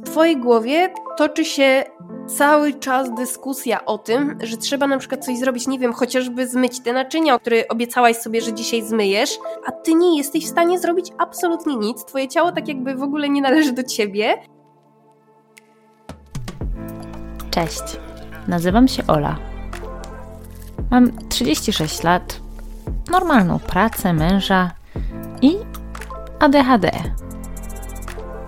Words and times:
w 0.00 0.10
twojej 0.10 0.36
głowie 0.36 0.94
toczy 1.16 1.44
się 1.44 1.84
cały 2.26 2.74
czas 2.74 3.14
dyskusja 3.14 3.84
o 3.84 3.98
tym, 3.98 4.38
że 4.42 4.56
trzeba 4.56 4.86
na 4.86 4.98
przykład 4.98 5.24
coś 5.24 5.38
zrobić, 5.38 5.66
nie 5.66 5.78
wiem, 5.78 5.92
chociażby 5.92 6.48
zmyć 6.48 6.80
te 6.80 6.92
naczynia, 6.92 7.38
które 7.38 7.68
obiecałaś 7.68 8.16
sobie, 8.16 8.40
że 8.40 8.52
dzisiaj 8.52 8.82
zmyjesz, 8.82 9.38
a 9.66 9.72
ty 9.72 9.94
nie 9.94 10.18
jesteś 10.18 10.44
w 10.44 10.48
stanie 10.48 10.78
zrobić 10.78 11.12
absolutnie 11.18 11.76
nic. 11.76 12.04
Twoje 12.04 12.28
ciało 12.28 12.52
tak 12.52 12.68
jakby 12.68 12.94
w 12.94 13.02
ogóle 13.02 13.28
nie 13.28 13.42
należy 13.42 13.72
do 13.72 13.82
ciebie. 13.82 14.34
Cześć. 17.50 17.82
Nazywam 18.48 18.88
się 18.88 19.06
Ola. 19.06 19.36
Mam 20.90 21.28
36 21.28 22.02
lat, 22.02 22.40
normalną 23.10 23.58
pracę, 23.58 24.12
męża 24.12 24.70
i 25.42 25.56
ADHD. 26.40 26.90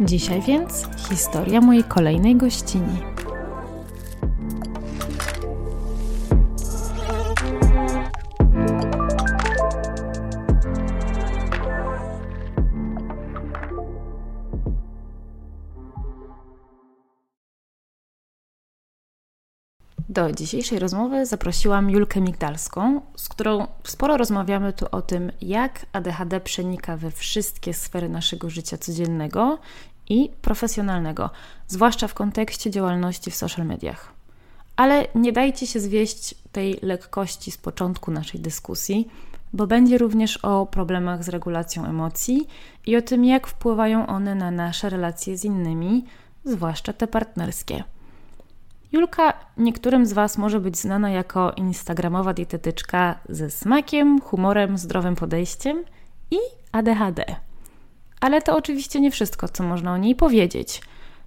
Dzisiaj 0.00 0.42
więc 0.42 0.88
historia 1.08 1.60
mojej 1.60 1.84
kolejnej 1.84 2.36
gościni. 2.36 2.98
Do 20.16 20.32
dzisiejszej 20.32 20.78
rozmowy 20.78 21.26
zaprosiłam 21.26 21.90
Julkę 21.90 22.20
Migdalską, 22.20 23.00
z 23.16 23.28
którą 23.28 23.66
sporo 23.84 24.16
rozmawiamy 24.16 24.72
tu 24.72 24.86
o 24.92 25.02
tym, 25.02 25.32
jak 25.40 25.86
ADHD 25.92 26.40
przenika 26.40 26.96
we 26.96 27.10
wszystkie 27.10 27.74
sfery 27.74 28.08
naszego 28.08 28.50
życia 28.50 28.78
codziennego 28.78 29.58
i 30.08 30.30
profesjonalnego, 30.42 31.30
zwłaszcza 31.68 32.08
w 32.08 32.14
kontekście 32.14 32.70
działalności 32.70 33.30
w 33.30 33.36
social 33.36 33.66
mediach. 33.66 34.12
Ale 34.76 35.06
nie 35.14 35.32
dajcie 35.32 35.66
się 35.66 35.80
zwieść 35.80 36.34
tej 36.52 36.78
lekkości 36.82 37.50
z 37.50 37.58
początku 37.58 38.10
naszej 38.10 38.40
dyskusji, 38.40 39.08
bo 39.52 39.66
będzie 39.66 39.98
również 39.98 40.36
o 40.36 40.66
problemach 40.66 41.24
z 41.24 41.28
regulacją 41.28 41.86
emocji 41.86 42.48
i 42.86 42.96
o 42.96 43.02
tym, 43.02 43.24
jak 43.24 43.46
wpływają 43.46 44.06
one 44.06 44.34
na 44.34 44.50
nasze 44.50 44.90
relacje 44.90 45.38
z 45.38 45.44
innymi, 45.44 46.04
zwłaszcza 46.44 46.92
te 46.92 47.06
partnerskie. 47.06 47.84
Julka 48.96 49.32
niektórym 49.56 50.06
z 50.06 50.12
Was 50.12 50.38
może 50.38 50.60
być 50.60 50.78
znana 50.78 51.10
jako 51.10 51.52
instagramowa 51.52 52.34
dietetyczka 52.34 53.18
ze 53.28 53.50
smakiem, 53.50 54.20
humorem, 54.20 54.78
zdrowym 54.78 55.16
podejściem 55.16 55.84
i 56.30 56.36
ADHD. 56.72 57.24
Ale 58.20 58.42
to 58.42 58.56
oczywiście 58.56 59.00
nie 59.00 59.10
wszystko, 59.10 59.48
co 59.48 59.64
można 59.64 59.92
o 59.92 59.96
niej 59.96 60.14
powiedzieć. 60.14 60.82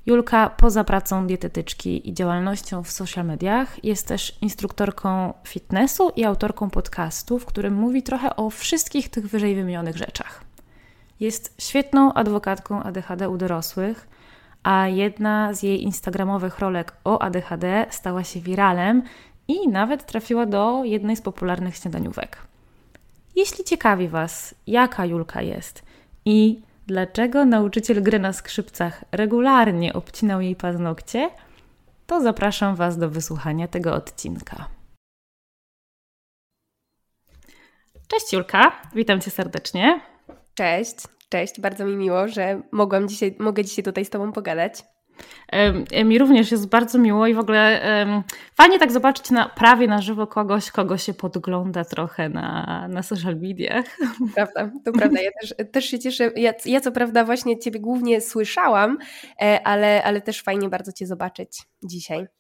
Julka 0.06 0.50
poza 0.50 0.84
pracą 0.84 1.28
dietetyczki 1.28 2.10
i 2.10 2.14
działalnością 2.14 2.84
w 2.84 2.92
social 2.92 3.26
mediach 3.26 3.84
jest 3.84 4.08
też 4.08 4.38
instruktorką 4.42 5.34
fitnessu 5.48 6.12
i 6.16 6.26
autorką 6.26 6.70
podcastu, 6.70 7.40
w 7.40 7.46
którym 7.46 7.74
mówi 7.74 8.04
trochę 8.04 8.36
o 8.36 8.50
wszystkich 8.50 9.10
tych 9.10 9.28
wyżej 9.28 9.56
wymienionych 9.56 9.98
rzeczach. 9.98 10.44
Jest 11.20 11.56
świetną 11.62 12.14
adwokatką 12.14 12.84
ADHD 12.84 13.30
u 13.30 13.38
dorosłych, 13.38 14.08
a 14.64 14.88
jedna 14.88 15.54
z 15.54 15.64
jej 15.64 15.84
instagramowych 15.84 16.60
rolek 16.60 16.96
o 17.04 17.22
ADHD 17.22 17.86
stała 17.90 18.24
się 18.24 18.40
wiralem 18.40 19.04
i 19.48 19.68
nawet 19.68 20.06
trafiła 20.06 20.46
do 20.46 20.84
jednej 20.84 21.16
z 21.16 21.22
popularnych 21.22 21.76
śniadaniówek. 21.76 22.38
Jeśli 23.36 23.64
ciekawi 23.64 24.08
Was, 24.08 24.56
jaka 24.68 25.06
Julka 25.06 25.42
jest 25.42 25.84
i 26.26 26.62
dlaczego 26.88 27.46
nauczyciel 27.46 28.04
gry 28.04 28.20
na 28.20 28.34
skrzypcach 28.34 29.04
regularnie 29.12 29.94
obcinał 29.94 30.42
jej 30.42 30.56
paznokcie, 30.56 31.30
to 32.08 32.22
zapraszam 32.22 32.76
Was 32.76 32.98
do 32.98 33.10
wysłuchania 33.10 33.68
tego 33.68 33.94
odcinka. 33.94 34.68
Cześć 38.08 38.34
Julka, 38.34 38.72
witam 38.96 39.22
Cię 39.22 39.32
serdecznie. 39.32 40.02
Cześć. 40.56 40.96
Cześć, 41.30 41.62
bardzo 41.62 41.86
mi 41.86 41.96
miło, 41.96 42.28
że 42.28 42.62
mogłam 42.72 43.08
dzisiaj, 43.08 43.36
mogę 43.40 43.66
dzisiaj 43.66 43.84
tutaj 43.84 44.06
z 44.06 44.10
Tobą 44.10 44.32
pogadać. 44.32 44.84
Mi 46.06 46.18
również 46.18 46.52
jest 46.52 46.70
bardzo 46.70 47.00
miło 47.00 47.28
i 47.28 47.34
w 47.34 47.40
ogóle 47.40 47.82
um, 47.86 48.24
fajnie 48.56 48.80
tak 48.80 48.92
zobaczyć 48.92 49.30
na, 49.30 49.50
prawie 49.50 49.88
na 49.88 50.02
żywo 50.02 50.28
kogoś, 50.28 50.72
kogo 50.72 50.98
się 50.98 51.14
podgląda 51.14 51.86
trochę 51.86 52.30
na, 52.30 52.88
na 52.90 53.04
social 53.04 53.36
mediach. 53.36 53.86
Prawda, 54.36 54.72
to 54.86 54.92
prawda. 54.92 55.22
Ja 55.22 55.30
też, 55.42 55.56
też 55.72 55.86
się 55.86 56.00
cieszę. 56.00 56.32
Ja, 56.36 56.54
ja 56.66 56.82
co 56.82 56.92
prawda 56.92 57.24
właśnie 57.24 57.60
Ciebie 57.60 57.80
głównie 57.80 58.22
słyszałam, 58.22 58.98
e, 59.42 59.68
ale, 59.68 60.04
ale 60.04 60.22
też 60.22 60.42
fajnie 60.42 60.70
bardzo 60.70 60.92
Cię 60.92 61.08
zobaczyć 61.08 61.62
dzisiaj. 61.84 62.39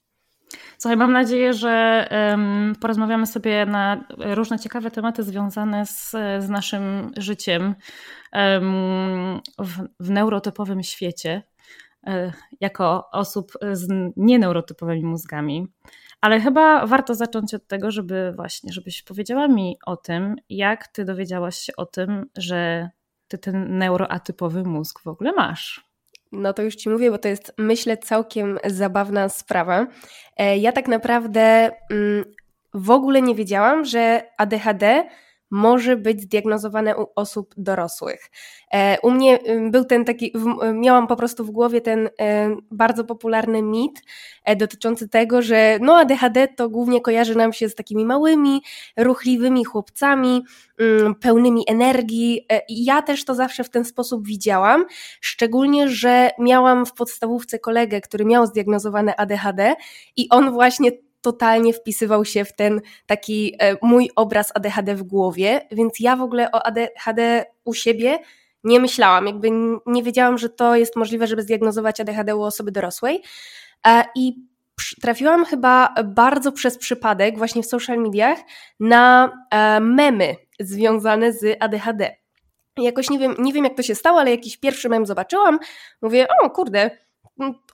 Słuchaj, 0.77 0.97
mam 0.97 1.13
nadzieję, 1.13 1.53
że 1.53 2.07
um, 2.11 2.75
porozmawiamy 2.81 3.27
sobie 3.27 3.65
na 3.65 4.03
różne 4.17 4.59
ciekawe 4.59 4.91
tematy 4.91 5.23
związane 5.23 5.85
z, 5.85 6.11
z 6.39 6.49
naszym 6.49 7.11
życiem 7.17 7.75
um, 8.33 9.41
w, 9.59 9.87
w 9.99 10.09
neurotypowym 10.09 10.83
świecie, 10.83 11.43
um, 12.03 12.31
jako 12.61 13.09
osób 13.11 13.51
z 13.71 13.87
nieneurotypowymi 14.17 15.03
mózgami. 15.03 15.67
Ale 16.21 16.39
chyba 16.39 16.85
warto 16.85 17.15
zacząć 17.15 17.53
od 17.53 17.67
tego, 17.67 17.91
żeby 17.91 18.33
właśnie, 18.35 18.73
żebyś 18.73 19.03
powiedziała 19.03 19.47
mi 19.47 19.77
o 19.85 19.97
tym, 19.97 20.35
jak 20.49 20.87
ty 20.87 21.05
dowiedziałaś 21.05 21.57
się 21.57 21.75
o 21.75 21.85
tym, 21.85 22.25
że 22.37 22.89
ty 23.27 23.37
ten 23.37 23.77
neuroatypowy 23.77 24.63
mózg 24.63 24.99
w 25.03 25.07
ogóle 25.07 25.31
masz. 25.31 25.88
No 26.31 26.53
to 26.53 26.61
już 26.61 26.75
Ci 26.75 26.89
mówię, 26.89 27.11
bo 27.11 27.17
to 27.17 27.27
jest, 27.27 27.53
myślę, 27.57 27.97
całkiem 27.97 28.59
zabawna 28.65 29.29
sprawa. 29.29 29.87
E, 30.37 30.57
ja 30.57 30.71
tak 30.71 30.87
naprawdę 30.87 31.71
mm, 31.91 32.25
w 32.73 32.91
ogóle 32.91 33.21
nie 33.21 33.35
wiedziałam, 33.35 33.85
że 33.85 34.23
ADHD 34.37 35.03
może 35.51 35.97
być 35.97 36.21
zdiagnozowane 36.21 36.97
u 36.97 37.07
osób 37.15 37.53
dorosłych. 37.57 38.31
E, 38.73 38.97
u 39.03 39.11
mnie 39.11 39.39
był 39.71 39.85
ten 39.85 40.05
taki, 40.05 40.33
miałam 40.73 41.07
po 41.07 41.15
prostu 41.15 41.45
w 41.45 41.51
głowie 41.51 41.81
ten 41.81 42.09
e, 42.19 42.55
bardzo 42.71 43.03
popularny 43.03 43.61
mit 43.61 44.01
e, 44.45 44.55
dotyczący 44.55 45.09
tego, 45.09 45.41
że 45.41 45.77
no 45.81 45.97
ADHD 45.97 46.47
to 46.47 46.69
głównie 46.69 47.01
kojarzy 47.01 47.35
nam 47.35 47.53
się 47.53 47.69
z 47.69 47.75
takimi 47.75 48.05
małymi, 48.05 48.61
ruchliwymi 48.97 49.65
chłopcami, 49.65 50.43
mm, 50.79 51.15
pełnymi 51.15 51.63
energii. 51.67 52.45
Ja 52.69 53.01
też 53.01 53.25
to 53.25 53.35
zawsze 53.35 53.63
w 53.63 53.69
ten 53.69 53.85
sposób 53.85 54.27
widziałam, 54.27 54.85
szczególnie, 55.21 55.89
że 55.89 56.29
miałam 56.39 56.85
w 56.85 56.93
podstawówce 56.93 57.59
kolegę, 57.59 58.01
który 58.01 58.25
miał 58.25 58.45
zdiagnozowane 58.45 59.15
ADHD 59.15 59.75
i 60.15 60.29
on 60.29 60.51
właśnie 60.51 60.91
totalnie 61.21 61.73
wpisywał 61.73 62.25
się 62.25 62.45
w 62.45 62.55
ten 62.55 62.81
taki 63.05 63.55
e, 63.59 63.77
mój 63.81 64.09
obraz 64.15 64.51
ADHD 64.55 64.95
w 64.95 65.03
głowie, 65.03 65.67
więc 65.71 65.99
ja 65.99 66.15
w 66.15 66.21
ogóle 66.21 66.51
o 66.51 66.65
ADHD 66.65 67.45
u 67.63 67.73
siebie 67.73 68.19
nie 68.63 68.79
myślałam, 68.79 69.25
jakby 69.27 69.49
nie 69.85 70.03
wiedziałam, 70.03 70.37
że 70.37 70.49
to 70.49 70.75
jest 70.75 70.95
możliwe, 70.95 71.27
żeby 71.27 71.41
zdiagnozować 71.41 71.99
ADHD 71.99 72.35
u 72.35 72.41
osoby 72.41 72.71
dorosłej. 72.71 73.23
E, 73.87 74.03
I 74.15 74.33
trafiłam 75.01 75.45
chyba 75.45 75.93
bardzo 76.05 76.51
przez 76.51 76.77
przypadek 76.77 77.37
właśnie 77.37 77.63
w 77.63 77.65
social 77.65 77.97
mediach 77.97 78.37
na 78.79 79.31
e, 79.51 79.79
memy 79.79 80.35
związane 80.59 81.33
z 81.33 81.57
ADHD. 81.59 82.15
Jakoś 82.77 83.09
nie 83.09 83.19
wiem, 83.19 83.35
nie 83.39 83.53
wiem 83.53 83.63
jak 83.63 83.77
to 83.77 83.83
się 83.83 83.95
stało, 83.95 84.19
ale 84.19 84.31
jakiś 84.31 84.57
pierwszy 84.57 84.89
mem 84.89 85.05
zobaczyłam. 85.05 85.59
Mówię, 86.01 86.27
o 86.43 86.49
kurde, 86.49 86.91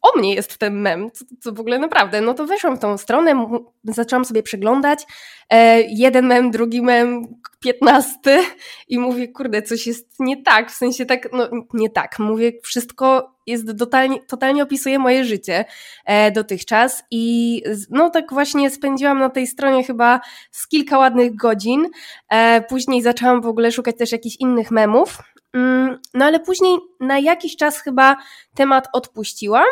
o 0.02 0.18
mnie 0.18 0.36
jest 0.36 0.58
ten 0.58 0.74
mem, 0.74 1.12
co, 1.12 1.26
co 1.40 1.52
w 1.52 1.60
ogóle 1.60 1.80
naprawdę. 1.80 2.22
No 2.22 2.34
to 2.34 2.46
weszłam 2.46 2.78
w 2.78 2.80
tą 2.80 2.98
stronę, 2.98 3.48
zaczęłam 3.84 4.26
sobie 4.26 4.44
przeglądać. 4.44 5.06
E, 5.50 5.82
jeden 5.82 6.26
mem, 6.26 6.52
drugi 6.52 6.82
mem, 6.82 7.28
piętnasty 7.60 8.38
i 8.88 9.00
mówię, 9.00 9.28
kurde, 9.28 9.62
coś 9.62 9.88
jest 9.88 10.20
nie 10.20 10.44
tak, 10.44 10.72
w 10.72 10.76
sensie 10.76 11.06
tak, 11.06 11.30
no 11.34 11.50
nie 11.74 11.90
tak. 11.90 12.20
Mówię, 12.20 12.52
wszystko 12.64 13.36
jest 13.48 13.66
totalnie, 13.80 14.22
totalnie 14.24 14.64
opisuje 14.64 15.00
moje 15.00 15.26
życie 15.26 15.66
e, 16.06 16.32
dotychczas 16.32 17.04
i 17.12 17.64
no 17.90 18.10
tak 18.10 18.34
właśnie 18.34 18.70
spędziłam 18.70 19.20
na 19.20 19.30
tej 19.30 19.48
stronie 19.48 19.84
chyba 19.84 20.20
z 20.52 20.68
kilka 20.68 20.98
ładnych 20.98 21.36
godzin. 21.36 21.88
E, 22.30 22.62
później 22.62 23.02
zaczęłam 23.02 23.42
w 23.42 23.48
ogóle 23.48 23.72
szukać 23.72 23.98
też 23.98 24.12
jakichś 24.12 24.36
innych 24.40 24.72
memów. 24.72 25.18
Mm, 25.56 26.00
no 26.14 26.26
ale 26.26 26.40
później 26.40 26.78
na 27.00 27.20
jakiś 27.20 27.56
czas 27.56 27.80
chyba 27.80 28.18
temat 28.56 28.88
odpuściłam. 28.94 29.66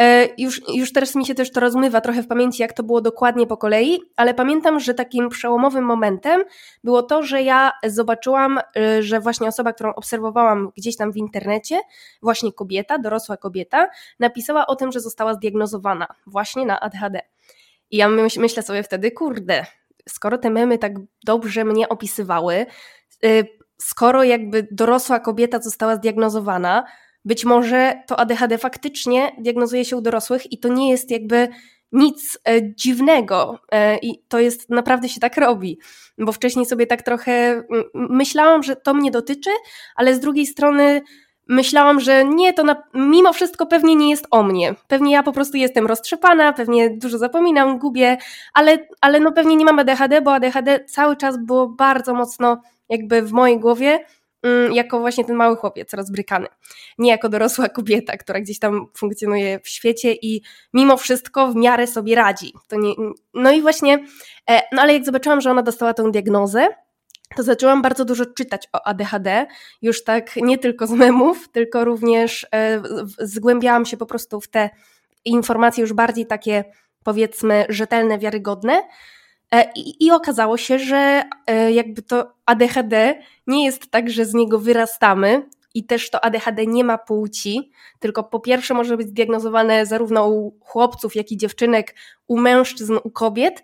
E, 0.00 0.28
już, 0.38 0.60
już 0.74 0.92
teraz 0.92 1.14
mi 1.14 1.26
się 1.26 1.34
też 1.34 1.52
to 1.52 1.60
rozmywa 1.60 2.00
trochę 2.00 2.22
w 2.22 2.26
pamięci, 2.26 2.62
jak 2.62 2.72
to 2.72 2.82
było 2.82 3.00
dokładnie 3.00 3.46
po 3.46 3.56
kolei, 3.56 4.00
ale 4.16 4.34
pamiętam, 4.34 4.80
że 4.80 4.94
takim 4.94 5.28
przełomowym 5.28 5.84
momentem 5.84 6.44
było 6.84 7.02
to, 7.02 7.22
że 7.22 7.42
ja 7.42 7.72
zobaczyłam, 7.84 8.60
e, 8.76 9.02
że 9.02 9.20
właśnie 9.20 9.48
osoba, 9.48 9.72
którą 9.72 9.94
obserwowałam 9.94 10.70
gdzieś 10.76 10.96
tam 10.96 11.12
w 11.12 11.16
internecie, 11.16 11.80
właśnie 12.22 12.52
kobieta, 12.52 12.98
dorosła 12.98 13.36
kobieta, 13.36 13.88
napisała 14.18 14.66
o 14.66 14.76
tym, 14.76 14.92
że 14.92 15.00
została 15.00 15.34
zdiagnozowana 15.34 16.06
właśnie 16.26 16.66
na 16.66 16.80
ADHD. 16.80 17.20
I 17.90 17.96
ja 17.96 18.08
myślę 18.38 18.62
sobie 18.62 18.82
wtedy, 18.82 19.10
kurde, 19.10 19.66
skoro 20.08 20.38
te 20.38 20.50
memy 20.50 20.78
tak 20.78 20.92
dobrze 21.24 21.64
mnie 21.64 21.88
opisywały, 21.88 22.66
e, 23.24 23.44
skoro 23.78 24.24
jakby 24.24 24.68
dorosła 24.70 25.20
kobieta 25.20 25.60
została 25.60 25.96
zdiagnozowana, 25.96 26.84
być 27.24 27.44
może 27.44 28.02
to 28.06 28.18
ADHD 28.18 28.58
faktycznie 28.58 29.36
diagnozuje 29.38 29.84
się 29.84 29.96
u 29.96 30.00
dorosłych 30.00 30.52
i 30.52 30.58
to 30.58 30.68
nie 30.68 30.90
jest 30.90 31.10
jakby 31.10 31.48
nic 31.92 32.38
e, 32.48 32.74
dziwnego 32.74 33.58
e, 33.72 33.98
i 33.98 34.22
to 34.28 34.38
jest 34.38 34.70
naprawdę 34.70 35.08
się 35.08 35.20
tak 35.20 35.36
robi, 35.36 35.78
bo 36.18 36.32
wcześniej 36.32 36.66
sobie 36.66 36.86
tak 36.86 37.02
trochę 37.02 37.64
myślałam, 37.94 38.62
że 38.62 38.76
to 38.76 38.94
mnie 38.94 39.10
dotyczy, 39.10 39.50
ale 39.96 40.14
z 40.14 40.20
drugiej 40.20 40.46
strony 40.46 41.02
myślałam, 41.48 42.00
że 42.00 42.24
nie, 42.24 42.52
to 42.52 42.64
na, 42.64 42.82
mimo 42.94 43.32
wszystko 43.32 43.66
pewnie 43.66 43.96
nie 43.96 44.10
jest 44.10 44.26
o 44.30 44.42
mnie. 44.42 44.74
Pewnie 44.88 45.12
ja 45.12 45.22
po 45.22 45.32
prostu 45.32 45.56
jestem 45.56 45.86
roztrzepana, 45.86 46.52
pewnie 46.52 46.90
dużo 46.90 47.18
zapominam, 47.18 47.78
gubię, 47.78 48.16
ale, 48.54 48.78
ale 49.00 49.20
no 49.20 49.32
pewnie 49.32 49.56
nie 49.56 49.64
mam 49.64 49.78
ADHD, 49.78 50.20
bo 50.20 50.34
ADHD 50.34 50.84
cały 50.84 51.16
czas 51.16 51.36
było 51.38 51.68
bardzo 51.68 52.14
mocno 52.14 52.62
jakby 52.88 53.22
w 53.22 53.32
mojej 53.32 53.60
głowie 53.60 54.04
mm, 54.42 54.72
jako 54.72 55.00
właśnie 55.00 55.24
ten 55.24 55.36
mały 55.36 55.56
chłopiec 55.56 55.94
rozbrykany. 55.94 56.46
Nie 56.98 57.10
jako 57.10 57.28
dorosła 57.28 57.68
kobieta, 57.68 58.16
która 58.16 58.40
gdzieś 58.40 58.58
tam 58.58 58.86
funkcjonuje 58.96 59.60
w 59.60 59.68
świecie 59.68 60.12
i 60.12 60.42
mimo 60.72 60.96
wszystko 60.96 61.48
w 61.48 61.56
miarę 61.56 61.86
sobie 61.86 62.14
radzi. 62.14 62.52
To 62.68 62.76
nie, 62.76 62.94
no 63.34 63.52
i 63.52 63.62
właśnie, 63.62 64.04
e, 64.50 64.62
no 64.72 64.82
ale 64.82 64.92
jak 64.92 65.04
zobaczyłam, 65.04 65.40
że 65.40 65.50
ona 65.50 65.62
dostała 65.62 65.94
tę 65.94 66.10
diagnozę, 66.10 66.68
to 67.36 67.42
zaczęłam 67.42 67.82
bardzo 67.82 68.04
dużo 68.04 68.26
czytać 68.26 68.68
o 68.72 68.86
ADHD, 68.86 69.46
już 69.82 70.04
tak 70.04 70.36
nie 70.36 70.58
tylko 70.58 70.86
z 70.86 70.90
memów, 70.90 71.48
tylko 71.52 71.84
również 71.84 72.46
e, 72.54 72.82
zgłębiałam 73.18 73.86
się 73.86 73.96
po 73.96 74.06
prostu 74.06 74.40
w 74.40 74.48
te 74.48 74.70
informacje 75.24 75.80
już 75.82 75.92
bardziej 75.92 76.26
takie 76.26 76.64
powiedzmy 77.04 77.66
rzetelne, 77.68 78.18
wiarygodne. 78.18 78.82
E, 79.52 79.72
I, 79.76 80.06
I, 80.06 80.10
okazało 80.10 80.56
się, 80.56 80.78
że 80.78 81.24
e, 81.46 81.72
jakby 81.72 82.02
to 82.02 82.32
ADHD 82.46 83.22
nie 83.46 83.64
jest 83.64 83.90
tak, 83.90 84.10
że 84.10 84.24
z 84.24 84.34
niego 84.34 84.58
wyrastamy 84.58 85.48
i 85.74 85.84
też 85.84 86.10
to 86.10 86.24
ADHD 86.24 86.66
nie 86.66 86.84
ma 86.84 86.98
płci, 86.98 87.70
tylko 87.98 88.24
po 88.24 88.40
pierwsze 88.40 88.74
może 88.74 88.96
być 88.96 89.08
zdiagnozowane 89.08 89.86
zarówno 89.86 90.28
u 90.28 90.58
chłopców, 90.60 91.16
jak 91.16 91.32
i 91.32 91.36
dziewczynek, 91.36 91.94
u 92.26 92.38
mężczyzn, 92.38 92.98
u 93.04 93.10
kobiet 93.10 93.62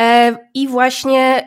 e, 0.00 0.36
i 0.54 0.68
właśnie 0.68 1.46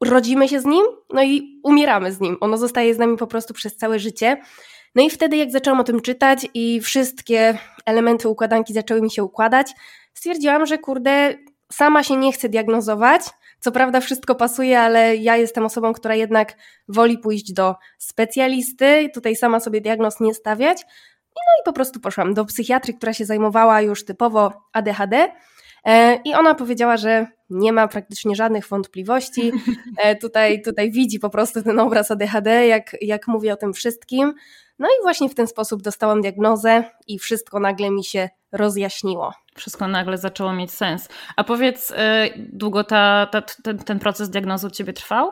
rodzimy 0.00 0.48
się 0.48 0.60
z 0.60 0.64
nim, 0.64 0.84
no 1.12 1.22
i 1.22 1.60
umieramy 1.62 2.12
z 2.12 2.20
nim. 2.20 2.36
Ono 2.40 2.56
zostaje 2.56 2.94
z 2.94 2.98
nami 2.98 3.16
po 3.16 3.26
prostu 3.26 3.54
przez 3.54 3.76
całe 3.76 3.98
życie. 3.98 4.36
No 4.94 5.02
i 5.02 5.10
wtedy, 5.10 5.36
jak 5.36 5.50
zaczęłam 5.50 5.80
o 5.80 5.84
tym 5.84 6.00
czytać 6.00 6.46
i 6.54 6.80
wszystkie 6.80 7.58
elementy 7.86 8.28
układanki 8.28 8.74
zaczęły 8.74 9.02
mi 9.02 9.10
się 9.10 9.24
układać, 9.24 9.72
stwierdziłam, 10.14 10.66
że 10.66 10.78
kurde, 10.78 11.34
sama 11.76 12.02
się 12.02 12.16
nie 12.16 12.32
chcę 12.32 12.48
diagnozować. 12.48 13.22
Co 13.60 13.72
prawda 13.72 14.00
wszystko 14.00 14.34
pasuje, 14.34 14.80
ale 14.80 15.16
ja 15.16 15.36
jestem 15.36 15.64
osobą, 15.64 15.92
która 15.92 16.14
jednak 16.14 16.56
woli 16.88 17.18
pójść 17.18 17.52
do 17.52 17.74
specjalisty, 17.98 19.10
tutaj 19.14 19.36
sama 19.36 19.60
sobie 19.60 19.80
diagnoz 19.80 20.20
nie 20.20 20.34
stawiać. 20.34 20.82
No 21.36 21.62
i 21.62 21.64
po 21.64 21.72
prostu 21.72 22.00
poszłam 22.00 22.34
do 22.34 22.44
psychiatry, 22.44 22.94
która 22.94 23.12
się 23.12 23.24
zajmowała 23.24 23.80
już 23.80 24.04
typowo 24.04 24.52
ADHD. 24.72 25.32
E, 25.84 26.18
I 26.24 26.34
ona 26.34 26.54
powiedziała, 26.54 26.96
że 26.96 27.26
nie 27.50 27.72
ma 27.72 27.88
praktycznie 27.88 28.36
żadnych 28.36 28.68
wątpliwości. 28.68 29.52
E, 29.98 30.16
tutaj, 30.16 30.62
tutaj 30.62 30.90
widzi 30.90 31.18
po 31.18 31.30
prostu 31.30 31.62
ten 31.62 31.80
obraz 31.80 32.10
ADHD, 32.10 32.66
jak, 32.66 32.96
jak 33.00 33.28
mówię 33.28 33.52
o 33.52 33.56
tym 33.56 33.72
wszystkim. 33.72 34.34
No 34.78 34.88
i 34.88 35.02
właśnie 35.02 35.28
w 35.28 35.34
ten 35.34 35.46
sposób 35.46 35.82
dostałam 35.82 36.20
diagnozę 36.20 36.84
i 37.06 37.18
wszystko 37.18 37.60
nagle 37.60 37.90
mi 37.90 38.04
się 38.04 38.28
rozjaśniło. 38.52 39.32
Wszystko 39.56 39.88
nagle 39.88 40.18
zaczęło 40.18 40.52
mieć 40.52 40.72
sens. 40.72 41.08
A 41.36 41.44
powiedz, 41.44 41.92
e, 41.96 42.28
długo 42.36 42.84
ta, 42.84 43.26
ta, 43.32 43.42
ten, 43.42 43.78
ten 43.78 43.98
proces 43.98 44.30
diagnozy 44.30 44.66
u 44.66 44.70
Ciebie 44.70 44.92
trwał? 44.92 45.30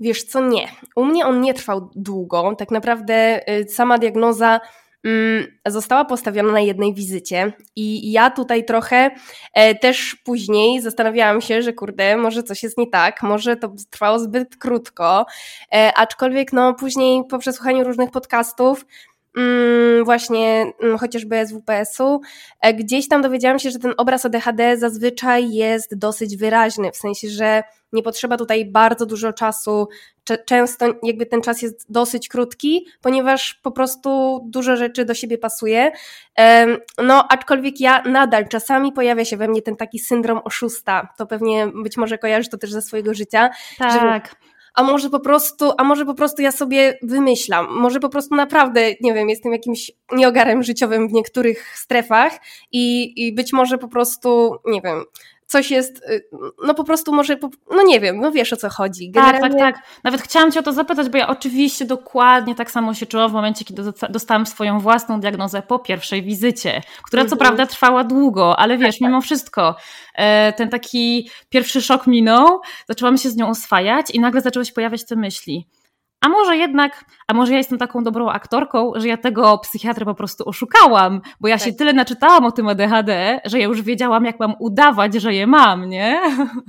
Wiesz 0.00 0.22
co, 0.22 0.40
nie. 0.40 0.68
U 0.96 1.04
mnie 1.04 1.26
on 1.26 1.40
nie 1.40 1.54
trwał 1.54 1.90
długo. 1.96 2.54
Tak 2.58 2.70
naprawdę 2.70 3.40
sama 3.68 3.98
diagnoza 3.98 4.60
została 5.66 6.04
postawiona 6.04 6.52
na 6.52 6.60
jednej 6.60 6.94
wizycie 6.94 7.52
i 7.76 8.12
ja 8.12 8.30
tutaj 8.30 8.64
trochę 8.64 9.10
e, 9.54 9.74
też 9.74 10.16
później 10.24 10.80
zastanawiałam 10.80 11.40
się, 11.40 11.62
że 11.62 11.72
kurde, 11.72 12.16
może 12.16 12.42
coś 12.42 12.62
jest 12.62 12.78
nie 12.78 12.86
tak, 12.86 13.22
może 13.22 13.56
to 13.56 13.72
trwało 13.90 14.18
zbyt 14.18 14.56
krótko, 14.56 15.26
e, 15.74 15.92
aczkolwiek 15.96 16.52
no 16.52 16.74
później 16.74 17.24
po 17.30 17.38
przesłuchaniu 17.38 17.84
różnych 17.84 18.10
podcastów 18.10 18.86
mm, 19.36 20.04
właśnie 20.04 20.72
mm, 20.82 20.98
chociażby 20.98 21.46
SWPS-u, 21.46 22.20
e, 22.60 22.74
gdzieś 22.74 23.08
tam 23.08 23.22
dowiedziałam 23.22 23.58
się, 23.58 23.70
że 23.70 23.78
ten 23.78 23.94
obraz 23.96 24.24
ADHD 24.24 24.78
zazwyczaj 24.78 25.52
jest 25.52 25.98
dosyć 25.98 26.36
wyraźny, 26.36 26.92
w 26.92 26.96
sensie, 26.96 27.28
że 27.28 27.62
nie 27.92 28.02
potrzeba 28.02 28.36
tutaj 28.36 28.64
bardzo 28.64 29.06
dużo 29.06 29.32
czasu. 29.32 29.88
Często 30.46 30.86
jakby 31.02 31.26
ten 31.26 31.42
czas 31.42 31.62
jest 31.62 31.92
dosyć 31.92 32.28
krótki, 32.28 32.86
ponieważ 33.00 33.54
po 33.54 33.70
prostu 33.70 34.40
dużo 34.44 34.76
rzeczy 34.76 35.04
do 35.04 35.14
siebie 35.14 35.38
pasuje. 35.38 35.92
No, 37.02 37.28
aczkolwiek 37.28 37.80
ja 37.80 38.02
nadal 38.02 38.48
czasami 38.48 38.92
pojawia 38.92 39.24
się 39.24 39.36
we 39.36 39.48
mnie 39.48 39.62
ten 39.62 39.76
taki 39.76 39.98
syndrom 39.98 40.40
oszusta. 40.44 41.08
To 41.18 41.26
pewnie 41.26 41.68
być 41.82 41.96
może 41.96 42.18
kojarzysz 42.18 42.48
to 42.48 42.58
też 42.58 42.72
ze 42.72 42.82
swojego 42.82 43.14
życia. 43.14 43.50
Tak. 43.78 43.92
Że 43.92 44.36
a 44.74 44.82
może 44.82 45.10
po 45.10 45.20
prostu, 45.20 45.72
a 45.78 45.84
może 45.84 46.04
po 46.04 46.14
prostu 46.14 46.42
ja 46.42 46.52
sobie 46.52 46.98
wymyślam, 47.02 47.66
może 47.70 48.00
po 48.00 48.08
prostu 48.08 48.34
naprawdę, 48.34 48.90
nie 49.00 49.14
wiem, 49.14 49.28
jestem 49.28 49.52
jakimś 49.52 49.90
nieogarem 50.12 50.62
życiowym 50.62 51.08
w 51.08 51.12
niektórych 51.12 51.78
strefach 51.78 52.32
i, 52.72 53.12
i 53.26 53.34
być 53.34 53.52
może 53.52 53.78
po 53.78 53.88
prostu, 53.88 54.56
nie 54.66 54.80
wiem, 54.80 55.04
coś 55.52 55.70
jest, 55.70 56.04
y, 56.10 56.24
no 56.64 56.74
po 56.74 56.84
prostu 56.84 57.12
może, 57.12 57.36
no 57.70 57.82
nie 57.82 58.00
wiem, 58.00 58.20
no 58.20 58.32
wiesz 58.32 58.52
o 58.52 58.56
co 58.56 58.68
chodzi. 58.70 59.10
Generalnie... 59.10 59.40
Tak, 59.40 59.52
tak, 59.52 59.74
tak. 59.74 59.84
Nawet 60.04 60.22
chciałam 60.22 60.52
Cię 60.52 60.60
o 60.60 60.62
to 60.62 60.72
zapytać, 60.72 61.08
bo 61.08 61.18
ja 61.18 61.28
oczywiście 61.28 61.84
dokładnie 61.84 62.54
tak 62.54 62.70
samo 62.70 62.94
się 62.94 63.06
czułam 63.06 63.30
w 63.30 63.32
momencie, 63.32 63.64
kiedy 63.64 63.82
dostałam 64.10 64.46
swoją 64.46 64.80
własną 64.80 65.20
diagnozę 65.20 65.62
po 65.62 65.78
pierwszej 65.78 66.22
wizycie, 66.22 66.82
która 67.06 67.22
co 67.22 67.32
mhm. 67.32 67.38
prawda 67.38 67.66
trwała 67.66 68.04
długo, 68.04 68.58
ale 68.58 68.78
wiesz, 68.78 69.00
mimo 69.00 69.20
wszystko 69.20 69.76
e, 70.14 70.52
ten 70.52 70.68
taki 70.68 71.30
pierwszy 71.50 71.82
szok 71.82 72.06
minął, 72.06 72.60
zaczęłam 72.88 73.18
się 73.18 73.30
z 73.30 73.36
nią 73.36 73.48
oswajać 73.48 74.10
i 74.10 74.20
nagle 74.20 74.40
zaczęły 74.40 74.64
się 74.64 74.72
pojawiać 74.72 75.04
te 75.06 75.16
myśli 75.16 75.66
a 76.22 76.28
może 76.28 76.56
jednak, 76.56 77.04
a 77.28 77.34
może 77.34 77.52
ja 77.52 77.58
jestem 77.58 77.78
taką 77.78 78.04
dobrą 78.04 78.28
aktorką, 78.28 78.92
że 78.96 79.08
ja 79.08 79.16
tego 79.16 79.58
psychiatrę 79.58 80.04
po 80.04 80.14
prostu 80.14 80.48
oszukałam, 80.48 81.20
bo 81.40 81.48
ja 81.48 81.58
tak. 81.58 81.66
się 81.66 81.72
tyle 81.72 81.92
naczytałam 81.92 82.44
o 82.44 82.52
tym 82.52 82.68
ADHD, 82.68 83.40
że 83.44 83.58
ja 83.58 83.64
już 83.64 83.82
wiedziałam, 83.82 84.24
jak 84.24 84.40
mam 84.40 84.54
udawać, 84.58 85.14
że 85.14 85.34
je 85.34 85.46
mam, 85.46 85.88
nie? 85.88 86.20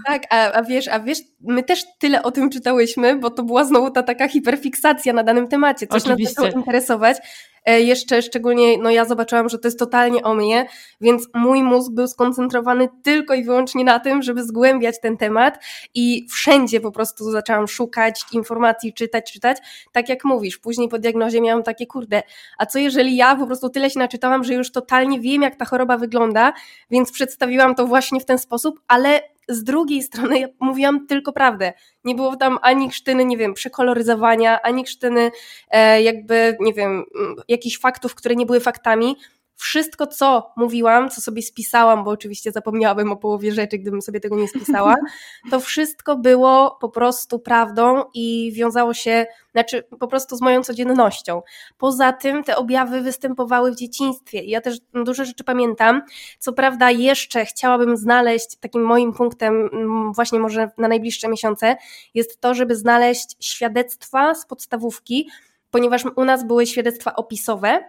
Tak, 0.06 0.24
a, 0.30 0.52
a 0.52 0.64
wiesz, 0.64 0.88
a 0.88 1.00
wiesz, 1.00 1.20
my 1.42 1.64
też 1.64 1.84
tyle 2.00 2.24
o 2.24 2.32
tym 2.32 2.50
czytałyśmy, 2.50 3.16
bo 3.16 3.30
to 3.30 3.44
była 3.44 3.64
znowu 3.64 3.92
ta 3.92 4.04
taka 4.04 4.28
hiperfiksacja 4.28 5.14
na 5.14 5.24
danym 5.24 5.48
temacie, 5.48 5.88
coś 5.88 6.04
Oczywiście. 6.04 6.34
nas 6.42 6.46
zaczęło 6.46 6.60
interesować, 6.60 7.18
jeszcze 7.66 8.22
szczególnie, 8.22 8.78
no 8.78 8.92
ja 8.92 9.06
zobaczyłam, 9.06 9.50
że 9.50 9.60
to 9.60 9.68
jest 9.68 9.80
totalnie 9.80 10.24
o 10.24 10.34
mnie, 10.34 10.66
więc 11.02 11.28
mój 11.34 11.64
mózg 11.64 11.92
był 11.92 12.08
skoncentrowany 12.08 12.90
tylko 13.04 13.34
i 13.34 13.44
wyłącznie 13.44 13.84
na 13.84 14.00
tym, 14.00 14.22
żeby 14.22 14.44
zgłębiać 14.44 14.96
ten 15.02 15.18
temat 15.18 15.64
i 15.94 16.28
wszędzie 16.30 16.82
po 16.82 16.92
prostu 16.92 17.32
zaczęłam 17.32 17.68
szukać 17.68 18.22
informacji, 18.34 18.94
czytać, 18.94 19.34
czytać. 19.34 19.58
Tak 19.92 20.10
jak 20.10 20.24
mówisz, 20.26 20.58
później 20.58 20.90
po 20.90 21.00
diagnozie 21.00 21.42
miałam 21.42 21.64
takie, 21.64 21.86
kurde, 21.86 22.24
a 22.58 22.66
co 22.66 22.80
jeżeli 22.80 23.16
ja 23.16 23.36
po 23.36 23.48
prostu 23.48 23.70
tyle 23.70 23.90
się 23.90 24.00
naczytałam, 24.00 24.44
że 24.44 24.54
już 24.54 24.72
totalnie 24.72 25.20
wiem, 25.20 25.42
jak 25.42 25.56
ta 25.56 25.66
choroba 25.66 25.98
wygląda, 25.98 26.54
więc 26.92 27.12
przedstawiłam 27.12 27.76
to 27.76 27.88
właśnie 27.88 28.20
w 28.20 28.26
ten 28.26 28.40
sposób, 28.40 28.80
ale 28.88 29.33
z 29.50 29.64
drugiej 29.64 30.04
strony 30.04 30.40
ja 30.40 30.48
mówiłam 30.60 31.08
tylko 31.08 31.34
prawdę. 31.34 31.74
Nie 32.04 32.16
było 32.16 32.36
tam 32.36 32.58
ani 32.62 32.90
krztyny, 32.90 33.26
nie 33.26 33.38
wiem, 33.38 33.54
przekoloryzowania, 33.54 34.62
ani 34.62 34.84
krztyny 34.84 35.32
e, 35.70 36.02
jakby, 36.02 36.58
nie 36.60 36.74
wiem, 36.74 37.04
jakichś 37.48 37.80
faktów, 37.80 38.16
które 38.16 38.36
nie 38.36 38.46
były 38.46 38.60
faktami. 38.60 39.16
Wszystko, 39.64 40.08
co 40.08 40.54
mówiłam, 40.56 41.10
co 41.10 41.22
sobie 41.22 41.42
spisałam, 41.42 42.04
bo 42.04 42.12
oczywiście 42.12 42.52
zapomniałabym 42.52 43.12
o 43.12 43.16
połowie 43.16 43.52
rzeczy, 43.52 43.78
gdybym 43.78 44.02
sobie 44.02 44.20
tego 44.20 44.36
nie 44.36 44.48
spisała, 44.48 44.96
to 45.52 45.60
wszystko 45.60 46.16
było 46.16 46.78
po 46.82 46.90
prostu 46.90 47.40
prawdą 47.40 48.04
i 48.14 48.52
wiązało 48.56 48.94
się, 48.94 49.26
znaczy 49.52 49.84
po 50.00 50.08
prostu 50.08 50.36
z 50.36 50.42
moją 50.42 50.64
codziennością. 50.64 51.42
Poza 51.78 52.14
tym 52.14 52.44
te 52.44 52.56
objawy 52.56 53.02
występowały 53.02 53.72
w 53.72 53.76
dzieciństwie 53.76 54.44
i 54.44 54.50
ja 54.50 54.62
też 54.62 54.80
dużo 54.94 55.26
rzeczy 55.26 55.44
pamiętam. 55.44 56.02
Co 56.40 56.54
prawda 56.54 56.92
jeszcze 56.92 57.46
chciałabym 57.46 57.98
znaleźć, 57.98 58.56
takim 58.56 58.82
moim 58.82 59.14
punktem 59.14 59.70
właśnie 60.16 60.40
może 60.40 60.72
na 60.78 60.88
najbliższe 60.88 61.28
miesiące, 61.28 61.76
jest 62.14 62.42
to, 62.42 62.54
żeby 62.54 62.76
znaleźć 62.76 63.36
świadectwa 63.40 64.36
z 64.36 64.46
podstawówki, 64.46 65.30
ponieważ 65.74 66.04
u 66.16 66.26
nas 66.26 66.48
były 66.48 66.68
świadectwa 66.68 67.16
opisowe 67.16 67.84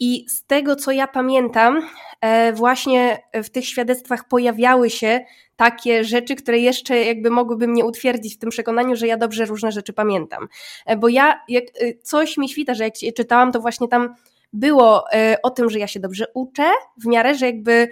i 0.00 0.24
z 0.28 0.46
tego 0.46 0.76
co 0.76 0.90
ja 0.90 1.06
pamiętam, 1.06 1.80
e, 2.20 2.52
właśnie 2.52 3.22
w 3.34 3.50
tych 3.50 3.66
świadectwach 3.66 4.28
pojawiały 4.28 4.90
się 4.90 5.20
takie 5.56 6.04
rzeczy, 6.04 6.34
które 6.34 6.58
jeszcze 6.58 7.04
jakby 7.04 7.30
mogłyby 7.30 7.68
mnie 7.68 7.84
utwierdzić 7.84 8.34
w 8.34 8.38
tym 8.38 8.50
przekonaniu, 8.50 8.96
że 8.96 9.06
ja 9.06 9.16
dobrze 9.16 9.44
różne 9.44 9.72
rzeczy 9.72 9.92
pamiętam. 9.92 10.48
E, 10.86 10.96
bo 10.96 11.08
ja, 11.08 11.40
jak 11.48 11.64
e, 11.64 11.94
coś 12.02 12.36
mi 12.36 12.48
świta, 12.48 12.74
że 12.74 12.84
jak 12.84 12.94
czytałam, 13.16 13.52
to 13.52 13.60
właśnie 13.60 13.88
tam 13.88 14.14
było 14.52 15.12
e, 15.12 15.36
o 15.42 15.50
tym, 15.50 15.70
że 15.70 15.78
ja 15.78 15.86
się 15.86 16.00
dobrze 16.00 16.24
uczę, 16.34 16.70
w 16.96 17.06
miarę, 17.06 17.34
że 17.34 17.46
jakby, 17.46 17.88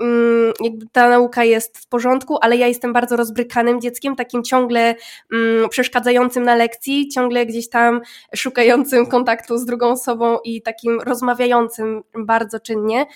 mm, 0.00 0.52
jakby 0.60 0.86
ta 0.92 1.08
nauka 1.08 1.44
jest 1.44 1.78
w 1.78 1.86
porządku, 1.86 2.38
ale 2.40 2.56
ja 2.56 2.66
jestem 2.66 2.92
bardzo 2.92 3.16
rozbrykanym 3.16 3.80
dzieckiem, 3.80 4.16
takim 4.16 4.44
ciągle 4.44 4.94
mm, 5.32 5.68
przeszkadzającym 5.68 6.44
na 6.44 6.54
lekcji, 6.54 7.08
ciągle 7.08 7.46
gdzieś 7.46 7.68
tam 7.68 8.00
szukającym 8.36 9.06
kontaktu 9.06 9.58
z 9.58 9.64
drugą 9.64 9.88
osobą 9.88 10.38
i 10.44 10.62
takim 10.62 11.00
rozmawiającym 11.00 12.02
bardzo 12.14 12.60
czynnie. 12.60 13.06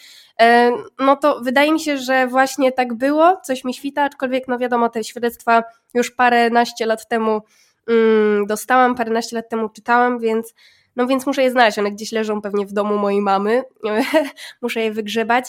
E, 0.41 0.73
no 0.99 1.17
to 1.17 1.41
wydaje 1.41 1.73
mi 1.73 1.81
się, 1.81 1.99
że 1.99 2.27
właśnie 2.27 2.73
tak 2.73 2.95
było, 2.95 3.37
coś 3.45 3.65
mi 3.65 3.75
świta, 3.75 4.03
aczkolwiek 4.03 4.49
no 4.49 4.59
wiadomo, 4.59 4.89
te 4.89 5.05
świadectwa 5.05 5.63
już 5.95 6.11
paręnaście 6.11 6.87
lat 6.87 7.09
temu 7.09 7.41
mm, 7.89 8.47
dostałam, 8.47 8.95
paręnaście 8.95 9.37
lat 9.37 9.49
temu 9.49 9.69
czytałam, 9.69 10.19
więc 10.19 10.55
no 10.97 11.07
więc 11.07 11.27
muszę 11.27 11.43
je 11.43 11.51
znaleźć. 11.51 11.79
One 11.79 11.91
gdzieś 11.91 12.13
leżą 12.13 12.43
pewnie 12.43 12.67
w 12.67 12.73
domu 12.73 12.99
mojej 12.99 13.21
mamy. 13.21 13.63
muszę 14.63 14.81
je 14.81 14.93
wygrzebać. 14.93 15.45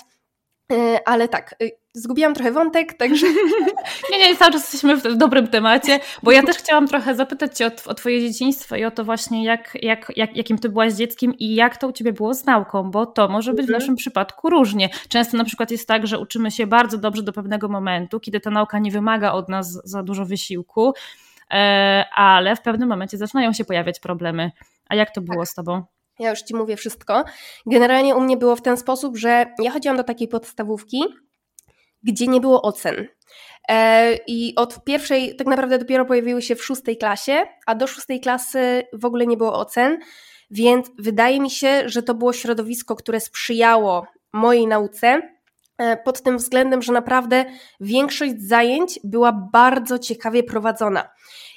E, 0.72 1.08
ale 1.08 1.28
tak, 1.28 1.56
y, 1.64 1.72
zgubiłam 1.94 2.34
trochę 2.34 2.52
wątek, 2.52 2.94
także. 2.94 3.28
nie, 4.12 4.18
nie, 4.18 4.36
cały 4.36 4.52
czas 4.52 4.62
jesteśmy 4.62 4.98
w 4.98 5.18
dobrym 5.18 5.48
temacie, 5.48 6.00
bo 6.24 6.32
ja 6.32 6.44
też 6.44 6.58
chciałam 6.58 6.88
trochę 6.88 7.16
zapytać 7.16 7.58
Cię 7.58 7.68
o, 7.68 7.90
o 7.90 7.94
Twoje 7.94 8.22
dzieciństwo 8.22 8.76
i 8.76 8.86
o 8.86 8.92
to 8.92 9.04
właśnie, 9.04 9.44
jak, 9.44 9.78
jak, 9.82 10.12
jak, 10.16 10.38
jakim 10.38 10.60
Ty 10.60 10.70
byłaś 10.70 10.94
dzieckiem 10.94 11.34
i 11.40 11.56
jak 11.56 11.78
to 11.78 11.88
u 11.88 11.92
Ciebie 11.92 12.14
było 12.14 12.34
z 12.34 12.46
nauką, 12.46 12.92
bo 12.92 13.06
to 13.06 13.28
może 13.28 13.54
być 13.54 13.66
w 13.66 13.70
mhm. 13.70 13.80
naszym 13.80 13.96
przypadku 13.96 14.50
różnie. 14.50 14.90
Często 15.10 15.38
na 15.38 15.44
przykład 15.44 15.72
jest 15.72 15.88
tak, 15.88 16.08
że 16.08 16.20
uczymy 16.20 16.52
się 16.52 16.68
bardzo 16.68 16.98
dobrze 16.98 17.24
do 17.24 17.34
pewnego 17.34 17.70
momentu, 17.70 18.20
kiedy 18.20 18.40
ta 18.40 18.50
nauka 18.50 18.80
nie 18.80 18.92
wymaga 18.92 19.32
od 19.32 19.50
nas 19.50 19.82
za 19.84 20.04
dużo 20.04 20.26
wysiłku, 20.26 20.94
ale 22.16 22.56
w 22.56 22.62
pewnym 22.62 22.90
momencie 22.90 23.18
zaczynają 23.18 23.54
się 23.54 23.66
pojawiać 23.66 24.00
problemy. 24.00 24.52
A 24.90 24.96
jak 24.96 25.12
to 25.12 25.22
było 25.22 25.40
tak. 25.40 25.48
z 25.48 25.54
tobą? 25.54 25.84
Ja 26.20 26.30
już 26.30 26.42
ci 26.42 26.56
mówię 26.56 26.78
wszystko. 26.78 27.24
Generalnie 27.66 28.16
u 28.16 28.22
mnie 28.22 28.38
było 28.38 28.56
w 28.56 28.62
ten 28.62 28.78
sposób, 28.78 29.18
że 29.18 29.46
ja 29.60 29.72
chodziłam 29.72 29.98
do 29.98 30.04
takiej 30.04 30.28
podstawówki, 30.28 31.04
gdzie 32.04 32.28
nie 32.28 32.42
było 32.42 32.62
ocen. 32.62 33.08
E, 33.70 34.14
I 34.28 34.56
od 34.56 34.84
pierwszej, 34.84 35.36
tak 35.36 35.48
naprawdę 35.48 35.78
dopiero 35.78 36.06
pojawiły 36.06 36.42
się 36.42 36.56
w 36.56 36.66
szóstej 36.66 36.98
klasie, 36.98 37.46
a 37.66 37.76
do 37.76 37.88
szóstej 37.88 38.20
klasy 38.20 38.84
w 38.94 39.06
ogóle 39.06 39.28
nie 39.28 39.38
było 39.38 39.54
ocen, 39.54 39.98
więc 40.52 40.92
wydaje 41.00 41.40
mi 41.40 41.50
się, 41.50 41.90
że 41.90 42.04
to 42.04 42.14
było 42.14 42.34
środowisko, 42.34 42.96
które 42.96 43.20
sprzyjało 43.20 44.08
mojej 44.34 44.68
nauce 44.68 45.08
e, 45.08 45.22
pod 46.06 46.22
tym 46.22 46.38
względem, 46.38 46.82
że 46.82 46.94
naprawdę 46.94 47.46
większość 47.80 48.34
zajęć 48.40 49.00
była 49.04 49.50
bardzo 49.52 50.00
ciekawie 50.00 50.44
prowadzona. 50.44 51.10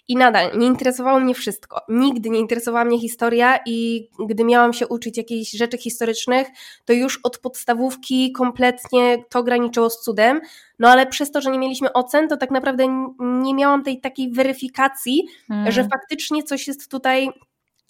I 0.09 0.16
nadal 0.16 0.59
nie 0.59 0.66
interesowało 0.66 1.21
mnie 1.21 1.35
wszystko. 1.35 1.80
Nigdy 1.88 2.30
nie 2.30 2.38
interesowała 2.38 2.85
mnie 2.85 3.00
historia 3.00 3.59
i 3.66 4.09
gdy 4.28 4.45
miałam 4.45 4.73
się 4.73 4.88
uczyć 4.88 5.16
jakichś 5.16 5.50
rzeczy 5.50 5.78
historycznych, 5.78 6.49
to 6.85 6.92
już 6.92 7.21
od 7.23 7.38
podstawówki 7.38 8.33
kompletnie 8.33 9.25
to 9.30 9.42
graniczyło 9.42 9.90
z 9.90 10.00
cudem. 10.00 10.40
No 10.78 10.88
ale 10.88 11.06
przez 11.06 11.30
to, 11.30 11.40
że 11.40 11.50
nie 11.50 11.59
mieliśmy 11.59 11.92
ocen, 11.92 12.28
to 12.28 12.37
tak 12.37 12.50
naprawdę 12.50 13.09
nie 13.21 13.54
miałam 13.54 13.83
tej 13.83 14.00
takiej 14.00 14.33
weryfikacji, 14.33 15.23
hmm. 15.49 15.73
że 15.73 15.88
faktycznie 15.88 16.42
coś 16.42 16.68
jest 16.68 16.90
tutaj 16.90 17.30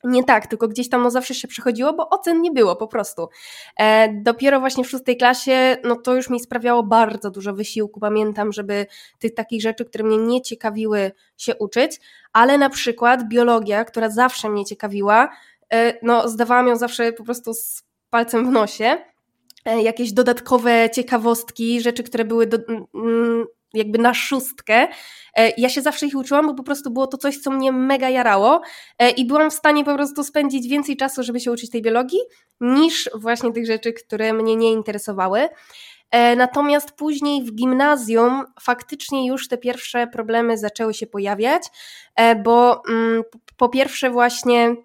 nie 0.07 0.25
tak, 0.25 0.47
tylko 0.47 0.69
gdzieś 0.69 0.89
tam 0.89 1.03
no 1.03 1.11
zawsze 1.11 1.35
się 1.35 1.49
przechodziło, 1.49 1.93
bo 1.93 2.09
ocen 2.11 2.43
nie 2.43 2.51
było 2.51 2.77
po 2.77 2.87
prostu. 2.87 3.29
E, 3.79 4.09
dopiero 4.23 4.61
właśnie 4.61 4.85
w 4.85 4.91
szóstej 4.91 5.17
klasie, 5.17 5.77
no 5.85 5.97
to 5.97 6.15
już 6.15 6.31
mi 6.31 6.41
sprawiało 6.41 6.83
bardzo 6.83 7.31
dużo 7.31 7.55
wysiłku, 7.55 8.01
pamiętam, 8.01 8.53
żeby 8.53 8.87
tych 9.19 9.35
takich 9.35 9.63
rzeczy, 9.63 9.85
które 9.85 10.05
mnie 10.05 10.19
nie 10.19 10.43
ciekawiły, 10.43 11.13
się 11.37 11.57
uczyć, 11.57 12.01
ale 12.33 12.59
na 12.59 12.71
przykład 12.71 13.29
biologia, 13.29 13.85
która 13.85 14.11
zawsze 14.11 14.51
mnie 14.51 14.65
ciekawiła, 14.65 15.29
e, 15.73 15.93
no 16.03 16.29
zdawałam 16.29 16.69
ją 16.69 16.77
zawsze 16.77 17.13
po 17.13 17.25
prostu 17.25 17.55
z 17.55 17.83
palcem 18.11 18.47
w 18.47 18.53
nosie, 18.53 18.99
e, 19.65 19.83
jakieś 19.83 20.13
dodatkowe 20.13 20.91
ciekawostki, 20.91 21.81
rzeczy, 21.81 22.03
które 22.03 22.25
były 22.25 22.47
do, 22.47 22.59
mm, 22.95 23.47
jakby 23.75 23.99
na 23.99 24.15
szóstkę. 24.15 24.89
E, 25.37 25.53
ja 25.57 25.69
się 25.69 25.83
zawsze 25.83 26.07
ich 26.07 26.17
uczyłam, 26.17 26.47
bo 26.47 26.55
po 26.55 26.63
prostu 26.63 26.91
było 26.91 27.07
to 27.07 27.17
coś, 27.17 27.39
co 27.39 27.51
mnie 27.51 27.73
mega 27.73 28.09
jarało 28.09 28.63
e, 28.99 29.11
i 29.11 29.25
byłam 29.25 29.51
w 29.51 29.55
stanie 29.55 29.85
po 29.85 29.95
prostu 29.95 30.25
spędzić 30.25 30.69
więcej 30.69 30.97
czasu, 30.97 31.23
żeby 31.23 31.41
się 31.41 31.53
uczyć 31.53 31.71
tej 31.71 31.83
biologii, 31.83 32.21
niż 32.61 33.11
właśnie 33.15 33.53
tych 33.53 33.67
rzeczy, 33.67 33.93
które 33.93 34.33
mnie 34.33 34.57
nie 34.57 34.73
interesowały. 34.73 35.49
E, 36.11 36.37
natomiast 36.37 36.93
później 36.93 37.43
w 37.43 37.55
gimnazjum 37.55 38.45
faktycznie 38.61 39.27
już 39.27 39.49
te 39.49 39.59
pierwsze 39.59 40.07
problemy 40.07 40.59
zaczęły 40.59 40.95
się 40.95 41.07
pojawiać, 41.07 41.63
bo 42.45 42.83
mm, 42.89 43.23
po 43.57 43.69
pierwsze 43.69 44.11
właśnie 44.11 44.77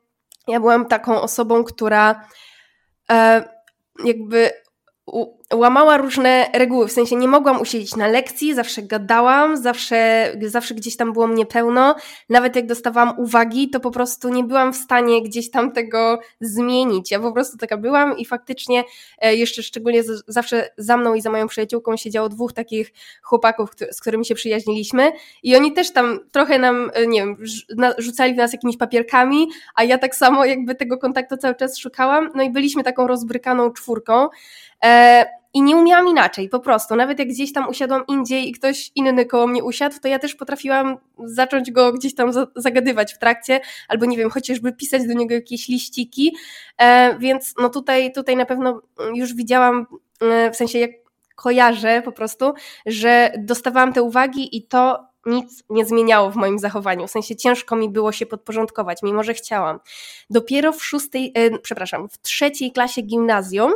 ja 0.48 0.60
byłam 0.60 0.86
taką 0.86 1.22
osobą, 1.22 1.64
która 1.64 2.28
jakby 4.06 4.52
łamała 5.54 5.98
różne 5.98 6.46
reguły, 6.54 6.88
w 6.88 6.92
sensie 6.92 7.16
nie 7.16 7.28
mogłam 7.28 7.62
usiedzieć 7.62 7.96
na 7.96 8.08
lekcji, 8.08 8.54
zawsze 8.54 8.82
gadałam, 8.82 9.58
zawsze, 9.58 10.32
zawsze 10.42 10.76
gdzieś 10.76 10.98
tam 10.98 11.14
było 11.14 11.28
mnie 11.28 11.46
pełno, 11.46 11.96
nawet 12.30 12.56
jak 12.56 12.66
dostawałam 12.66 13.20
uwagi, 13.20 13.70
to 13.70 13.80
po 13.80 13.92
prostu 13.92 14.30
nie 14.30 14.44
byłam 14.44 14.74
w 14.74 14.76
stanie 14.76 15.24
gdzieś 15.24 15.52
tam 15.52 15.72
tego 15.72 16.20
zmienić. 16.42 17.12
Ja 17.12 17.20
po 17.20 17.32
prostu 17.32 17.58
taka 17.58 17.78
byłam 17.78 18.18
i 18.18 18.26
faktycznie 18.26 18.84
e, 19.18 19.36
jeszcze 19.36 19.64
szczególnie 19.64 20.04
zawsze 20.28 20.70
za 20.78 20.98
mną 20.98 21.14
i 21.14 21.22
za 21.22 21.30
moją 21.30 21.48
przyjaciółką 21.48 21.98
siedziało 21.98 22.30
dwóch 22.30 22.54
takich 22.54 22.92
chłopaków, 23.22 23.70
z 23.92 24.02
którymi 24.02 24.26
się 24.26 24.36
przyjaźniliśmy 24.36 25.12
i 25.44 25.56
oni 25.56 25.74
też 25.74 25.94
tam 25.94 26.20
trochę 26.32 26.60
nam, 26.60 26.92
e, 26.94 27.08
nie 27.08 27.20
wiem, 27.20 27.38
rzucali 27.98 28.34
w 28.34 28.38
nas 28.38 28.54
jakimiś 28.54 28.78
papierkami, 28.78 29.48
a 29.76 29.84
ja 29.84 29.98
tak 29.98 30.16
samo 30.16 30.46
jakby 30.46 30.76
tego 30.76 30.98
kontaktu 30.98 31.38
cały 31.38 31.56
czas 31.56 31.78
szukałam, 31.78 32.30
no 32.36 32.44
i 32.44 32.50
byliśmy 32.50 32.84
taką 32.84 33.08
rozbrykaną 33.08 33.72
czwórką, 33.72 34.30
E, 34.84 35.26
I 35.54 35.62
nie 35.62 35.76
umiałam 35.76 36.08
inaczej, 36.08 36.50
po 36.50 36.60
prostu. 36.60 36.96
Nawet 36.96 37.20
jak 37.20 37.28
gdzieś 37.28 37.54
tam 37.54 37.70
usiadłam 37.70 38.04
indziej 38.08 38.50
i 38.50 38.52
ktoś 38.52 38.92
inny 38.96 39.26
koło 39.26 39.48
mnie 39.48 39.64
usiadł, 39.64 39.96
to 40.02 40.08
ja 40.08 40.20
też 40.20 40.36
potrafiłam 40.36 40.98
zacząć 41.26 41.72
go 41.72 41.94
gdzieś 41.94 42.16
tam 42.16 42.32
zagadywać 42.56 43.14
w 43.14 43.18
trakcie, 43.18 43.62
albo 43.88 44.06
nie 44.06 44.18
wiem, 44.18 44.30
chociażby 44.30 44.74
pisać 44.74 45.08
do 45.08 45.14
niego 45.14 45.34
jakieś 45.34 45.68
liściki. 45.68 46.36
E, 46.78 47.18
więc 47.20 47.54
no 47.62 47.70
tutaj, 47.70 48.14
tutaj 48.14 48.36
na 48.36 48.46
pewno 48.46 48.82
już 49.14 49.34
widziałam, 49.34 49.86
e, 50.22 50.52
w 50.52 50.56
sensie 50.56 50.80
jak 50.80 50.92
kojarzę 51.36 52.02
po 52.06 52.12
prostu, 52.12 52.54
że 52.86 53.32
dostawałam 53.38 53.94
te 53.94 54.04
uwagi 54.04 54.58
i 54.58 54.64
to 54.68 55.06
nic 55.26 55.64
nie 55.70 55.86
zmieniało 55.86 56.32
w 56.32 56.36
moim 56.36 56.60
zachowaniu. 56.60 57.08
W 57.08 57.12
sensie 57.12 57.36
ciężko 57.36 57.76
mi 57.76 57.90
było 57.90 58.12
się 58.12 58.26
podporządkować, 58.26 59.04
mimo 59.04 59.24
że 59.24 59.34
chciałam. 59.34 59.80
Dopiero 60.30 60.74
w 60.74 60.84
szóstej, 60.84 61.34
przepraszam, 61.62 62.10
w 62.10 62.22
trzeciej 62.22 62.72
klasie 62.72 63.02
gimnazjum 63.02 63.74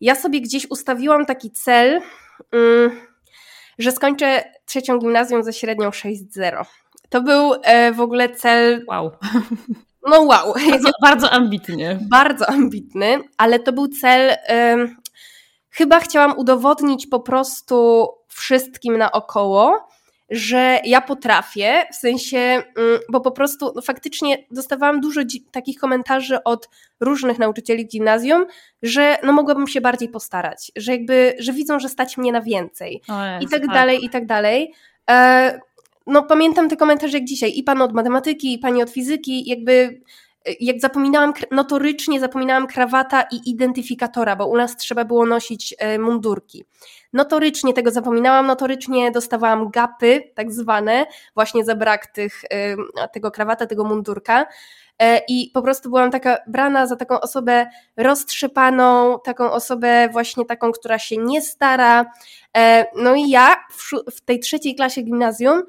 ja 0.00 0.14
sobie 0.14 0.40
gdzieś 0.40 0.70
ustawiłam 0.70 1.26
taki 1.26 1.50
cel, 1.50 2.00
mm, 2.52 3.00
że 3.78 3.92
skończę 3.92 4.44
trzecią 4.64 4.98
gimnazjum 4.98 5.42
ze 5.42 5.52
średnią 5.52 5.90
6.0. 5.90 6.64
To 7.08 7.20
był 7.20 7.54
e, 7.62 7.92
w 7.92 8.00
ogóle 8.00 8.28
cel. 8.28 8.84
Wow. 8.88 9.10
No 10.06 10.20
wow. 10.20 10.54
Bardzo, 10.70 10.90
bardzo 11.02 11.30
ambitny. 11.30 11.98
Bardzo 12.10 12.48
ambitny, 12.48 13.18
ale 13.38 13.58
to 13.58 13.72
był 13.72 13.88
cel. 13.88 14.36
chyba 15.70 16.00
chciałam 16.00 16.38
udowodnić 16.38 17.06
po 17.06 17.20
prostu 17.20 18.08
wszystkim 18.28 18.98
naokoło, 18.98 19.88
że 20.30 20.80
ja 20.84 21.00
potrafię, 21.00 21.86
w 21.92 21.94
sensie, 21.94 22.38
mm, 22.38 22.64
bo 23.10 23.20
po 23.20 23.30
prostu 23.30 23.72
no, 23.76 23.82
faktycznie 23.82 24.38
dostawałam 24.50 25.00
dużo 25.00 25.20
takich 25.50 25.78
komentarzy 25.78 26.42
od 26.42 26.68
różnych 27.00 27.38
nauczycieli 27.38 27.84
w 27.84 27.88
gimnazjum, 27.88 28.46
że 28.82 29.16
no 29.22 29.32
mogłabym 29.32 29.66
się 29.66 29.80
bardziej 29.80 30.08
postarać, 30.08 30.72
że 30.76 30.92
jakby, 30.92 31.36
że 31.38 31.52
widzą, 31.52 31.78
że 31.78 31.88
stać 31.88 32.16
mnie 32.16 32.32
na 32.32 32.40
więcej 32.40 33.02
Jezu, 33.08 33.44
i 33.46 33.48
tak, 33.48 33.60
tak 33.60 33.70
dalej, 33.70 34.04
i 34.04 34.10
tak 34.10 34.26
dalej. 34.26 34.72
E, 35.10 35.60
no 36.06 36.22
pamiętam 36.22 36.68
te 36.68 36.76
komentarze 36.76 37.18
jak 37.18 37.26
dzisiaj, 37.26 37.52
i 37.56 37.62
pan 37.62 37.82
od 37.82 37.92
matematyki, 37.92 38.54
i 38.54 38.58
pani 38.58 38.82
od 38.82 38.90
fizyki, 38.90 39.48
jakby 39.48 40.00
jak 40.60 40.80
zapominałam, 40.80 41.32
notorycznie 41.50 42.20
zapominałam 42.20 42.66
krawata 42.66 43.22
i 43.22 43.50
identyfikatora, 43.50 44.36
bo 44.36 44.46
u 44.46 44.56
nas 44.56 44.76
trzeba 44.76 45.04
było 45.04 45.26
nosić 45.26 45.74
e, 45.78 45.98
mundurki. 45.98 46.64
Notorycznie 47.12 47.74
tego 47.74 47.90
zapominałam, 47.90 48.46
notorycznie 48.46 49.10
dostawałam 49.10 49.70
gapy, 49.70 50.32
tak 50.34 50.52
zwane, 50.52 51.06
właśnie 51.34 51.64
za 51.64 51.74
brak 51.74 52.06
tych, 52.06 52.42
tego 53.12 53.30
krawata, 53.30 53.66
tego 53.66 53.84
mundurka. 53.84 54.46
E, 54.98 55.20
I 55.28 55.50
po 55.54 55.62
prostu 55.62 55.88
byłam 55.88 56.10
taka 56.10 56.36
brana 56.46 56.86
za 56.86 56.96
taką 56.96 57.20
osobę 57.20 57.66
roztrzepaną, 57.96 59.18
taką 59.24 59.52
osobę 59.52 60.08
właśnie 60.12 60.44
taką, 60.44 60.72
która 60.72 60.98
się 60.98 61.16
nie 61.16 61.42
stara. 61.42 62.12
E, 62.56 62.86
no 62.96 63.14
i 63.14 63.30
ja 63.30 63.56
w, 63.70 63.90
w 64.16 64.20
tej 64.20 64.40
trzeciej 64.40 64.74
klasie 64.74 65.02
gimnazjum 65.02 65.62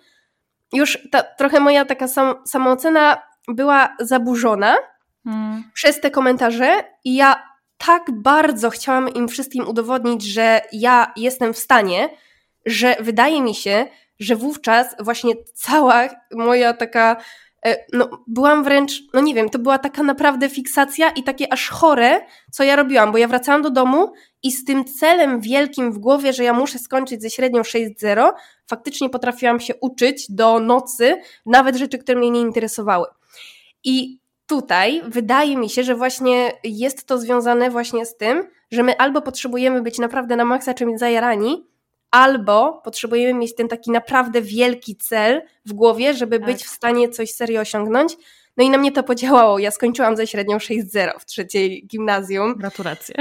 już 0.74 0.98
ta, 1.12 1.24
trochę 1.24 1.60
moja 1.60 1.86
taka 1.86 2.08
sam, 2.08 2.36
samoocena 2.46 3.22
była 3.48 3.96
zaburzona 4.00 4.76
hmm. 5.24 5.64
przez 5.74 6.02
te 6.02 6.12
komentarze 6.12 6.84
i 7.04 7.16
ja 7.16 7.44
tak 7.78 8.12
bardzo 8.12 8.70
chciałam 8.70 9.10
im 9.10 9.28
wszystkim 9.28 9.68
udowodnić, 9.68 10.24
że 10.24 10.62
ja 10.72 11.14
jestem 11.16 11.54
w 11.54 11.58
stanie, 11.58 12.10
że 12.66 12.96
wydaje 13.00 13.42
mi 13.42 13.56
się, 13.56 13.86
że 14.20 14.36
wówczas 14.36 14.96
właśnie 15.00 15.34
cała 15.54 16.10
moja 16.32 16.74
taka 16.74 17.18
E, 17.66 17.86
no, 17.94 18.10
byłam 18.28 18.64
wręcz, 18.64 18.92
no 19.14 19.22
nie 19.22 19.34
wiem, 19.34 19.50
to 19.50 19.60
była 19.60 19.78
taka 19.78 20.04
naprawdę 20.04 20.50
fiksacja 20.50 21.10
i 21.10 21.24
takie 21.24 21.54
aż 21.54 21.70
chore, 21.70 22.22
co 22.52 22.64
ja 22.64 22.76
robiłam, 22.76 23.12
bo 23.12 23.18
ja 23.18 23.28
wracałam 23.28 23.62
do 23.62 23.70
domu 23.70 24.14
i 24.44 24.52
z 24.52 24.66
tym 24.66 24.86
celem 24.86 25.42
wielkim 25.42 25.92
w 25.92 25.98
głowie, 25.98 26.34
że 26.34 26.44
ja 26.44 26.54
muszę 26.54 26.80
skończyć 26.80 27.22
ze 27.22 27.30
średnią 27.30 27.62
6.0, 27.62 28.32
faktycznie 28.68 29.10
potrafiłam 29.10 29.60
się 29.60 29.74
uczyć 29.76 30.32
do 30.32 30.60
nocy, 30.60 31.22
nawet 31.46 31.76
rzeczy, 31.76 31.98
które 31.98 32.18
mnie 32.18 32.32
nie 32.32 32.42
interesowały. 32.42 33.06
I 33.86 34.20
tutaj 34.48 35.02
wydaje 35.08 35.58
mi 35.58 35.70
się, 35.70 35.84
że 35.84 35.96
właśnie 35.96 36.52
jest 36.64 37.08
to 37.08 37.18
związane 37.18 37.70
właśnie 37.70 38.06
z 38.06 38.18
tym, 38.18 38.48
że 38.72 38.84
my 38.84 38.98
albo 38.98 39.22
potrzebujemy 39.22 39.82
być 39.82 40.00
naprawdę 40.00 40.36
na 40.36 40.46
maksa 40.46 40.74
czymś 40.74 41.00
zajarani, 41.00 41.68
albo 42.12 42.82
potrzebujemy 42.84 43.40
mieć 43.40 43.56
ten 43.56 43.68
taki 43.68 43.92
naprawdę 43.92 44.42
wielki 44.42 44.96
cel 44.96 45.42
w 45.66 45.74
głowie, 45.74 46.14
żeby 46.14 46.40
tak. 46.40 46.46
być 46.46 46.64
w 46.64 46.70
stanie 46.70 47.10
coś 47.10 47.32
serio 47.32 47.62
osiągnąć. 47.62 48.18
No 48.58 48.64
i 48.64 48.70
na 48.70 48.78
mnie 48.78 48.92
to 48.92 49.04
podziałało. 49.04 49.60
Ja 49.60 49.72
skończyłam 49.72 50.18
ze 50.18 50.28
średnią 50.28 50.58
6.0 50.58 51.20
w 51.20 51.26
trzeciej 51.26 51.88
gimnazjum. 51.88 52.56
Gratulacje. 52.58 53.16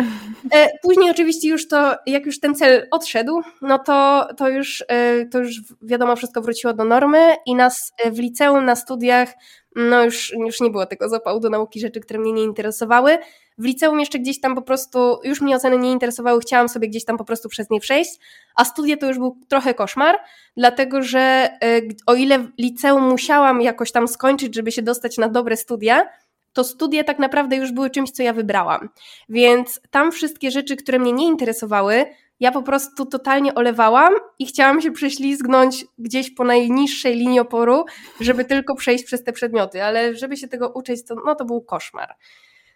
E, 0.52 0.68
później 0.82 1.10
oczywiście 1.10 1.48
już 1.48 1.68
to, 1.68 1.96
jak 2.06 2.26
już 2.26 2.40
ten 2.40 2.54
cel 2.54 2.88
odszedł, 2.90 3.40
no 3.62 3.78
to, 3.78 4.28
to, 4.36 4.48
już, 4.48 4.84
e, 4.88 5.26
to 5.26 5.38
już 5.38 5.60
wiadomo, 5.82 6.16
wszystko 6.16 6.42
wróciło 6.42 6.72
do 6.72 6.84
normy 6.84 7.36
i 7.46 7.54
nas 7.54 7.92
e, 7.98 8.10
w 8.10 8.18
liceum, 8.18 8.64
na 8.64 8.76
studiach, 8.76 9.32
no 9.76 10.04
już, 10.04 10.32
już 10.32 10.60
nie 10.60 10.70
było 10.70 10.86
tego 10.86 11.08
zapału 11.08 11.40
do 11.40 11.50
nauki 11.50 11.80
rzeczy, 11.80 12.00
które 12.00 12.20
mnie 12.20 12.32
nie 12.32 12.42
interesowały. 12.42 13.18
W 13.58 13.64
liceum 13.64 14.00
jeszcze 14.00 14.18
gdzieś 14.18 14.40
tam 14.40 14.54
po 14.54 14.62
prostu, 14.62 15.18
już 15.24 15.40
mnie 15.40 15.56
oceny 15.56 15.78
nie 15.78 15.92
interesowały, 15.92 16.40
chciałam 16.40 16.68
sobie 16.68 16.88
gdzieś 16.88 17.04
tam 17.04 17.16
po 17.16 17.24
prostu 17.24 17.48
przez 17.48 17.70
nie 17.70 17.80
przejść, 17.80 18.10
a 18.56 18.64
studia 18.64 18.96
to 18.96 19.06
już 19.06 19.18
był 19.18 19.38
trochę 19.48 19.74
koszmar, 19.74 20.18
dlatego 20.56 21.02
że 21.02 21.20
e, 21.20 21.80
o 22.06 22.14
ile 22.14 22.46
liceum 22.58 23.08
musiałam 23.08 23.62
jakoś 23.62 23.92
tam 23.92 24.08
skończyć, 24.08 24.54
żeby 24.54 24.72
się 24.72 24.82
dostać 24.82 25.18
na 25.18 25.28
dobre 25.28 25.56
studia, 25.56 26.08
to 26.52 26.64
studia 26.64 27.04
tak 27.04 27.18
naprawdę 27.18 27.56
już 27.56 27.72
były 27.72 27.90
czymś, 27.90 28.10
co 28.10 28.22
ja 28.22 28.32
wybrałam. 28.32 28.88
Więc 29.28 29.80
tam 29.90 30.12
wszystkie 30.12 30.50
rzeczy, 30.50 30.76
które 30.76 30.98
mnie 30.98 31.12
nie 31.12 31.26
interesowały, 31.26 32.06
ja 32.40 32.52
po 32.52 32.62
prostu 32.62 33.06
totalnie 33.06 33.54
olewałam 33.54 34.14
i 34.38 34.46
chciałam 34.46 34.80
się 34.80 34.92
prześlizgnąć 34.92 35.86
gdzieś 35.98 36.34
po 36.34 36.44
najniższej 36.44 37.16
linii 37.16 37.40
oporu, 37.40 37.84
żeby 38.20 38.44
tylko 38.44 38.74
przejść 38.74 39.04
przez 39.04 39.24
te 39.24 39.32
przedmioty, 39.32 39.84
ale 39.84 40.14
żeby 40.14 40.36
się 40.36 40.48
tego 40.48 40.68
uczyć, 40.68 41.06
to, 41.06 41.14
no, 41.26 41.34
to 41.34 41.44
był 41.44 41.60
koszmar. 41.60 42.14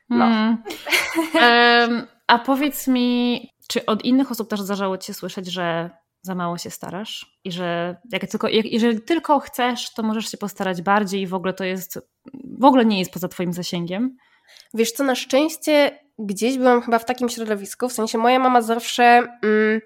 Hmm. 0.19 0.63
Um, 1.35 2.07
a 2.27 2.39
powiedz 2.39 2.89
mi, 2.89 3.49
czy 3.69 3.87
od 3.87 4.05
innych 4.05 4.31
osób 4.31 4.51
też 4.51 4.61
zdarzało 4.61 4.99
ci 4.99 5.07
się 5.07 5.15
słyszeć, 5.15 5.47
że 5.47 5.91
za 6.23 6.35
mało 6.35 6.59
się 6.59 6.71
starasz 6.71 7.39
i 7.45 7.53
że 7.53 7.97
jak 8.13 8.27
tylko, 8.27 8.49
jak, 8.49 8.67
jeżeli 8.67 9.01
tylko 9.01 9.41
chcesz, 9.41 9.95
to 9.95 10.03
możesz 10.03 10.31
się 10.31 10.39
postarać 10.39 10.83
bardziej 10.83 11.21
i 11.21 11.27
w 11.27 11.35
ogóle 11.35 11.53
to 11.53 11.65
jest, 11.65 11.99
w 12.59 12.65
ogóle 12.65 12.85
nie 12.85 12.99
jest 12.99 13.13
poza 13.13 13.29
twoim 13.29 13.53
zasięgiem? 13.53 14.17
Wiesz 14.75 14.93
co, 14.93 15.05
na 15.05 15.15
szczęście 15.15 15.99
gdzieś 16.19 16.59
byłam 16.59 16.83
chyba 16.83 16.99
w 16.99 17.05
takim 17.05 17.29
środowisku, 17.29 17.89
w 17.89 17.93
sensie 17.93 18.19
moja 18.19 18.39
mama 18.39 18.63
zawsze 18.63 19.03
mm, 19.43 19.81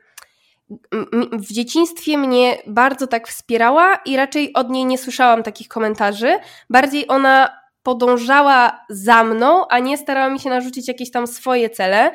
w 1.32 1.52
dzieciństwie 1.52 2.18
mnie 2.18 2.58
bardzo 2.66 3.06
tak 3.06 3.28
wspierała 3.28 3.96
i 3.96 4.16
raczej 4.16 4.52
od 4.54 4.70
niej 4.70 4.84
nie 4.84 4.98
słyszałam 4.98 5.42
takich 5.42 5.68
komentarzy. 5.68 6.38
Bardziej 6.70 7.08
ona 7.08 7.61
podążała 7.82 8.84
za 8.88 9.24
mną, 9.24 9.68
a 9.68 9.78
nie 9.78 9.98
starała 9.98 10.30
mi 10.30 10.40
się 10.40 10.50
narzucić 10.50 10.88
jakieś 10.88 11.10
tam 11.10 11.26
swoje 11.26 11.70
cele. 11.70 12.12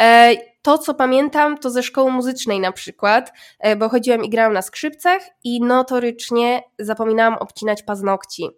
E, 0.00 0.34
to, 0.62 0.78
co 0.78 0.94
pamiętam, 0.94 1.58
to 1.58 1.70
ze 1.70 1.82
szkoły 1.82 2.12
muzycznej 2.12 2.60
na 2.60 2.72
przykład, 2.72 3.32
e, 3.58 3.76
bo 3.76 3.88
chodziłam 3.88 4.24
i 4.24 4.30
grałam 4.30 4.52
na 4.52 4.62
skrzypcach 4.62 5.22
i 5.44 5.60
notorycznie 5.60 6.62
zapominałam 6.78 7.34
obcinać 7.34 7.82
paznokci. 7.82 8.48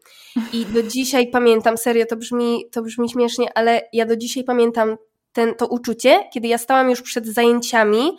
I 0.53 0.67
do 0.67 0.83
dzisiaj 0.83 1.31
pamiętam, 1.31 1.79
serio, 1.79 2.07
to 2.07 2.17
brzmi, 2.17 2.65
to 2.73 2.83
brzmi 2.83 3.11
śmiesznie, 3.11 3.47
ale 3.55 3.89
ja 3.93 4.07
do 4.07 4.17
dzisiaj 4.17 4.45
pamiętam 4.45 4.97
ten, 5.33 5.55
to 5.55 5.67
uczucie, 5.67 6.29
kiedy 6.33 6.49
ja 6.49 6.59
stałam 6.59 6.91
już 6.91 7.03
przed 7.03 7.27
zajęciami 7.27 8.17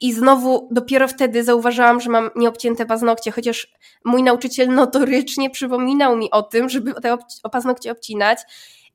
i 0.00 0.12
znowu 0.12 0.68
dopiero 0.70 1.08
wtedy 1.08 1.44
zauważyłam, 1.44 2.00
że 2.00 2.10
mam 2.10 2.30
nieobcięte 2.36 2.86
paznokcie, 2.86 3.30
chociaż 3.30 3.72
mój 4.04 4.22
nauczyciel 4.22 4.68
notorycznie 4.68 5.50
przypominał 5.50 6.16
mi 6.16 6.30
o 6.30 6.42
tym, 6.42 6.68
żeby 6.68 6.94
te 6.94 7.18
paznokcie 7.52 7.92
obcinać. 7.92 8.38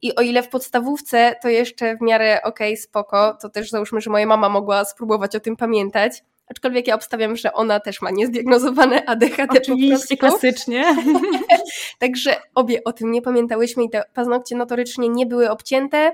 I 0.04 0.16
o 0.16 0.22
ile 0.22 0.44
w 0.44 0.50
podstawówce 0.50 1.36
to 1.42 1.50
jeszcze 1.50 1.98
w 1.98 2.02
miarę 2.02 2.40
okej, 2.44 2.74
okay, 2.74 2.84
spoko, 2.84 3.38
to 3.42 3.50
też 3.50 3.70
załóżmy, 3.70 4.02
że 4.02 4.10
moja 4.10 4.26
mama 4.26 4.50
mogła 4.50 4.86
spróbować 4.86 5.36
o 5.36 5.40
tym 5.40 5.56
pamiętać. 5.56 6.24
Aczkolwiek 6.48 6.88
ja 6.88 6.96
obstawiam, 6.96 7.36
że 7.36 7.54
ona 7.54 7.80
też 7.80 8.02
ma 8.02 8.12
niezdiagnozowane 8.12 9.06
ADHD. 9.06 9.60
Oczywiście, 9.62 10.18
klasycznie. 10.18 10.96
Także 12.00 12.36
obie 12.56 12.84
o 12.84 12.94
tym 12.94 13.12
nie 13.12 13.22
pamiętałyśmy 13.22 13.84
i 13.84 13.90
te 13.90 14.04
paznokcie 14.14 14.56
notorycznie 14.56 15.10
nie 15.10 15.26
były 15.26 15.50
obcięte 15.50 16.12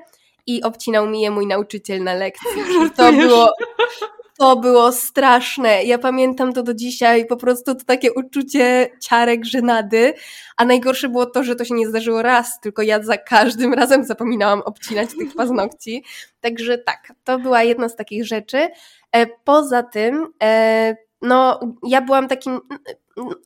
i 0.47 0.63
obcinał 0.63 1.07
mi 1.07 1.21
je 1.21 1.31
mój 1.31 1.47
nauczyciel 1.47 2.03
na 2.03 2.13
lekcji. 2.13 2.61
I 2.85 2.91
to 2.91 3.13
było, 3.13 3.49
to 4.37 4.55
było 4.55 4.91
straszne. 4.91 5.83
Ja 5.83 5.97
pamiętam 5.97 6.53
to 6.53 6.63
do 6.63 6.73
dzisiaj, 6.73 7.25
po 7.25 7.37
prostu 7.37 7.75
to 7.75 7.85
takie 7.85 8.13
uczucie 8.13 8.89
ciarek, 9.01 9.45
żenady. 9.45 10.13
A 10.57 10.65
najgorsze 10.65 11.09
było 11.09 11.25
to, 11.25 11.43
że 11.43 11.55
to 11.55 11.65
się 11.65 11.75
nie 11.75 11.87
zdarzyło 11.87 12.21
raz, 12.21 12.59
tylko 12.59 12.81
ja 12.81 13.03
za 13.03 13.17
każdym 13.17 13.73
razem 13.81 14.05
zapominałam 14.05 14.61
obcinać 14.61 15.09
tych 15.09 15.35
paznokci. 15.35 16.03
Także 16.41 16.77
tak, 16.77 17.13
to 17.23 17.39
była 17.39 17.63
jedna 17.63 17.89
z 17.89 17.95
takich 17.95 18.25
rzeczy. 18.25 18.69
E, 19.11 19.25
poza 19.43 19.83
tym, 19.83 20.27
e, 20.43 20.95
no, 21.21 21.59
ja 21.83 22.01
byłam 22.01 22.27
takim 22.27 22.59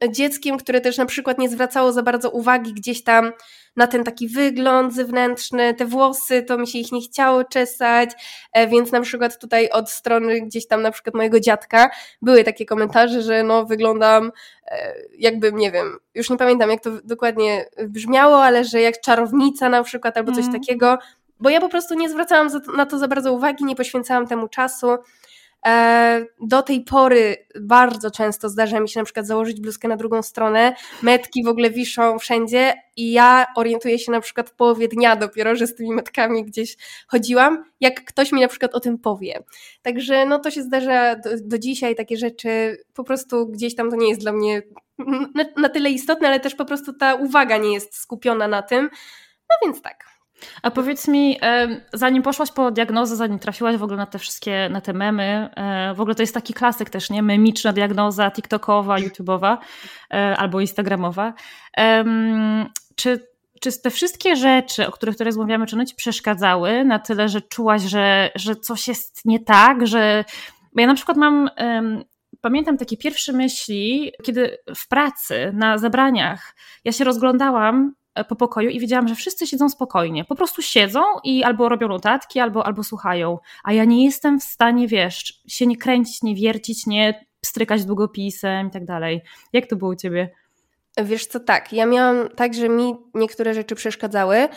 dzieckiem, 0.10 0.58
które 0.58 0.82
też 0.82 0.98
na 0.98 1.06
przykład 1.06 1.38
nie 1.38 1.50
zwracało 1.50 1.92
za 1.92 2.04
bardzo 2.04 2.30
uwagi 2.30 2.74
gdzieś 2.74 3.04
tam 3.04 3.32
na 3.76 3.88
ten 3.88 4.04
taki 4.04 4.28
wygląd 4.28 4.94
zewnętrzny, 4.94 5.74
te 5.74 5.86
włosy, 5.86 6.44
to 6.44 6.58
mi 6.58 6.68
się 6.68 6.80
ich 6.80 6.92
nie 6.92 7.02
chciało 7.02 7.44
czesać, 7.44 8.10
e, 8.54 8.68
więc 8.68 8.92
na 8.92 9.02
przykład 9.02 9.40
tutaj 9.40 9.70
od 9.70 9.90
strony 9.90 10.42
gdzieś 10.42 10.68
tam 10.68 10.82
na 10.82 10.92
przykład 10.92 11.16
mojego 11.16 11.40
dziadka 11.40 11.90
były 12.22 12.44
takie 12.44 12.66
komentarze, 12.66 13.22
że 13.22 13.44
no 13.44 13.66
wyglądam 13.66 14.32
e, 14.68 14.94
jakbym, 15.18 15.58
nie 15.58 15.72
wiem, 15.72 15.98
już 16.16 16.30
nie 16.30 16.38
pamiętam 16.38 16.70
jak 16.70 16.84
to 16.84 16.92
dokładnie 17.04 17.66
brzmiało, 17.88 18.44
ale 18.44 18.64
że 18.64 18.82
jak 18.82 19.02
czarownica 19.02 19.70
na 19.70 19.84
przykład 19.84 20.18
albo 20.18 20.32
coś 20.32 20.46
mm. 20.46 20.60
takiego, 20.60 20.98
bo 21.40 21.50
ja 21.50 21.62
po 21.62 21.70
prostu 21.70 21.94
nie 21.94 22.10
zwracałam 22.10 22.50
na 22.76 22.86
to 22.86 22.98
za 22.98 23.08
bardzo 23.08 23.34
uwagi, 23.34 23.66
nie 23.66 23.76
poświęcałam 23.76 24.28
temu 24.28 24.48
czasu, 24.48 24.88
do 26.42 26.62
tej 26.62 26.84
pory 26.84 27.48
bardzo 27.60 28.12
często 28.12 28.50
zdarza 28.50 28.80
mi 28.80 28.90
się 28.90 29.00
na 29.00 29.04
przykład 29.04 29.28
założyć 29.28 29.62
bluzkę 29.62 29.88
na 29.88 29.98
drugą 29.98 30.22
stronę, 30.22 30.76
metki 31.02 31.44
w 31.44 31.48
ogóle 31.48 31.70
wiszą 31.70 32.20
wszędzie 32.20 32.74
i 32.98 33.12
ja 33.12 33.46
orientuję 33.56 34.00
się 34.00 34.12
na 34.12 34.22
przykład 34.22 34.50
w 34.50 34.54
połowie 34.54 34.88
dnia 34.88 35.16
dopiero, 35.16 35.56
że 35.56 35.68
z 35.68 35.76
tymi 35.76 35.94
metkami 35.94 36.46
gdzieś 36.46 36.78
chodziłam, 37.08 37.64
jak 37.80 38.06
ktoś 38.06 38.32
mi 38.32 38.42
na 38.42 38.48
przykład 38.48 38.76
o 38.76 38.80
tym 38.80 38.98
powie. 38.98 39.44
Także 39.82 40.26
no 40.26 40.40
to 40.40 40.52
się 40.52 40.64
zdarza 40.64 41.16
do, 41.16 41.30
do 41.42 41.60
dzisiaj, 41.60 41.96
takie 41.96 42.18
rzeczy 42.18 42.78
po 42.94 43.04
prostu 43.04 43.48
gdzieś 43.48 43.76
tam 43.76 43.90
to 43.90 43.96
nie 43.96 44.10
jest 44.10 44.22
dla 44.22 44.32
mnie 44.32 44.62
na, 45.36 45.46
na 45.58 45.70
tyle 45.70 45.90
istotne, 45.90 46.28
ale 46.28 46.40
też 46.40 46.56
po 46.56 46.66
prostu 46.66 46.94
ta 46.94 47.16
uwaga 47.16 47.58
nie 47.58 47.74
jest 47.74 47.96
skupiona 47.96 48.48
na 48.48 48.62
tym. 48.62 48.90
No 49.50 49.56
więc 49.68 49.82
tak. 49.82 50.11
A 50.62 50.72
powiedz 50.72 51.08
mi, 51.08 51.40
zanim 51.94 52.24
poszłaś 52.24 52.52
po 52.52 52.72
diagnozę, 52.72 53.16
zanim 53.16 53.40
trafiłaś 53.40 53.78
w 53.78 53.84
ogóle 53.84 53.98
na 53.98 54.06
te 54.06 54.20
wszystkie, 54.20 54.70
na 54.72 54.82
te 54.82 54.94
memy, 54.94 55.50
w 55.96 56.02
ogóle 56.02 56.16
to 56.16 56.24
jest 56.24 56.34
taki 56.34 56.54
klasyk 56.54 56.90
też, 56.90 57.10
nie? 57.10 57.24
Memiczna 57.24 57.74
diagnoza, 57.74 58.32
TikTokowa, 58.32 59.00
YouTubeowa 59.00 59.58
e, 60.14 60.38
albo 60.38 60.62
Instagramowa. 60.62 61.34
Czy, 62.96 63.28
czy 63.62 63.82
te 63.82 63.90
wszystkie 63.90 64.36
rzeczy, 64.36 64.88
o 64.88 64.92
których 64.92 65.18
tu 65.18 65.24
rozmawiamy, 65.24 65.66
czy 65.66 65.76
one 65.76 65.86
ci 65.86 65.96
przeszkadzały 65.96 66.84
na 66.84 67.00
tyle, 67.00 67.30
że 67.30 67.42
czułaś, 67.42 67.82
że, 67.82 68.32
że 68.36 68.56
coś 68.56 68.88
jest 68.88 69.26
nie 69.26 69.40
tak, 69.40 69.88
że... 69.88 70.26
Bo 70.76 70.82
ja 70.82 70.88
na 70.88 70.96
przykład 70.96 71.18
mam 71.18 71.50
pamiętam 72.42 72.78
takie 72.78 72.98
pierwsze 72.98 73.34
myśli, 73.34 74.12
kiedy 74.24 74.58
w 74.76 74.88
pracy, 74.88 75.52
na 75.54 75.78
zebraniach, 75.78 76.56
ja 76.86 76.92
się 76.92 77.04
rozglądałam 77.04 77.94
po 78.30 78.36
pokoju 78.36 78.70
i 78.70 78.80
widziałam, 78.80 79.08
że 79.08 79.16
wszyscy 79.16 79.48
siedzą 79.48 79.70
spokojnie. 79.70 80.26
Po 80.26 80.36
prostu 80.36 80.62
siedzą 80.62 81.02
i 81.24 81.44
albo 81.44 81.70
robią 81.70 81.88
notatki, 81.88 82.40
albo, 82.40 82.66
albo 82.66 82.84
słuchają. 82.84 83.38
A 83.64 83.74
ja 83.74 83.86
nie 83.86 84.06
jestem 84.06 84.40
w 84.40 84.44
stanie, 84.44 84.88
wiesz, 84.88 85.42
się 85.48 85.68
nie 85.68 85.78
kręcić, 85.78 86.24
nie 86.24 86.36
wiercić, 86.36 86.88
nie 86.88 87.26
strykać 87.46 87.86
długopisem 87.86 88.68
i 88.68 88.72
tak 88.72 88.86
dalej. 88.86 89.22
Jak 89.54 89.68
to 89.68 89.76
było 89.76 89.92
u 89.92 89.96
ciebie? 89.96 90.30
Wiesz 90.98 91.26
co, 91.26 91.40
tak, 91.40 91.74
ja 91.74 91.86
miałam 91.86 92.30
tak, 92.36 92.54
że 92.54 92.70
mi 92.70 92.96
niektóre 93.14 93.54
rzeczy 93.54 93.76
przeszkadzały. 93.76 94.48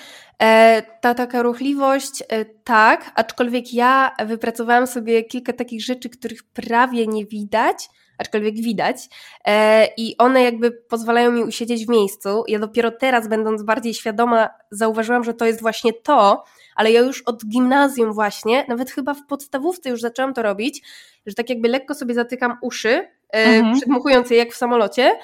E, 0.42 0.82
ta 1.00 1.14
taka 1.14 1.42
ruchliwość, 1.42 2.22
e, 2.28 2.44
tak, 2.44 3.12
aczkolwiek 3.14 3.74
ja 3.74 4.14
wypracowałam 4.26 4.86
sobie 4.86 5.24
kilka 5.24 5.52
takich 5.52 5.84
rzeczy, 5.84 6.10
których 6.10 6.44
prawie 6.44 7.06
nie 7.06 7.26
widać, 7.26 7.88
aczkolwiek 8.18 8.54
widać 8.54 8.96
e, 9.44 9.88
i 9.96 10.16
one 10.18 10.42
jakby 10.42 10.70
pozwalają 10.70 11.32
mi 11.32 11.42
usiedzieć 11.42 11.86
w 11.86 11.88
miejscu. 11.88 12.44
Ja 12.48 12.58
dopiero 12.58 12.90
teraz, 12.90 13.28
będąc 13.28 13.62
bardziej 13.62 13.94
świadoma, 13.94 14.48
zauważyłam, 14.70 15.24
że 15.24 15.34
to 15.34 15.44
jest 15.44 15.60
właśnie 15.60 15.92
to, 15.92 16.44
ale 16.76 16.92
ja 16.92 17.00
już 17.00 17.22
od 17.22 17.46
gimnazjum 17.46 18.12
właśnie, 18.12 18.64
nawet 18.68 18.90
chyba 18.90 19.14
w 19.14 19.26
podstawówce 19.26 19.90
już 19.90 20.00
zaczęłam 20.00 20.34
to 20.34 20.42
robić, 20.42 20.82
że 21.26 21.34
tak 21.34 21.50
jakby 21.50 21.68
lekko 21.68 21.94
sobie 21.94 22.14
zatykam 22.14 22.56
uszy, 22.62 22.88
e, 22.88 23.08
mhm. 23.32 23.76
przedmuchując 23.76 24.30
je 24.30 24.36
jak 24.36 24.52
w 24.52 24.56
samolocie, 24.56 25.18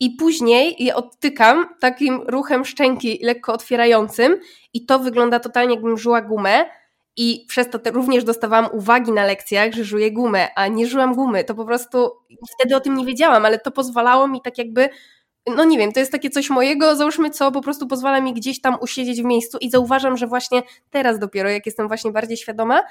i 0.00 0.10
później 0.10 0.76
je 0.78 0.94
odtykam 0.94 1.66
takim 1.80 2.22
ruchem 2.26 2.64
szczęki 2.64 3.18
lekko 3.22 3.52
otwierającym 3.52 4.36
i 4.72 4.86
to 4.86 4.98
wygląda 4.98 5.40
totalnie 5.40 5.74
jakbym 5.74 5.96
żuła 5.96 6.22
gumę 6.22 6.64
i 7.16 7.44
przez 7.48 7.70
to 7.70 7.78
również 7.92 8.24
dostawałam 8.24 8.68
uwagi 8.72 9.12
na 9.12 9.24
lekcjach, 9.24 9.72
że 9.72 9.84
żuję 9.84 10.12
gumę, 10.12 10.48
a 10.56 10.68
nie 10.68 10.86
żułam 10.86 11.14
gumy. 11.14 11.44
To 11.44 11.54
po 11.54 11.64
prostu 11.64 12.10
wtedy 12.54 12.76
o 12.76 12.80
tym 12.80 12.96
nie 12.96 13.04
wiedziałam, 13.04 13.46
ale 13.46 13.58
to 13.58 13.70
pozwalało 13.70 14.28
mi 14.28 14.40
tak 14.42 14.58
jakby 14.58 14.88
no 15.46 15.64
nie 15.64 15.78
wiem, 15.78 15.92
to 15.92 16.00
jest 16.00 16.12
takie 16.12 16.30
coś 16.30 16.50
mojego, 16.50 16.96
załóżmy, 16.96 17.30
co 17.30 17.52
po 17.52 17.60
prostu 17.60 17.86
pozwala 17.86 18.20
mi 18.20 18.34
gdzieś 18.34 18.60
tam 18.60 18.76
usiedzieć 18.80 19.22
w 19.22 19.24
miejscu 19.24 19.58
i 19.58 19.70
zauważam, 19.70 20.16
że 20.16 20.26
właśnie 20.26 20.62
teraz 20.90 21.18
dopiero, 21.18 21.50
jak 21.50 21.66
jestem 21.66 21.88
właśnie 21.88 22.12
bardziej 22.12 22.36
świadoma, 22.36 22.82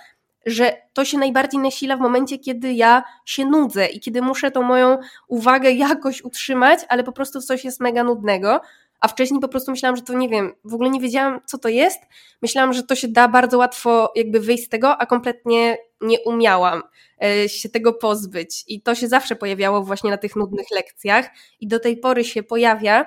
że 0.45 0.77
to 0.93 1.05
się 1.05 1.17
najbardziej 1.17 1.59
nasila 1.59 1.97
w 1.97 1.99
momencie, 1.99 2.39
kiedy 2.39 2.73
ja 2.73 3.03
się 3.25 3.45
nudzę 3.45 3.85
i 3.85 3.99
kiedy 3.99 4.21
muszę 4.21 4.51
tą 4.51 4.61
moją 4.61 4.97
uwagę 5.27 5.71
jakoś 5.71 6.21
utrzymać, 6.21 6.79
ale 6.89 7.03
po 7.03 7.11
prostu 7.11 7.41
coś 7.41 7.65
jest 7.65 7.79
mega 7.79 8.03
nudnego. 8.03 8.61
A 9.01 9.07
wcześniej 9.07 9.39
po 9.39 9.47
prostu 9.47 9.71
myślałam, 9.71 9.95
że 9.95 10.01
to 10.01 10.13
nie 10.13 10.29
wiem, 10.29 10.53
w 10.63 10.73
ogóle 10.73 10.89
nie 10.89 10.99
wiedziałam, 10.99 11.39
co 11.45 11.57
to 11.57 11.69
jest. 11.69 11.99
Myślałam, 12.41 12.73
że 12.73 12.83
to 12.83 12.95
się 12.95 13.07
da 13.07 13.27
bardzo 13.27 13.57
łatwo 13.57 14.11
jakby 14.15 14.39
wyjść 14.39 14.65
z 14.65 14.69
tego, 14.69 14.97
a 14.97 15.05
kompletnie 15.05 15.77
nie 16.01 16.19
umiałam 16.19 16.83
e, 17.23 17.49
się 17.49 17.69
tego 17.69 17.93
pozbyć. 17.93 18.63
I 18.67 18.81
to 18.81 18.95
się 18.95 19.07
zawsze 19.07 19.35
pojawiało 19.35 19.83
właśnie 19.83 20.09
na 20.09 20.17
tych 20.17 20.35
nudnych 20.35 20.71
lekcjach 20.71 21.29
i 21.59 21.67
do 21.67 21.79
tej 21.79 21.97
pory 21.97 22.23
się 22.23 22.43
pojawia. 22.43 23.05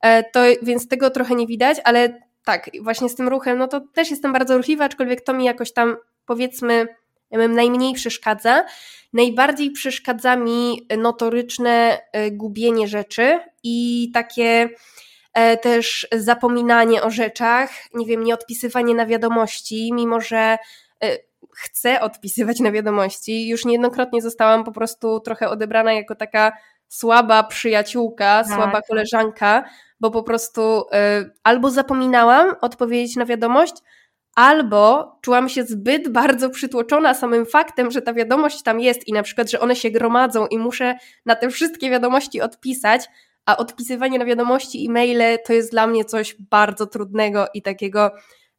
E, 0.00 0.30
to, 0.30 0.40
więc 0.62 0.88
tego 0.88 1.10
trochę 1.10 1.34
nie 1.34 1.46
widać, 1.46 1.78
ale 1.84 2.20
tak, 2.44 2.70
właśnie 2.82 3.08
z 3.08 3.14
tym 3.14 3.28
ruchem, 3.28 3.58
no 3.58 3.68
to 3.68 3.80
też 3.80 4.10
jestem 4.10 4.32
bardzo 4.32 4.56
ruchliwa, 4.56 4.84
aczkolwiek 4.84 5.20
to 5.20 5.34
mi 5.34 5.44
jakoś 5.44 5.72
tam 5.72 5.96
powiedzmy 6.26 6.86
najmniej 7.30 7.94
przeszkadza. 7.94 8.64
Najbardziej 9.12 9.70
przeszkadza 9.70 10.36
mi 10.36 10.86
notoryczne 10.98 12.00
e, 12.12 12.30
gubienie 12.30 12.88
rzeczy 12.88 13.40
i 13.62 14.10
takie 14.14 14.68
też 15.62 16.06
zapominanie 16.12 17.02
o 17.02 17.10
rzeczach, 17.10 17.70
nie 17.94 18.06
wiem, 18.06 18.24
nie 18.24 18.34
odpisywanie 18.34 18.94
na 18.94 19.06
wiadomości, 19.06 19.92
mimo 19.92 20.20
że 20.20 20.58
e, 21.04 21.16
chcę 21.56 22.00
odpisywać 22.00 22.60
na 22.60 22.72
wiadomości. 22.72 23.48
Już 23.48 23.64
niejednokrotnie 23.64 24.22
zostałam 24.22 24.64
po 24.64 24.72
prostu 24.72 25.20
trochę 25.20 25.48
odebrana 25.48 25.92
jako 25.92 26.14
taka 26.14 26.52
słaba 26.88 27.42
przyjaciółka, 27.42 28.44
tak. 28.44 28.54
słaba 28.54 28.82
koleżanka, 28.82 29.64
bo 30.00 30.10
po 30.10 30.22
prostu 30.22 30.84
albo 31.44 31.70
zapominałam 31.70 32.54
odpowiedzieć 32.60 33.16
na 33.16 33.26
wiadomość, 33.26 33.74
albo 34.36 35.12
czułam 35.20 35.48
się 35.48 35.64
zbyt 35.64 36.08
bardzo 36.08 36.50
przytłoczona 36.50 37.14
samym 37.14 37.46
faktem, 37.46 37.90
że 37.90 38.02
ta 38.02 38.12
wiadomość 38.12 38.62
tam 38.62 38.80
jest 38.80 39.08
i 39.08 39.12
na 39.12 39.22
przykład, 39.22 39.50
że 39.50 39.60
one 39.60 39.76
się 39.76 39.90
gromadzą 39.90 40.46
i 40.46 40.58
muszę 40.58 40.94
na 41.26 41.36
te 41.36 41.50
wszystkie 41.50 41.90
wiadomości 41.90 42.40
odpisać, 42.40 43.08
a 43.46 43.56
odpisywanie 43.56 44.18
na 44.18 44.24
wiadomości 44.24 44.86
e-maile 44.86 45.38
to 45.46 45.52
jest 45.52 45.70
dla 45.70 45.86
mnie 45.86 46.04
coś 46.04 46.36
bardzo 46.50 46.86
trudnego 46.86 47.46
i 47.54 47.62
takiego 47.62 48.10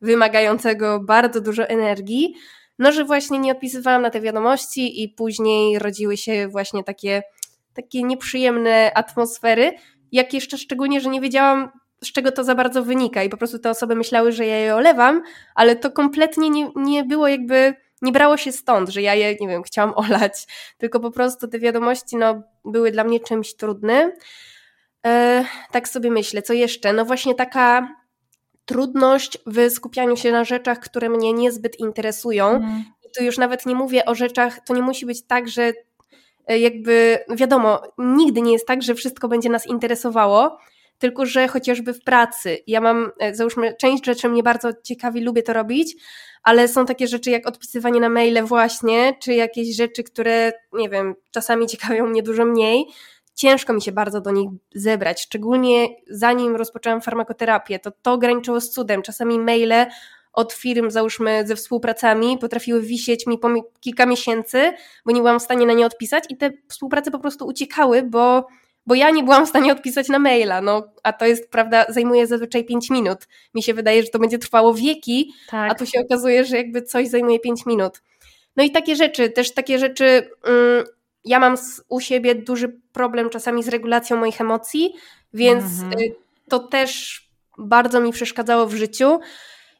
wymagającego 0.01 0.99
bardzo 0.99 1.41
dużo 1.41 1.67
energii. 1.67 2.35
No, 2.79 2.91
że 2.91 3.05
właśnie 3.05 3.39
nie 3.39 3.51
odpisywałam 3.51 4.01
na 4.01 4.09
te 4.09 4.21
wiadomości 4.21 5.03
i 5.03 5.09
później 5.09 5.79
rodziły 5.79 6.17
się 6.17 6.47
właśnie 6.47 6.83
takie, 6.83 7.23
takie 7.73 8.03
nieprzyjemne 8.03 8.91
atmosfery, 8.95 9.71
jak 10.11 10.33
jeszcze 10.33 10.57
szczególnie, 10.57 11.01
że 11.01 11.09
nie 11.09 11.21
wiedziałam, 11.21 11.71
z 12.03 12.11
czego 12.11 12.31
to 12.31 12.43
za 12.43 12.55
bardzo 12.55 12.83
wynika 12.83 13.23
i 13.23 13.29
po 13.29 13.37
prostu 13.37 13.59
te 13.59 13.69
osoby 13.69 13.95
myślały, 13.95 14.31
że 14.31 14.45
ja 14.45 14.57
je 14.57 14.75
olewam, 14.75 15.21
ale 15.55 15.75
to 15.75 15.91
kompletnie 15.91 16.49
nie, 16.49 16.71
nie 16.75 17.03
było 17.03 17.27
jakby, 17.27 17.73
nie 18.01 18.11
brało 18.11 18.37
się 18.37 18.51
stąd, 18.51 18.89
że 18.89 19.01
ja 19.01 19.15
je, 19.15 19.35
nie 19.41 19.47
wiem, 19.47 19.63
chciałam 19.63 19.93
olać, 19.95 20.33
tylko 20.77 20.99
po 20.99 21.11
prostu 21.11 21.47
te 21.47 21.59
wiadomości 21.59 22.17
no, 22.17 22.43
były 22.65 22.91
dla 22.91 23.03
mnie 23.03 23.19
czymś 23.19 23.55
trudnym. 23.55 24.11
E, 25.05 25.45
tak 25.71 25.89
sobie 25.89 26.11
myślę, 26.11 26.41
co 26.41 26.53
jeszcze? 26.53 26.93
No 26.93 27.05
właśnie 27.05 27.35
taka 27.35 27.95
trudność 28.65 29.37
w 29.45 29.69
skupianiu 29.69 30.17
się 30.17 30.31
na 30.31 30.43
rzeczach, 30.43 30.79
które 30.79 31.09
mnie 31.09 31.33
niezbyt 31.33 31.79
interesują. 31.79 32.49
Mm. 32.49 32.83
I 33.05 33.11
tu 33.17 33.23
już 33.23 33.37
nawet 33.37 33.65
nie 33.65 33.75
mówię 33.75 34.05
o 34.05 34.15
rzeczach, 34.15 34.59
to 34.65 34.73
nie 34.73 34.81
musi 34.81 35.05
być 35.05 35.23
tak, 35.27 35.49
że 35.49 35.73
e, 36.47 36.59
jakby, 36.59 37.19
wiadomo, 37.29 37.81
nigdy 37.97 38.41
nie 38.41 38.53
jest 38.53 38.67
tak, 38.67 38.81
że 38.81 38.95
wszystko 38.95 39.27
będzie 39.27 39.49
nas 39.49 39.67
interesowało, 39.67 40.57
tylko 40.97 41.25
że 41.25 41.47
chociażby 41.47 41.93
w 41.93 42.03
pracy. 42.03 42.57
Ja 42.67 42.81
mam, 42.81 43.11
e, 43.19 43.35
załóżmy, 43.35 43.75
część 43.79 44.05
rzeczy 44.05 44.29
mnie 44.29 44.43
bardzo 44.43 44.69
ciekawi, 44.83 45.21
lubię 45.21 45.43
to 45.43 45.53
robić, 45.53 45.95
ale 46.43 46.67
są 46.67 46.85
takie 46.85 47.07
rzeczy 47.07 47.31
jak 47.31 47.47
odpisywanie 47.47 47.99
na 47.99 48.09
maile 48.09 48.43
właśnie, 48.43 49.13
czy 49.21 49.33
jakieś 49.33 49.75
rzeczy, 49.75 50.03
które, 50.03 50.51
nie 50.73 50.89
wiem, 50.89 51.15
czasami 51.31 51.67
ciekawią 51.77 52.07
mnie 52.07 52.23
dużo 52.23 52.45
mniej. 52.45 52.85
Ciężko 53.37 53.73
mi 53.73 53.81
się 53.81 53.91
bardzo 53.91 54.21
do 54.21 54.31
nich 54.31 54.49
zebrać, 54.75 55.21
szczególnie 55.21 55.87
zanim 56.09 56.55
rozpoczęłam 56.55 57.01
farmakoterapię, 57.01 57.79
to 57.79 57.91
to 58.01 58.17
graniczyło 58.17 58.61
z 58.61 58.69
cudem. 58.69 59.01
Czasami 59.01 59.39
maile 59.39 59.85
od 60.33 60.53
firm, 60.53 60.91
załóżmy, 60.91 61.47
ze 61.47 61.55
współpracami, 61.55 62.37
potrafiły 62.37 62.81
wisieć 62.81 63.27
mi 63.27 63.37
po 63.37 63.49
kilka 63.79 64.05
miesięcy, 64.05 64.73
bo 65.05 65.11
nie 65.11 65.19
byłam 65.19 65.39
w 65.39 65.43
stanie 65.43 65.65
na 65.65 65.73
nie 65.73 65.85
odpisać 65.85 66.23
i 66.29 66.37
te 66.37 66.51
współprace 66.67 67.11
po 67.11 67.19
prostu 67.19 67.45
uciekały, 67.45 68.03
bo 68.03 68.47
bo 68.85 68.95
ja 68.95 69.09
nie 69.09 69.23
byłam 69.23 69.45
w 69.45 69.49
stanie 69.49 69.71
odpisać 69.71 70.09
na 70.09 70.19
maila, 70.19 70.61
no 70.61 70.83
a 71.03 71.13
to 71.13 71.25
jest, 71.25 71.51
prawda, 71.51 71.85
zajmuje 71.89 72.27
zazwyczaj 72.27 72.65
5 72.65 72.89
minut. 72.89 73.27
Mi 73.53 73.63
się 73.63 73.73
wydaje, 73.73 74.03
że 74.03 74.09
to 74.09 74.19
będzie 74.19 74.37
trwało 74.37 74.73
wieki, 74.73 75.33
tak. 75.49 75.71
a 75.71 75.75
tu 75.75 75.85
się 75.85 75.99
okazuje, 75.99 76.45
że 76.45 76.57
jakby 76.57 76.81
coś 76.81 77.07
zajmuje 77.07 77.39
5 77.39 77.65
minut. 77.65 78.01
No 78.55 78.63
i 78.63 78.71
takie 78.71 78.95
rzeczy, 78.95 79.29
też 79.29 79.53
takie 79.53 79.79
rzeczy, 79.79 80.29
mm, 80.43 80.85
ja 81.27 81.39
mam 81.39 81.55
u 81.89 81.99
siebie 81.99 82.35
duży 82.35 82.81
problem 82.91 83.29
czasami 83.29 83.63
z 83.63 83.67
regulacją 83.67 84.17
moich 84.17 84.41
emocji, 84.41 84.93
więc 85.33 85.63
mhm. 85.63 86.01
Y, 86.01 86.15
to 86.49 86.59
też 86.59 87.21
bardzo 87.57 88.01
mi 88.01 88.11
przeszkadzało 88.11 88.67
w 88.67 88.75
życiu. 88.75 89.19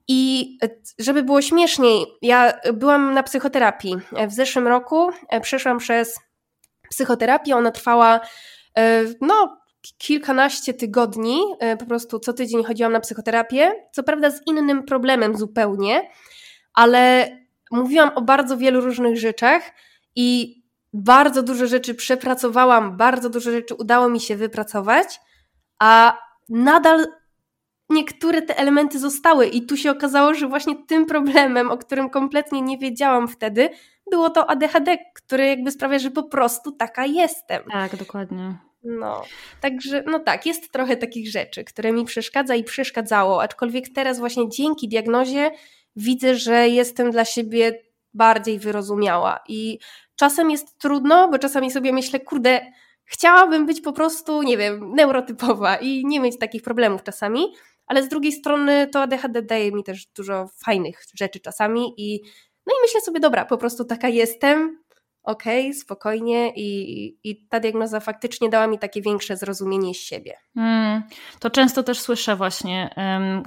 I 0.07 0.49
y, 0.63 0.81
żeby 0.99 1.23
było 1.23 1.41
śmieszniej, 1.41 2.05
ja 2.21 2.53
byłam 2.73 3.13
na 3.13 3.23
psychoterapii. 3.23 3.95
W 4.27 4.33
zeszłym 4.33 4.67
roku 4.67 5.09
e, 5.29 5.41
przeszłam 5.41 5.77
przez 5.77 6.19
psychoterapię, 6.89 7.55
ona 7.55 7.71
trwała 7.71 8.19
E, 8.77 9.05
no, 9.21 9.57
kilkanaście 9.97 10.73
tygodni, 10.73 11.39
e, 11.59 11.77
po 11.77 11.85
prostu 11.85 12.19
co 12.19 12.33
tydzień 12.33 12.63
chodziłam 12.63 12.93
na 12.93 12.99
psychoterapię, 12.99 13.71
co 13.91 14.03
prawda 14.03 14.31
z 14.31 14.41
innym 14.45 14.83
problemem 14.83 15.37
zupełnie, 15.37 16.09
ale 16.73 17.29
mówiłam 17.71 18.11
o 18.15 18.21
bardzo 18.21 18.57
wielu 18.57 18.81
różnych 18.81 19.19
rzeczach 19.19 19.63
i 20.15 20.56
bardzo 20.93 21.43
dużo 21.43 21.67
rzeczy 21.67 21.95
przepracowałam, 21.95 22.97
bardzo 22.97 23.29
dużo 23.29 23.51
rzeczy 23.51 23.75
udało 23.75 24.09
mi 24.09 24.19
się 24.19 24.35
wypracować, 24.35 25.19
a 25.79 26.17
nadal 26.49 27.07
niektóre 27.89 28.41
te 28.41 28.57
elementy 28.57 28.99
zostały 28.99 29.47
i 29.47 29.65
tu 29.65 29.77
się 29.77 29.91
okazało, 29.91 30.33
że 30.33 30.47
właśnie 30.47 30.75
tym 30.85 31.05
problemem, 31.05 31.71
o 31.71 31.77
którym 31.77 32.09
kompletnie 32.09 32.61
nie 32.61 32.77
wiedziałam 32.77 33.27
wtedy, 33.27 33.69
było 34.11 34.29
to 34.29 34.49
ADHD, 34.49 34.97
które 35.15 35.47
jakby 35.47 35.71
sprawia, 35.71 35.99
że 35.99 36.11
po 36.11 36.23
prostu 36.23 36.71
taka 36.71 37.05
jestem. 37.05 37.63
Tak, 37.71 37.95
dokładnie. 37.95 38.57
No, 38.83 39.23
także 39.61 40.03
no 40.07 40.19
tak, 40.19 40.45
jest 40.45 40.71
trochę 40.71 40.97
takich 40.97 41.31
rzeczy, 41.31 41.63
które 41.63 41.91
mi 41.91 42.05
przeszkadza 42.05 42.55
i 42.55 42.63
przeszkadzało, 42.63 43.41
aczkolwiek 43.41 43.89
teraz 43.89 44.19
właśnie 44.19 44.49
dzięki 44.49 44.89
diagnozie 44.89 45.51
widzę, 45.95 46.35
że 46.35 46.69
jestem 46.69 47.11
dla 47.11 47.25
siebie 47.25 47.86
bardziej 48.13 48.59
wyrozumiała. 48.59 49.39
I 49.47 49.79
czasem 50.15 50.51
jest 50.51 50.77
trudno, 50.79 51.29
bo 51.29 51.39
czasami 51.39 51.71
sobie 51.71 51.93
myślę, 51.93 52.19
kurde, 52.19 52.61
chciałabym 53.05 53.65
być 53.65 53.81
po 53.81 53.93
prostu, 53.93 54.43
nie 54.43 54.57
wiem, 54.57 54.91
neurotypowa 54.95 55.75
i 55.75 56.05
nie 56.05 56.19
mieć 56.19 56.39
takich 56.39 56.63
problemów 56.63 57.03
czasami, 57.03 57.53
ale 57.87 58.03
z 58.03 58.07
drugiej 58.07 58.31
strony 58.31 58.87
to 58.87 59.01
ADHD 59.01 59.41
daje 59.41 59.71
mi 59.71 59.83
też 59.83 60.05
dużo 60.05 60.49
fajnych 60.65 61.03
rzeczy 61.15 61.39
czasami 61.39 61.93
i 61.97 62.21
no 62.65 62.73
i 62.73 62.81
myślę 62.81 63.01
sobie, 63.01 63.19
dobra, 63.19 63.45
po 63.45 63.57
prostu 63.57 63.85
taka 63.85 64.07
jestem, 64.07 64.83
okay, 65.27 65.73
spokojnie 65.73 66.53
i, 66.55 67.17
i 67.23 67.47
ta 67.47 67.59
diagnoza 67.59 67.99
faktycznie 67.99 68.49
dała 68.49 68.67
mi 68.67 68.79
takie 68.79 69.01
większe 69.01 69.37
zrozumienie 69.37 69.93
siebie. 69.93 70.33
Mm, 70.55 71.03
to 71.39 71.49
często 71.49 71.83
też 71.83 71.99
słyszę 71.99 72.35
właśnie. 72.35 72.95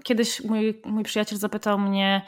Kiedyś 0.04 0.44
mój, 0.44 0.82
mój 0.84 1.04
przyjaciel 1.04 1.38
zapytał 1.38 1.78
mnie, 1.78 2.22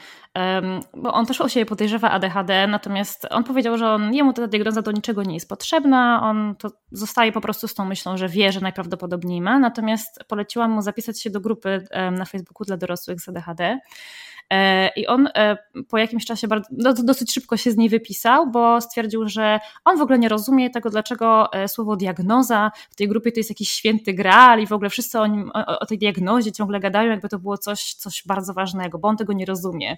bo 0.93 1.13
on 1.13 1.25
też 1.25 1.41
o 1.41 1.49
siebie 1.49 1.65
podejrzewa 1.65 2.11
ADHD, 2.11 2.67
natomiast 2.67 3.27
on 3.29 3.43
powiedział, 3.43 3.77
że 3.77 3.89
on, 3.89 4.13
jemu 4.13 4.33
ta 4.33 4.47
diagnoza 4.47 4.81
do 4.81 4.91
niczego 4.91 5.23
nie 5.23 5.33
jest 5.33 5.49
potrzebna, 5.49 6.19
on 6.23 6.55
to 6.55 6.71
zostaje 6.91 7.31
po 7.31 7.41
prostu 7.41 7.67
z 7.67 7.73
tą 7.73 7.85
myślą, 7.85 8.17
że 8.17 8.29
wie, 8.29 8.51
że 8.51 8.61
najprawdopodobniej 8.61 9.41
ma, 9.41 9.59
natomiast 9.59 10.19
poleciłam 10.27 10.71
mu 10.71 10.81
zapisać 10.81 11.21
się 11.21 11.29
do 11.29 11.41
grupy 11.41 11.87
na 12.11 12.25
Facebooku 12.25 12.65
dla 12.65 12.77
dorosłych 12.77 13.21
z 13.21 13.29
ADHD. 13.29 13.79
E, 14.53 14.91
I 14.95 15.07
on 15.07 15.29
e, 15.35 15.57
po 15.89 15.97
jakimś 15.97 16.25
czasie 16.25 16.47
bardzo, 16.47 16.69
no, 16.71 16.93
dosyć 16.93 17.33
szybko 17.33 17.57
się 17.57 17.71
z 17.71 17.77
niej 17.77 17.89
wypisał, 17.89 18.51
bo 18.51 18.81
stwierdził, 18.81 19.29
że 19.29 19.59
on 19.85 19.97
w 19.97 20.01
ogóle 20.01 20.19
nie 20.19 20.29
rozumie 20.29 20.69
tego, 20.69 20.89
dlaczego 20.89 21.53
e, 21.53 21.67
słowo 21.67 21.95
diagnoza 21.95 22.71
w 22.89 22.95
tej 22.95 23.07
grupie 23.07 23.31
to 23.31 23.39
jest 23.39 23.49
jakiś 23.49 23.69
święty 23.69 24.13
graal 24.13 24.59
i 24.61 24.67
w 24.67 24.71
ogóle 24.71 24.89
wszyscy 24.89 25.19
o, 25.19 25.27
nim, 25.27 25.51
o, 25.53 25.79
o 25.79 25.85
tej 25.85 25.97
diagnozie 25.97 26.51
ciągle 26.51 26.79
gadają, 26.79 27.09
jakby 27.09 27.29
to 27.29 27.39
było 27.39 27.57
coś, 27.57 27.93
coś 27.93 28.23
bardzo 28.25 28.53
ważnego, 28.53 28.99
bo 28.99 29.07
on 29.07 29.17
tego 29.17 29.33
nie 29.33 29.45
rozumie. 29.45 29.97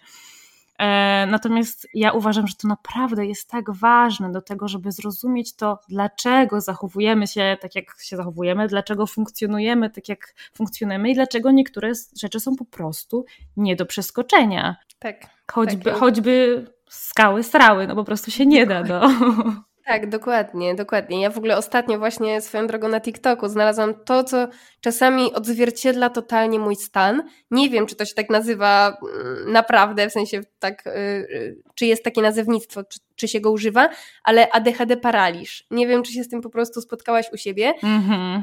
E, 0.80 1.26
natomiast 1.26 1.88
ja 1.94 2.12
uważam, 2.12 2.48
że 2.48 2.56
to 2.56 2.68
naprawdę 2.68 3.26
jest 3.26 3.50
tak 3.50 3.72
ważne 3.72 4.32
do 4.32 4.42
tego, 4.42 4.68
żeby 4.68 4.92
zrozumieć 4.92 5.56
to, 5.56 5.80
dlaczego 5.90 6.62
zachowujemy 6.62 7.28
się 7.28 7.58
tak, 7.62 7.76
jak 7.76 7.86
się 8.02 8.18
zachowujemy, 8.18 8.68
dlaczego 8.68 9.08
funkcjonujemy 9.08 9.90
tak, 9.90 10.10
jak 10.10 10.34
funkcjonujemy 10.54 11.10
i 11.10 11.16
dlaczego 11.16 11.52
niektóre 11.52 11.92
rzeczy 12.20 12.40
są 12.40 12.56
po 12.56 12.66
prostu 12.66 13.26
nie 13.58 13.76
do 13.76 13.86
przeskoczenia. 13.86 14.76
Tak. 15.00 15.28
Choćby, 15.52 15.84
tak. 15.84 15.94
choćby 15.94 16.66
skały 16.90 17.44
strały, 17.44 17.88
no 17.88 17.96
po 17.96 18.04
prostu 18.04 18.32
się 18.32 18.46
nie 18.46 18.66
da. 18.66 18.84
No. 18.84 19.02
Tak, 19.86 20.10
dokładnie, 20.10 20.76
dokładnie. 20.76 21.22
Ja 21.22 21.30
w 21.30 21.38
ogóle 21.38 21.58
ostatnio 21.58 22.00
właśnie 22.00 22.42
swoją 22.42 22.68
drogą 22.68 22.88
na 22.88 23.02
TikToku 23.02 23.50
znalazłam 23.50 23.94
to, 24.06 24.24
co 24.24 24.48
czasami 24.82 25.34
odzwierciedla 25.34 26.10
totalnie 26.10 26.60
mój 26.60 26.76
stan. 26.76 27.24
Nie 27.52 27.70
wiem, 27.70 27.86
czy 27.86 27.96
to 27.96 28.06
się 28.06 28.14
tak 28.14 28.30
nazywa 28.30 28.98
mm, 29.16 29.52
naprawdę, 29.52 30.10
w 30.10 30.12
sensie 30.12 30.42
tak, 30.60 30.84
yy, 30.86 31.62
czy 31.76 31.86
jest 31.86 32.04
takie 32.04 32.22
nazewnictwo, 32.22 32.84
czy, 32.84 33.00
czy, 33.16 33.28
się 33.28 33.40
go 33.40 33.52
używa, 33.52 33.90
ale 34.24 34.52
ADHD 34.52 34.98
paraliż. 34.98 35.66
Nie 35.72 35.88
wiem, 35.88 36.04
czy 36.04 36.12
się 36.12 36.24
z 36.24 36.30
tym 36.30 36.42
po 36.42 36.50
prostu 36.50 36.82
spotkałaś 36.82 37.26
u 37.34 37.38
siebie. 37.38 37.74
Mm-hmm. 37.84 38.42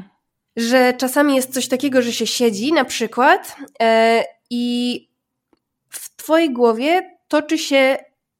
Że 0.55 0.93
czasami 0.93 1.35
jest 1.35 1.53
coś 1.53 1.67
takiego, 1.67 2.01
że 2.01 2.11
się 2.11 2.27
siedzi 2.27 2.73
na 2.73 2.85
przykład 2.85 3.55
yy, 3.79 3.87
i 4.49 5.09
w 5.89 6.15
twojej 6.15 6.53
głowie 6.53 7.17
toczy 7.27 7.57
się 7.57 7.97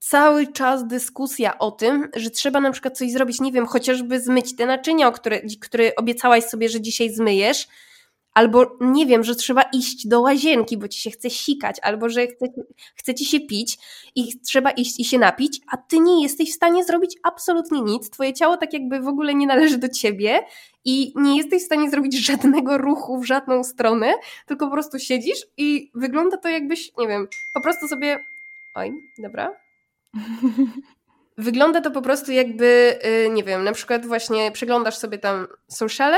cały 0.10 0.48
czas 0.48 0.88
dyskusja 0.88 1.60
o 1.60 1.72
tym, 1.72 2.10
że 2.16 2.30
trzeba 2.30 2.60
na 2.60 2.72
przykład 2.72 2.98
coś 2.98 3.12
zrobić, 3.12 3.42
nie 3.42 3.52
wiem, 3.52 3.66
chociażby 3.66 4.20
zmyć 4.22 4.56
te 4.56 4.66
naczynia, 4.66 5.12
które, 5.12 5.42
które 5.62 5.96
obiecałaś 5.96 6.44
sobie, 6.44 6.70
że 6.70 6.82
dzisiaj 6.82 7.10
zmyjesz, 7.10 7.68
albo 8.34 8.78
nie 8.82 9.06
wiem, 9.06 9.24
że 9.24 9.36
trzeba 9.36 9.62
iść 9.62 10.08
do 10.08 10.22
łazienki, 10.22 10.78
bo 10.78 10.88
ci 10.88 11.00
się 11.00 11.12
chce 11.12 11.30
sikać, 11.30 11.78
albo 11.82 12.10
że 12.10 12.28
chce, 12.28 12.46
chce 12.96 13.14
ci 13.16 13.26
się 13.26 13.40
pić 13.40 13.78
i 14.16 14.40
trzeba 14.40 14.72
iść 14.72 15.00
i 15.00 15.06
się 15.06 15.20
napić, 15.20 15.60
a 15.72 15.78
ty 15.78 16.00
nie 16.00 16.24
jesteś 16.24 16.52
w 16.52 16.56
stanie 16.56 16.84
zrobić 16.84 17.18
absolutnie 17.24 17.82
nic. 17.82 18.10
Twoje 18.10 18.34
ciało 18.34 18.58
tak 18.58 18.74
jakby 18.74 19.00
w 19.00 19.08
ogóle 19.08 19.34
nie 19.34 19.48
należy 19.48 19.78
do 19.78 19.90
ciebie 19.90 20.40
i 20.86 21.14
nie 21.16 21.38
jesteś 21.38 21.62
w 21.62 21.66
stanie 21.66 21.90
zrobić 21.90 22.26
żadnego 22.26 22.78
ruchu 22.78 23.20
w 23.20 23.26
żadną 23.26 23.64
stronę, 23.64 24.14
tylko 24.46 24.66
po 24.66 24.72
prostu 24.72 25.00
siedzisz 25.00 25.48
i 25.58 25.92
wygląda 25.96 26.38
to 26.38 26.50
jakbyś, 26.50 26.92
nie 26.98 27.08
wiem, 27.08 27.28
po 27.54 27.62
prostu 27.62 27.88
sobie. 27.88 28.26
Oj, 28.76 28.92
dobra, 29.18 29.64
Wygląda 31.38 31.82
to 31.82 31.92
po 31.92 32.02
prostu 32.02 32.32
jakby, 32.32 33.00
y, 33.26 33.30
nie 33.30 33.44
wiem, 33.44 33.64
na 33.64 33.72
przykład 33.72 34.06
właśnie 34.06 34.52
przeglądasz 34.52 34.98
sobie 34.98 35.18
tam 35.18 35.48
sociale, 35.68 36.18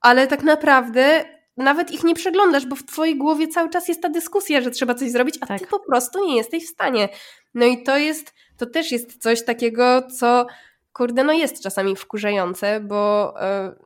ale 0.00 0.26
tak 0.26 0.42
naprawdę 0.42 1.24
nawet 1.56 1.90
ich 1.90 2.04
nie 2.04 2.14
przeglądasz, 2.14 2.66
bo 2.66 2.76
w 2.76 2.84
twojej 2.84 3.18
głowie 3.18 3.48
cały 3.48 3.70
czas 3.70 3.88
jest 3.88 4.02
ta 4.02 4.08
dyskusja, 4.08 4.60
że 4.60 4.70
trzeba 4.70 4.94
coś 4.94 5.10
zrobić, 5.10 5.38
a 5.40 5.46
tak. 5.46 5.60
ty 5.60 5.66
po 5.66 5.78
prostu 5.78 6.26
nie 6.26 6.36
jesteś 6.36 6.64
w 6.64 6.72
stanie. 6.72 7.08
No 7.54 7.66
i 7.66 7.82
to 7.82 7.96
jest, 7.96 8.34
to 8.56 8.66
też 8.66 8.92
jest 8.92 9.22
coś 9.22 9.44
takiego, 9.44 10.02
co 10.02 10.46
kurde, 10.92 11.24
no 11.24 11.32
jest 11.32 11.62
czasami 11.62 11.96
wkurzające, 11.96 12.80
bo 12.80 13.34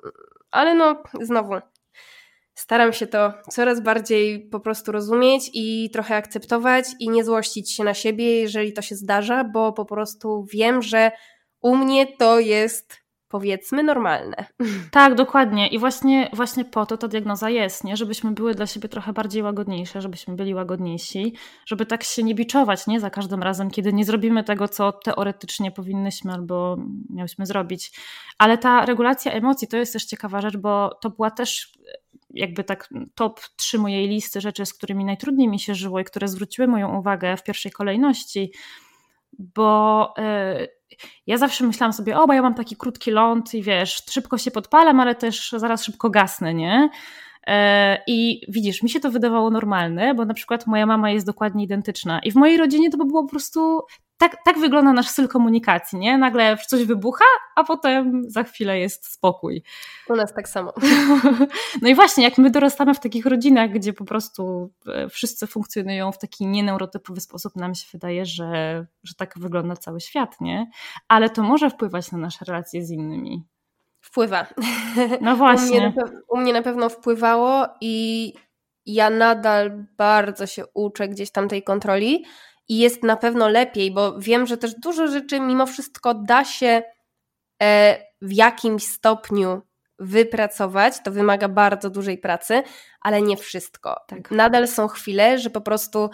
yy, 0.05 0.11
ale 0.51 0.75
no 0.75 1.03
znowu 1.21 1.55
staram 2.59 2.93
się 2.93 3.07
to 3.07 3.33
coraz 3.51 3.81
bardziej 3.81 4.49
po 4.49 4.61
prostu 4.61 4.93
rozumieć 4.93 5.51
i 5.55 5.91
trochę 5.91 6.17
akceptować 6.17 6.85
i 7.01 7.11
nie 7.11 7.25
złościć 7.25 7.73
się 7.73 7.85
na 7.85 7.95
siebie, 7.95 8.41
jeżeli 8.41 8.73
to 8.73 8.83
się 8.83 8.95
zdarza, 8.95 9.45
bo 9.45 9.73
po 9.73 9.85
prostu 9.85 10.45
wiem, 10.53 10.83
że 10.83 11.11
u 11.61 11.77
mnie 11.77 12.07
to 12.07 12.41
jest 12.41 12.97
powiedzmy 13.29 13.83
normalne. 13.83 14.37
Tak, 14.91 15.15
dokładnie. 15.15 15.69
I 15.69 15.79
właśnie, 15.79 16.31
właśnie 16.33 16.65
po 16.65 16.87
to 16.87 16.97
ta 16.97 17.09
diagnoza 17.09 17.51
jest, 17.51 17.85
nie? 17.85 17.97
Żebyśmy 17.97 18.33
były 18.33 18.55
dla 18.55 18.67
siebie 18.67 18.89
trochę 18.89 19.13
bardziej 19.13 19.43
łagodniejsze, 19.43 20.01
żebyśmy 20.01 20.37
byli 20.37 20.55
łagodniejsi, 20.55 21.35
żeby 21.67 21.87
tak 21.87 22.05
się 22.05 22.23
nie 22.23 22.35
biczować, 22.35 22.87
nie? 22.87 23.01
Za 23.01 23.11
każdym 23.11 23.43
razem, 23.43 23.71
kiedy 23.71 23.93
nie 23.93 24.05
zrobimy 24.05 24.45
tego, 24.45 24.69
co 24.69 24.93
teoretycznie 24.93 25.71
powinnyśmy 25.71 26.33
albo 26.33 26.77
miałyśmy 27.11 27.47
zrobić. 27.47 27.93
Ale 28.39 28.59
ta 28.59 28.87
regulacja 28.87 29.33
emocji 29.33 29.69
to 29.69 29.77
jest 29.77 29.93
też 29.93 30.05
ciekawa 30.05 30.41
rzecz, 30.41 30.57
bo 30.57 30.99
to 31.01 31.11
była 31.11 31.31
też 31.31 31.79
jakby 32.31 32.65
tak 32.65 32.89
top 33.15 33.41
trzy 33.57 33.79
mojej 33.79 34.09
listy 34.09 34.41
rzeczy, 34.41 34.67
z 34.67 34.75
którymi 34.75 35.05
najtrudniej 35.05 35.49
mi 35.49 35.61
się 35.61 35.75
żyło 35.75 36.01
i 36.01 36.05
które 36.05 36.29
zwróciły 36.29 36.69
moją 36.69 36.99
uwagę 36.99 37.37
w 37.37 37.43
pierwszej 37.43 37.73
kolejności, 37.73 38.53
bo 39.39 40.15
yy, 40.19 40.69
ja 41.27 41.39
zawsze 41.39 41.65
myślałam 41.65 41.93
sobie, 41.93 42.19
o, 42.19 42.27
bo 42.27 42.33
ja 42.33 42.43
mam 42.43 42.55
taki 42.55 42.77
krótki 42.77 43.11
ląd 43.11 43.55
i 43.55 43.63
wiesz, 43.63 44.03
szybko 44.11 44.39
się 44.39 44.51
podpalam, 44.51 45.01
ale 45.01 45.15
też 45.15 45.55
zaraz 45.57 45.85
szybko 45.85 46.11
gasnę, 46.11 46.55
nie? 46.55 46.91
E, 47.47 48.03
I 48.07 48.41
widzisz, 48.49 48.83
mi 48.83 48.91
się 48.91 49.01
to 49.01 49.11
wydawało 49.11 49.51
normalne, 49.51 50.15
bo 50.15 50.25
na 50.25 50.35
przykład 50.35 50.67
moja 50.67 50.87
mama 50.87 51.11
jest 51.11 51.27
dokładnie 51.27 51.65
identyczna. 51.65 52.21
I 52.21 52.33
w 52.33 52.35
mojej 52.35 52.57
rodzinie 52.57 52.91
to 52.91 52.99
by 52.99 53.05
było 53.05 53.23
po 53.23 53.31
prostu. 53.31 53.81
Tak, 54.19 54.37
tak 54.45 54.59
wygląda 54.59 54.93
nasz 54.93 55.09
styl 55.09 55.29
komunikacji, 55.29 55.99
nie? 55.99 56.19
Nagle 56.19 56.57
coś 56.67 56.85
wybucha, 56.85 57.25
a 57.57 57.65
potem 57.65 58.23
za 58.31 58.43
chwilę 58.43 58.79
jest 58.79 59.13
spokój. 59.13 59.63
U 60.09 60.17
nas 60.17 60.35
tak 60.35 60.49
samo. 60.49 60.73
No 61.83 61.89
i 61.89 61.95
właśnie, 61.95 62.25
jak 62.25 62.39
my 62.39 62.51
dorastamy 62.51 62.95
w 62.95 63.01
takich 63.01 63.27
rodzinach, 63.27 63.71
gdzie 63.71 63.93
po 63.93 64.05
prostu 64.05 64.73
e, 64.87 65.09
wszyscy 65.09 65.47
funkcjonują 65.47 66.13
w 66.13 66.19
taki 66.19 66.47
nieneurotypowy 66.47 67.21
sposób, 67.21 67.57
nam 67.57 67.75
się 67.75 67.87
wydaje, 67.93 68.27
że, 68.27 68.87
że 69.03 69.15
tak 69.15 69.39
wygląda 69.39 69.77
cały 69.77 70.01
świat, 70.01 70.41
nie? 70.41 70.71
Ale 71.09 71.31
to 71.31 71.43
może 71.43 71.71
wpływać 71.71 72.13
na 72.13 72.19
nasze 72.19 72.45
relacje 72.45 72.85
z 72.85 72.91
innymi. 72.91 73.45
Wpływa. 74.01 74.47
No 75.21 75.37
właśnie. 75.37 75.79
U 75.89 75.91
mnie, 75.91 76.21
u 76.29 76.37
mnie 76.37 76.53
na 76.53 76.63
pewno 76.63 76.89
wpływało 76.89 77.67
i 77.81 78.33
ja 78.87 79.11
nadal 79.11 79.85
bardzo 79.97 80.47
się 80.47 80.65
uczę 80.75 81.09
gdzieś 81.09 81.31
tam 81.31 81.49
tej 81.49 81.63
kontroli 81.63 82.25
i 82.69 82.79
jest 82.79 83.03
na 83.03 83.17
pewno 83.17 83.49
lepiej, 83.49 83.91
bo 83.91 84.19
wiem, 84.19 84.47
że 84.47 84.57
też 84.57 84.75
dużo 84.75 85.07
rzeczy 85.07 85.41
mimo 85.41 85.67
wszystko 85.67 86.15
da 86.15 86.45
się 86.45 86.83
e, 87.63 87.99
w 88.23 88.33
jakimś 88.33 88.87
stopniu 88.87 89.63
wypracować. 89.99 90.95
To 91.05 91.13
wymaga 91.13 91.49
bardzo 91.49 91.91
dużej 91.91 92.19
pracy, 92.19 92.63
ale 93.01 93.23
nie 93.23 93.37
wszystko. 93.37 93.97
Tak. 94.07 94.31
Nadal 94.31 94.69
są 94.69 94.89
chwile, 94.89 95.39
że 95.39 95.51
po 95.51 95.61
prostu 95.61 96.11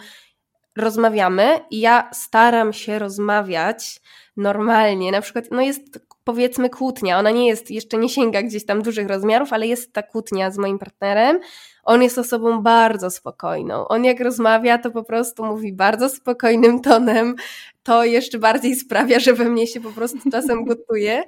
rozmawiamy 0.77 1.59
i 1.69 1.79
ja 1.79 2.09
staram 2.13 2.73
się 2.73 2.99
rozmawiać 2.99 4.01
normalnie. 4.37 5.11
Na 5.11 5.21
przykład, 5.21 5.45
no 5.51 5.61
jest 5.61 6.04
powiedzmy 6.25 6.69
kłótnia. 6.69 7.19
Ona 7.19 7.31
nie 7.31 7.47
jest, 7.47 7.71
jeszcze 7.71 7.97
nie 7.97 8.09
sięga 8.09 8.43
gdzieś 8.43 8.65
tam 8.65 8.81
dużych 8.81 9.07
rozmiarów, 9.07 9.53
ale 9.53 9.67
jest 9.67 9.93
ta 9.93 10.03
kłótnia 10.03 10.51
z 10.51 10.57
moim 10.57 10.79
partnerem. 10.79 11.39
On 11.83 12.03
jest 12.03 12.17
osobą 12.17 12.61
bardzo 12.61 13.11
spokojną. 13.11 13.87
On 13.87 14.05
jak 14.05 14.19
rozmawia, 14.19 14.77
to 14.77 14.91
po 14.91 15.03
prostu 15.03 15.45
mówi 15.45 15.73
bardzo 15.73 16.09
spokojnym 16.09 16.81
tonem. 16.81 17.35
To 17.83 18.03
jeszcze 18.03 18.39
bardziej 18.39 18.75
sprawia, 18.75 19.19
że 19.19 19.33
we 19.33 19.45
mnie 19.45 19.67
się 19.67 19.81
po 19.81 19.91
prostu 19.91 20.29
czasem 20.31 20.65
gotuje. 20.65 21.23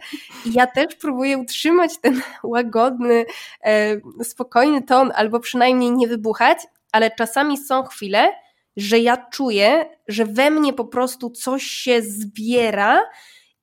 I 0.45 0.53
ja 0.53 0.67
też 0.67 0.95
próbuję 0.95 1.37
utrzymać 1.37 1.97
ten 2.01 2.21
łagodny, 2.43 3.25
e, 3.63 3.97
spokojny 4.23 4.81
ton, 4.81 5.11
albo 5.15 5.39
przynajmniej 5.39 5.91
nie 5.91 6.07
wybuchać, 6.07 6.57
ale 6.91 7.11
czasami 7.11 7.57
są 7.57 7.83
chwile, 7.83 8.31
że 8.77 8.99
ja 8.99 9.17
czuję, 9.17 9.85
że 10.07 10.25
we 10.25 10.49
mnie 10.49 10.73
po 10.73 10.85
prostu 10.85 11.29
coś 11.29 11.63
się 11.63 12.01
zbiera 12.01 13.01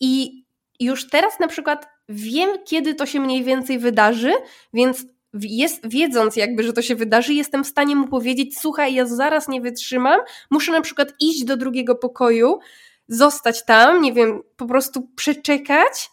i 0.01 0.43
już 0.85 1.09
teraz 1.09 1.40
na 1.40 1.49
przykład 1.49 1.87
wiem, 2.09 2.51
kiedy 2.64 2.94
to 2.94 3.07
się 3.07 3.20
mniej 3.20 3.44
więcej 3.44 3.79
wydarzy, 3.79 4.33
więc 4.73 5.07
jest, 5.40 5.88
wiedząc 5.88 6.37
jakby, 6.37 6.62
że 6.62 6.73
to 6.73 6.83
się 6.83 6.94
wydarzy, 6.94 7.35
jestem 7.35 7.64
w 7.64 7.66
stanie 7.66 7.97
mu 7.97 8.09
powiedzieć, 8.09 8.59
słuchaj, 8.59 8.94
ja 8.94 9.07
zaraz 9.07 9.49
nie 9.49 9.61
wytrzymam, 9.61 10.20
muszę 10.51 10.73
na 10.73 10.81
przykład 10.81 11.12
iść 11.20 11.44
do 11.44 11.57
drugiego 11.57 11.94
pokoju, 11.94 12.59
zostać 13.09 13.64
tam, 13.64 14.03
nie 14.03 14.12
wiem, 14.12 14.42
po 14.57 14.66
prostu 14.66 15.09
przeczekać, 15.16 16.11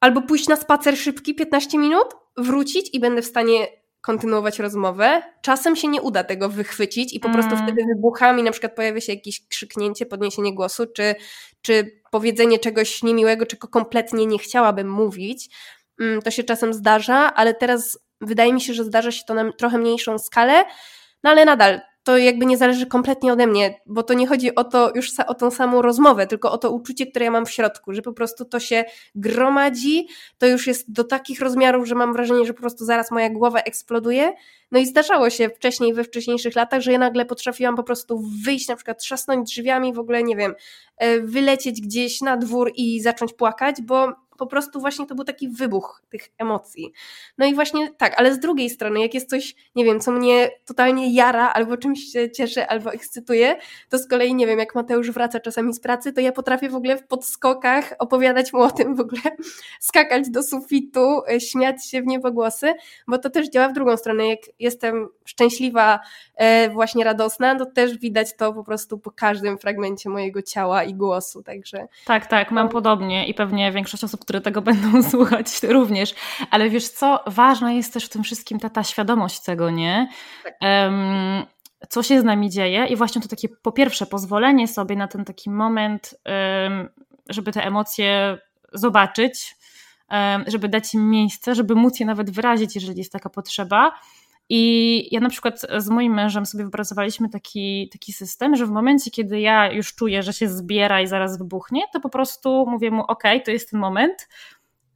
albo 0.00 0.22
pójść 0.22 0.48
na 0.48 0.56
spacer 0.56 0.96
szybki, 0.98 1.34
15 1.34 1.78
minut, 1.78 2.06
wrócić 2.36 2.90
i 2.92 3.00
będę 3.00 3.22
w 3.22 3.26
stanie 3.26 3.66
kontynuować 4.00 4.58
rozmowę. 4.58 5.22
Czasem 5.42 5.76
się 5.76 5.88
nie 5.88 6.02
uda 6.02 6.24
tego 6.24 6.48
wychwycić 6.48 7.14
i 7.14 7.20
po 7.20 7.28
mm. 7.28 7.40
prostu 7.40 7.64
wtedy 7.64 7.82
wybuchami 7.94 8.42
na 8.42 8.50
przykład 8.50 8.74
pojawia 8.74 9.00
się 9.00 9.12
jakieś 9.12 9.46
krzyknięcie, 9.48 10.06
podniesienie 10.06 10.54
głosu, 10.54 10.86
czy, 10.86 11.14
czy 11.62 12.01
powiedzenie 12.12 12.58
czegoś 12.58 13.02
niemiłego, 13.02 13.46
czego 13.46 13.68
kompletnie 13.68 14.26
nie 14.26 14.38
chciałabym 14.38 14.90
mówić. 14.90 15.48
Mm, 16.00 16.22
to 16.22 16.30
się 16.30 16.44
czasem 16.44 16.74
zdarza, 16.74 17.34
ale 17.34 17.54
teraz 17.54 17.98
wydaje 18.20 18.52
mi 18.52 18.60
się, 18.60 18.74
że 18.74 18.84
zdarza 18.84 19.10
się 19.10 19.22
to 19.26 19.34
na 19.34 19.52
trochę 19.52 19.78
mniejszą 19.78 20.18
skalę, 20.18 20.64
no 21.24 21.30
ale 21.30 21.44
nadal 21.44 21.80
to 22.04 22.18
jakby 22.18 22.46
nie 22.46 22.56
zależy 22.56 22.86
kompletnie 22.86 23.32
ode 23.32 23.46
mnie, 23.46 23.80
bo 23.86 24.02
to 24.02 24.14
nie 24.14 24.26
chodzi 24.26 24.54
o 24.54 24.64
to 24.64 24.92
już 24.94 25.10
o 25.26 25.34
tą 25.34 25.50
samą 25.50 25.82
rozmowę, 25.82 26.26
tylko 26.26 26.52
o 26.52 26.58
to 26.58 26.70
uczucie, 26.70 27.06
które 27.06 27.24
ja 27.24 27.30
mam 27.30 27.46
w 27.46 27.50
środku, 27.50 27.92
że 27.92 28.02
po 28.02 28.12
prostu 28.12 28.44
to 28.44 28.60
się 28.60 28.84
gromadzi, 29.14 30.06
to 30.38 30.46
już 30.46 30.66
jest 30.66 30.92
do 30.92 31.04
takich 31.04 31.40
rozmiarów, 31.40 31.88
że 31.88 31.94
mam 31.94 32.12
wrażenie, 32.12 32.44
że 32.46 32.54
po 32.54 32.60
prostu 32.60 32.84
zaraz 32.84 33.10
moja 33.10 33.30
głowa 33.30 33.60
eksploduje. 33.60 34.32
No 34.70 34.78
i 34.78 34.86
zdarzało 34.86 35.30
się 35.30 35.48
wcześniej, 35.48 35.94
we 35.94 36.04
wcześniejszych 36.04 36.56
latach, 36.56 36.80
że 36.80 36.92
ja 36.92 36.98
nagle 36.98 37.26
potrafiłam 37.26 37.76
po 37.76 37.82
prostu 37.82 38.22
wyjść, 38.44 38.68
na 38.68 38.76
przykład 38.76 38.98
trzasnąć 38.98 39.48
drzwiami, 39.50 39.92
w 39.92 39.98
ogóle 39.98 40.22
nie 40.22 40.36
wiem, 40.36 40.54
e, 40.96 41.20
wylecieć 41.20 41.80
gdzieś 41.80 42.20
na 42.20 42.36
dwór 42.36 42.72
i 42.74 43.00
zacząć 43.00 43.32
płakać, 43.32 43.82
bo 43.82 44.12
po 44.42 44.46
prostu 44.46 44.80
właśnie 44.80 45.06
to 45.06 45.14
był 45.14 45.24
taki 45.24 45.48
wybuch 45.48 46.02
tych 46.10 46.28
emocji. 46.38 46.92
No 47.38 47.46
i 47.46 47.54
właśnie 47.54 47.90
tak, 47.90 48.20
ale 48.20 48.34
z 48.34 48.38
drugiej 48.38 48.70
strony, 48.70 49.00
jak 49.00 49.14
jest 49.14 49.30
coś, 49.30 49.54
nie 49.74 49.84
wiem, 49.84 50.00
co 50.00 50.12
mnie 50.12 50.50
totalnie 50.64 51.14
jara, 51.14 51.48
albo 51.48 51.76
czymś 51.76 52.00
się 52.12 52.30
cieszy, 52.30 52.66
albo 52.66 52.92
ekscytuje, 52.92 53.56
to 53.88 53.98
z 53.98 54.08
kolei, 54.08 54.34
nie 54.34 54.46
wiem, 54.46 54.58
jak 54.58 54.74
Mateusz 54.74 55.10
wraca 55.10 55.40
czasami 55.40 55.74
z 55.74 55.80
pracy, 55.80 56.12
to 56.12 56.20
ja 56.20 56.32
potrafię 56.32 56.68
w 56.68 56.74
ogóle 56.74 56.96
w 56.96 57.06
podskokach 57.06 57.94
opowiadać 57.98 58.52
mu 58.52 58.60
o 58.60 58.70
tym 58.70 58.96
w 58.96 59.00
ogóle, 59.00 59.22
skakać 59.80 60.30
do 60.30 60.42
sufitu, 60.42 61.22
e, 61.30 61.40
śmiać 61.40 61.86
się 61.86 62.02
w 62.02 62.06
niebogłosy, 62.06 62.74
bo 63.08 63.18
to 63.18 63.30
też 63.30 63.50
działa 63.50 63.68
w 63.68 63.72
drugą 63.72 63.96
stronę. 63.96 64.26
Jak 64.26 64.40
jestem 64.58 65.08
szczęśliwa, 65.24 66.00
e, 66.34 66.70
właśnie 66.70 67.04
radosna, 67.04 67.58
to 67.58 67.66
też 67.66 67.98
widać 67.98 68.36
to 68.36 68.52
po 68.52 68.64
prostu 68.64 68.98
po 68.98 69.10
każdym 69.10 69.58
fragmencie 69.58 70.10
mojego 70.10 70.42
ciała 70.42 70.84
i 70.84 70.94
głosu, 70.94 71.42
także... 71.42 71.86
Tak, 72.04 72.26
tak, 72.26 72.50
mam 72.50 72.66
no. 72.66 72.72
podobnie 72.72 73.28
i 73.28 73.34
pewnie 73.34 73.72
większość 73.72 74.04
osób, 74.04 74.24
które 74.32 74.40
tego 74.40 74.62
będą 74.72 75.02
słuchać 75.10 75.46
również. 75.62 76.14
Ale 76.50 76.70
wiesz 76.70 76.88
co, 76.88 77.24
ważna 77.26 77.72
jest 77.72 77.92
też 77.92 78.04
w 78.04 78.08
tym 78.08 78.22
wszystkim 78.22 78.58
ta, 78.58 78.70
ta 78.70 78.84
świadomość 78.84 79.40
tego, 79.40 79.70
nie? 79.70 80.08
Um, 80.60 81.42
co 81.88 82.02
się 82.02 82.20
z 82.20 82.24
nami 82.24 82.50
dzieje 82.50 82.86
i 82.86 82.96
właśnie 82.96 83.22
to 83.22 83.28
takie 83.28 83.48
po 83.48 83.72
pierwsze 83.72 84.06
pozwolenie 84.06 84.68
sobie 84.68 84.96
na 84.96 85.08
ten 85.08 85.24
taki 85.24 85.50
moment, 85.50 86.14
um, 86.64 86.88
żeby 87.28 87.52
te 87.52 87.64
emocje 87.64 88.38
zobaczyć, 88.72 89.56
żeby 90.46 90.68
dać 90.68 90.94
im 90.94 91.10
miejsce, 91.10 91.54
żeby 91.54 91.74
móc 91.74 92.00
je 92.00 92.06
nawet 92.06 92.30
wyrazić, 92.30 92.74
jeżeli 92.74 92.98
jest 92.98 93.12
taka 93.12 93.30
potrzeba. 93.30 93.92
I 94.48 95.08
ja 95.14 95.20
na 95.20 95.28
przykład 95.28 95.60
z 95.78 95.88
moim 95.88 96.14
mężem 96.14 96.46
sobie 96.46 96.64
wypracowaliśmy 96.64 97.28
taki, 97.28 97.88
taki 97.92 98.12
system, 98.12 98.56
że 98.56 98.66
w 98.66 98.70
momencie, 98.70 99.10
kiedy 99.10 99.40
ja 99.40 99.72
już 99.72 99.94
czuję, 99.94 100.22
że 100.22 100.32
się 100.32 100.48
zbiera 100.48 101.00
i 101.00 101.06
zaraz 101.06 101.38
wybuchnie, 101.38 101.82
to 101.92 102.00
po 102.00 102.08
prostu 102.08 102.66
mówię 102.68 102.90
mu: 102.90 103.02
OK, 103.02 103.22
to 103.44 103.50
jest 103.50 103.70
ten 103.70 103.80
moment, 103.80 104.28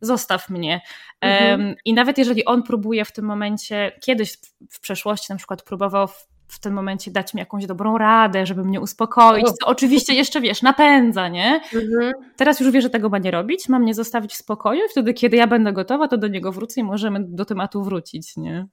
zostaw 0.01 0.51
mnie. 0.51 0.81
Mhm. 1.21 1.61
Um, 1.61 1.75
I 1.85 1.95
nawet 1.95 2.19
jeżeli 2.19 2.45
on 2.45 2.63
próbuje 2.63 3.05
w 3.05 3.13
tym 3.13 3.25
momencie, 3.25 3.93
kiedyś 4.01 4.37
w 4.71 4.81
przeszłości 4.81 5.27
na 5.31 5.37
przykład 5.37 5.63
próbował 5.63 6.09
w, 6.09 6.29
w 6.49 6.61
tym 6.61 6.75
momencie 6.75 7.11
dać 7.11 7.35
mi 7.35 7.41
jakąś 7.41 7.67
dobrą 7.67 7.99
radę, 7.99 8.47
żeby 8.47 8.65
mnie 8.65 8.81
uspokoić, 8.81 9.47
to 9.61 9.67
oczywiście 9.67 10.15
jeszcze 10.15 10.41
wiesz, 10.41 10.63
napędza, 10.63 11.29
nie? 11.29 11.61
Mhm. 11.75 12.13
Teraz 12.37 12.61
już 12.61 12.71
wie, 12.71 12.83
że 12.83 12.91
tego 12.91 13.09
ma 13.09 13.19
nie 13.19 13.31
robić, 13.31 13.69
ma 13.69 13.79
mnie 13.79 13.95
zostawić 13.95 14.33
w 14.33 14.37
spokoju 14.37 14.81
i 14.87 14.89
wtedy, 14.89 15.15
kiedy 15.15 15.37
ja 15.37 15.47
będę 15.47 15.73
gotowa, 15.73 16.09
to 16.09 16.19
do 16.19 16.29
niego 16.29 16.53
wrócę 16.53 16.81
i 16.81 16.85
możemy 16.85 17.25
do 17.29 17.45
tematu 17.45 17.85
wrócić, 17.85 18.37
nie? 18.37 18.67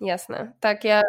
Jasne. 0.00 0.52
Tak, 0.60 0.84
ja 0.84 1.02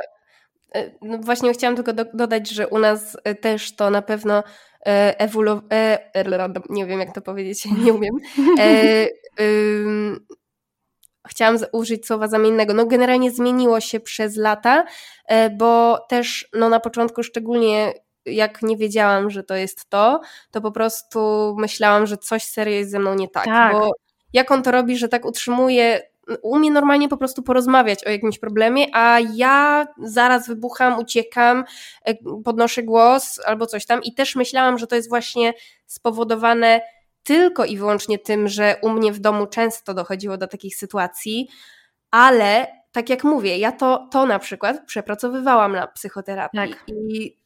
e, 0.76 0.92
no 1.02 1.18
właśnie 1.18 1.54
chciałam 1.54 1.76
tylko 1.76 1.94
do, 1.94 2.06
dodać, 2.14 2.50
że 2.50 2.68
u 2.68 2.80
nas 2.80 3.18
e, 3.24 3.36
też 3.36 3.76
to 3.76 3.90
na 3.90 4.02
pewno 4.02 4.44
e, 4.86 5.20
ewoluowało, 5.20 6.66
nie 6.70 6.86
wiem 6.86 7.00
jak 7.00 7.16
to 7.16 7.22
powiedzieć, 7.22 7.66
nie 7.86 7.94
umiem. 7.94 8.16
E, 8.60 9.08
chciałam 11.28 11.58
użyć 11.72 12.08
słowa 12.08 12.28
zamiennego. 12.28 12.74
No 12.74 12.86
generalnie 12.86 13.32
zmieniło 13.32 13.80
się 13.80 14.00
przez 14.00 14.38
lata, 14.38 14.86
bo 15.58 16.00
też 16.10 16.50
no 16.54 16.70
na 16.70 16.80
początku 16.80 17.24
szczególnie 17.24 17.94
jak 18.26 18.62
nie 18.62 18.78
wiedziałam, 18.78 19.30
że 19.30 19.44
to 19.44 19.56
jest 19.56 19.90
to, 19.90 20.22
to 20.52 20.62
po 20.62 20.72
prostu 20.72 21.20
myślałam, 21.60 22.06
że 22.06 22.18
coś 22.18 22.44
serio 22.44 22.74
jest 22.74 22.92
ze 22.92 23.00
mną 23.00 23.16
nie 23.16 23.28
tak, 23.28 23.46
tak. 23.46 23.74
bo 23.74 23.92
jak 24.34 24.52
on 24.52 24.64
to 24.64 24.72
robi, 24.72 24.98
że 24.98 25.08
tak 25.08 25.26
utrzymuje 25.26 26.02
umie 26.42 26.72
normalnie 26.72 27.10
po 27.10 27.18
prostu 27.18 27.44
porozmawiać 27.44 28.08
o 28.08 28.10
jakimś 28.10 28.40
problemie, 28.40 28.86
a 28.94 29.20
ja 29.34 29.88
zaraz 29.98 30.48
wybucham, 30.48 31.00
uciekam, 31.00 31.64
e, 32.06 32.16
podnoszę 32.44 32.84
głos 32.84 33.40
albo 33.46 33.66
coś 33.66 33.86
tam 33.86 34.04
i 34.04 34.14
też 34.14 34.36
myślałam, 34.36 34.78
że 34.78 34.88
to 34.88 34.96
jest 34.96 35.10
właśnie 35.10 35.54
spowodowane 35.86 36.82
tylko 37.24 37.66
i 37.66 37.78
wyłącznie 37.78 38.20
tym, 38.20 38.48
że 38.48 38.76
u 38.82 38.90
mnie 38.90 39.14
w 39.14 39.20
domu 39.20 39.48
często 39.48 39.94
dochodziło 39.94 40.38
do 40.38 40.48
takich 40.48 40.76
sytuacji, 40.76 41.48
ale 42.12 42.68
tak 42.92 43.10
jak 43.10 43.24
mówię, 43.24 43.58
ja 43.58 43.72
to, 43.72 44.08
to 44.12 44.26
na 44.26 44.40
przykład 44.40 44.86
przepracowywałam 44.86 45.72
na 45.72 45.88
psychoterapii 45.88 46.60
tak. 46.60 46.84
i, 46.88 47.38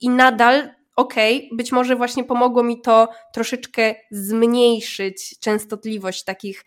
i 0.00 0.08
nadal 0.08 0.70
okej, 0.96 1.36
okay, 1.36 1.56
być 1.56 1.72
może 1.72 1.96
właśnie 1.96 2.24
pomogło 2.24 2.62
mi 2.62 2.80
to 2.80 3.08
troszeczkę 3.32 3.94
zmniejszyć 4.10 5.38
częstotliwość 5.38 6.24
takich 6.24 6.64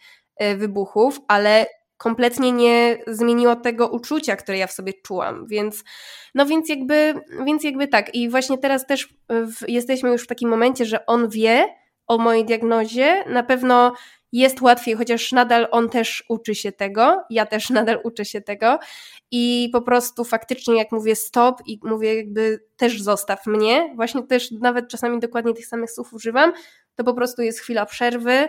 wybuchów, 0.58 1.20
ale 1.28 1.66
kompletnie 1.98 2.52
nie 2.52 2.98
zmieniło 3.08 3.56
tego 3.56 3.88
uczucia, 3.88 4.36
które 4.36 4.58
ja 4.58 4.68
w 4.68 4.72
sobie 4.72 4.94
czułam, 4.94 5.48
więc 5.48 5.84
no 6.36 6.46
więc 6.46 6.70
jakby, 6.70 7.14
więc 7.46 7.64
jakby 7.64 7.88
tak. 7.88 8.16
I 8.16 8.30
właśnie 8.30 8.58
teraz 8.58 8.86
też 8.86 9.08
w, 9.30 9.70
jesteśmy 9.70 10.10
już 10.10 10.24
w 10.24 10.28
takim 10.28 10.50
momencie, 10.50 10.86
że 10.86 11.06
on 11.06 11.30
wie 11.30 11.66
o 12.08 12.18
mojej 12.18 12.46
diagnozie, 12.46 13.24
na 13.28 13.44
pewno 13.44 13.94
jest 14.32 14.62
łatwiej, 14.62 14.96
chociaż 14.96 15.32
nadal 15.32 15.68
on 15.72 15.90
też 15.90 16.24
uczy 16.30 16.56
się 16.56 16.72
tego, 16.72 17.24
ja 17.30 17.46
też 17.46 17.70
nadal 17.80 18.00
uczę 18.04 18.26
się 18.26 18.42
tego. 18.42 18.80
I 19.32 19.70
po 19.74 19.82
prostu 19.82 20.24
faktycznie 20.24 20.78
jak 20.78 20.92
mówię 20.92 21.16
stop 21.16 21.62
i 21.66 21.80
mówię 21.84 22.16
jakby 22.16 22.60
też 22.78 23.02
zostaw 23.02 23.46
mnie, 23.46 23.94
właśnie 23.96 24.24
też 24.24 24.52
nawet 24.52 24.88
czasami 24.88 25.20
dokładnie 25.20 25.54
tych 25.54 25.68
samych 25.68 25.92
słów 25.92 26.14
używam, 26.14 26.54
to 26.96 27.04
po 27.04 27.14
prostu 27.14 27.42
jest 27.42 27.60
chwila 27.60 27.86
przerwy, 27.86 28.48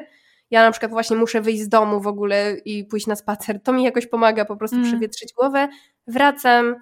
ja 0.51 0.65
na 0.65 0.71
przykład 0.71 0.93
właśnie 0.93 1.17
muszę 1.17 1.41
wyjść 1.41 1.63
z 1.63 1.69
domu 1.69 2.01
w 2.01 2.07
ogóle 2.07 2.57
i 2.65 2.85
pójść 2.85 3.07
na 3.07 3.17
spacer, 3.17 3.63
to 3.63 3.73
mi 3.73 3.85
jakoś 3.85 4.07
pomaga 4.07 4.45
po 4.45 4.57
prostu 4.57 4.77
mm. 4.77 4.89
przewietrzyć 4.89 5.33
głowę, 5.33 5.69
wracam 6.07 6.77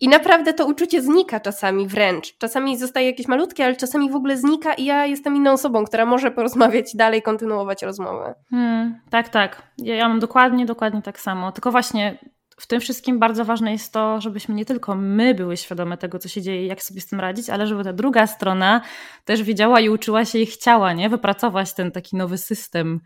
i 0.00 0.08
naprawdę 0.08 0.54
to 0.54 0.66
uczucie 0.66 1.02
znika 1.02 1.40
czasami 1.40 1.88
wręcz. 1.88 2.38
Czasami 2.38 2.76
zostaje 2.76 3.06
jakieś 3.06 3.28
malutkie, 3.28 3.64
ale 3.64 3.76
czasami 3.76 4.10
w 4.10 4.14
ogóle 4.14 4.36
znika 4.36 4.74
i 4.74 4.84
ja 4.84 5.06
jestem 5.06 5.36
inną 5.36 5.52
osobą, 5.52 5.84
która 5.84 6.06
może 6.06 6.30
porozmawiać 6.30 6.96
dalej 6.96 7.22
kontynuować 7.22 7.82
rozmowę. 7.82 8.34
Hmm, 8.50 9.00
tak, 9.10 9.28
tak. 9.28 9.62
Ja, 9.78 9.94
ja 9.94 10.08
mam 10.08 10.20
dokładnie, 10.20 10.66
dokładnie 10.66 11.02
tak 11.02 11.20
samo. 11.20 11.52
Tylko 11.52 11.70
właśnie 11.70 12.18
w 12.58 12.66
tym 12.66 12.80
wszystkim 12.80 13.18
bardzo 13.18 13.44
ważne 13.44 13.72
jest 13.72 13.92
to, 13.92 14.20
żebyśmy 14.20 14.54
nie 14.54 14.64
tylko 14.64 14.94
my 14.94 15.34
były 15.34 15.56
świadome 15.56 15.98
tego, 15.98 16.18
co 16.18 16.28
się 16.28 16.42
dzieje 16.42 16.64
i 16.64 16.66
jak 16.66 16.82
sobie 16.82 17.00
z 17.00 17.06
tym 17.06 17.20
radzić, 17.20 17.50
ale 17.50 17.66
żeby 17.66 17.84
ta 17.84 17.92
druga 17.92 18.26
strona 18.26 18.80
też 19.24 19.42
wiedziała 19.42 19.80
i 19.80 19.88
uczyła 19.88 20.24
się 20.24 20.38
i 20.38 20.46
chciała, 20.46 20.92
nie? 20.92 21.08
Wypracować 21.08 21.72
ten 21.72 21.92
taki 21.92 22.16
nowy 22.16 22.38
system. 22.38 23.00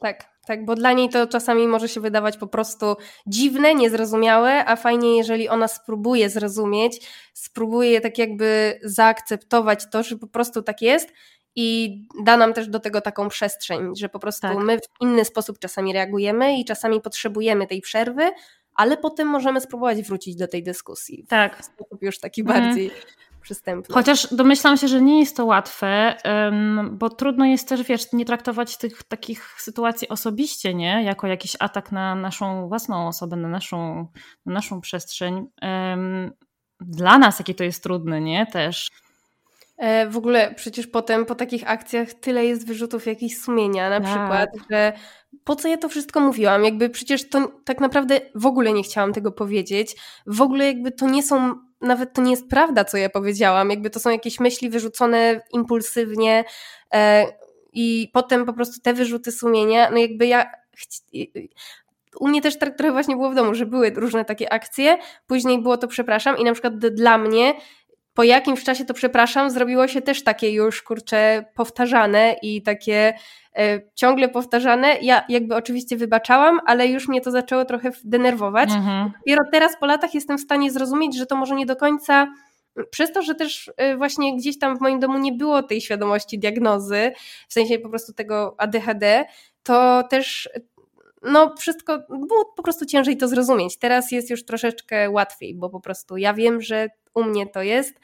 Tak, 0.00 0.24
tak, 0.46 0.64
bo 0.64 0.74
dla 0.74 0.92
niej 0.92 1.08
to 1.08 1.26
czasami 1.26 1.68
może 1.68 1.88
się 1.88 2.00
wydawać 2.00 2.36
po 2.36 2.46
prostu 2.46 2.96
dziwne, 3.26 3.74
niezrozumiałe, 3.74 4.64
a 4.64 4.76
fajnie, 4.76 5.16
jeżeli 5.16 5.48
ona 5.48 5.68
spróbuje 5.68 6.30
zrozumieć, 6.30 7.08
spróbuje 7.34 8.00
tak 8.00 8.18
jakby 8.18 8.80
zaakceptować 8.84 9.90
to, 9.90 10.02
że 10.02 10.16
po 10.16 10.26
prostu 10.26 10.62
tak 10.62 10.82
jest 10.82 11.12
i 11.56 11.98
da 12.22 12.36
nam 12.36 12.54
też 12.54 12.68
do 12.68 12.80
tego 12.80 13.00
taką 13.00 13.28
przestrzeń, 13.28 13.96
że 13.96 14.08
po 14.08 14.18
prostu 14.18 14.40
tak. 14.40 14.58
my 14.58 14.78
w 14.78 15.00
inny 15.00 15.24
sposób 15.24 15.58
czasami 15.58 15.92
reagujemy 15.92 16.58
i 16.58 16.64
czasami 16.64 17.00
potrzebujemy 17.00 17.66
tej 17.66 17.80
przerwy, 17.80 18.30
ale 18.74 18.96
potem 18.96 19.28
możemy 19.28 19.60
spróbować 19.60 20.02
wrócić 20.02 20.36
do 20.36 20.48
tej 20.48 20.62
dyskusji. 20.62 21.26
Tak. 21.28 21.62
W 21.62 21.64
sposób 21.64 22.02
już 22.02 22.20
taki 22.20 22.40
mhm. 22.40 22.64
bardziej 22.64 22.90
przystępny. 23.40 23.94
Chociaż 23.94 24.34
domyślam 24.34 24.76
się, 24.76 24.88
że 24.88 25.00
nie 25.00 25.20
jest 25.20 25.36
to 25.36 25.44
łatwe, 25.44 26.16
bo 26.92 27.10
trudno 27.10 27.46
jest 27.46 27.68
też, 27.68 27.82
wiesz, 27.82 28.12
nie 28.12 28.24
traktować 28.24 28.76
tych 28.76 29.02
takich 29.02 29.54
sytuacji 29.58 30.08
osobiście, 30.08 30.74
nie? 30.74 31.04
Jako 31.04 31.26
jakiś 31.26 31.56
atak 31.58 31.92
na 31.92 32.14
naszą 32.14 32.68
własną 32.68 33.08
osobę, 33.08 33.36
na 33.36 33.48
naszą, 33.48 34.06
na 34.46 34.52
naszą 34.52 34.80
przestrzeń. 34.80 35.46
Dla 36.80 37.18
nas, 37.18 37.38
jakie 37.38 37.54
to 37.54 37.64
jest 37.64 37.82
trudne, 37.82 38.20
nie? 38.20 38.46
Też. 38.46 38.90
E, 39.82 40.08
w 40.08 40.16
ogóle 40.16 40.54
przecież 40.56 40.86
potem 40.86 41.26
po 41.26 41.34
takich 41.34 41.70
akcjach 41.70 42.14
tyle 42.14 42.44
jest 42.44 42.66
wyrzutów 42.66 43.06
jakichś 43.06 43.36
sumienia, 43.36 43.90
na 43.90 44.00
tak. 44.00 44.08
przykład, 44.08 44.50
że 44.70 44.92
po 45.44 45.56
co 45.56 45.68
ja 45.68 45.76
to 45.76 45.88
wszystko 45.88 46.20
mówiłam? 46.20 46.64
Jakby 46.64 46.88
przecież 46.88 47.28
to 47.28 47.52
tak 47.64 47.80
naprawdę 47.80 48.20
w 48.34 48.46
ogóle 48.46 48.72
nie 48.72 48.82
chciałam 48.82 49.12
tego 49.12 49.32
powiedzieć. 49.32 49.96
W 50.26 50.42
ogóle 50.42 50.66
jakby 50.66 50.92
to 50.92 51.06
nie 51.06 51.22
są, 51.22 51.54
nawet 51.80 52.12
to 52.12 52.22
nie 52.22 52.30
jest 52.30 52.48
prawda, 52.48 52.84
co 52.84 52.96
ja 52.96 53.08
powiedziałam. 53.08 53.70
Jakby 53.70 53.90
to 53.90 54.00
są 54.00 54.10
jakieś 54.10 54.40
myśli 54.40 54.70
wyrzucone 54.70 55.40
impulsywnie 55.52 56.44
e, 56.94 57.26
i 57.72 58.10
potem 58.12 58.46
po 58.46 58.52
prostu 58.52 58.80
te 58.80 58.94
wyrzuty 58.94 59.32
sumienia, 59.32 59.90
no 59.90 59.96
jakby 59.96 60.26
ja 60.26 60.50
u 62.20 62.28
mnie 62.28 62.42
też 62.42 62.58
tak 62.58 62.76
trochę 62.76 62.92
właśnie 62.92 63.16
było 63.16 63.30
w 63.30 63.34
domu, 63.34 63.54
że 63.54 63.66
były 63.66 63.90
różne 63.90 64.24
takie 64.24 64.52
akcje, 64.52 64.98
później 65.26 65.62
było 65.62 65.76
to 65.76 65.88
przepraszam 65.88 66.38
i 66.38 66.44
na 66.44 66.52
przykład 66.52 66.78
dla 66.78 67.18
mnie 67.18 67.54
po 68.14 68.22
jakimś 68.22 68.64
czasie 68.64 68.84
to 68.84 68.94
przepraszam, 68.94 69.50
zrobiło 69.50 69.88
się 69.88 70.02
też 70.02 70.24
takie 70.24 70.50
już 70.50 70.82
kurcze 70.82 71.44
powtarzane 71.54 72.36
i 72.42 72.62
takie 72.62 73.14
e, 73.56 73.80
ciągle 73.94 74.28
powtarzane. 74.28 74.96
Ja 75.02 75.24
jakby 75.28 75.54
oczywiście 75.54 75.96
wybaczałam, 75.96 76.60
ale 76.66 76.86
już 76.86 77.08
mnie 77.08 77.20
to 77.20 77.30
zaczęło 77.30 77.64
trochę 77.64 77.90
denerwować. 78.04 78.70
Mhm. 78.70 79.10
Dopiero 79.18 79.44
teraz 79.52 79.76
po 79.80 79.86
latach 79.86 80.14
jestem 80.14 80.38
w 80.38 80.40
stanie 80.40 80.70
zrozumieć, 80.70 81.16
że 81.16 81.26
to 81.26 81.36
może 81.36 81.54
nie 81.54 81.66
do 81.66 81.76
końca 81.76 82.26
przez 82.90 83.12
to, 83.12 83.22
że 83.22 83.34
też 83.34 83.70
e, 83.76 83.96
właśnie 83.96 84.36
gdzieś 84.36 84.58
tam 84.58 84.76
w 84.76 84.80
moim 84.80 85.00
domu 85.00 85.18
nie 85.18 85.32
było 85.32 85.62
tej 85.62 85.80
świadomości 85.80 86.38
diagnozy, 86.38 87.12
w 87.48 87.52
sensie 87.52 87.78
po 87.78 87.88
prostu 87.88 88.12
tego 88.12 88.54
ADHD, 88.58 89.24
to 89.62 90.02
też 90.10 90.48
no 91.24 91.54
wszystko 91.58 91.98
było 92.08 92.44
po 92.56 92.62
prostu 92.62 92.86
ciężej 92.86 93.16
to 93.16 93.28
zrozumieć. 93.28 93.78
Teraz 93.78 94.12
jest 94.12 94.30
już 94.30 94.44
troszeczkę 94.44 95.10
łatwiej, 95.10 95.54
bo 95.54 95.70
po 95.70 95.80
prostu 95.80 96.16
ja 96.16 96.34
wiem, 96.34 96.60
że 96.60 96.88
u 97.14 97.24
mnie 97.24 97.46
to 97.46 97.62
jest, 97.62 98.00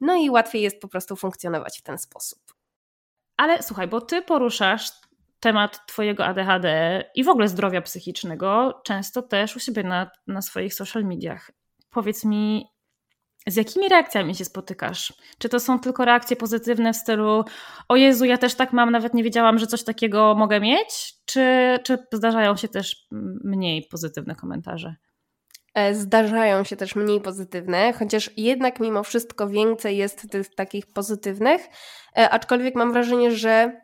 no 0.00 0.16
i 0.16 0.30
łatwiej 0.30 0.62
jest 0.62 0.80
po 0.80 0.88
prostu 0.88 1.16
funkcjonować 1.16 1.78
w 1.78 1.82
ten 1.82 1.98
sposób. 1.98 2.38
Ale 3.36 3.62
słuchaj, 3.62 3.88
bo 3.88 4.00
ty 4.00 4.22
poruszasz 4.22 4.90
temat 5.40 5.86
Twojego 5.86 6.26
ADHD 6.26 7.04
i 7.14 7.24
w 7.24 7.28
ogóle 7.28 7.48
zdrowia 7.48 7.82
psychicznego 7.82 8.80
często 8.84 9.22
też 9.22 9.56
u 9.56 9.60
siebie 9.60 9.82
na, 9.82 10.10
na 10.26 10.42
swoich 10.42 10.74
social 10.74 11.04
mediach. 11.04 11.50
Powiedz 11.90 12.24
mi, 12.24 12.66
z 13.46 13.56
jakimi 13.56 13.88
reakcjami 13.88 14.34
się 14.34 14.44
spotykasz? 14.44 15.12
Czy 15.38 15.48
to 15.48 15.60
są 15.60 15.78
tylko 15.78 16.04
reakcje 16.04 16.36
pozytywne 16.36 16.92
w 16.92 16.96
stylu 16.96 17.44
o 17.88 17.96
Jezu, 17.96 18.24
ja 18.24 18.38
też 18.38 18.54
tak 18.54 18.72
mam, 18.72 18.90
nawet 18.90 19.14
nie 19.14 19.24
wiedziałam, 19.24 19.58
że 19.58 19.66
coś 19.66 19.84
takiego 19.84 20.34
mogę 20.34 20.60
mieć? 20.60 21.14
Czy, 21.24 21.78
czy 21.84 21.98
zdarzają 22.12 22.56
się 22.56 22.68
też 22.68 23.06
mniej 23.44 23.88
pozytywne 23.90 24.34
komentarze? 24.34 24.94
E, 25.74 25.94
zdarzają 25.94 26.64
się 26.64 26.76
też 26.76 26.96
mniej 26.96 27.20
pozytywne, 27.20 27.92
chociaż 27.92 28.30
jednak 28.36 28.80
mimo 28.80 29.02
wszystko 29.02 29.48
więcej 29.48 29.96
jest 29.96 30.30
tych 30.30 30.54
takich 30.54 30.86
pozytywnych, 30.86 31.68
e, 32.18 32.30
aczkolwiek 32.30 32.74
mam 32.74 32.92
wrażenie, 32.92 33.30
że 33.30 33.80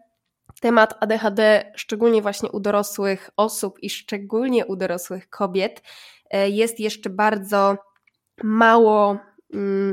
temat 0.60 0.94
ADHD, 1.00 1.72
szczególnie 1.76 2.22
właśnie 2.22 2.50
u 2.50 2.60
dorosłych 2.60 3.30
osób 3.36 3.78
i 3.82 3.90
szczególnie 3.90 4.66
u 4.66 4.76
dorosłych 4.76 5.30
kobiet, 5.30 5.82
e, 6.30 6.50
jest 6.50 6.80
jeszcze 6.80 7.10
bardzo 7.10 7.76
mało 8.42 9.18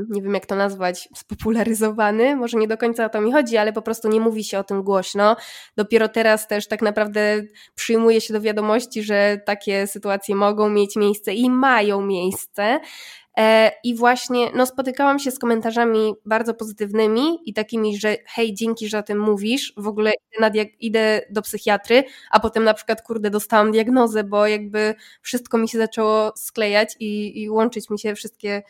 nie 0.08 0.22
wiem 0.22 0.34
jak 0.34 0.46
to 0.46 0.56
nazwać, 0.56 1.08
spopularyzowany. 1.14 2.36
Może 2.36 2.58
nie 2.58 2.68
do 2.68 2.78
końca 2.78 3.04
o 3.04 3.08
to 3.08 3.20
mi 3.20 3.32
chodzi, 3.32 3.56
ale 3.56 3.72
po 3.72 3.82
prostu 3.82 4.08
nie 4.08 4.20
mówi 4.20 4.44
się 4.44 4.58
o 4.58 4.64
tym 4.64 4.82
głośno. 4.82 5.36
Dopiero 5.76 6.08
teraz 6.08 6.48
też 6.48 6.68
tak 6.68 6.82
naprawdę 6.82 7.42
przyjmuje 7.74 8.20
się 8.20 8.34
do 8.34 8.40
wiadomości, 8.40 9.02
że 9.02 9.40
takie 9.46 9.86
sytuacje 9.86 10.34
mogą 10.34 10.68
mieć 10.68 10.96
miejsce 10.96 11.34
i 11.34 11.50
mają 11.50 12.00
miejsce. 12.00 12.80
E, 13.38 13.72
I 13.84 13.94
właśnie 13.94 14.50
no, 14.54 14.66
spotykałam 14.66 15.18
się 15.18 15.30
z 15.30 15.38
komentarzami 15.38 16.14
bardzo 16.26 16.54
pozytywnymi 16.54 17.38
i 17.44 17.54
takimi, 17.54 17.98
że 17.98 18.16
hej, 18.26 18.54
dzięki, 18.54 18.88
że 18.88 18.98
o 18.98 19.02
tym 19.02 19.18
mówisz, 19.18 19.72
w 19.76 19.88
ogóle 19.88 20.12
idę, 20.38 20.64
idę 20.80 21.20
do 21.30 21.42
psychiatry, 21.42 22.04
a 22.30 22.40
potem 22.40 22.64
na 22.64 22.74
przykład, 22.74 23.02
kurde, 23.02 23.30
dostałam 23.30 23.72
diagnozę, 23.72 24.24
bo 24.24 24.46
jakby 24.46 24.94
wszystko 25.22 25.58
mi 25.58 25.68
się 25.68 25.78
zaczęło 25.78 26.32
sklejać 26.36 26.96
i, 27.00 27.42
i 27.42 27.50
łączyć 27.50 27.90
mi 27.90 27.98
się 27.98 28.14
wszystkie 28.14 28.50
mm, 28.50 28.62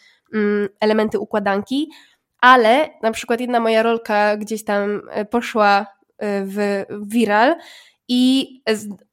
elementy 0.81 1.19
układanki, 1.19 1.91
ale 2.41 2.89
na 3.03 3.11
przykład 3.11 3.41
jedna 3.41 3.61
moja 3.61 3.83
rolka 3.83 4.37
gdzieś 4.37 4.65
tam 4.65 5.03
e, 5.11 5.25
poszła 5.25 5.87
e, 6.19 6.45
w 6.45 6.85
viral 7.07 7.57
i 8.09 8.51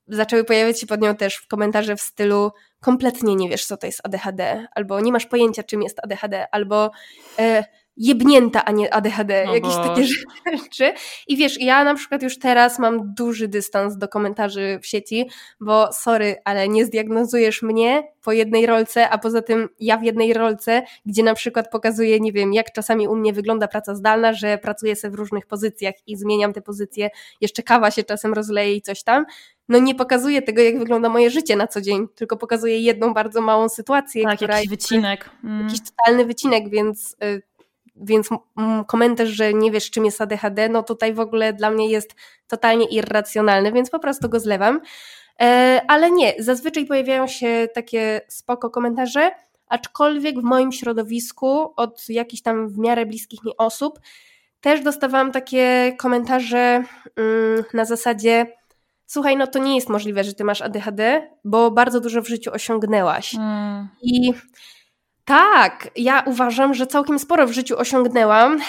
zaczęły 0.07 0.43
pojawiać 0.43 0.79
się 0.79 0.87
pod 0.87 1.01
nią 1.01 1.15
też 1.15 1.41
komentarze 1.41 1.95
w 1.95 2.01
stylu 2.01 2.51
kompletnie 2.79 3.35
nie 3.35 3.49
wiesz, 3.49 3.65
co 3.65 3.77
to 3.77 3.85
jest 3.85 4.01
ADHD, 4.03 4.67
albo 4.75 4.99
nie 4.99 5.11
masz 5.11 5.25
pojęcia, 5.25 5.63
czym 5.63 5.81
jest 5.81 5.99
ADHD, 6.03 6.47
albo 6.51 6.91
e, 7.39 7.63
jebnięta, 7.97 8.65
a 8.65 8.71
nie 8.71 8.93
ADHD, 8.93 9.43
no 9.45 9.55
jakieś 9.55 9.75
takie 9.75 10.03
rzeczy. 10.57 10.93
I 11.27 11.37
wiesz, 11.37 11.61
ja 11.61 11.83
na 11.83 11.95
przykład 11.95 12.23
już 12.23 12.39
teraz 12.39 12.79
mam 12.79 13.13
duży 13.13 13.47
dystans 13.47 13.97
do 13.97 14.07
komentarzy 14.07 14.79
w 14.81 14.87
sieci, 14.87 15.29
bo 15.59 15.93
sorry, 15.93 16.35
ale 16.45 16.67
nie 16.67 16.85
zdiagnozujesz 16.85 17.61
mnie 17.61 18.03
po 18.23 18.31
jednej 18.31 18.65
rolce, 18.65 19.09
a 19.09 19.17
poza 19.17 19.41
tym 19.41 19.69
ja 19.79 19.97
w 19.97 20.03
jednej 20.03 20.33
rolce, 20.33 20.81
gdzie 21.05 21.23
na 21.23 21.33
przykład 21.33 21.71
pokazuję, 21.71 22.19
nie 22.19 22.31
wiem, 22.31 22.53
jak 22.53 22.71
czasami 22.71 23.07
u 23.07 23.15
mnie 23.15 23.33
wygląda 23.33 23.67
praca 23.67 23.95
zdalna, 23.95 24.33
że 24.33 24.57
pracuję 24.57 24.95
sobie 24.95 25.11
w 25.11 25.15
różnych 25.15 25.45
pozycjach 25.45 25.93
i 26.07 26.17
zmieniam 26.17 26.53
te 26.53 26.61
pozycje, 26.61 27.09
jeszcze 27.41 27.63
kawa 27.63 27.91
się 27.91 28.03
czasem 28.03 28.33
rozleje 28.33 28.75
i 28.75 28.81
coś 28.81 29.03
tam, 29.03 29.25
no 29.69 29.79
nie 29.79 29.95
pokazuje 29.95 30.41
tego, 30.41 30.61
jak 30.61 30.79
wygląda 30.79 31.09
moje 31.09 31.29
życie 31.29 31.55
na 31.55 31.67
co 31.67 31.81
dzień, 31.81 32.07
tylko 32.15 32.37
pokazuje 32.37 32.79
jedną 32.79 33.13
bardzo 33.13 33.41
małą 33.41 33.69
sytuację, 33.69 34.23
tak, 34.23 34.35
która 34.35 34.55
jakiś 34.55 34.69
wycinek. 34.69 35.29
Mm. 35.43 35.67
Jakiś 35.67 35.79
totalny 35.81 36.25
wycinek, 36.25 36.69
więc, 36.69 37.15
y, 37.23 37.41
więc 37.95 38.29
komentarz, 38.87 39.29
że 39.29 39.53
nie 39.53 39.71
wiesz, 39.71 39.91
czym 39.91 40.05
jest 40.05 40.21
ADHD, 40.21 40.69
no 40.69 40.83
tutaj 40.83 41.13
w 41.13 41.19
ogóle 41.19 41.53
dla 41.53 41.69
mnie 41.69 41.89
jest 41.89 42.15
totalnie 42.47 42.85
irracjonalny, 42.85 43.71
więc 43.71 43.89
po 43.89 43.99
prostu 43.99 44.29
go 44.29 44.39
zlewam. 44.39 44.81
E, 45.41 45.81
ale 45.87 46.11
nie, 46.11 46.33
zazwyczaj 46.39 46.85
pojawiają 46.85 47.27
się 47.27 47.67
takie 47.73 48.21
spoko 48.27 48.69
komentarze, 48.69 49.31
aczkolwiek 49.67 50.39
w 50.39 50.43
moim 50.43 50.71
środowisku 50.71 51.73
od 51.75 52.09
jakichś 52.09 52.41
tam 52.41 52.67
w 52.67 52.77
miarę 52.77 53.05
bliskich 53.05 53.43
mi 53.43 53.51
osób 53.57 53.99
też 54.61 54.81
dostawałam 54.81 55.31
takie 55.31 55.95
komentarze 55.97 56.83
mm, 57.15 57.63
na 57.73 57.85
zasadzie 57.85 58.47
słuchaj, 59.05 59.37
no 59.37 59.47
to 59.47 59.59
nie 59.59 59.75
jest 59.75 59.89
możliwe, 59.89 60.23
że 60.23 60.33
ty 60.33 60.43
masz 60.43 60.61
ADHD, 60.61 61.27
bo 61.43 61.71
bardzo 61.71 61.99
dużo 61.99 62.21
w 62.21 62.27
życiu 62.27 62.51
osiągnęłaś. 62.53 63.35
Mm. 63.35 63.87
I 64.01 64.33
tak, 65.25 65.89
ja 65.95 66.23
uważam, 66.25 66.73
że 66.73 66.87
całkiem 66.87 67.19
sporo 67.19 67.47
w 67.47 67.51
życiu 67.51 67.77
osiągnęłam. 67.77 68.59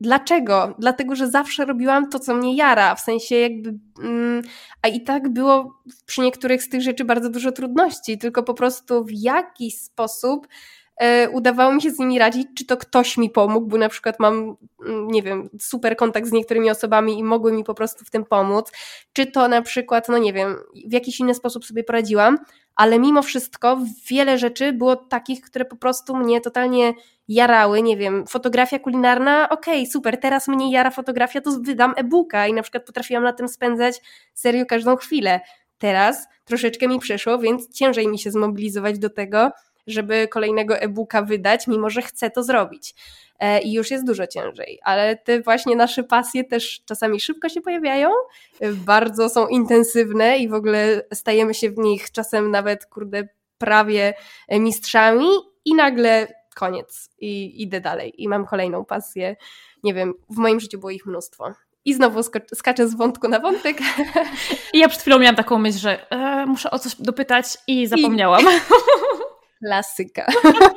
Dlaczego? 0.00 0.74
Dlatego, 0.78 1.16
że 1.16 1.30
zawsze 1.30 1.64
robiłam 1.64 2.10
to, 2.10 2.18
co 2.18 2.34
mnie 2.34 2.56
jara, 2.56 2.94
w 2.94 3.00
sensie 3.00 3.36
jakby. 3.36 3.74
Mm, 4.02 4.42
a 4.82 4.88
i 4.88 5.04
tak 5.04 5.28
było 5.28 5.82
przy 6.06 6.20
niektórych 6.20 6.62
z 6.62 6.68
tych 6.68 6.82
rzeczy 6.82 7.04
bardzo 7.04 7.30
dużo 7.30 7.52
trudności, 7.52 8.18
tylko 8.18 8.42
po 8.42 8.54
prostu 8.54 9.04
w 9.04 9.10
jakiś 9.12 9.78
sposób 9.78 10.48
udawało 11.32 11.74
mi 11.74 11.82
się 11.82 11.90
z 11.90 11.98
nimi 11.98 12.18
radzić, 12.18 12.48
czy 12.56 12.66
to 12.66 12.76
ktoś 12.76 13.16
mi 13.16 13.30
pomógł, 13.30 13.66
bo 13.66 13.78
na 13.78 13.88
przykład 13.88 14.20
mam, 14.20 14.56
mm, 14.86 15.08
nie 15.08 15.22
wiem, 15.22 15.50
super 15.60 15.96
kontakt 15.96 16.28
z 16.28 16.32
niektórymi 16.32 16.70
osobami 16.70 17.18
i 17.18 17.24
mogły 17.24 17.52
mi 17.52 17.64
po 17.64 17.74
prostu 17.74 18.04
w 18.04 18.10
tym 18.10 18.24
pomóc, 18.24 18.72
czy 19.12 19.26
to 19.26 19.48
na 19.48 19.62
przykład, 19.62 20.08
no 20.08 20.18
nie 20.18 20.32
wiem, 20.32 20.56
w 20.86 20.92
jakiś 20.92 21.20
inny 21.20 21.34
sposób 21.34 21.64
sobie 21.64 21.84
poradziłam, 21.84 22.38
ale 22.76 22.98
mimo 22.98 23.22
wszystko 23.22 23.78
wiele 24.10 24.38
rzeczy 24.38 24.72
było 24.72 24.96
takich, 24.96 25.40
które 25.40 25.64
po 25.64 25.76
prostu 25.76 26.16
mnie 26.16 26.40
totalnie 26.40 26.94
jarały, 27.28 27.82
nie 27.82 27.96
wiem, 27.96 28.26
fotografia 28.26 28.78
kulinarna, 28.78 29.48
okej, 29.48 29.80
okay, 29.80 29.92
super, 29.92 30.20
teraz 30.20 30.48
mnie 30.48 30.72
jara 30.72 30.90
fotografia, 30.90 31.40
to 31.40 31.50
wydam 31.60 31.94
e-booka 31.96 32.46
i 32.46 32.52
na 32.52 32.62
przykład 32.62 32.84
potrafiłam 32.84 33.24
na 33.24 33.32
tym 33.32 33.48
spędzać 33.48 34.00
serio 34.34 34.66
każdą 34.66 34.96
chwilę. 34.96 35.40
Teraz 35.78 36.28
troszeczkę 36.44 36.88
mi 36.88 36.98
przeszło, 36.98 37.38
więc 37.38 37.70
ciężej 37.72 38.08
mi 38.08 38.18
się 38.18 38.30
zmobilizować 38.30 38.98
do 38.98 39.10
tego, 39.10 39.50
żeby 39.90 40.28
kolejnego 40.28 40.78
e-booka 40.78 41.22
wydać, 41.22 41.66
mimo 41.66 41.90
że 41.90 42.02
chcę 42.02 42.30
to 42.30 42.42
zrobić. 42.42 42.94
E, 43.38 43.60
I 43.60 43.72
już 43.72 43.90
jest 43.90 44.06
dużo 44.06 44.26
ciężej, 44.26 44.78
ale 44.82 45.16
te 45.16 45.40
właśnie 45.40 45.76
nasze 45.76 46.04
pasje 46.04 46.44
też 46.44 46.80
czasami 46.84 47.20
szybko 47.20 47.48
się 47.48 47.60
pojawiają, 47.60 48.10
bardzo 48.74 49.28
są 49.28 49.48
intensywne 49.48 50.38
i 50.38 50.48
w 50.48 50.54
ogóle 50.54 51.02
stajemy 51.14 51.54
się 51.54 51.70
w 51.70 51.78
nich 51.78 52.10
czasem 52.12 52.50
nawet, 52.50 52.86
kurde, 52.86 53.28
prawie 53.58 54.14
mistrzami 54.50 55.28
i 55.64 55.74
nagle 55.74 56.26
koniec 56.54 57.10
i 57.18 57.62
idę 57.62 57.80
dalej 57.80 58.22
i 58.22 58.28
mam 58.28 58.46
kolejną 58.46 58.84
pasję. 58.84 59.36
Nie 59.82 59.94
wiem, 59.94 60.14
w 60.30 60.36
moim 60.36 60.60
życiu 60.60 60.78
było 60.78 60.90
ich 60.90 61.06
mnóstwo. 61.06 61.52
I 61.84 61.94
znowu 61.94 62.22
skaczę 62.54 62.88
z 62.88 62.94
wątku 62.94 63.28
na 63.28 63.40
wątek. 63.40 63.78
I 64.74 64.78
ja 64.78 64.88
przed 64.88 65.00
chwilą 65.00 65.18
miałam 65.18 65.36
taką 65.36 65.58
myśl, 65.58 65.78
że 65.78 66.10
e, 66.10 66.46
muszę 66.46 66.70
o 66.70 66.78
coś 66.78 66.94
dopytać 66.94 67.58
i 67.66 67.86
zapomniałam. 67.86 68.42
I... 68.42 68.46
Klasyka. 69.64 70.26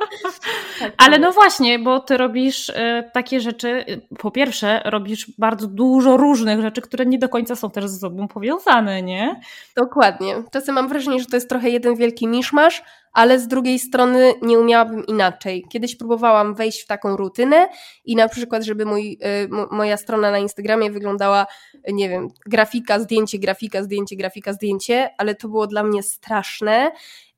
tak 0.78 0.92
Ale 0.96 1.18
no 1.18 1.32
właśnie, 1.32 1.78
bo 1.78 2.00
ty 2.00 2.16
robisz 2.16 2.68
y, 2.68 3.10
takie 3.12 3.40
rzeczy, 3.40 3.84
po 4.18 4.30
pierwsze 4.30 4.82
robisz 4.84 5.30
bardzo 5.38 5.66
dużo 5.66 6.16
różnych 6.16 6.60
rzeczy, 6.60 6.80
które 6.80 7.06
nie 7.06 7.18
do 7.18 7.28
końca 7.28 7.56
są 7.56 7.70
też 7.70 7.88
ze 7.88 7.98
sobą 7.98 8.28
powiązane, 8.28 9.02
nie? 9.02 9.40
Dokładnie. 9.76 10.42
Czasem 10.52 10.74
mam 10.74 10.88
wrażenie, 10.88 11.20
że 11.20 11.26
to 11.26 11.36
jest 11.36 11.48
trochę 11.48 11.70
jeden 11.70 11.96
wielki 11.96 12.26
miszmasz, 12.26 12.82
ale 13.12 13.38
z 13.38 13.48
drugiej 13.48 13.78
strony 13.78 14.34
nie 14.42 14.58
umiałabym 14.58 15.06
inaczej. 15.06 15.64
Kiedyś 15.68 15.96
próbowałam 15.96 16.54
wejść 16.54 16.82
w 16.82 16.86
taką 16.86 17.16
rutynę 17.16 17.68
i 18.04 18.16
na 18.16 18.28
przykład, 18.28 18.62
żeby 18.62 18.86
mój, 18.86 19.18
y, 19.44 19.48
moja 19.70 19.96
strona 19.96 20.30
na 20.30 20.38
Instagramie 20.38 20.90
wyglądała, 20.90 21.46
nie 21.92 22.08
wiem, 22.08 22.28
grafika, 22.46 23.00
zdjęcie, 23.00 23.38
grafika, 23.38 23.82
zdjęcie, 23.82 24.16
grafika, 24.16 24.52
zdjęcie, 24.52 25.10
ale 25.18 25.34
to 25.34 25.48
było 25.48 25.66
dla 25.66 25.82
mnie 25.82 26.02
straszne 26.02 26.90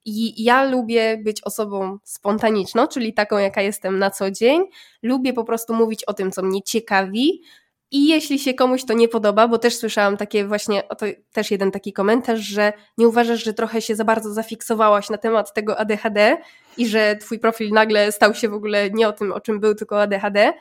i 0.07 0.45
ja 0.45 0.65
lubię 0.65 1.19
być 1.25 1.43
osobą 1.45 1.99
spontaniczną, 2.05 2.87
czyli 2.87 3.15
taką, 3.15 3.39
jaka 3.39 3.63
jestem 3.63 3.99
na 3.99 4.11
co 4.11 4.31
dzień. 4.31 4.63
Lubię 5.03 5.33
po 5.33 5.45
prostu 5.45 5.75
mówić 5.75 6.05
o 6.05 6.15
tym, 6.15 6.33
co 6.33 6.43
mnie 6.43 6.63
ciekawi, 6.63 7.43
I 7.91 8.09
jeśli 8.09 8.39
się 8.39 8.55
komuś 8.55 8.85
to 8.85 8.95
nie 8.95 9.09
podoba, 9.09 9.49
bo 9.49 9.59
też 9.59 9.77
słyszałam 9.77 10.17
takie 10.17 10.47
właśnie, 10.47 10.89
oto 10.89 11.07
też 11.33 11.51
jeden 11.51 11.71
taki 11.71 11.93
komentarz, 11.93 12.41
że 12.41 12.73
nie 12.99 13.09
uważasz, 13.09 13.45
że 13.45 13.55
trochę 13.55 13.83
się 13.83 13.97
za 13.97 14.05
bardzo 14.05 14.33
zafiksowałaś 14.33 15.11
na 15.11 15.19
temat 15.19 15.55
tego 15.55 15.79
ADHD 15.79 16.37
i 16.77 16.87
że 16.87 17.17
twój 17.17 17.39
profil 17.39 17.71
nagle 17.71 18.13
stał 18.13 18.35
się 18.35 18.49
w 18.49 18.55
ogóle 18.55 18.91
nie 18.91 19.09
o 19.09 19.13
tym, 19.13 19.33
o 19.33 19.41
czym 19.41 19.61
był, 19.61 19.75
tylko 19.75 20.03
ADHD. 20.03 20.53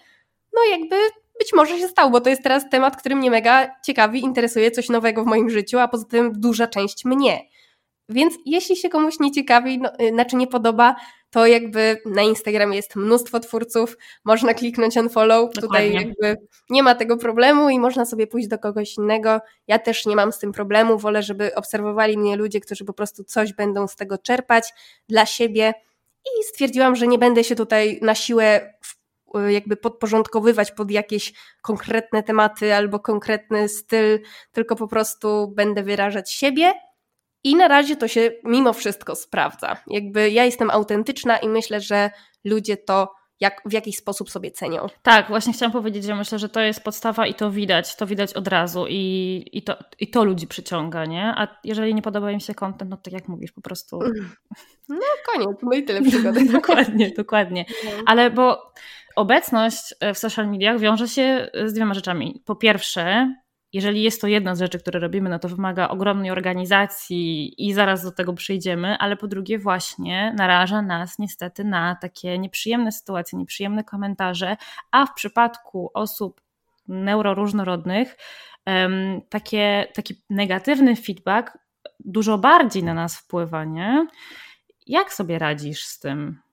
No 0.53 0.61
jakby 0.71 0.95
być 1.39 1.53
może 1.53 1.79
się 1.79 1.87
stał, 1.87 2.11
bo 2.11 2.21
to 2.21 2.29
jest 2.29 2.43
teraz 2.43 2.69
temat, 2.69 2.97
który 2.97 3.15
mnie 3.15 3.31
mega 3.31 3.75
ciekawi, 3.83 4.19
interesuje, 4.19 4.71
coś 4.71 4.89
nowego 4.89 5.23
w 5.23 5.27
moim 5.27 5.49
życiu, 5.49 5.79
a 5.79 5.87
poza 5.87 6.05
tym 6.05 6.31
duża 6.35 6.67
część 6.67 7.05
mnie. 7.05 7.39
Więc 8.09 8.33
jeśli 8.45 8.75
się 8.75 8.89
komuś 8.89 9.19
nie 9.19 9.31
ciekawi, 9.31 9.79
no, 9.79 9.89
znaczy 10.13 10.35
nie 10.35 10.47
podoba, 10.47 10.95
to 11.29 11.47
jakby 11.47 12.01
na 12.05 12.21
Instagramie 12.21 12.75
jest 12.75 12.95
mnóstwo 12.95 13.39
twórców, 13.39 13.97
można 14.25 14.53
kliknąć 14.53 14.97
unfollow, 14.97 15.53
Dokładnie. 15.53 15.89
tutaj 15.89 15.93
jakby 15.93 16.47
nie 16.69 16.83
ma 16.83 16.95
tego 16.95 17.17
problemu 17.17 17.69
i 17.69 17.79
można 17.79 18.05
sobie 18.05 18.27
pójść 18.27 18.47
do 18.47 18.59
kogoś 18.59 18.97
innego. 18.97 19.39
Ja 19.67 19.79
też 19.79 20.05
nie 20.05 20.15
mam 20.15 20.31
z 20.31 20.39
tym 20.39 20.51
problemu, 20.51 20.97
wolę, 20.97 21.23
żeby 21.23 21.55
obserwowali 21.55 22.17
mnie 22.17 22.35
ludzie, 22.35 22.59
którzy 22.59 22.85
po 22.85 22.93
prostu 22.93 23.23
coś 23.23 23.53
będą 23.53 23.87
z 23.87 23.95
tego 23.95 24.17
czerpać 24.17 24.73
dla 25.09 25.25
siebie 25.25 25.73
i 26.25 26.43
stwierdziłam, 26.43 26.95
że 26.95 27.07
nie 27.07 27.17
będę 27.17 27.43
się 27.43 27.55
tutaj 27.55 27.99
na 28.01 28.15
siłę 28.15 28.73
jakby 29.47 29.77
podporządkowywać 29.77 30.71
pod 30.71 30.91
jakieś 30.91 31.33
konkretne 31.61 32.23
tematy 32.23 32.73
albo 32.73 32.99
konkretny 32.99 33.69
styl, 33.69 34.19
tylko 34.51 34.75
po 34.75 34.87
prostu 34.87 35.47
będę 35.47 35.83
wyrażać 35.83 36.31
siebie 36.31 36.73
i 37.45 37.55
na 37.55 37.67
razie 37.67 37.95
to 37.95 38.07
się 38.07 38.31
mimo 38.43 38.73
wszystko 38.73 39.15
sprawdza. 39.15 39.77
Jakby 39.87 40.29
ja 40.29 40.45
jestem 40.45 40.69
autentyczna 40.69 41.37
i 41.37 41.49
myślę, 41.49 41.81
że 41.81 42.09
ludzie 42.43 42.77
to 42.77 43.13
jak, 43.39 43.61
w 43.65 43.73
jakiś 43.73 43.97
sposób 43.97 44.29
sobie 44.29 44.51
cenią. 44.51 44.87
Tak, 45.01 45.27
właśnie 45.27 45.53
chciałam 45.53 45.71
powiedzieć, 45.71 46.03
że 46.03 46.15
myślę, 46.15 46.39
że 46.39 46.49
to 46.49 46.59
jest 46.59 46.83
podstawa 46.83 47.27
i 47.27 47.33
to 47.33 47.51
widać, 47.51 47.95
to 47.95 48.07
widać 48.07 48.33
od 48.33 48.47
razu 48.47 48.85
i, 48.89 49.45
i, 49.51 49.63
to, 49.63 49.77
i 49.99 50.07
to 50.09 50.23
ludzi 50.23 50.47
przyciąga, 50.47 51.05
nie? 51.05 51.33
A 51.37 51.47
jeżeli 51.63 51.95
nie 51.95 52.01
podoba 52.01 52.31
im 52.31 52.39
się 52.39 52.53
kontent, 52.53 52.91
no 52.91 52.97
tak 52.97 53.13
jak 53.13 53.27
mówisz, 53.27 53.51
po 53.51 53.61
prostu... 53.61 53.99
No 54.89 54.97
koniec, 55.33 55.57
no 55.63 55.73
i 55.73 55.83
tyle 55.83 56.01
przygody. 56.01 56.45
dokładnie, 56.51 57.11
dokładnie. 57.17 57.65
No. 57.85 57.91
Ale 58.05 58.31
bo 58.31 58.71
obecność 59.15 59.95
w 60.13 60.17
social 60.17 60.49
mediach 60.49 60.79
wiąże 60.79 61.07
się 61.07 61.49
z 61.65 61.73
dwiema 61.73 61.93
rzeczami. 61.93 62.41
Po 62.45 62.55
pierwsze, 62.55 63.35
jeżeli 63.75 64.03
jest 64.03 64.21
to 64.21 64.27
jedna 64.27 64.55
z 64.55 64.59
rzeczy, 64.59 64.79
które 64.79 64.99
robimy, 64.99 65.29
no 65.29 65.39
to 65.39 65.49
wymaga 65.49 65.87
ogromnej 65.87 66.31
organizacji 66.31 67.53
i 67.67 67.73
zaraz 67.73 68.03
do 68.03 68.11
tego 68.11 68.33
przyjdziemy, 68.33 68.97
ale 68.97 69.17
po 69.17 69.27
drugie 69.27 69.59
właśnie 69.59 70.33
naraża 70.37 70.81
nas 70.81 71.19
niestety 71.19 71.63
na 71.63 71.95
takie 72.01 72.39
nieprzyjemne 72.39 72.91
sytuacje, 72.91 73.39
nieprzyjemne 73.39 73.83
komentarze, 73.83 74.57
a 74.91 75.05
w 75.05 75.13
przypadku 75.13 75.91
osób 75.93 76.41
neuroróżnorodnych 76.87 78.17
takie, 79.29 79.87
taki 79.93 80.21
negatywny 80.29 80.95
feedback 80.95 81.57
dużo 81.99 82.37
bardziej 82.37 82.83
na 82.83 82.93
nas 82.93 83.17
wpływa, 83.17 83.65
nie? 83.65 84.07
Jak 84.87 85.13
sobie 85.13 85.39
radzisz 85.39 85.85
z 85.85 85.99
tym? 85.99 86.44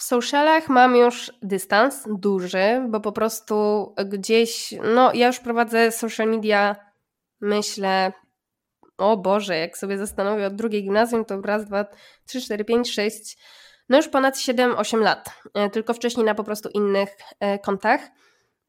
W 0.00 0.02
socialach 0.02 0.68
mam 0.68 0.96
już 0.96 1.32
dystans 1.42 2.04
duży, 2.08 2.86
bo 2.88 3.00
po 3.00 3.12
prostu 3.12 3.54
gdzieś, 4.06 4.74
no 4.94 5.12
ja 5.14 5.26
już 5.26 5.38
prowadzę 5.38 5.92
social 5.92 6.28
media, 6.28 6.76
myślę, 7.40 8.12
o 8.98 9.16
Boże, 9.16 9.56
jak 9.56 9.78
sobie 9.78 9.98
zastanowię 9.98 10.46
od 10.46 10.54
drugiej 10.54 10.82
gimnazjum, 10.82 11.24
to 11.24 11.40
raz, 11.40 11.64
dwa, 11.64 11.84
trzy, 12.26 12.40
cztery, 12.40 12.64
pięć, 12.64 12.92
sześć, 12.92 13.38
no 13.88 13.96
już 13.96 14.08
ponad 14.08 14.36
7-8 14.36 15.00
lat, 15.00 15.30
e, 15.54 15.70
tylko 15.70 15.94
wcześniej 15.94 16.26
na 16.26 16.34
po 16.34 16.44
prostu 16.44 16.68
innych 16.68 17.16
e, 17.40 17.58
kontach. 17.58 18.00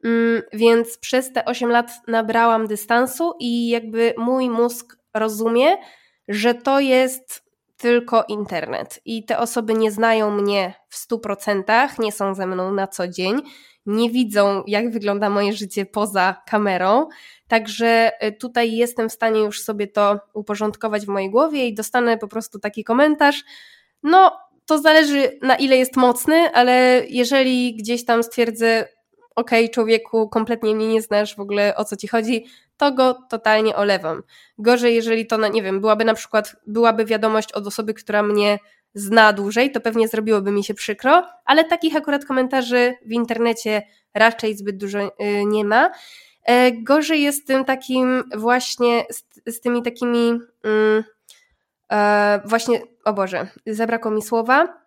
Mm, 0.04 0.42
więc 0.52 0.98
przez 0.98 1.32
te 1.32 1.44
8 1.44 1.70
lat 1.70 1.92
nabrałam 2.08 2.66
dystansu 2.66 3.34
i 3.40 3.68
jakby 3.68 4.14
mój 4.16 4.50
mózg 4.50 4.96
rozumie, 5.14 5.76
że 6.28 6.54
to 6.54 6.80
jest 6.80 7.41
tylko 7.82 8.24
internet 8.28 9.00
i 9.04 9.24
te 9.24 9.38
osoby 9.38 9.74
nie 9.74 9.90
znają 9.90 10.30
mnie 10.30 10.74
w 10.88 11.08
100%, 11.08 11.98
nie 11.98 12.12
są 12.12 12.34
ze 12.34 12.46
mną 12.46 12.72
na 12.72 12.86
co 12.86 13.08
dzień, 13.08 13.42
nie 13.86 14.10
widzą, 14.10 14.62
jak 14.66 14.90
wygląda 14.90 15.30
moje 15.30 15.52
życie 15.52 15.86
poza 15.86 16.42
kamerą. 16.46 17.08
Także 17.48 18.10
y, 18.26 18.32
tutaj 18.32 18.76
jestem 18.76 19.08
w 19.08 19.12
stanie 19.12 19.40
już 19.40 19.62
sobie 19.62 19.86
to 19.86 20.20
uporządkować 20.34 21.06
w 21.06 21.08
mojej 21.08 21.30
głowie 21.30 21.66
i 21.66 21.74
dostanę 21.74 22.18
po 22.18 22.28
prostu 22.28 22.58
taki 22.58 22.84
komentarz. 22.84 23.44
No, 24.02 24.38
to 24.66 24.78
zależy 24.78 25.38
na 25.42 25.56
ile 25.56 25.76
jest 25.76 25.96
mocny, 25.96 26.36
ale 26.54 27.02
jeżeli 27.08 27.76
gdzieś 27.76 28.04
tam 28.04 28.22
stwierdzę, 28.22 28.88
okej, 29.36 29.64
okay, 29.64 29.74
człowieku, 29.74 30.28
kompletnie 30.28 30.74
mnie 30.74 30.88
nie 30.88 31.02
znasz, 31.02 31.36
w 31.36 31.40
ogóle 31.40 31.76
o 31.76 31.84
co 31.84 31.96
ci 31.96 32.08
chodzi, 32.08 32.44
to 32.82 32.92
go 32.92 33.14
totalnie 33.28 33.76
olewam. 33.76 34.22
Gorzej, 34.58 34.94
jeżeli 34.94 35.26
to, 35.26 35.48
nie 35.48 35.62
wiem, 35.62 35.80
byłaby 35.80 36.04
na 36.04 36.14
przykład, 36.14 36.56
byłaby 36.66 37.04
wiadomość 37.04 37.52
od 37.52 37.66
osoby, 37.66 37.94
która 37.94 38.22
mnie 38.22 38.58
zna 38.94 39.32
dłużej, 39.32 39.72
to 39.72 39.80
pewnie 39.80 40.08
zrobiłoby 40.08 40.50
mi 40.50 40.64
się 40.64 40.74
przykro, 40.74 41.26
ale 41.44 41.64
takich 41.64 41.96
akurat 41.96 42.24
komentarzy 42.24 42.94
w 43.06 43.12
internecie 43.12 43.82
raczej 44.14 44.56
zbyt 44.56 44.76
dużo 44.76 44.98
y, 44.98 45.10
nie 45.46 45.64
ma. 45.64 45.90
E, 46.44 46.72
gorzej 46.72 47.22
jest 47.22 47.42
z 47.42 47.44
tym 47.44 47.64
takim 47.64 48.24
właśnie, 48.36 49.04
z, 49.10 49.24
z 49.56 49.60
tymi 49.60 49.82
takimi 49.82 50.40
mm, 50.64 51.04
e, 51.92 52.40
właśnie, 52.44 52.80
o 53.04 53.12
Boże, 53.12 53.46
zabrakło 53.66 54.10
mi 54.10 54.22
słowa, 54.22 54.81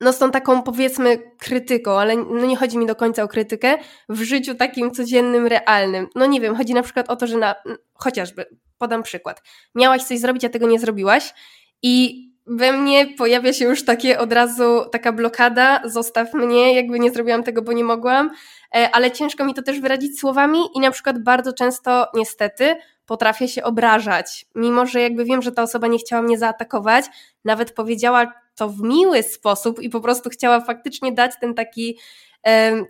no 0.00 0.12
z 0.12 0.18
tą 0.18 0.30
taką 0.30 0.62
powiedzmy 0.62 1.18
krytyką, 1.38 2.00
ale 2.00 2.16
no 2.16 2.46
nie 2.46 2.56
chodzi 2.56 2.78
mi 2.78 2.86
do 2.86 2.96
końca 2.96 3.22
o 3.22 3.28
krytykę, 3.28 3.78
w 4.08 4.22
życiu 4.22 4.54
takim 4.54 4.90
codziennym, 4.90 5.46
realnym. 5.46 6.08
No 6.14 6.26
nie 6.26 6.40
wiem, 6.40 6.56
chodzi 6.56 6.74
na 6.74 6.82
przykład 6.82 7.10
o 7.10 7.16
to, 7.16 7.26
że 7.26 7.38
na, 7.38 7.54
chociażby, 7.94 8.46
podam 8.78 9.02
przykład, 9.02 9.42
miałaś 9.74 10.02
coś 10.02 10.18
zrobić, 10.18 10.44
a 10.44 10.48
tego 10.48 10.66
nie 10.66 10.78
zrobiłaś 10.78 11.34
i 11.82 12.26
we 12.46 12.72
mnie 12.72 13.06
pojawia 13.18 13.52
się 13.52 13.64
już 13.64 13.84
takie 13.84 14.18
od 14.18 14.32
razu 14.32 14.84
taka 14.92 15.12
blokada, 15.12 15.80
zostaw 15.84 16.34
mnie, 16.34 16.74
jakby 16.74 17.00
nie 17.00 17.10
zrobiłam 17.10 17.42
tego, 17.42 17.62
bo 17.62 17.72
nie 17.72 17.84
mogłam, 17.84 18.30
e, 18.74 18.90
ale 18.92 19.10
ciężko 19.10 19.44
mi 19.44 19.54
to 19.54 19.62
też 19.62 19.80
wyrazić 19.80 20.20
słowami 20.20 20.58
i 20.74 20.80
na 20.80 20.90
przykład 20.90 21.22
bardzo 21.22 21.52
często 21.52 22.06
niestety 22.14 22.76
potrafię 23.06 23.48
się 23.48 23.64
obrażać, 23.64 24.46
mimo 24.54 24.86
że 24.86 25.00
jakby 25.00 25.24
wiem, 25.24 25.42
że 25.42 25.52
ta 25.52 25.62
osoba 25.62 25.86
nie 25.86 25.98
chciała 25.98 26.22
mnie 26.22 26.38
zaatakować, 26.38 27.04
nawet 27.44 27.72
powiedziała 27.72 28.32
to 28.60 28.68
w 28.68 28.82
miły 28.82 29.22
sposób 29.22 29.82
i 29.82 29.88
po 29.88 30.00
prostu 30.00 30.30
chciała 30.30 30.60
faktycznie 30.60 31.12
dać 31.12 31.32
ten 31.40 31.54
taki, 31.54 31.98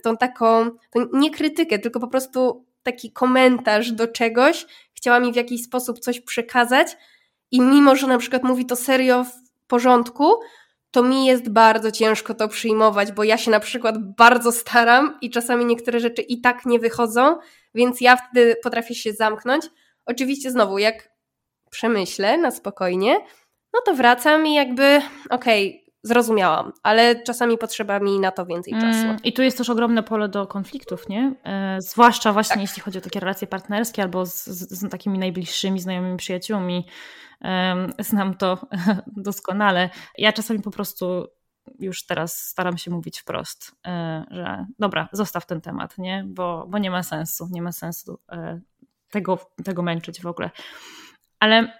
tą 0.02 0.16
taką, 0.16 0.70
nie 1.12 1.30
krytykę, 1.30 1.78
tylko 1.78 2.00
po 2.00 2.08
prostu 2.08 2.66
taki 2.82 3.12
komentarz 3.12 3.92
do 3.92 4.08
czegoś, 4.08 4.66
chciała 4.94 5.20
mi 5.20 5.32
w 5.32 5.36
jakiś 5.36 5.64
sposób 5.64 5.98
coś 5.98 6.20
przekazać 6.20 6.96
i 7.50 7.60
mimo, 7.60 7.96
że 7.96 8.06
na 8.06 8.18
przykład 8.18 8.42
mówi 8.42 8.66
to 8.66 8.76
serio 8.76 9.24
w 9.24 9.66
porządku, 9.66 10.34
to 10.90 11.02
mi 11.02 11.26
jest 11.26 11.48
bardzo 11.48 11.90
ciężko 11.90 12.34
to 12.34 12.48
przyjmować, 12.48 13.12
bo 13.12 13.24
ja 13.24 13.38
się 13.38 13.50
na 13.50 13.60
przykład 13.60 14.14
bardzo 14.14 14.52
staram 14.52 15.18
i 15.20 15.30
czasami 15.30 15.64
niektóre 15.64 16.00
rzeczy 16.00 16.22
i 16.22 16.40
tak 16.40 16.66
nie 16.66 16.78
wychodzą, 16.78 17.36
więc 17.74 18.00
ja 18.00 18.16
wtedy 18.16 18.56
potrafię 18.62 18.94
się 18.94 19.12
zamknąć. 19.12 19.64
Oczywiście 20.06 20.50
znowu, 20.50 20.78
jak 20.78 21.10
przemyślę 21.70 22.38
na 22.38 22.50
spokojnie, 22.50 23.16
no 23.74 23.80
to 23.84 23.94
wracam 23.94 24.46
i 24.46 24.54
jakby 24.54 25.02
okej, 25.30 25.68
okay, 25.68 25.90
zrozumiałam, 26.02 26.72
ale 26.82 27.22
czasami 27.22 27.58
potrzeba 27.58 28.00
mi 28.00 28.20
na 28.20 28.30
to 28.30 28.46
więcej 28.46 28.72
czasu. 28.72 29.04
Mm, 29.04 29.16
I 29.24 29.32
tu 29.32 29.42
jest 29.42 29.58
też 29.58 29.70
ogromne 29.70 30.02
pole 30.02 30.28
do 30.28 30.46
konfliktów, 30.46 31.08
nie? 31.08 31.34
E, 31.44 31.76
zwłaszcza 31.80 32.32
właśnie 32.32 32.54
tak. 32.54 32.62
jeśli 32.62 32.82
chodzi 32.82 32.98
o 32.98 33.00
takie 33.00 33.20
relacje 33.20 33.46
partnerskie 33.46 34.02
albo 34.02 34.26
z, 34.26 34.44
z, 34.44 34.80
z 34.80 34.90
takimi 34.90 35.18
najbliższymi, 35.18 35.80
znajomymi 35.80 36.16
przyjaciółmi. 36.16 36.86
E, 37.44 37.86
znam 37.98 38.34
to 38.34 38.66
doskonale. 39.06 39.90
Ja 40.18 40.32
czasami 40.32 40.62
po 40.62 40.70
prostu 40.70 41.26
już 41.78 42.06
teraz 42.06 42.46
staram 42.46 42.78
się 42.78 42.90
mówić 42.90 43.20
wprost, 43.20 43.72
e, 43.86 44.24
że 44.30 44.66
dobra, 44.78 45.08
zostaw 45.12 45.46
ten 45.46 45.60
temat, 45.60 45.98
nie? 45.98 46.24
Bo, 46.26 46.66
bo 46.68 46.78
nie 46.78 46.90
ma 46.90 47.02
sensu, 47.02 47.48
nie 47.50 47.62
ma 47.62 47.72
sensu 47.72 48.18
e, 48.32 48.60
tego, 49.10 49.38
tego 49.64 49.82
męczyć 49.82 50.20
w 50.20 50.26
ogóle. 50.26 50.50
Ale 51.40 51.79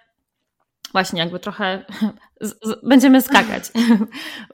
właśnie 0.91 1.19
jakby 1.19 1.39
trochę 1.39 1.85
z, 2.41 2.49
z, 2.49 2.87
będziemy 2.87 3.21
skakać. 3.21 3.63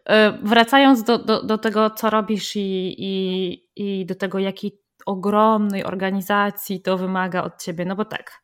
E, 0.09 0.31
wracając 0.43 1.03
do, 1.03 1.17
do, 1.17 1.43
do 1.43 1.57
tego, 1.57 1.89
co 1.89 2.09
robisz 2.09 2.55
i, 2.55 2.95
i, 2.97 3.63
i 3.75 4.05
do 4.05 4.15
tego, 4.15 4.39
jakiej 4.39 4.81
ogromnej 5.05 5.83
organizacji 5.83 6.81
to 6.81 6.97
wymaga 6.97 7.43
od 7.43 7.63
ciebie, 7.63 7.85
no 7.85 7.95
bo 7.95 8.05
tak, 8.05 8.41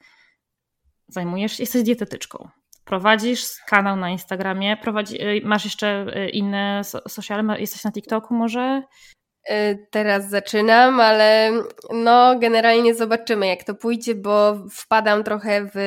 zajmujesz, 1.07 1.59
jesteś 1.59 1.83
dietetyczką, 1.83 2.49
prowadzisz 2.85 3.45
kanał 3.67 3.95
na 3.95 4.09
Instagramie, 4.09 4.77
prowadzi, 4.77 5.21
e, 5.21 5.41
masz 5.43 5.63
jeszcze 5.63 6.05
e, 6.13 6.29
inne 6.29 6.81
sociale, 7.07 7.59
jesteś 7.59 7.83
na 7.83 7.91
TikToku 7.91 8.33
może? 8.33 8.83
Teraz 9.91 10.29
zaczynam, 10.29 10.99
ale 10.99 11.51
no 11.93 12.39
generalnie 12.39 12.95
zobaczymy 12.95 13.47
jak 13.47 13.63
to 13.63 13.75
pójdzie, 13.75 14.15
bo 14.15 14.55
wpadam 14.71 15.23
trochę 15.23 15.69
w 15.75 15.77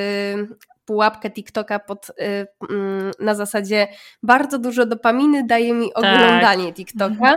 pułapkę 0.87 1.31
TikToka 1.31 1.79
pod, 1.79 2.11
y, 2.11 2.47
mm, 2.71 3.11
na 3.21 3.35
zasadzie 3.35 3.89
bardzo 4.23 4.59
dużo 4.59 4.87
dopaminy 4.87 5.47
daje 5.47 5.75
mi 5.75 5.93
tak. 5.93 5.99
oglądanie 5.99 6.67
tak. 6.67 6.75
TikToka 6.75 7.35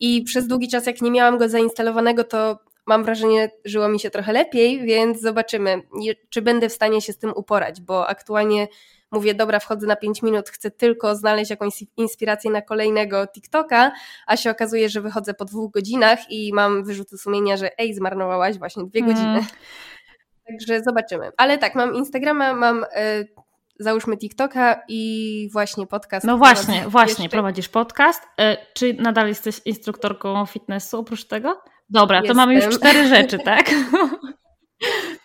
i 0.00 0.22
przez 0.22 0.46
długi 0.46 0.68
czas 0.68 0.86
jak 0.86 1.02
nie 1.02 1.10
miałam 1.10 1.38
go 1.38 1.48
zainstalowanego 1.48 2.24
to 2.24 2.58
mam 2.86 3.04
wrażenie, 3.04 3.50
żyło 3.64 3.88
mi 3.88 4.00
się 4.00 4.10
trochę 4.10 4.32
lepiej, 4.32 4.82
więc 4.82 5.20
zobaczymy, 5.20 5.82
czy 6.30 6.42
będę 6.42 6.68
w 6.68 6.72
stanie 6.72 7.00
się 7.00 7.12
z 7.12 7.18
tym 7.18 7.32
uporać, 7.36 7.80
bo 7.80 8.08
aktualnie 8.08 8.68
mówię, 9.10 9.34
dobra, 9.34 9.60
wchodzę 9.60 9.86
na 9.86 9.96
5 9.96 10.22
minut, 10.22 10.48
chcę 10.48 10.70
tylko 10.70 11.16
znaleźć 11.16 11.50
jakąś 11.50 11.84
inspirację 11.96 12.50
na 12.50 12.62
kolejnego 12.62 13.26
TikToka, 13.26 13.92
a 14.26 14.36
się 14.36 14.50
okazuje, 14.50 14.88
że 14.88 15.00
wychodzę 15.00 15.34
po 15.34 15.44
dwóch 15.44 15.72
godzinach 15.72 16.30
i 16.30 16.52
mam 16.52 16.84
wyrzuty 16.84 17.18
sumienia, 17.18 17.56
że 17.56 17.78
ej, 17.78 17.94
zmarnowałaś 17.94 18.58
właśnie 18.58 18.84
dwie 18.84 19.00
mm. 19.00 19.44
Także 20.50 20.82
zobaczymy. 20.82 21.30
Ale 21.36 21.58
tak, 21.58 21.74
mam 21.74 21.94
Instagrama, 21.94 22.54
mam 22.54 22.84
y, 22.84 23.28
załóżmy 23.80 24.16
TikToka 24.16 24.82
i 24.88 25.48
właśnie 25.52 25.86
podcast. 25.86 26.26
No 26.26 26.38
właśnie, 26.38 26.84
właśnie, 26.88 27.24
jeszcze. 27.24 27.36
prowadzisz 27.36 27.68
podcast. 27.68 28.22
Y, 28.22 28.56
czy 28.74 28.94
nadal 28.94 29.28
jesteś 29.28 29.60
instruktorką 29.64 30.46
fitnessu 30.46 30.98
oprócz 30.98 31.24
tego? 31.24 31.60
Dobra, 31.90 32.16
Jestem. 32.16 32.36
to 32.36 32.36
mamy 32.36 32.54
już 32.54 32.68
cztery 32.68 33.08
rzeczy, 33.08 33.38
tak? 33.44 33.70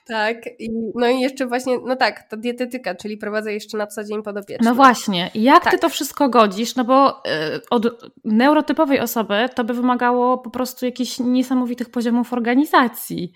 Tak, 0.07 0.37
i, 0.59 0.69
no 0.95 1.07
i 1.07 1.19
jeszcze 1.19 1.47
właśnie, 1.47 1.77
no 1.85 1.95
tak, 1.95 2.29
to 2.29 2.37
dietetyka, 2.37 2.95
czyli 2.95 3.17
prowadzę 3.17 3.53
jeszcze 3.53 3.77
na 3.77 3.87
co 3.87 4.03
dzień 4.03 4.23
podopieczne. 4.23 4.69
No 4.69 4.75
właśnie, 4.75 5.31
jak 5.35 5.63
tak. 5.63 5.73
ty 5.73 5.79
to 5.79 5.89
wszystko 5.89 6.29
godzisz? 6.29 6.75
No 6.75 6.83
bo 6.83 7.09
y, 7.09 7.61
od 7.69 7.87
neurotypowej 8.23 8.99
osoby 8.99 9.49
to 9.55 9.63
by 9.63 9.73
wymagało 9.73 10.37
po 10.37 10.49
prostu 10.49 10.85
jakichś 10.85 11.19
niesamowitych 11.19 11.89
poziomów 11.89 12.33
organizacji. 12.33 13.31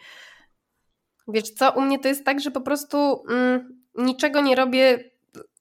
Wiesz 1.30 1.50
co, 1.50 1.72
u 1.72 1.82
mnie 1.82 2.00
to 2.00 2.08
jest 2.08 2.26
tak, 2.26 2.40
że 2.40 2.52
po 2.52 2.62
prostu 2.62 3.24
mm, 3.30 3.82
niczego 3.96 4.42
nie 4.42 4.56
robię 4.56 5.10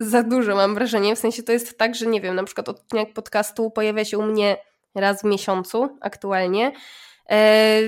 za 0.00 0.22
dużo, 0.22 0.56
mam 0.56 0.74
wrażenie. 0.74 1.16
W 1.16 1.18
sensie 1.18 1.42
to 1.42 1.52
jest 1.52 1.78
tak, 1.78 1.94
że 1.94 2.06
nie 2.06 2.20
wiem, 2.20 2.34
na 2.34 2.44
przykład 2.44 2.68
odcinek 2.68 3.12
podcastu 3.12 3.70
pojawia 3.70 4.04
się 4.04 4.18
u 4.18 4.22
mnie 4.22 4.56
raz 4.94 5.22
w 5.22 5.24
miesiącu 5.24 5.88
aktualnie. 6.00 6.72
E, 7.30 7.80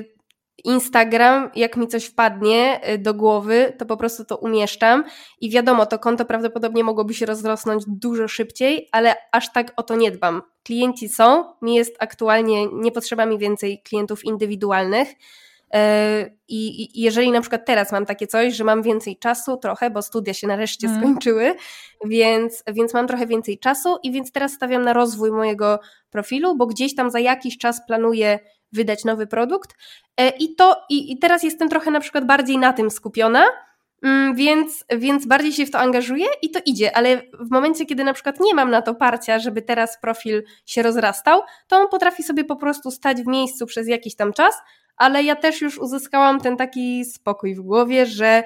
Instagram, 0.64 1.50
jak 1.54 1.76
mi 1.76 1.88
coś 1.88 2.04
wpadnie 2.04 2.80
e, 2.82 2.98
do 2.98 3.14
głowy, 3.14 3.72
to 3.78 3.86
po 3.86 3.96
prostu 3.96 4.24
to 4.24 4.36
umieszczam 4.36 5.04
i 5.40 5.50
wiadomo, 5.50 5.86
to 5.86 5.98
konto 5.98 6.24
prawdopodobnie 6.24 6.84
mogłoby 6.84 7.14
się 7.14 7.26
rozrosnąć 7.26 7.84
dużo 7.86 8.28
szybciej, 8.28 8.88
ale 8.92 9.14
aż 9.32 9.52
tak 9.52 9.72
o 9.76 9.82
to 9.82 9.96
nie 9.96 10.10
dbam. 10.10 10.42
Klienci 10.64 11.08
są, 11.08 11.44
mi 11.62 11.74
jest 11.74 11.96
aktualnie, 11.98 12.66
nie 12.72 12.92
potrzeba 12.92 13.26
mi 13.26 13.38
więcej 13.38 13.82
klientów 13.82 14.24
indywidualnych, 14.24 15.08
I, 16.48 16.82
I, 16.82 17.02
jeżeli 17.02 17.30
na 17.30 17.40
przykład 17.40 17.66
teraz 17.66 17.92
mam 17.92 18.06
takie 18.06 18.26
coś, 18.26 18.54
że 18.54 18.64
mam 18.64 18.82
więcej 18.82 19.16
czasu 19.16 19.56
trochę, 19.56 19.90
bo 19.90 20.02
studia 20.02 20.34
się 20.34 20.46
nareszcie 20.46 20.86
mm. 20.86 21.00
skończyły, 21.00 21.54
więc, 22.04 22.64
więc 22.72 22.94
mam 22.94 23.06
trochę 23.06 23.26
więcej 23.26 23.58
czasu 23.58 23.96
i 24.02 24.12
więc 24.12 24.32
teraz 24.32 24.52
stawiam 24.52 24.82
na 24.82 24.92
rozwój 24.92 25.32
mojego 25.32 25.80
profilu, 26.10 26.56
bo 26.56 26.66
gdzieś 26.66 26.94
tam 26.94 27.10
za 27.10 27.18
jakiś 27.18 27.58
czas 27.58 27.86
planuję 27.86 28.38
wydać 28.72 29.04
nowy 29.04 29.26
produkt 29.26 29.76
e, 30.16 30.28
i 30.28 30.54
to 30.54 30.76
i, 30.88 31.12
i 31.12 31.18
teraz 31.18 31.42
jestem 31.42 31.68
trochę 31.68 31.90
na 31.90 32.00
przykład 32.00 32.26
bardziej 32.26 32.58
na 32.58 32.72
tym 32.72 32.90
skupiona, 32.90 33.44
mm, 34.02 34.34
więc, 34.34 34.84
więc 34.96 35.26
bardziej 35.26 35.52
się 35.52 35.66
w 35.66 35.70
to 35.70 35.78
angażuję 35.78 36.26
i 36.42 36.50
to 36.50 36.60
idzie, 36.66 36.96
ale 36.96 37.22
w 37.40 37.50
momencie, 37.50 37.86
kiedy 37.86 38.04
na 38.04 38.12
przykład 38.12 38.40
nie 38.40 38.54
mam 38.54 38.70
na 38.70 38.82
to 38.82 38.94
parcia, 38.94 39.38
żeby 39.38 39.62
teraz 39.62 40.00
profil 40.00 40.42
się 40.66 40.82
rozrastał, 40.82 41.42
to 41.68 41.76
on 41.76 41.88
potrafi 41.88 42.22
sobie 42.22 42.44
po 42.44 42.56
prostu 42.56 42.90
stać 42.90 43.22
w 43.22 43.26
miejscu 43.26 43.66
przez 43.66 43.88
jakiś 43.88 44.16
tam 44.16 44.32
czas, 44.32 44.54
ale 45.00 45.22
ja 45.22 45.36
też 45.36 45.60
już 45.60 45.78
uzyskałam 45.78 46.40
ten 46.40 46.56
taki 46.56 47.04
spokój 47.04 47.54
w 47.54 47.60
głowie, 47.60 48.06
że 48.06 48.42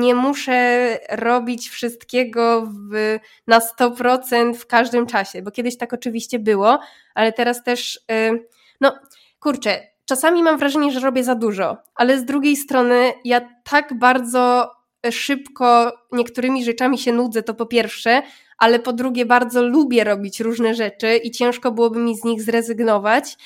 nie 0.00 0.14
muszę 0.14 0.98
robić 1.10 1.68
wszystkiego 1.68 2.66
w, 2.90 3.18
na 3.46 3.58
100% 3.58 4.54
w 4.54 4.66
każdym 4.66 5.06
czasie, 5.06 5.42
bo 5.42 5.50
kiedyś 5.50 5.78
tak 5.78 5.92
oczywiście 5.92 6.38
było, 6.38 6.78
ale 7.14 7.32
teraz 7.32 7.62
też, 7.62 8.00
yy, 8.08 8.46
no 8.80 8.98
kurczę, 9.40 9.80
czasami 10.04 10.42
mam 10.42 10.58
wrażenie, 10.58 10.92
że 10.92 11.00
robię 11.00 11.24
za 11.24 11.34
dużo, 11.34 11.76
ale 11.94 12.18
z 12.18 12.24
drugiej 12.24 12.56
strony 12.56 13.12
ja 13.24 13.48
tak 13.64 13.98
bardzo 13.98 14.70
szybko 15.10 15.92
niektórymi 16.12 16.64
rzeczami 16.64 16.98
się 16.98 17.12
nudzę, 17.12 17.42
to 17.42 17.54
po 17.54 17.66
pierwsze, 17.66 18.22
ale 18.58 18.78
po 18.78 18.92
drugie 18.92 19.26
bardzo 19.26 19.62
lubię 19.62 20.04
robić 20.04 20.40
różne 20.40 20.74
rzeczy 20.74 21.16
i 21.16 21.30
ciężko 21.30 21.72
byłoby 21.72 21.98
mi 21.98 22.16
z 22.16 22.24
nich 22.24 22.42
zrezygnować. 22.42 23.36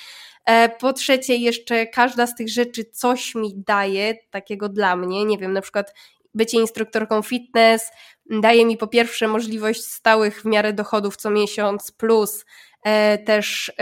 E, 0.48 0.68
po 0.68 0.92
trzecie, 0.92 1.36
jeszcze 1.36 1.86
każda 1.86 2.26
z 2.26 2.34
tych 2.34 2.48
rzeczy 2.48 2.84
coś 2.84 3.34
mi 3.34 3.52
daje, 3.56 4.14
takiego 4.30 4.68
dla 4.68 4.96
mnie. 4.96 5.24
Nie 5.24 5.38
wiem, 5.38 5.52
na 5.52 5.60
przykład 5.60 5.94
bycie 6.34 6.58
instruktorką 6.58 7.22
fitness 7.22 7.90
daje 8.30 8.66
mi 8.66 8.76
po 8.76 8.86
pierwsze 8.86 9.28
możliwość 9.28 9.84
stałych 9.84 10.42
w 10.42 10.44
miarę 10.44 10.72
dochodów 10.72 11.16
co 11.16 11.30
miesiąc, 11.30 11.92
plus 11.92 12.44
e, 12.84 13.18
też 13.18 13.72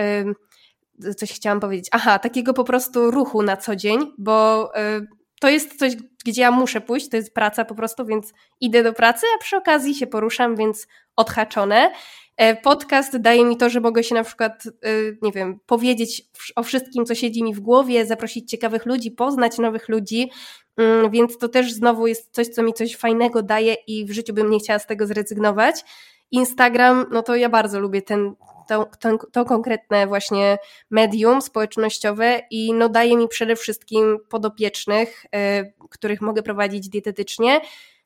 coś 1.17 1.33
chciałam 1.33 1.61
powiedzieć. 1.61 1.89
Aha, 1.93 2.19
takiego 2.19 2.55
po 2.55 2.65
prostu 2.65 3.11
ruchu 3.11 3.43
na 3.43 3.57
co 3.57 3.77
dzień, 3.77 3.99
bo 4.19 4.71
e, 4.77 5.01
to 5.41 5.49
jest 5.49 5.79
coś, 5.79 5.93
gdzie 6.25 6.43
ja 6.43 6.51
muszę 6.51 6.81
pójść, 6.81 7.09
to 7.09 7.17
jest 7.17 7.35
praca 7.35 7.65
po 7.65 7.75
prostu, 7.75 8.07
więc 8.07 8.33
idę 8.61 8.83
do 8.83 8.93
pracy, 8.93 9.27
a 9.37 9.39
przy 9.39 9.57
okazji 9.57 9.95
się 9.95 10.07
poruszam, 10.07 10.57
więc 10.57 10.87
odhaczone. 11.17 11.91
E, 12.37 12.57
podcast 12.57 13.17
daje 13.17 13.45
mi 13.45 13.57
to, 13.57 13.71
że 13.71 13.81
mogę 13.81 14.05
się 14.05 14.15
na 14.15 14.25
przykład, 14.25 14.67
e, 14.67 14.91
nie 15.23 15.33
wiem, 15.33 15.61
powiedzieć 15.67 16.23
o 16.57 16.63
wszystkim, 16.63 17.07
co 17.07 17.15
siedzi 17.15 17.43
mi 17.43 17.55
w 17.55 17.61
głowie, 17.61 18.07
zaprosić 18.07 18.51
ciekawych 18.51 18.87
ludzi, 18.87 19.11
poznać 19.11 19.59
nowych 19.59 19.89
ludzi, 19.89 20.31
mm, 20.77 21.11
więc 21.11 21.39
to 21.39 21.49
też 21.49 21.73
znowu 21.73 22.07
jest 22.07 22.35
coś, 22.35 22.49
co 22.49 22.63
mi 22.63 22.73
coś 22.73 22.97
fajnego 22.97 23.43
daje 23.43 23.75
i 23.87 24.05
w 24.05 24.13
życiu 24.13 24.35
bym 24.35 24.51
nie 24.51 24.59
chciała 24.59 24.79
z 24.79 24.87
tego 24.87 25.07
zrezygnować. 25.07 25.85
Instagram, 26.31 27.07
no 27.11 27.23
to 27.23 27.37
ja 27.37 27.49
bardzo 27.49 27.81
lubię 27.81 28.03
ten, 28.03 28.35
to, 28.69 28.91
to, 29.01 29.19
to, 29.33 29.45
konkretne 29.45 30.07
właśnie 30.07 30.59
medium 30.91 31.43
społecznościowe 31.43 32.41
i 32.51 32.73
no 32.73 32.89
daje 32.89 33.17
mi 33.17 33.29
przede 33.29 33.57
wszystkim 33.57 34.19
podopiecznych, 34.29 35.25
y, 35.25 35.73
których 35.91 36.21
mogę 36.21 36.43
prowadzić 36.43 36.89
dietetycznie. 36.89 37.61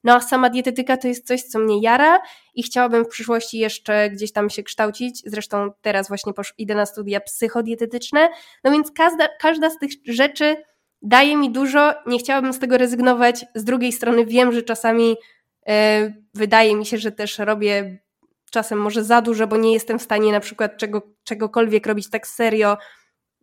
No 0.04 0.14
a 0.14 0.20
sama 0.20 0.50
dietetyka 0.50 0.96
to 0.96 1.08
jest 1.08 1.26
coś, 1.26 1.42
co 1.42 1.58
mnie 1.58 1.80
jara 1.82 2.20
i 2.54 2.62
chciałabym 2.62 3.04
w 3.04 3.08
przyszłości 3.08 3.58
jeszcze 3.58 4.10
gdzieś 4.10 4.32
tam 4.32 4.50
się 4.50 4.62
kształcić. 4.62 5.22
Zresztą 5.26 5.70
teraz 5.80 6.08
właśnie 6.08 6.32
idę 6.58 6.74
na 6.74 6.86
studia 6.86 7.20
psychodietetyczne. 7.20 8.28
No 8.64 8.70
więc 8.70 8.90
każda, 8.90 9.28
każda 9.40 9.70
z 9.70 9.78
tych 9.78 9.90
rzeczy 10.06 10.56
daje 11.02 11.36
mi 11.36 11.50
dużo, 11.50 11.94
nie 12.06 12.18
chciałabym 12.18 12.52
z 12.52 12.58
tego 12.58 12.78
rezygnować. 12.78 13.44
Z 13.54 13.64
drugiej 13.64 13.92
strony 13.92 14.26
wiem, 14.26 14.52
że 14.52 14.62
czasami 14.62 15.12
y, 15.12 15.72
wydaje 16.34 16.76
mi 16.76 16.86
się, 16.86 16.98
że 16.98 17.12
też 17.12 17.38
robię 17.38 17.98
czasem 18.50 18.78
może 18.78 19.04
za 19.04 19.22
dużo, 19.22 19.46
bo 19.46 19.56
nie 19.56 19.72
jestem 19.72 19.98
w 19.98 20.02
stanie 20.02 20.32
na 20.32 20.40
przykład 20.40 20.76
czego, 20.76 21.02
czegokolwiek 21.24 21.86
robić 21.86 22.10
tak 22.10 22.26
serio. 22.26 22.76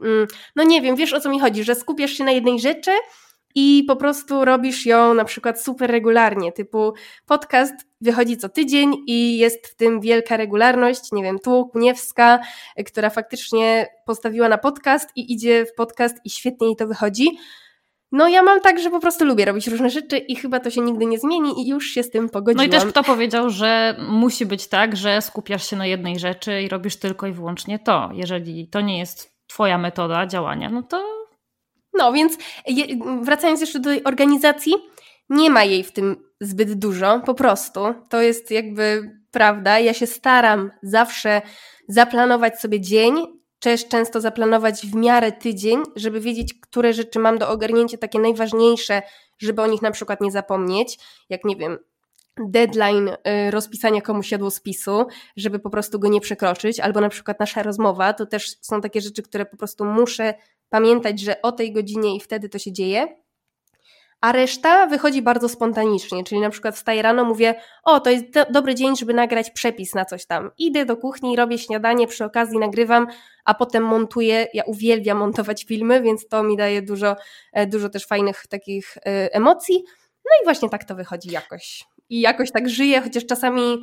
Mm, 0.03 0.27
no 0.55 0.63
nie 0.63 0.81
wiem, 0.81 0.95
wiesz 0.95 1.13
o 1.13 1.19
co 1.19 1.29
mi 1.29 1.39
chodzi, 1.39 1.63
że 1.63 1.75
skupiasz 1.75 2.11
się 2.11 2.23
na 2.23 2.31
jednej 2.31 2.59
rzeczy 2.59 2.91
i 3.55 3.83
po 3.87 3.95
prostu 3.95 4.45
robisz 4.45 4.85
ją 4.85 5.13
na 5.13 5.25
przykład 5.25 5.61
super 5.61 5.91
regularnie, 5.91 6.51
typu 6.51 6.93
podcast 7.25 7.73
wychodzi 8.01 8.37
co 8.37 8.49
tydzień 8.49 8.95
i 9.07 9.37
jest 9.37 9.67
w 9.67 9.75
tym 9.75 10.01
wielka 10.01 10.37
regularność, 10.37 11.11
nie 11.11 11.23
wiem, 11.23 11.39
tu 11.39 11.65
Kuniewska, 11.65 12.39
która 12.85 13.09
faktycznie 13.09 13.87
postawiła 14.05 14.49
na 14.49 14.57
podcast 14.57 15.09
i 15.15 15.33
idzie 15.33 15.65
w 15.65 15.73
podcast 15.73 16.17
i 16.25 16.29
świetnie 16.29 16.67
jej 16.67 16.75
to 16.75 16.87
wychodzi. 16.87 17.37
No 18.11 18.27
ja 18.27 18.43
mam 18.43 18.61
tak, 18.61 18.79
że 18.79 18.89
po 18.89 18.99
prostu 18.99 19.25
lubię 19.25 19.45
robić 19.45 19.67
różne 19.67 19.89
rzeczy 19.89 20.17
i 20.17 20.35
chyba 20.35 20.59
to 20.59 20.69
się 20.69 20.81
nigdy 20.81 21.05
nie 21.05 21.19
zmieni 21.19 21.61
i 21.61 21.69
już 21.69 21.87
się 21.87 22.03
z 22.03 22.09
tym 22.09 22.29
pogodziłam. 22.29 22.69
No 22.69 22.77
i 22.77 22.79
też 22.79 22.89
kto 22.89 23.03
powiedział, 23.03 23.49
że 23.49 23.95
musi 24.09 24.45
być 24.45 24.67
tak, 24.67 24.95
że 24.95 25.21
skupiasz 25.21 25.69
się 25.69 25.75
na 25.75 25.85
jednej 25.85 26.19
rzeczy 26.19 26.61
i 26.61 26.69
robisz 26.69 26.95
tylko 26.95 27.27
i 27.27 27.31
wyłącznie 27.31 27.79
to. 27.79 28.09
Jeżeli 28.13 28.67
to 28.67 28.81
nie 28.81 28.99
jest 28.99 29.37
twoja 29.47 29.77
metoda 29.77 30.27
działania, 30.27 30.69
no 30.69 30.83
to... 30.83 31.16
No 31.97 32.13
więc 32.13 32.37
wracając 33.21 33.61
jeszcze 33.61 33.79
do 33.79 33.89
tej 33.89 34.03
organizacji, 34.03 34.73
nie 35.29 35.49
ma 35.49 35.63
jej 35.63 35.83
w 35.83 35.91
tym 35.91 36.15
zbyt 36.41 36.73
dużo, 36.73 37.21
po 37.25 37.33
prostu. 37.33 37.79
To 38.09 38.21
jest 38.21 38.51
jakby 38.51 39.11
prawda. 39.31 39.79
Ja 39.79 39.93
się 39.93 40.07
staram 40.07 40.71
zawsze 40.83 41.41
zaplanować 41.87 42.59
sobie 42.59 42.81
dzień, 42.81 43.15
też 43.59 43.87
często 43.87 44.21
zaplanować 44.21 44.81
w 44.81 44.95
miarę 44.95 45.31
tydzień, 45.31 45.83
żeby 45.95 46.19
wiedzieć, 46.19 46.53
które 46.61 46.93
rzeczy 46.93 47.19
mam 47.19 47.37
do 47.37 47.49
ogarnięcia, 47.49 47.97
takie 47.97 48.19
najważniejsze, 48.19 49.01
żeby 49.39 49.61
o 49.61 49.67
nich 49.67 49.81
na 49.81 49.91
przykład 49.91 50.21
nie 50.21 50.31
zapomnieć, 50.31 50.99
jak 51.29 51.45
nie 51.45 51.55
wiem, 51.55 51.77
deadline 52.45 53.09
y, 53.09 53.51
rozpisania 53.51 54.01
komuś 54.01 54.31
jadłospisu, 54.31 55.05
żeby 55.37 55.59
po 55.59 55.69
prostu 55.69 55.99
go 55.99 56.07
nie 56.07 56.21
przekroczyć, 56.21 56.79
albo 56.79 57.01
na 57.01 57.09
przykład 57.09 57.39
nasza 57.39 57.63
rozmowa, 57.63 58.13
to 58.13 58.25
też 58.25 58.57
są 58.61 58.81
takie 58.81 59.01
rzeczy, 59.01 59.23
które 59.23 59.45
po 59.45 59.57
prostu 59.57 59.85
muszę 59.85 60.33
pamiętać, 60.69 61.19
że 61.19 61.41
o 61.41 61.51
tej 61.51 61.73
godzinie 61.73 62.15
i 62.15 62.19
wtedy 62.19 62.49
to 62.49 62.59
się 62.59 62.71
dzieje 62.71 63.07
a 64.21 64.31
reszta 64.31 64.87
wychodzi 64.87 65.21
bardzo 65.21 65.49
spontanicznie, 65.49 66.23
czyli 66.23 66.41
na 66.41 66.49
przykład 66.49 66.75
wstaję 66.75 67.01
rano, 67.01 67.25
mówię, 67.25 67.55
o, 67.83 67.99
to 67.99 68.09
jest 68.09 68.29
do, 68.29 68.45
dobry 68.45 68.75
dzień, 68.75 68.95
żeby 68.95 69.13
nagrać 69.13 69.51
przepis 69.51 69.95
na 69.95 70.05
coś 70.05 70.25
tam. 70.25 70.51
Idę 70.57 70.85
do 70.85 70.97
kuchni, 70.97 71.35
robię 71.35 71.57
śniadanie, 71.57 72.07
przy 72.07 72.25
okazji 72.25 72.57
nagrywam, 72.57 73.07
a 73.45 73.53
potem 73.53 73.83
montuję. 73.83 74.47
Ja 74.53 74.63
uwielbiam 74.63 75.17
montować 75.17 75.65
filmy, 75.65 76.01
więc 76.01 76.27
to 76.27 76.43
mi 76.43 76.57
daje 76.57 76.81
dużo, 76.81 77.15
e, 77.53 77.67
dużo 77.67 77.89
też 77.89 78.05
fajnych 78.05 78.47
takich 78.47 78.97
e, 78.97 79.33
emocji. 79.33 79.83
No 80.25 80.31
i 80.41 80.43
właśnie 80.43 80.69
tak 80.69 80.83
to 80.83 80.95
wychodzi 80.95 81.31
jakoś. 81.31 81.83
I 82.09 82.21
jakoś 82.21 82.51
tak 82.51 82.69
żyję, 82.69 83.01
chociaż 83.01 83.25
czasami 83.25 83.77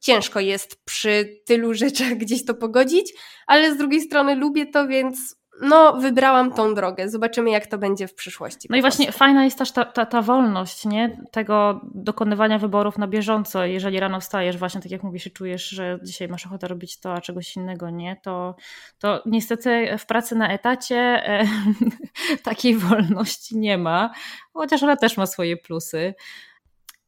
ciężko 0.00 0.40
jest 0.40 0.84
przy 0.84 1.40
tylu 1.46 1.74
rzeczach 1.74 2.14
gdzieś 2.14 2.44
to 2.44 2.54
pogodzić, 2.54 3.12
ale 3.46 3.74
z 3.74 3.76
drugiej 3.76 4.00
strony 4.00 4.34
lubię 4.34 4.66
to, 4.66 4.88
więc 4.88 5.41
no, 5.60 5.92
wybrałam 5.92 6.52
tą 6.52 6.74
drogę. 6.74 7.08
Zobaczymy, 7.08 7.50
jak 7.50 7.66
to 7.66 7.78
będzie 7.78 8.08
w 8.08 8.14
przyszłości. 8.14 8.68
No 8.70 8.76
i 8.76 8.80
właśnie 8.80 9.12
fajna 9.12 9.44
jest 9.44 9.58
też 9.58 9.72
ta, 9.72 9.84
ta, 9.84 10.06
ta, 10.06 10.22
wolność, 10.22 10.84
nie? 10.84 11.22
Tego 11.30 11.80
dokonywania 11.94 12.58
wyborów 12.58 12.98
na 12.98 13.06
bieżąco. 13.06 13.64
Jeżeli 13.64 14.00
rano 14.00 14.20
wstajesz, 14.20 14.56
właśnie 14.56 14.80
tak 14.80 14.90
jak 14.90 15.02
mówisz, 15.02 15.26
i 15.26 15.30
czujesz, 15.30 15.68
że 15.68 15.98
dzisiaj 16.02 16.28
masz 16.28 16.46
ochotę 16.46 16.68
robić 16.68 17.00
to, 17.00 17.14
a 17.14 17.20
czegoś 17.20 17.56
innego 17.56 17.90
nie, 17.90 18.16
to, 18.22 18.56
to 18.98 19.22
niestety 19.26 19.98
w 19.98 20.06
pracy 20.06 20.34
na 20.36 20.48
etacie 20.48 20.96
e, 20.96 21.44
takiej 22.44 22.76
wolności 22.76 23.58
nie 23.58 23.78
ma, 23.78 24.10
chociaż 24.52 24.82
ona 24.82 24.96
też 24.96 25.16
ma 25.16 25.26
swoje 25.26 25.56
plusy. 25.56 26.14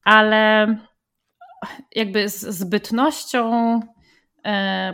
Ale 0.04 0.66
jakby 1.94 2.28
z 2.28 2.40
zbytnością 2.40 3.80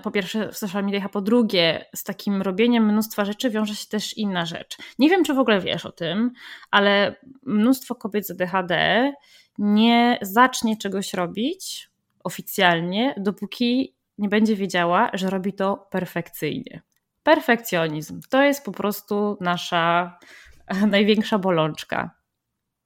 po 0.03 0.11
pierwsze 0.11 0.53
w 0.53 0.57
social 0.57 0.85
mediach, 0.85 1.05
a 1.05 1.09
po 1.09 1.21
drugie 1.21 1.85
z 1.95 2.05
takim 2.05 2.43
robieniem 2.43 2.87
mnóstwa 2.87 3.25
rzeczy 3.25 3.51
wiąże 3.51 3.75
się 3.75 3.87
też 3.87 4.17
inna 4.17 4.47
rzecz. 4.47 4.77
Nie 4.99 5.09
wiem, 5.09 5.25
czy 5.25 5.35
w 5.35 5.39
ogóle 5.39 5.61
wiesz 5.61 5.87
o 5.87 5.93
tym, 5.93 6.33
ale 6.71 7.17
mnóstwo 7.43 7.95
kobiet 7.95 8.27
z 8.27 8.31
ADHD 8.31 9.13
nie 9.59 10.19
zacznie 10.23 10.77
czegoś 10.77 11.15
robić 11.15 11.91
oficjalnie, 12.25 13.15
dopóki 13.17 13.95
nie 14.19 14.29
będzie 14.29 14.57
wiedziała, 14.57 15.11
że 15.13 15.31
robi 15.31 15.53
to 15.53 15.87
perfekcyjnie. 15.91 16.83
Perfekcjonizm 17.23 18.21
to 18.31 18.43
jest 18.43 18.65
po 18.65 18.73
prostu 18.73 19.37
nasza 19.41 20.19
największa 20.87 21.39
bolączka. 21.39 22.11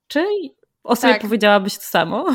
Czy 0.09 0.27
o 0.85 0.97
sobie 0.97 1.13
tak. 1.13 1.23
powiedziałabyś 1.23 1.77
to 1.79 1.85
samo? 1.85 2.27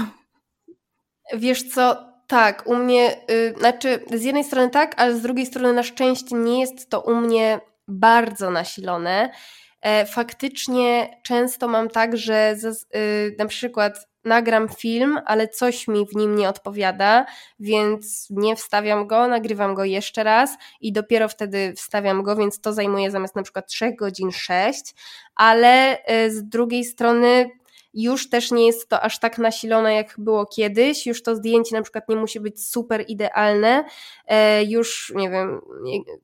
Wiesz 1.33 1.63
co, 1.63 2.08
tak, 2.29 2.63
u 2.67 2.75
mnie, 2.75 3.15
y, 3.31 3.53
znaczy 3.57 3.99
z 4.13 4.23
jednej 4.23 4.43
strony 4.43 4.69
tak, 4.69 4.93
ale 4.97 5.15
z 5.15 5.21
drugiej 5.21 5.45
strony 5.45 5.73
na 5.73 5.83
szczęście 5.83 6.35
nie 6.35 6.59
jest 6.59 6.89
to 6.89 7.01
u 7.01 7.15
mnie 7.15 7.59
bardzo 7.87 8.49
nasilone. 8.51 9.29
E, 9.81 10.05
faktycznie 10.05 11.17
często 11.23 11.67
mam 11.67 11.89
tak, 11.89 12.17
że 12.17 12.55
y, 12.95 13.35
na 13.39 13.45
przykład 13.45 14.07
nagram 14.23 14.69
film, 14.69 15.19
ale 15.25 15.47
coś 15.47 15.87
mi 15.87 16.05
w 16.07 16.15
nim 16.15 16.35
nie 16.35 16.49
odpowiada, 16.49 17.25
więc 17.59 18.27
nie 18.29 18.55
wstawiam 18.55 19.07
go, 19.07 19.27
nagrywam 19.27 19.75
go 19.75 19.85
jeszcze 19.85 20.23
raz 20.23 20.57
i 20.81 20.93
dopiero 20.93 21.29
wtedy 21.29 21.73
wstawiam 21.77 22.23
go, 22.23 22.35
więc 22.35 22.61
to 22.61 22.73
zajmuje 22.73 23.11
zamiast 23.11 23.35
na 23.35 23.43
przykład 23.43 23.67
3 23.67 23.93
godzin 23.93 24.31
6, 24.31 24.95
ale 25.35 25.97
y, 25.97 26.31
z 26.31 26.43
drugiej 26.49 26.83
strony 26.83 27.49
już 27.93 28.29
też 28.29 28.51
nie 28.51 28.65
jest 28.65 28.89
to 28.89 29.01
aż 29.01 29.19
tak 29.19 29.37
nasilone, 29.37 29.93
jak 29.93 30.15
było 30.17 30.45
kiedyś. 30.45 31.05
Już 31.05 31.23
to 31.23 31.35
zdjęcie 31.35 31.75
na 31.75 31.81
przykład 31.81 32.09
nie 32.09 32.15
musi 32.15 32.39
być 32.39 32.67
super 32.67 33.05
idealne. 33.07 33.83
E, 34.27 34.63
już, 34.63 35.13
nie 35.15 35.29
wiem, 35.29 35.61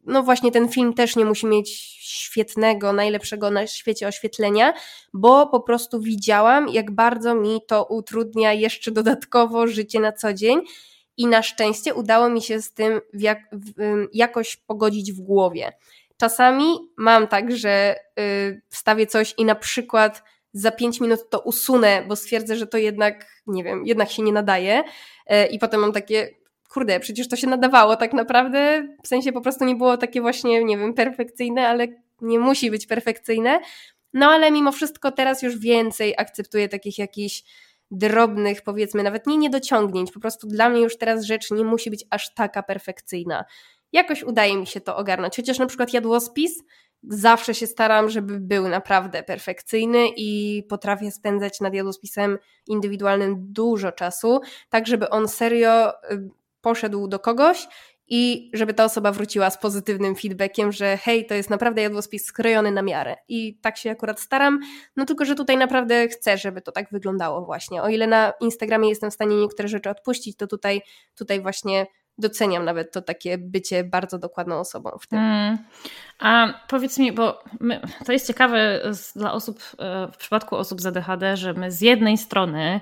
no 0.06 0.24
właśnie 0.24 0.52
ten 0.52 0.70
film 0.70 0.94
też 0.94 1.16
nie 1.16 1.26
musi 1.26 1.48
mieć 1.48 1.70
świetnego, 2.00 2.94
najlepszego 2.94 3.52
na 3.52 3.68
świecie 3.68 4.08
oświetlenia, 4.08 4.74
bo 5.14 5.48
po 5.48 5.60
prostu 5.60 6.02
widziałam, 6.02 6.70
jak 6.70 6.92
bardzo 6.92 7.36
mi 7.36 7.62
to 7.68 7.86
utrudnia 7.86 8.54
jeszcze 8.54 8.92
dodatkowo 8.92 9.68
życie 9.68 10.00
na 10.00 10.12
co 10.12 10.34
dzień. 10.34 10.62
I 11.18 11.28
na 11.28 11.44
szczęście 11.44 11.94
udało 11.94 12.30
mi 12.30 12.42
się 12.42 12.62
z 12.62 12.74
tym 12.74 13.02
jak, 13.14 13.40
jakoś 14.14 14.58
pogodzić 14.58 15.14
w 15.14 15.22
głowie. 15.22 15.74
Czasami 16.18 16.66
mam 16.98 17.28
tak, 17.28 17.56
że 17.56 17.96
y, 18.20 18.62
wstawię 18.70 19.08
coś 19.08 19.34
i 19.38 19.46
na 19.46 19.56
przykład 19.56 20.24
za 20.56 20.72
pięć 20.72 21.02
minut 21.02 21.30
to 21.30 21.40
usunę, 21.40 22.04
bo 22.08 22.16
stwierdzę, 22.16 22.56
że 22.56 22.68
to 22.68 22.78
jednak, 22.78 23.42
nie 23.48 23.64
wiem, 23.64 23.86
jednak 23.86 24.12
się 24.12 24.24
nie 24.24 24.34
nadaje. 24.34 24.84
E, 25.28 25.48
I 25.48 25.60
potem 25.60 25.82
mam 25.82 25.92
takie, 25.92 26.30
kurde, 26.70 27.00
przecież 27.00 27.28
to 27.28 27.36
się 27.36 27.48
nadawało 27.48 27.96
tak 27.96 28.14
naprawdę. 28.14 28.88
W 29.04 29.08
sensie 29.08 29.32
po 29.32 29.42
prostu 29.42 29.66
nie 29.66 29.76
było 29.76 29.98
takie 29.98 30.22
właśnie, 30.22 30.64
nie 30.64 30.78
wiem, 30.78 30.94
perfekcyjne, 30.94 31.68
ale 31.68 31.88
nie 32.22 32.40
musi 32.40 32.72
być 32.72 32.88
perfekcyjne. 32.88 33.60
No 34.14 34.26
ale 34.28 34.52
mimo 34.52 34.72
wszystko 34.72 35.12
teraz 35.12 35.42
już 35.42 35.58
więcej 35.58 36.14
akceptuję 36.18 36.70
takich 36.70 36.98
jakichś 36.98 37.44
drobnych, 37.92 38.62
powiedzmy, 38.62 39.04
nawet 39.04 39.28
nie 39.28 39.38
niedociągnięć. 39.38 40.12
Po 40.12 40.20
prostu 40.20 40.48
dla 40.48 40.70
mnie 40.70 40.82
już 40.82 40.98
teraz 40.98 41.24
rzecz 41.24 41.52
nie 41.52 41.64
musi 41.64 41.90
być 41.90 42.06
aż 42.10 42.34
taka 42.34 42.64
perfekcyjna. 42.64 43.46
Jakoś 43.92 44.24
udaje 44.24 44.58
mi 44.58 44.68
się 44.68 44.82
to 44.82 44.98
ogarnąć. 44.98 45.36
Chociaż 45.36 45.60
na 45.60 45.66
przykład 45.66 45.94
jadłospis 45.94 46.64
zawsze 47.10 47.56
się 47.56 47.68
staram, 47.68 48.10
żeby 48.10 48.40
był 48.40 48.68
naprawdę 48.68 49.24
perfekcyjny 49.24 50.08
i 50.18 50.64
potrafię 50.70 51.12
spędzać 51.12 51.62
nad 51.62 51.74
jadłospisem 51.74 52.38
indywidualnym 52.68 53.36
dużo 53.40 53.92
czasu, 53.92 54.40
tak 54.70 54.88
żeby 54.88 55.10
on 55.10 55.28
serio 55.28 55.90
y, 56.12 56.30
poszedł 56.62 57.08
do 57.08 57.20
kogoś 57.20 57.68
i 58.08 58.52
żeby 58.54 58.74
ta 58.74 58.86
osoba 58.86 59.12
wróciła 59.12 59.50
z 59.50 59.58
pozytywnym 59.58 60.16
feedbackiem, 60.16 60.72
że 60.72 60.98
hej, 60.98 61.26
to 61.26 61.34
jest 61.34 61.50
naprawdę 61.50 61.82
jadłospis 61.82 62.26
skrojony 62.26 62.72
na 62.72 62.82
miarę. 62.82 63.16
I 63.28 63.58
tak 63.62 63.78
się 63.78 63.92
akurat 63.92 64.20
staram, 64.20 64.60
no 64.96 65.06
tylko, 65.06 65.26
że 65.26 65.36
tutaj 65.36 65.58
naprawdę 65.58 66.08
chcę, 66.08 66.38
żeby 66.38 66.62
to 66.62 66.72
tak 66.72 66.92
wyglądało 66.92 67.46
właśnie. 67.46 67.82
O 67.82 67.90
ile 67.90 68.08
na 68.08 68.34
Instagramie 68.42 68.90
jestem 68.90 69.12
w 69.12 69.14
stanie 69.14 69.36
niektóre 69.36 69.68
rzeczy 69.68 69.90
odpuścić, 69.90 70.38
to 70.38 70.48
tutaj, 70.48 70.82
tutaj 71.16 71.42
właśnie 71.42 71.86
doceniam 72.18 72.66
nawet 72.66 72.92
to 72.92 73.02
takie 73.02 73.38
bycie 73.38 73.84
bardzo 73.84 74.20
dokładną 74.20 74.60
osobą 74.60 74.98
w 75.02 75.08
tym. 75.08 75.20
Mm. 75.20 75.58
A 76.20 76.54
powiedz 76.68 77.00
mi, 77.00 77.12
bo 77.12 77.44
my, 77.60 77.82
to 78.06 78.12
jest 78.12 78.28
ciekawe 78.28 78.82
dla 79.16 79.34
osób, 79.34 79.60
e, 79.80 80.08
w 80.12 80.18
przypadku 80.18 80.56
osób 80.56 80.82
z 80.82 80.86
ADHD, 80.86 81.38
że 81.38 81.54
my 81.54 81.72
z 81.72 81.82
jednej 81.82 82.18
strony 82.18 82.82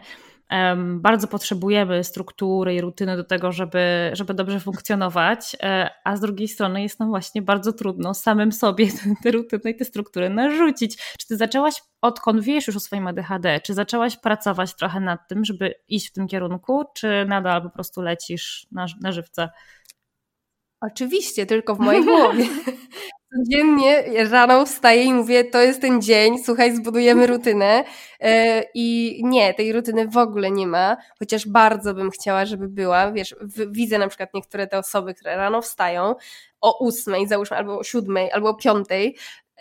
bardzo 0.96 1.28
potrzebujemy 1.28 2.04
struktury 2.04 2.76
i 2.76 2.82
rutyny 2.82 3.18
do 3.18 3.24
tego, 3.24 3.52
żeby, 3.52 4.12
żeby 4.14 4.34
dobrze 4.34 4.60
funkcjonować, 4.60 5.56
e, 5.64 5.90
a 6.04 6.16
z 6.16 6.20
drugiej 6.20 6.48
strony 6.48 6.82
jest 6.82 7.00
nam 7.00 7.10
właśnie 7.10 7.42
bardzo 7.42 7.74
trudno 7.74 8.14
samym 8.14 8.52
sobie 8.52 8.88
te 9.24 9.32
rutyny 9.32 9.72
i 9.72 9.76
te 9.76 9.86
struktury 9.86 10.30
narzucić. 10.30 10.98
Czy 11.20 11.28
ty 11.28 11.38
zaczęłaś, 11.38 11.82
odkąd 12.02 12.44
wiesz 12.44 12.68
już 12.68 12.76
o 12.76 12.80
swoim 12.80 13.08
ADHD, 13.08 13.60
czy 13.62 13.74
zaczęłaś 13.74 14.18
pracować 14.18 14.76
trochę 14.76 15.00
nad 15.00 15.28
tym, 15.28 15.46
żeby 15.46 15.74
iść 15.88 16.10
w 16.10 16.14
tym 16.14 16.28
kierunku, 16.28 16.84
czy 16.96 17.26
nadal 17.28 17.62
po 17.62 17.70
prostu 17.70 18.02
lecisz 18.02 18.68
na, 18.72 18.86
na 19.02 19.12
żywca? 19.12 19.50
Oczywiście, 20.82 21.46
tylko 21.46 21.76
w 21.76 21.80
mojej 21.80 22.04
głowie. 22.06 22.46
codziennie 23.38 24.04
rano 24.30 24.66
wstaję 24.66 25.04
i 25.04 25.14
mówię, 25.14 25.44
to 25.44 25.62
jest 25.62 25.82
ten 25.82 26.02
dzień, 26.02 26.44
słuchaj, 26.44 26.76
zbudujemy 26.76 27.28
rutynę 27.28 27.84
e, 28.20 28.64
i 28.74 29.20
nie, 29.24 29.54
tej 29.54 29.74
rutyny 29.74 30.08
w 30.08 30.18
ogóle 30.18 30.52
nie 30.52 30.68
ma, 30.68 30.98
chociaż 31.20 31.48
bardzo 31.48 31.94
bym 31.94 32.12
chciała, 32.12 32.46
żeby 32.46 32.68
była, 32.68 33.12
wiesz, 33.12 33.36
widzę 33.72 33.98
na 33.98 34.08
przykład 34.08 34.30
niektóre 34.34 34.68
te 34.68 34.78
osoby, 34.78 35.14
które 35.14 35.36
rano 35.36 35.62
wstają 35.62 36.16
o 36.62 36.86
ósmej, 36.86 37.28
załóżmy, 37.28 37.58
albo 37.58 37.80
o 37.80 37.84
siódmej, 37.84 38.32
albo 38.32 38.50
o 38.50 38.54
piątej, 38.54 39.16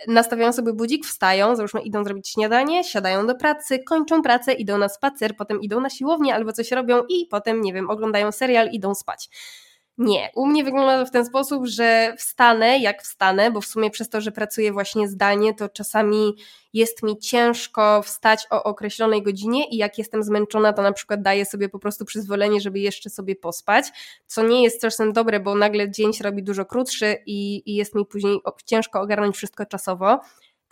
nastawiają 0.09 0.53
sobie 0.53 0.73
budzik, 0.73 1.07
wstają, 1.07 1.57
załóżmy 1.57 1.81
idą 1.83 2.05
zrobić 2.05 2.29
śniadanie, 2.29 2.85
siadają 2.85 3.27
do 3.27 3.35
pracy, 3.35 3.79
kończą 3.79 4.23
pracę, 4.23 4.53
idą 4.53 4.79
na 4.79 4.89
spacer, 4.89 5.37
potem 5.37 5.61
idą 5.61 5.81
na 5.81 5.91
siłownię 5.91 6.35
albo 6.35 6.53
coś 6.53 6.71
robią 6.71 7.03
i 7.09 7.27
potem, 7.31 7.61
nie 7.61 7.73
wiem, 7.73 7.91
oglądają 7.91 8.33
serial, 8.33 8.69
idą 8.73 8.95
spać. 8.95 9.29
Nie, 9.99 10.31
u 10.35 10.47
mnie 10.47 10.65
wygląda 10.65 10.99
to 10.99 11.07
w 11.07 11.11
ten 11.11 11.27
sposób, 11.27 11.67
że 11.67 12.15
wstanę 12.19 12.79
jak 12.79 13.03
wstanę, 13.03 13.51
bo 13.51 13.61
w 13.61 13.67
sumie 13.67 13.91
przez 13.91 14.09
to, 14.09 14.21
że 14.21 14.33
pracuję 14.33 14.73
właśnie 14.73 15.09
zdalnie, 15.09 15.55
to 15.55 15.69
czasami 15.69 16.35
jest 16.73 17.03
mi 17.03 17.19
ciężko 17.19 18.03
wstać 18.03 18.47
o 18.51 18.65
określonej 18.65 19.23
godzinie 19.23 19.69
i 19.69 19.77
jak 19.77 19.99
jestem 19.99 20.23
zmęczona, 20.23 20.73
to 20.73 20.83
na 20.83 20.93
przykład 20.93 21.23
daję 21.23 21.45
sobie 21.45 21.69
po 21.69 21.79
prostu 21.79 22.05
przyzwolenie, 22.05 22.61
żeby 22.61 22.79
jeszcze 22.79 23.11
sobie 23.11 23.37
pospać, 23.37 23.85
co 24.27 24.43
nie 24.43 24.63
jest 24.63 24.81
czasem 24.81 25.13
dobre, 25.13 25.41
bo 25.41 25.55
nagle 25.55 25.91
dzień 25.91 26.13
się 26.13 26.25
robi 26.25 26.43
dużo 26.43 26.65
krótszy 26.65 27.17
i, 27.27 27.71
i 27.73 27.75
jest 27.75 27.95
mi 27.95 28.07
później 28.07 28.41
ciężko 28.65 29.01
ogarnąć 29.01 29.37
wszystko 29.37 29.67
czasowo. 29.67 30.21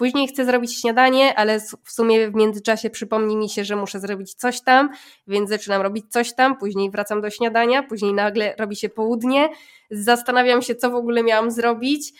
Później 0.00 0.28
chcę 0.28 0.44
zrobić 0.44 0.80
śniadanie, 0.80 1.34
ale 1.34 1.60
w 1.60 1.92
sumie 1.92 2.30
w 2.30 2.34
międzyczasie 2.34 2.90
przypomni 2.90 3.36
mi 3.36 3.48
się, 3.48 3.64
że 3.64 3.76
muszę 3.76 4.00
zrobić 4.00 4.34
coś 4.34 4.60
tam, 4.60 4.90
więc 5.26 5.50
zaczynam 5.50 5.82
robić 5.82 6.04
coś 6.08 6.34
tam, 6.34 6.58
później 6.58 6.90
wracam 6.90 7.20
do 7.20 7.30
śniadania, 7.30 7.82
później 7.82 8.12
nagle 8.12 8.54
robi 8.58 8.76
się 8.76 8.88
południe, 8.88 9.48
zastanawiam 9.90 10.62
się, 10.62 10.74
co 10.74 10.90
w 10.90 10.94
ogóle 10.94 11.22
miałam 11.22 11.50
zrobić 11.50 12.12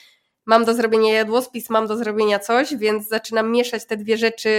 mam 0.46 0.64
do 0.64 0.74
zrobienia 0.74 1.12
jadłospis, 1.12 1.70
mam 1.70 1.86
do 1.86 1.96
zrobienia 1.96 2.38
coś, 2.38 2.76
więc 2.76 3.08
zaczynam 3.08 3.52
mieszać 3.52 3.86
te 3.86 3.96
dwie 3.96 4.16
rzeczy 4.16 4.50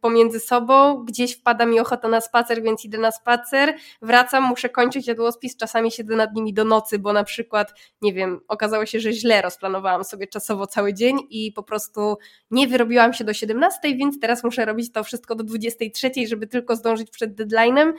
pomiędzy 0.00 0.40
sobą. 0.40 1.04
Gdzieś 1.04 1.36
wpada 1.36 1.66
mi 1.66 1.80
ochota 1.80 2.08
na 2.08 2.20
spacer, 2.20 2.62
więc 2.62 2.84
idę 2.84 2.98
na 2.98 3.10
spacer, 3.10 3.74
wracam, 4.02 4.44
muszę 4.44 4.68
kończyć 4.68 5.06
jadłospis, 5.06 5.56
czasami 5.56 5.90
siedzę 5.90 6.16
nad 6.16 6.34
nimi 6.34 6.54
do 6.54 6.64
nocy, 6.64 6.98
bo 6.98 7.12
na 7.12 7.24
przykład, 7.24 7.74
nie 8.02 8.12
wiem, 8.12 8.40
okazało 8.48 8.86
się, 8.86 9.00
że 9.00 9.12
źle 9.12 9.42
rozplanowałam 9.42 10.04
sobie 10.04 10.26
czasowo 10.26 10.66
cały 10.66 10.94
dzień 10.94 11.18
i 11.30 11.52
po 11.52 11.62
prostu 11.62 12.16
nie 12.50 12.68
wyrobiłam 12.68 13.12
się 13.12 13.24
do 13.24 13.34
17, 13.34 13.96
więc 13.96 14.20
teraz 14.20 14.44
muszę 14.44 14.64
robić 14.64 14.92
to 14.92 15.04
wszystko 15.04 15.34
do 15.34 15.44
23, 15.44 16.10
żeby 16.26 16.46
tylko 16.46 16.76
zdążyć 16.76 17.10
przed 17.10 17.34
deadline'em. 17.40 17.92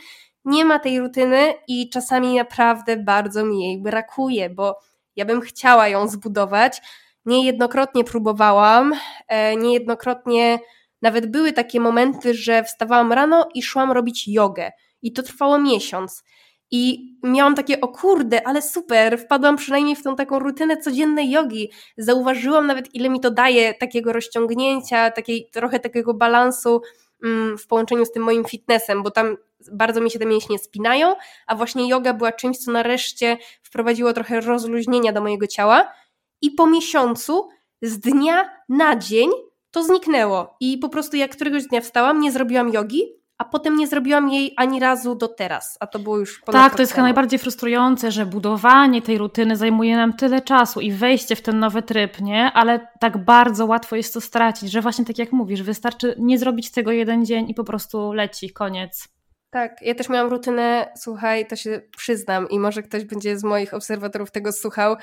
Nie 0.46 0.66
ma 0.66 0.80
tej 0.80 1.00
rutyny 1.00 1.54
i 1.68 1.90
czasami 1.90 2.36
naprawdę 2.36 2.98
bardzo 2.98 3.46
mi 3.46 3.64
jej 3.64 3.82
brakuje, 3.82 4.50
bo 4.50 4.80
ja 5.16 5.26
bym 5.26 5.42
chciała 5.42 5.88
ją 5.88 6.08
zbudować, 6.08 6.82
Niejednokrotnie 7.26 8.04
próbowałam, 8.04 8.94
e, 9.28 9.56
niejednokrotnie 9.56 10.60
nawet 11.02 11.32
były 11.32 11.54
takie 11.54 11.80
momenty, 11.80 12.34
że 12.34 12.64
wstawałam 12.64 13.14
rano 13.14 13.50
i 13.54 13.64
szłam 13.64 13.92
robić 13.92 14.28
jogę. 14.28 14.72
I 15.02 15.14
to 15.14 15.24
trwało 15.24 15.60
miesiąc. 15.60 16.24
I 16.72 17.14
miałam 17.24 17.56
takie, 17.56 17.82
o 17.82 17.88
kurde, 17.88 18.48
ale 18.48 18.62
super, 18.62 19.20
wpadłam 19.20 19.56
przynajmniej 19.56 19.96
w 19.96 20.04
tą 20.04 20.16
taką 20.16 20.40
rutynę 20.40 20.78
codziennej 20.78 21.32
jogi. 21.32 21.72
Zauważyłam 21.98 22.68
nawet, 22.68 22.96
ile 22.96 23.10
mi 23.10 23.20
to 23.20 23.32
daje 23.32 23.74
takiego 23.74 24.14
rozciągnięcia, 24.14 25.12
takiej, 25.12 25.50
trochę 25.54 25.80
takiego 25.80 26.14
balansu 26.14 26.82
mm, 27.24 27.58
w 27.58 27.68
połączeniu 27.68 28.06
z 28.06 28.12
tym 28.12 28.24
moim 28.24 28.46
fitnessem, 28.46 29.04
bo 29.04 29.12
tam 29.12 29.38
bardzo 29.72 30.02
mi 30.02 30.12
się 30.12 30.20
te 30.20 30.26
mięśnie 30.26 30.60
spinają, 30.60 31.16
a 31.48 31.56
właśnie 31.56 31.90
yoga 31.90 32.14
była 32.14 32.32
czymś, 32.32 32.58
co 32.58 32.72
nareszcie 32.72 33.38
wprowadziło 33.64 34.14
trochę 34.14 34.42
rozluźnienia 34.42 35.12
do 35.14 35.22
mojego 35.22 35.48
ciała. 35.48 35.92
I 36.42 36.52
po 36.52 36.68
miesiącu, 36.68 37.50
z 37.82 38.00
dnia 38.00 38.50
na 38.70 38.96
dzień, 38.96 39.30
to 39.72 39.84
zniknęło. 39.84 40.56
I 40.60 40.78
po 40.78 40.90
prostu 40.90 41.18
jak 41.18 41.32
któregoś 41.32 41.68
dnia 41.68 41.82
wstałam, 41.82 42.20
nie 42.20 42.32
zrobiłam 42.32 42.74
jogi, 42.74 43.02
a 43.38 43.46
potem 43.46 43.78
nie 43.78 43.88
zrobiłam 43.88 44.30
jej 44.30 44.54
ani 44.58 44.80
razu 44.80 45.16
do 45.16 45.28
teraz, 45.28 45.78
a 45.80 45.88
to 45.88 46.00
było 46.00 46.18
już 46.18 46.40
ponad 46.40 46.62
Tak, 46.62 46.76
to 46.76 46.82
jest 46.82 46.94
chyba 46.94 47.04
najbardziej 47.04 47.40
frustrujące, 47.40 48.12
że 48.12 48.26
budowanie 48.26 49.02
tej 49.02 49.18
rutyny 49.18 49.58
zajmuje 49.58 49.96
nam 49.96 50.14
tyle 50.14 50.42
czasu 50.42 50.82
i 50.82 50.92
wejście 50.92 51.36
w 51.36 51.42
ten 51.42 51.60
nowy 51.60 51.82
tryb, 51.82 52.22
nie? 52.22 52.52
Ale 52.54 52.88
tak 53.00 53.18
bardzo 53.18 53.66
łatwo 53.66 53.96
jest 53.96 54.14
to 54.14 54.22
stracić, 54.22 54.72
że 54.72 54.82
właśnie 54.82 55.06
tak 55.06 55.18
jak 55.18 55.32
mówisz, 55.32 55.64
wystarczy 55.64 56.16
nie 56.20 56.40
zrobić 56.40 56.72
tego 56.72 56.92
jeden 56.92 57.26
dzień 57.26 57.50
i 57.50 57.54
po 57.54 57.64
prostu 57.64 58.14
leci, 58.14 58.50
koniec. 58.50 59.08
Tak, 59.50 59.82
ja 59.82 59.96
też 59.96 60.10
miałam 60.10 60.32
rutynę, 60.32 60.92
słuchaj, 60.98 61.48
to 61.48 61.56
się 61.56 61.82
przyznam 61.98 62.50
i 62.50 62.60
może 62.60 62.84
ktoś 62.84 63.06
będzie 63.06 63.38
z 63.38 63.44
moich 63.44 63.74
obserwatorów 63.74 64.32
tego 64.32 64.52
słuchał, 64.52 64.96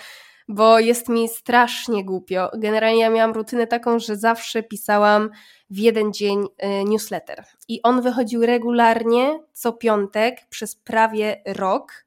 bo 0.48 0.78
jest 0.78 1.08
mi 1.08 1.28
strasznie 1.28 2.04
głupio. 2.04 2.50
Generalnie 2.54 3.00
ja 3.00 3.10
miałam 3.10 3.32
rutynę 3.32 3.66
taką, 3.66 3.98
że 3.98 4.16
zawsze 4.16 4.62
pisałam 4.62 5.30
w 5.70 5.78
jeden 5.78 6.12
dzień 6.12 6.44
y, 6.44 6.84
newsletter. 6.84 7.44
I 7.68 7.82
on 7.82 8.02
wychodził 8.02 8.46
regularnie 8.46 9.40
co 9.52 9.72
piątek 9.72 10.46
przez 10.50 10.76
prawie 10.76 11.42
rok. 11.46 12.06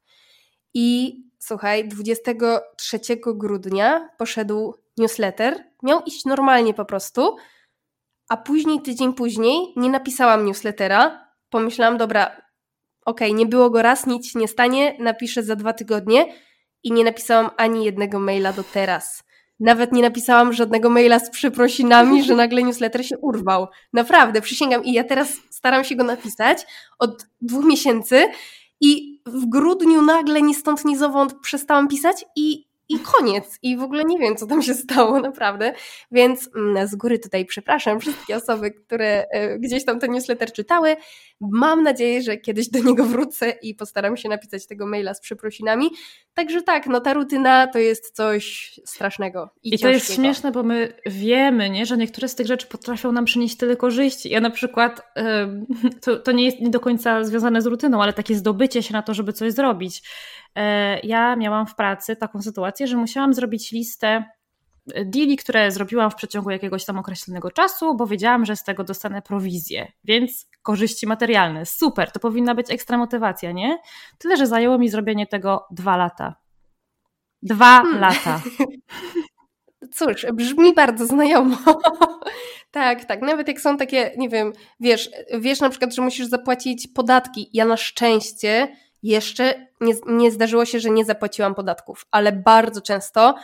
I 0.73 1.15
słuchaj, 1.39 1.87
23 1.87 2.99
grudnia 3.25 4.09
poszedł 4.17 4.75
newsletter. 4.97 5.63
Miał 5.83 6.01
iść 6.01 6.25
normalnie 6.25 6.73
po 6.73 6.85
prostu, 6.85 7.35
a 8.29 8.37
później, 8.37 8.81
tydzień 8.81 9.13
później, 9.13 9.73
nie 9.75 9.89
napisałam 9.89 10.45
newslettera. 10.45 11.27
Pomyślałam, 11.49 11.97
dobra, 11.97 12.25
okej, 13.05 13.27
okay, 13.27 13.33
nie 13.33 13.45
było 13.45 13.69
go 13.69 13.81
raz, 13.81 14.05
nic 14.05 14.31
się 14.31 14.39
nie 14.39 14.47
stanie, 14.47 14.97
napiszę 14.99 15.43
za 15.43 15.55
dwa 15.55 15.73
tygodnie 15.73 16.33
i 16.85 16.91
nie 16.91 17.03
napisałam 17.03 17.49
ani 17.57 17.85
jednego 17.85 18.19
maila 18.19 18.53
do 18.53 18.63
teraz. 18.63 19.23
Nawet 19.59 19.91
nie 19.91 20.01
napisałam 20.01 20.53
żadnego 20.53 20.89
maila 20.89 21.19
z 21.19 21.29
przeprosinami, 21.29 22.23
że 22.23 22.35
nagle 22.35 22.63
newsletter 22.63 23.05
się 23.05 23.17
urwał. 23.17 23.67
Naprawdę, 23.93 24.41
przysięgam. 24.41 24.83
I 24.83 24.93
ja 24.93 25.03
teraz 25.03 25.33
staram 25.49 25.83
się 25.83 25.95
go 25.95 26.03
napisać 26.03 26.65
od 26.99 27.25
dwóch 27.41 27.65
miesięcy 27.65 28.27
i 28.81 29.21
w 29.25 29.45
grudniu 29.49 30.01
nagle 30.01 30.41
ni 30.41 30.55
stąd, 30.55 30.85
ni 30.85 30.97
zowąd 30.97 31.33
przestałam 31.41 31.87
pisać 31.87 32.25
i 32.35 32.64
i 32.89 32.99
koniec. 32.99 33.59
I 33.61 33.77
w 33.77 33.81
ogóle 33.81 34.03
nie 34.05 34.19
wiem, 34.19 34.35
co 34.35 34.47
tam 34.47 34.61
się 34.61 34.73
stało, 34.73 35.19
naprawdę. 35.29 35.73
Więc 36.11 36.49
mm, 36.55 36.87
z 36.87 36.95
góry 36.95 37.19
tutaj 37.19 37.45
przepraszam 37.45 37.99
wszystkie 37.99 38.35
osoby, 38.35 38.71
które 38.71 39.25
e, 39.31 39.59
gdzieś 39.59 39.85
tam 39.85 39.99
ten 39.99 40.11
newsletter 40.11 40.51
czytały. 40.51 40.95
Mam 41.41 41.83
nadzieję, 41.83 42.21
że 42.21 42.37
kiedyś 42.37 42.69
do 42.69 42.79
niego 42.79 43.05
wrócę 43.05 43.49
i 43.61 43.75
postaram 43.75 44.17
się 44.17 44.29
napisać 44.29 44.67
tego 44.67 44.87
maila 44.87 45.13
z 45.13 45.21
przeprosinami. 45.21 45.89
Także 46.33 46.61
tak, 46.61 46.87
no 46.87 47.01
ta 47.01 47.13
rutyna 47.13 47.67
to 47.67 47.79
jest 47.79 48.15
coś 48.15 48.73
strasznego. 48.85 49.49
I, 49.63 49.75
I 49.75 49.79
to 49.79 49.89
jest 49.89 50.13
śmieszne, 50.13 50.51
bo 50.51 50.63
my 50.63 50.93
wiemy, 51.05 51.69
nie, 51.69 51.85
że 51.85 51.97
niektóre 51.97 52.27
z 52.27 52.35
tych 52.35 52.47
rzeczy 52.47 52.67
potrafią 52.67 53.11
nam 53.11 53.25
przynieść 53.25 53.57
tyle 53.57 53.75
korzyści. 53.75 54.29
Ja 54.29 54.41
na 54.41 54.49
przykład, 54.49 55.01
to, 56.03 56.19
to 56.19 56.31
nie 56.31 56.45
jest 56.45 56.59
nie 56.59 56.69
do 56.69 56.79
końca 56.79 57.23
związane 57.23 57.61
z 57.61 57.65
rutyną, 57.65 58.03
ale 58.03 58.13
takie 58.13 58.35
zdobycie 58.35 58.83
się 58.83 58.93
na 58.93 59.01
to, 59.01 59.13
żeby 59.13 59.33
coś 59.33 59.53
zrobić 59.53 60.03
ja 61.03 61.35
miałam 61.35 61.67
w 61.67 61.75
pracy 61.75 62.15
taką 62.15 62.41
sytuację, 62.41 62.87
że 62.87 62.97
musiałam 62.97 63.33
zrobić 63.33 63.71
listę 63.71 64.23
e, 64.93 65.05
deali, 65.05 65.37
które 65.37 65.71
zrobiłam 65.71 66.11
w 66.11 66.15
przeciągu 66.15 66.49
jakiegoś 66.49 66.85
tam 66.85 66.99
określonego 66.99 67.51
czasu, 67.51 67.95
bo 67.95 68.07
wiedziałam, 68.07 68.45
że 68.45 68.55
z 68.55 68.63
tego 68.63 68.83
dostanę 68.83 69.21
prowizję, 69.21 69.91
więc 70.03 70.49
korzyści 70.61 71.07
materialne. 71.07 71.65
Super, 71.65 72.11
to 72.11 72.19
powinna 72.19 72.55
być 72.55 72.71
ekstra 72.71 72.97
motywacja, 72.97 73.51
nie? 73.51 73.79
Tyle, 74.17 74.37
że 74.37 74.47
zajęło 74.47 74.77
mi 74.77 74.89
zrobienie 74.89 75.27
tego 75.27 75.67
dwa 75.71 75.97
lata. 75.97 76.35
Dwa 77.41 77.81
hmm. 77.81 77.99
lata. 77.99 78.41
Cóż, 79.95 80.25
brzmi 80.33 80.73
bardzo 80.73 81.05
znajomo. 81.05 81.57
tak, 82.71 83.05
tak. 83.05 83.21
Nawet 83.21 83.47
jak 83.47 83.61
są 83.61 83.77
takie, 83.77 84.11
nie 84.17 84.29
wiem, 84.29 84.53
wiesz, 84.79 85.09
wiesz 85.39 85.59
na 85.59 85.69
przykład, 85.69 85.95
że 85.95 86.01
musisz 86.01 86.27
zapłacić 86.27 86.87
podatki. 86.87 87.49
Ja 87.53 87.65
na 87.65 87.77
szczęście 87.77 88.75
jeszcze 89.05 89.67
nie, 89.81 89.93
nie 90.07 90.31
zdarzyło 90.31 90.65
się, 90.65 90.79
że 90.79 90.89
nie 90.89 91.05
zapłaciłam 91.05 91.55
podatków, 91.55 92.05
ale 92.11 92.31
bardzo 92.31 92.81
często 92.81 93.35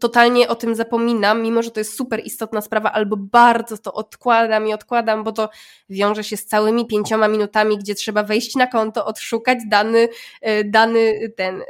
totalnie 0.00 0.48
o 0.48 0.54
tym 0.54 0.74
zapominam, 0.74 1.42
mimo 1.42 1.62
że 1.62 1.70
to 1.70 1.80
jest 1.80 1.96
super 1.96 2.20
istotna 2.24 2.60
sprawa, 2.60 2.92
albo 2.92 3.16
bardzo 3.16 3.78
to 3.78 3.92
odkładam 3.92 4.68
i 4.68 4.72
odkładam, 4.72 5.24
bo 5.24 5.32
to 5.32 5.50
wiąże 5.90 6.24
się 6.24 6.36
z 6.36 6.46
całymi 6.46 6.86
pięcioma 6.86 7.28
minutami, 7.28 7.78
gdzie 7.78 7.94
trzeba 7.94 8.22
wejść 8.22 8.54
na 8.54 8.66
konto, 8.66 9.06
odszukać 9.06 9.58
dany, 9.68 10.08
e, 10.40 10.64
dany 10.64 11.32
ten, 11.36 11.62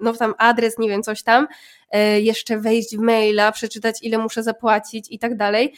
no 0.00 0.12
tam 0.12 0.34
adres, 0.38 0.78
nie 0.78 0.88
wiem, 0.88 1.02
coś 1.02 1.22
tam, 1.22 1.46
e, 1.90 2.20
jeszcze 2.20 2.58
wejść 2.58 2.96
w 2.96 3.00
maila, 3.00 3.52
przeczytać 3.52 4.02
ile 4.02 4.18
muszę 4.18 4.42
zapłacić 4.42 5.06
i 5.10 5.18
tak 5.18 5.36
dalej. 5.36 5.74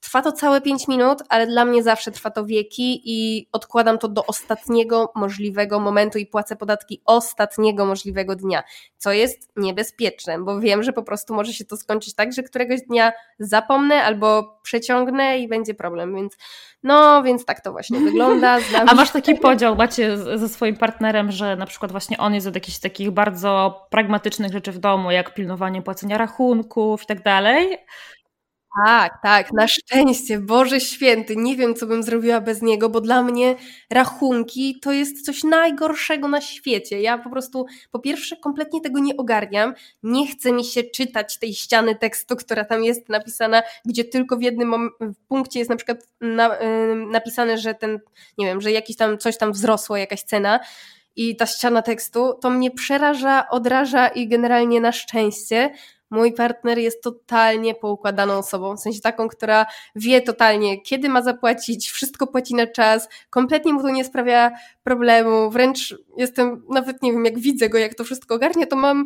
Trwa 0.00 0.22
to 0.22 0.32
całe 0.32 0.60
5 0.60 0.88
minut, 0.88 1.22
ale 1.28 1.46
dla 1.46 1.64
mnie 1.64 1.82
zawsze 1.82 2.10
trwa 2.10 2.30
to 2.30 2.44
wieki 2.44 3.02
i 3.04 3.48
odkładam 3.52 3.98
to 3.98 4.08
do 4.08 4.26
ostatniego 4.26 5.12
możliwego 5.14 5.80
momentu 5.80 6.18
i 6.18 6.26
płacę 6.26 6.56
podatki 6.56 7.02
ostatniego 7.04 7.86
możliwego 7.86 8.36
dnia, 8.36 8.62
co 8.96 9.12
jest 9.12 9.52
niebezpieczne, 9.56 10.38
bo 10.38 10.60
wiem, 10.60 10.82
że 10.82 10.92
po 10.92 11.02
prostu 11.02 11.34
może 11.34 11.52
się 11.52 11.64
to 11.64 11.76
skończyć 11.76 12.14
tak, 12.14 12.32
że 12.32 12.42
któregoś 12.42 12.80
dnia 12.82 13.12
zapomnę 13.38 14.02
albo 14.02 14.58
przeciągnę 14.62 15.38
i 15.38 15.48
będzie 15.48 15.74
problem, 15.74 16.14
więc 16.14 16.36
no, 16.82 17.22
więc 17.22 17.44
tak 17.44 17.60
to 17.60 17.72
właśnie 17.72 18.00
wygląda. 18.00 18.60
Znam 18.70 18.88
A 18.88 18.94
masz 18.94 19.10
taki 19.10 19.34
podział, 19.34 19.76
macie 19.76 20.16
ze 20.16 20.48
swoim 20.48 20.76
partnerem, 20.76 21.32
że 21.32 21.56
na 21.56 21.66
przykład 21.66 21.92
właśnie 21.92 22.18
on 22.18 22.34
jest 22.34 22.46
od 22.46 22.54
jakichś 22.54 22.78
takich 22.78 23.10
bardzo 23.10 23.80
pragmatycznych 23.90 24.52
rzeczy 24.52 24.72
w 24.72 24.78
domu, 24.78 25.10
jak 25.10 25.34
pilnowanie 25.34 25.82
płacenia 25.82 26.18
rachunków 26.18 27.02
i 27.02 27.06
tak 27.06 27.22
dalej, 27.22 27.78
tak, 28.86 29.22
tak, 29.22 29.52
na 29.52 29.68
szczęście, 29.68 30.38
Boże 30.38 30.80
Święty, 30.80 31.36
nie 31.36 31.56
wiem, 31.56 31.74
co 31.74 31.86
bym 31.86 32.02
zrobiła 32.02 32.40
bez 32.40 32.62
niego, 32.62 32.88
bo 32.88 33.00
dla 33.00 33.22
mnie 33.22 33.56
rachunki 33.90 34.80
to 34.80 34.92
jest 34.92 35.24
coś 35.24 35.44
najgorszego 35.44 36.28
na 36.28 36.40
świecie. 36.40 37.00
Ja 37.00 37.18
po 37.18 37.30
prostu, 37.30 37.66
po 37.90 37.98
pierwsze, 37.98 38.36
kompletnie 38.36 38.80
tego 38.80 38.98
nie 38.98 39.16
ogarniam, 39.16 39.74
nie 40.02 40.26
chce 40.26 40.52
mi 40.52 40.64
się 40.64 40.82
czytać 40.82 41.38
tej 41.38 41.54
ściany 41.54 41.94
tekstu, 41.94 42.36
która 42.36 42.64
tam 42.64 42.84
jest 42.84 43.08
napisana, 43.08 43.62
gdzie 43.84 44.04
tylko 44.04 44.36
w 44.36 44.42
jednym 44.42 44.90
punkcie 45.28 45.58
jest 45.58 45.70
na 45.70 45.76
przykład 45.76 46.06
na, 46.20 46.50
napisane, 47.10 47.58
że 47.58 47.74
ten, 47.74 48.00
nie 48.38 48.46
wiem, 48.46 48.60
że 48.60 48.72
jakiś 48.72 48.96
tam, 48.96 49.18
coś 49.18 49.38
tam 49.38 49.52
wzrosło, 49.52 49.96
jakaś 49.96 50.22
cena, 50.22 50.60
i 51.18 51.36
ta 51.36 51.46
ściana 51.46 51.82
tekstu, 51.82 52.34
to 52.40 52.50
mnie 52.50 52.70
przeraża, 52.70 53.48
odraża 53.48 54.08
i 54.08 54.28
generalnie 54.28 54.80
na 54.80 54.92
szczęście 54.92 55.70
mój 56.10 56.32
partner 56.32 56.78
jest 56.78 57.02
totalnie 57.02 57.74
poukładaną 57.74 58.38
osobą, 58.38 58.76
w 58.76 58.80
sensie 58.80 59.00
taką, 59.00 59.28
która 59.28 59.66
wie 59.94 60.20
totalnie, 60.20 60.80
kiedy 60.80 61.08
ma 61.08 61.22
zapłacić, 61.22 61.90
wszystko 61.90 62.26
płaci 62.26 62.54
na 62.54 62.66
czas, 62.66 63.08
kompletnie 63.30 63.72
mu 63.72 63.82
to 63.82 63.90
nie 63.90 64.04
sprawia 64.04 64.50
problemu, 64.84 65.50
wręcz 65.50 65.94
jestem, 66.16 66.62
nawet 66.70 67.02
nie 67.02 67.12
wiem, 67.12 67.24
jak 67.24 67.38
widzę 67.38 67.68
go, 67.68 67.78
jak 67.78 67.94
to 67.94 68.04
wszystko 68.04 68.34
ogarnia, 68.34 68.66
to 68.66 68.76
mam 68.76 69.04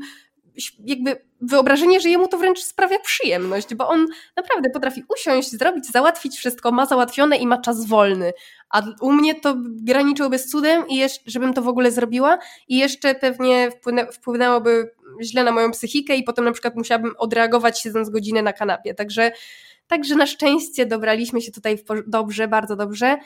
jakby 0.85 1.17
wyobrażenie, 1.41 2.01
że 2.01 2.09
jemu 2.09 2.29
to 2.29 2.39
wręcz 2.39 2.61
sprawia 2.61 2.99
przyjemność, 2.99 3.75
bo 3.75 3.89
on 3.89 4.07
naprawdę 4.37 4.71
potrafi 4.71 5.05
usiąść, 5.15 5.51
zrobić, 5.51 5.91
załatwić 5.91 6.37
wszystko, 6.37 6.73
ma 6.73 6.87
załatwione 6.87 7.37
i 7.37 7.47
ma 7.47 7.59
czas 7.59 7.87
wolny. 7.87 8.33
A 8.71 8.83
u 9.01 9.13
mnie 9.13 9.35
to 9.35 9.55
graniczyłoby 9.59 10.39
z 10.39 10.51
cudem, 10.51 10.89
i 10.89 10.97
jeszcze, 10.97 11.31
żebym 11.31 11.55
to 11.55 11.63
w 11.63 11.69
ogóle 11.69 11.91
zrobiła 11.91 12.39
i 12.69 12.79
jeszcze 12.79 13.15
pewnie 13.15 13.71
wpłynęłoby 14.13 14.91
źle 15.23 15.45
na 15.45 15.53
moją 15.53 15.71
psychikę 15.71 16.17
i 16.17 16.23
potem 16.23 16.45
na 16.45 16.53
przykład 16.53 16.77
musiałabym 16.77 17.13
odreagować 17.19 17.81
siedząc 17.81 18.11
godzinę 18.11 18.43
na 18.43 18.53
kanapie. 18.53 18.95
Także, 18.95 19.33
także 19.87 20.15
na 20.15 20.27
szczęście 20.27 20.87
dobraliśmy 20.87 21.41
się 21.41 21.53
tutaj 21.53 21.79
dobrze, 22.07 22.49
bardzo 22.49 22.77
dobrze. 22.77 23.17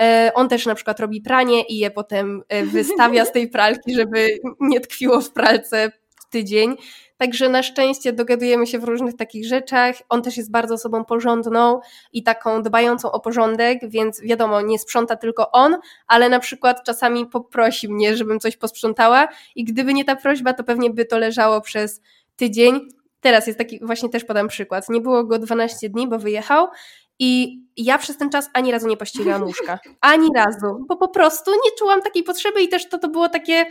E, 0.00 0.30
on 0.34 0.48
też 0.48 0.66
na 0.66 0.74
przykład 0.74 1.00
robi 1.00 1.20
pranie 1.20 1.62
i 1.62 1.78
je 1.78 1.90
potem 1.90 2.42
e, 2.48 2.62
wystawia 2.64 3.24
z 3.24 3.32
tej 3.32 3.48
pralki, 3.48 3.94
żeby 3.94 4.28
nie 4.60 4.80
tkwiło 4.80 5.20
w 5.20 5.32
pralce 5.32 5.92
tydzień. 6.32 6.76
Także 7.16 7.48
na 7.48 7.62
szczęście 7.62 8.12
dogadujemy 8.12 8.66
się 8.66 8.78
w 8.78 8.84
różnych 8.84 9.16
takich 9.16 9.46
rzeczach. 9.46 9.96
On 10.08 10.22
też 10.22 10.36
jest 10.36 10.50
bardzo 10.50 10.74
osobą 10.74 11.04
porządną 11.04 11.80
i 12.12 12.22
taką 12.22 12.62
dbającą 12.62 13.12
o 13.12 13.20
porządek, 13.20 13.78
więc 13.88 14.20
wiadomo, 14.20 14.60
nie 14.60 14.78
sprząta 14.78 15.16
tylko 15.16 15.50
on, 15.50 15.76
ale 16.06 16.28
na 16.28 16.38
przykład 16.38 16.84
czasami 16.84 17.26
poprosi 17.26 17.88
mnie, 17.88 18.16
żebym 18.16 18.40
coś 18.40 18.56
posprzątała 18.56 19.28
i 19.54 19.64
gdyby 19.64 19.94
nie 19.94 20.04
ta 20.04 20.16
prośba, 20.16 20.52
to 20.52 20.64
pewnie 20.64 20.90
by 20.90 21.04
to 21.04 21.18
leżało 21.18 21.60
przez 21.60 22.00
tydzień. 22.36 22.88
Teraz 23.20 23.46
jest 23.46 23.58
taki, 23.58 23.78
właśnie 23.82 24.08
też 24.08 24.24
podam 24.24 24.48
przykład. 24.48 24.88
Nie 24.88 25.00
było 25.00 25.24
go 25.24 25.38
12 25.38 25.88
dni, 25.88 26.08
bo 26.08 26.18
wyjechał 26.18 26.68
i 27.18 27.62
ja 27.76 27.98
przez 27.98 28.16
ten 28.16 28.30
czas 28.30 28.50
ani 28.52 28.72
razu 28.72 28.88
nie 28.88 28.96
pościeliłam 28.96 29.42
łóżka. 29.42 29.78
Ani 30.00 30.28
razu, 30.34 30.84
bo 30.88 30.96
po 30.96 31.08
prostu 31.08 31.50
nie 31.50 31.70
czułam 31.78 32.02
takiej 32.02 32.22
potrzeby 32.22 32.62
i 32.62 32.68
też 32.68 32.88
to, 32.88 32.98
to 32.98 33.08
było 33.08 33.28
takie 33.28 33.66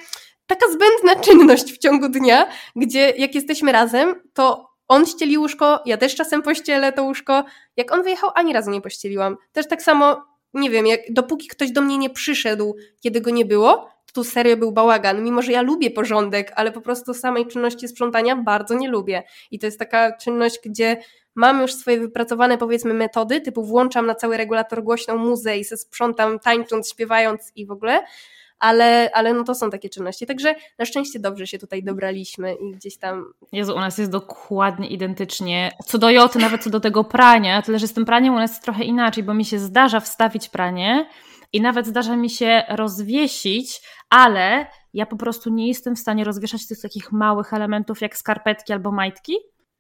taka 0.56 0.72
zbędna 0.72 1.24
czynność 1.24 1.74
w 1.74 1.78
ciągu 1.78 2.10
dnia, 2.10 2.48
gdzie 2.76 3.14
jak 3.18 3.36
jesteśmy 3.36 3.72
razem, 3.72 4.16
to 4.34 4.72
on 4.88 5.06
ścieli 5.06 5.38
łóżko, 5.38 5.80
ja 5.86 5.98
też 5.98 6.16
czasem 6.16 6.42
pościelę 6.42 6.94
to 6.94 7.04
łóżko. 7.04 7.44
Jak 7.78 7.92
on 7.92 8.04
wyjechał, 8.04 8.30
ani 8.36 8.54
razu 8.54 8.72
nie 8.72 8.82
pościeliłam. 8.82 9.38
Też 9.52 9.68
tak 9.68 9.82
samo, 9.82 10.24
nie 10.54 10.70
wiem, 10.70 10.88
jak 10.88 11.00
dopóki 11.10 11.48
ktoś 11.48 11.72
do 11.72 11.82
mnie 11.82 11.98
nie 11.98 12.10
przyszedł, 12.10 12.76
kiedy 13.04 13.22
go 13.22 13.32
nie 13.32 13.46
było, 13.46 13.90
to 14.06 14.14
tu 14.14 14.24
serio 14.24 14.58
był 14.58 14.72
bałagan. 14.72 15.24
Mimo, 15.24 15.42
że 15.42 15.52
ja 15.52 15.62
lubię 15.62 15.92
porządek, 15.92 16.52
ale 16.56 16.72
po 16.72 16.82
prostu 16.82 17.14
samej 17.14 17.48
czynności 17.48 17.88
sprzątania 17.88 18.36
bardzo 18.36 18.74
nie 18.74 18.90
lubię. 18.90 19.24
I 19.52 19.60
to 19.60 19.68
jest 19.68 19.80
taka 19.80 20.18
czynność, 20.18 20.60
gdzie 20.66 20.98
mam 21.36 21.62
już 21.62 21.74
swoje 21.74 22.00
wypracowane, 22.00 22.58
powiedzmy, 22.58 22.94
metody, 22.94 23.42
typu 23.42 23.64
włączam 23.64 24.06
na 24.06 24.16
cały 24.16 24.38
regulator 24.38 24.84
głośną 24.84 25.18
muzę 25.18 25.58
i 25.58 25.64
se 25.64 25.78
sprzątam 25.78 26.40
tańcząc, 26.40 26.90
śpiewając 26.90 27.52
i 27.56 27.66
w 27.66 27.72
ogóle, 27.72 28.04
ale, 28.62 29.10
ale 29.14 29.34
no 29.34 29.44
to 29.44 29.56
są 29.56 29.70
takie 29.70 29.90
czynności. 29.90 30.26
Także 30.26 30.56
na 30.80 30.86
szczęście 30.86 31.20
dobrze 31.20 31.48
się 31.48 31.60
tutaj 31.60 31.84
dobraliśmy 31.84 32.54
i 32.54 32.72
gdzieś 32.72 32.98
tam. 32.98 33.34
Jezu, 33.52 33.76
u 33.76 33.80
nas 33.80 33.98
jest 33.98 34.12
dokładnie 34.12 34.88
identycznie. 34.88 35.72
Co 35.86 35.98
do 35.98 36.10
joty, 36.10 36.40
nawet 36.40 36.64
co 36.64 36.70
do 36.70 36.80
tego 36.80 37.04
prania, 37.04 37.62
tyle 37.62 37.80
że 37.80 37.88
z 37.88 37.94
tym 37.94 38.06
praniem 38.06 38.34
u 38.34 38.38
nas 38.38 38.52
jest 38.52 38.64
trochę 38.64 38.84
inaczej, 38.84 39.24
bo 39.24 39.34
mi 39.34 39.46
się 39.46 39.60
zdarza 39.60 40.00
wstawić 40.00 40.50
pranie 40.50 41.10
i 41.54 41.62
nawet 41.62 41.88
zdarza 41.88 42.16
mi 42.16 42.30
się 42.30 42.64
rozwiesić, 42.70 43.82
ale 44.10 44.68
ja 44.94 45.06
po 45.06 45.16
prostu 45.16 45.50
nie 45.50 45.68
jestem 45.68 45.96
w 45.96 46.00
stanie 46.00 46.24
rozwieszać 46.24 46.68
tych 46.68 46.82
takich 46.82 47.12
małych 47.12 47.54
elementów 47.54 48.02
jak 48.02 48.18
skarpetki 48.18 48.74
albo 48.74 48.92
majtki, 48.92 49.34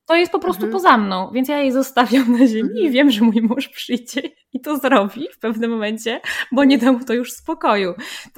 to 0.05 0.15
jest 0.15 0.31
po 0.31 0.39
prostu 0.39 0.65
mhm. 0.65 0.73
poza 0.73 0.97
mną, 0.97 1.31
więc 1.33 1.49
ja 1.49 1.59
jej 1.59 1.71
zostawiam 1.71 2.31
na 2.31 2.47
ziemi 2.47 2.69
mhm. 2.69 2.85
i 2.85 2.89
wiem, 2.91 3.11
że 3.11 3.21
mój 3.21 3.41
mąż 3.41 3.67
przyjdzie 3.67 4.21
i 4.53 4.61
to 4.61 4.77
zrobi 4.77 5.27
w 5.33 5.39
pewnym 5.39 5.71
momencie, 5.71 6.21
bo 6.51 6.63
nie 6.63 6.77
da 6.77 6.91
mu 6.91 7.05
to 7.05 7.13
już 7.13 7.31
spokoju. 7.31 7.93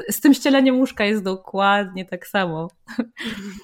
Z 0.09 0.19
tym 0.19 0.33
ścieleniem 0.33 0.77
łóżka 0.77 1.05
jest 1.05 1.23
dokładnie 1.23 2.05
tak 2.05 2.27
samo. 2.27 2.67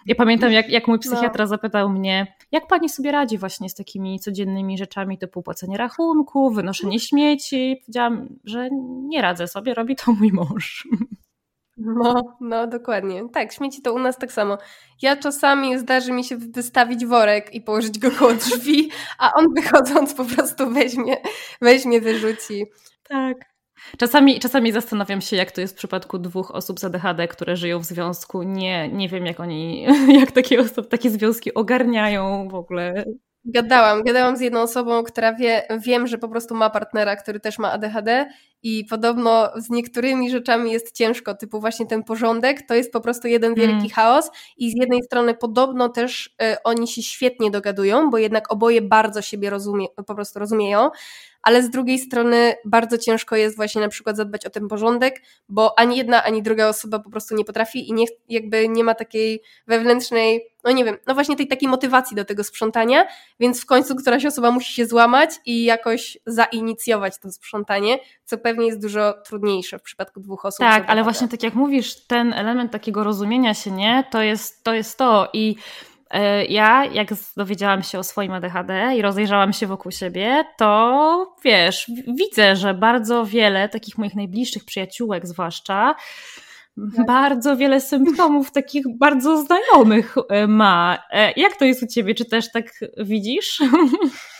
Ja 0.05 0.15
pamiętam, 0.15 0.51
jak, 0.51 0.69
jak 0.69 0.87
mój 0.87 0.97
no. 0.97 1.01
psychiatra 1.01 1.43
no. 1.43 1.47
zapytał 1.47 1.89
mnie, 1.89 2.35
jak 2.51 2.67
pani 2.67 2.89
sobie 2.89 3.11
radzi 3.11 3.37
właśnie 3.37 3.69
z 3.69 3.75
takimi 3.75 4.19
codziennymi 4.19 4.77
rzeczami 4.77 5.17
typu 5.17 5.43
płacenie 5.43 5.77
rachunku, 5.77 6.51
wynoszenie 6.51 6.99
śmieci. 6.99 7.81
Powiedziałam, 7.81 8.29
że 8.43 8.69
nie 9.07 9.21
radzę 9.21 9.47
sobie, 9.47 9.73
robi 9.73 9.95
to 9.95 10.13
mój 10.13 10.31
mąż. 10.31 10.87
No, 11.79 12.37
no, 12.41 12.67
dokładnie. 12.67 13.29
Tak, 13.33 13.53
śmieci 13.53 13.81
to 13.81 13.93
u 13.93 13.99
nas 13.99 14.17
tak 14.17 14.31
samo. 14.31 14.57
Ja 15.01 15.15
czasami 15.17 15.79
zdarzy 15.79 16.11
mi 16.11 16.23
się 16.23 16.37
wystawić 16.37 17.05
worek 17.05 17.53
i 17.53 17.61
położyć 17.61 17.99
go 17.99 18.11
koło 18.11 18.33
drzwi, 18.33 18.89
a 19.19 19.33
on 19.33 19.45
wychodząc 19.55 20.13
po 20.13 20.25
prostu 20.25 20.69
weźmie, 20.69 21.17
weźmie 21.61 22.01
wyrzuci. 22.01 22.65
Tak. 23.09 23.37
Czasami, 23.97 24.39
czasami 24.39 24.71
zastanawiam 24.71 25.21
się, 25.21 25.35
jak 25.35 25.51
to 25.51 25.61
jest 25.61 25.73
w 25.73 25.77
przypadku 25.77 26.19
dwóch 26.19 26.51
osób 26.51 26.79
z 26.79 26.83
ADHD, 26.83 27.27
które 27.27 27.55
żyją 27.55 27.79
w 27.79 27.85
związku. 27.85 28.43
Nie, 28.43 28.89
nie 28.89 29.09
wiem, 29.09 29.25
jak 29.25 29.39
oni, 29.39 29.85
jak 30.19 30.31
takie 30.31 30.59
osoby, 30.59 30.87
takie 30.87 31.09
związki 31.09 31.53
ogarniają 31.53 32.49
w 32.49 32.55
ogóle. 32.55 33.03
Gadałam, 33.45 34.03
gadałam 34.03 34.37
z 34.37 34.41
jedną 34.41 34.61
osobą, 34.61 35.03
która 35.03 35.33
wie, 35.33 35.67
wiem, 35.85 36.07
że 36.07 36.17
po 36.17 36.29
prostu 36.29 36.55
ma 36.55 36.69
partnera, 36.69 37.15
który 37.15 37.39
też 37.39 37.59
ma 37.59 37.71
ADHD 37.71 38.29
i 38.63 38.85
podobno 38.85 39.49
z 39.55 39.69
niektórymi 39.69 40.31
rzeczami 40.31 40.71
jest 40.71 40.95
ciężko, 40.95 41.33
typu 41.33 41.59
właśnie 41.59 41.85
ten 41.85 42.03
porządek, 42.03 42.67
to 42.67 42.75
jest 42.75 42.91
po 42.91 43.01
prostu 43.01 43.27
jeden 43.27 43.55
wielki 43.55 43.73
mm. 43.73 43.89
chaos 43.89 44.31
i 44.57 44.71
z 44.71 44.73
jednej 44.79 45.03
strony 45.03 45.33
podobno 45.33 45.89
też 45.89 46.35
y, 46.41 46.63
oni 46.63 46.87
się 46.87 47.03
świetnie 47.03 47.51
dogadują, 47.51 48.09
bo 48.09 48.17
jednak 48.17 48.51
oboje 48.51 48.81
bardzo 48.81 49.21
siebie 49.21 49.49
rozumie, 49.49 49.87
po 50.05 50.15
prostu 50.15 50.39
rozumieją, 50.39 50.89
ale 51.41 51.63
z 51.63 51.69
drugiej 51.69 51.99
strony 51.99 52.55
bardzo 52.65 52.97
ciężko 52.97 53.35
jest 53.35 53.55
właśnie 53.55 53.81
na 53.81 53.89
przykład 53.89 54.17
zadbać 54.17 54.45
o 54.45 54.49
ten 54.49 54.67
porządek, 54.67 55.21
bo 55.49 55.79
ani 55.79 55.97
jedna, 55.97 56.23
ani 56.23 56.43
druga 56.43 56.67
osoba 56.67 56.99
po 56.99 57.09
prostu 57.09 57.35
nie 57.35 57.45
potrafi 57.45 57.89
i 57.89 57.93
nie, 57.93 58.05
jakby 58.29 58.69
nie 58.69 58.83
ma 58.83 58.95
takiej 58.95 59.41
wewnętrznej, 59.67 60.41
no 60.63 60.71
nie 60.71 60.85
wiem, 60.85 60.97
no 61.07 61.13
właśnie 61.13 61.35
tej 61.35 61.47
takiej 61.47 61.69
motywacji 61.69 62.15
do 62.15 62.25
tego 62.25 62.43
sprzątania, 62.43 63.07
więc 63.39 63.61
w 63.61 63.65
końcu 63.65 63.95
któraś 63.95 64.25
osoba 64.25 64.51
musi 64.51 64.73
się 64.73 64.85
złamać 64.85 65.29
i 65.45 65.63
jakoś 65.63 66.17
zainicjować 66.25 67.19
to 67.19 67.31
sprzątanie, 67.31 67.99
co 68.25 68.37
pewnie 68.49 68.65
jest 68.65 68.81
dużo 68.81 69.13
trudniejsze 69.13 69.79
w 69.79 69.81
przypadku 69.81 70.19
dwóch 70.19 70.45
osób. 70.45 70.59
Tak, 70.59 70.83
ale 70.87 71.03
właśnie 71.03 71.27
tak 71.27 71.43
jak 71.43 71.53
mówisz, 71.53 72.05
ten 72.07 72.33
element 72.33 72.71
takiego 72.71 73.03
rozumienia 73.03 73.53
się, 73.53 73.71
nie, 73.71 74.03
to 74.11 74.21
jest 74.21 74.63
to. 74.63 74.73
Jest 74.73 74.97
to. 74.97 75.29
I 75.33 75.55
E, 76.09 76.45
ja, 76.45 76.85
jak 76.85 77.07
dowiedziałam 77.37 77.83
się 77.83 77.99
o 77.99 78.03
swoim 78.03 78.31
ADHD 78.31 78.95
i 78.97 79.01
rozejrzałam 79.01 79.53
się 79.53 79.67
wokół 79.67 79.91
siebie, 79.91 80.43
to 80.57 81.35
wiesz, 81.43 81.91
widzę, 82.07 82.55
że 82.55 82.73
bardzo 82.73 83.25
wiele 83.25 83.69
takich 83.69 83.97
moich 83.97 84.15
najbliższych 84.15 84.65
przyjaciółek, 84.65 85.27
zwłaszcza, 85.27 85.95
tak. 86.95 87.05
bardzo 87.05 87.57
wiele 87.57 87.81
symptomów 87.81 88.51
takich 88.61 88.97
bardzo 88.97 89.43
znajomych 89.43 90.15
e, 90.29 90.47
ma. 90.47 90.97
E, 91.11 91.31
jak 91.31 91.57
to 91.57 91.65
jest 91.65 91.83
u 91.83 91.87
ciebie? 91.87 92.15
Czy 92.15 92.25
też 92.25 92.51
tak 92.51 92.65
widzisz? 92.97 93.59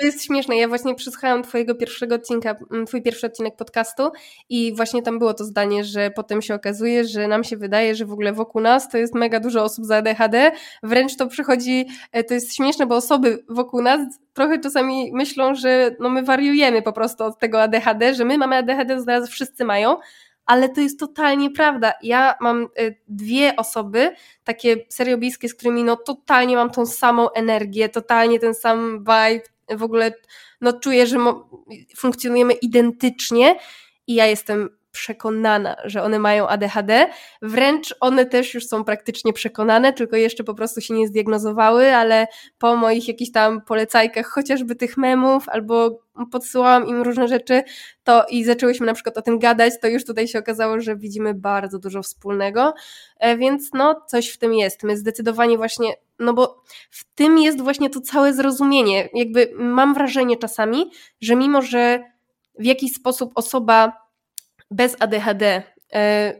To 0.00 0.06
jest 0.06 0.24
śmieszne. 0.24 0.56
Ja 0.56 0.68
właśnie 0.68 0.94
przesłuchałam 0.94 1.42
twojego 1.42 1.74
pierwszego 1.74 2.14
odcinka, 2.14 2.56
mm, 2.70 2.86
twój 2.86 3.02
pierwszy 3.02 3.26
odcinek 3.26 3.56
podcastu 3.56 4.10
i 4.48 4.74
właśnie 4.76 5.02
tam 5.02 5.18
było 5.18 5.34
to 5.34 5.44
zdanie, 5.44 5.84
że 5.84 6.10
potem 6.10 6.42
się 6.42 6.54
okazuje, 6.54 7.04
że 7.04 7.28
nam 7.28 7.44
się 7.44 7.56
wydaje, 7.56 7.94
że 7.94 8.04
w 8.04 8.12
ogóle 8.12 8.32
wokół 8.32 8.60
nas 8.60 8.88
to 8.88 8.98
jest 8.98 9.14
mega 9.14 9.40
dużo 9.40 9.64
osób 9.64 9.84
z 9.84 9.90
ADHD. 9.90 10.52
Wręcz 10.82 11.16
to 11.16 11.26
przychodzi, 11.26 11.86
e, 12.12 12.24
to 12.24 12.34
jest 12.34 12.56
śmieszne, 12.56 12.86
bo 12.86 12.96
osoby 12.96 13.44
wokół 13.48 13.82
nas 13.82 14.00
trochę 14.32 14.58
czasami 14.58 15.12
myślą, 15.12 15.54
że 15.54 15.96
no 16.00 16.08
my 16.08 16.22
wariujemy 16.22 16.82
po 16.82 16.92
prostu 16.92 17.24
od 17.24 17.38
tego 17.38 17.62
ADHD, 17.62 18.14
że 18.14 18.24
my 18.24 18.38
mamy 18.38 18.56
ADHD, 18.56 19.00
zaraz 19.02 19.30
wszyscy 19.30 19.64
mają, 19.64 19.96
ale 20.46 20.68
to 20.68 20.80
jest 20.80 21.00
totalnie 21.00 21.50
prawda. 21.50 21.92
Ja 22.02 22.34
mam 22.40 22.62
e, 22.62 22.90
dwie 23.08 23.56
osoby, 23.56 24.10
takie 24.44 24.76
serio 24.88 25.18
bliskie, 25.18 25.48
z 25.48 25.54
którymi 25.54 25.84
no 25.84 25.96
totalnie 25.96 26.56
mam 26.56 26.70
tą 26.70 26.86
samą 26.86 27.30
energię, 27.30 27.88
totalnie 27.88 28.38
ten 28.38 28.54
sam 28.54 28.98
vibe, 28.98 29.44
w 29.76 29.82
ogóle 29.82 30.12
no, 30.60 30.72
czuję, 30.72 31.06
że 31.06 31.16
funkcjonujemy 31.96 32.52
identycznie 32.52 33.56
i 34.06 34.14
ja 34.14 34.26
jestem 34.26 34.79
przekonana, 34.92 35.76
że 35.84 36.02
one 36.02 36.18
mają 36.18 36.48
ADHD. 36.48 37.06
Wręcz 37.42 37.94
one 38.00 38.26
też 38.26 38.54
już 38.54 38.66
są 38.66 38.84
praktycznie 38.84 39.32
przekonane, 39.32 39.92
tylko 39.92 40.16
jeszcze 40.16 40.44
po 40.44 40.54
prostu 40.54 40.80
się 40.80 40.94
nie 40.94 41.08
zdiagnozowały, 41.08 41.94
ale 41.94 42.26
po 42.58 42.76
moich 42.76 43.08
jakichś 43.08 43.30
tam 43.30 43.60
polecajkach, 43.60 44.26
chociażby 44.26 44.76
tych 44.76 44.96
memów, 44.96 45.48
albo 45.48 46.00
podsyłałam 46.32 46.86
im 46.86 47.02
różne 47.02 47.28
rzeczy, 47.28 47.62
to 48.04 48.24
i 48.30 48.44
zaczęłyśmy 48.44 48.86
na 48.86 48.94
przykład 48.94 49.18
o 49.18 49.22
tym 49.22 49.38
gadać, 49.38 49.72
to 49.80 49.88
już 49.88 50.04
tutaj 50.04 50.28
się 50.28 50.38
okazało, 50.38 50.80
że 50.80 50.96
widzimy 50.96 51.34
bardzo 51.34 51.78
dużo 51.78 52.02
wspólnego, 52.02 52.74
e, 53.18 53.36
więc 53.36 53.70
no 53.74 54.02
coś 54.06 54.28
w 54.30 54.38
tym 54.38 54.54
jest. 54.54 54.82
My 54.82 54.96
zdecydowanie 54.96 55.56
właśnie, 55.56 55.94
no 56.18 56.34
bo 56.34 56.62
w 56.90 57.04
tym 57.14 57.38
jest 57.38 57.60
właśnie 57.60 57.90
to 57.90 58.00
całe 58.00 58.34
zrozumienie. 58.34 59.08
Jakby 59.14 59.52
mam 59.54 59.94
wrażenie 59.94 60.36
czasami, 60.36 60.90
że 61.20 61.36
mimo, 61.36 61.62
że 61.62 62.00
w 62.58 62.64
jakiś 62.64 62.92
sposób 62.92 63.32
osoba 63.34 63.92
bez 64.70 64.96
ADHD 65.00 65.62
e, 65.92 66.34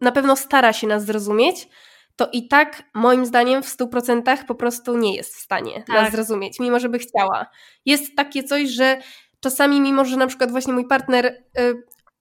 na 0.00 0.12
pewno 0.12 0.36
stara 0.36 0.72
się 0.72 0.86
nas 0.86 1.04
zrozumieć, 1.04 1.68
to 2.16 2.28
i 2.32 2.48
tak 2.48 2.82
moim 2.94 3.26
zdaniem 3.26 3.62
w 3.62 3.66
100% 3.66 4.44
po 4.44 4.54
prostu 4.54 4.96
nie 4.96 5.16
jest 5.16 5.36
w 5.36 5.40
stanie 5.40 5.84
tak. 5.86 5.88
nas 5.88 6.12
zrozumieć, 6.12 6.60
mimo 6.60 6.80
że 6.80 6.88
by 6.88 6.98
chciała. 6.98 7.46
Jest 7.86 8.16
takie 8.16 8.44
coś, 8.44 8.68
że 8.68 8.98
czasami 9.40 9.80
mimo, 9.80 10.04
że 10.04 10.16
na 10.16 10.26
przykład 10.26 10.50
właśnie 10.50 10.72
mój 10.72 10.86
partner 10.86 11.26
e, 11.26 11.72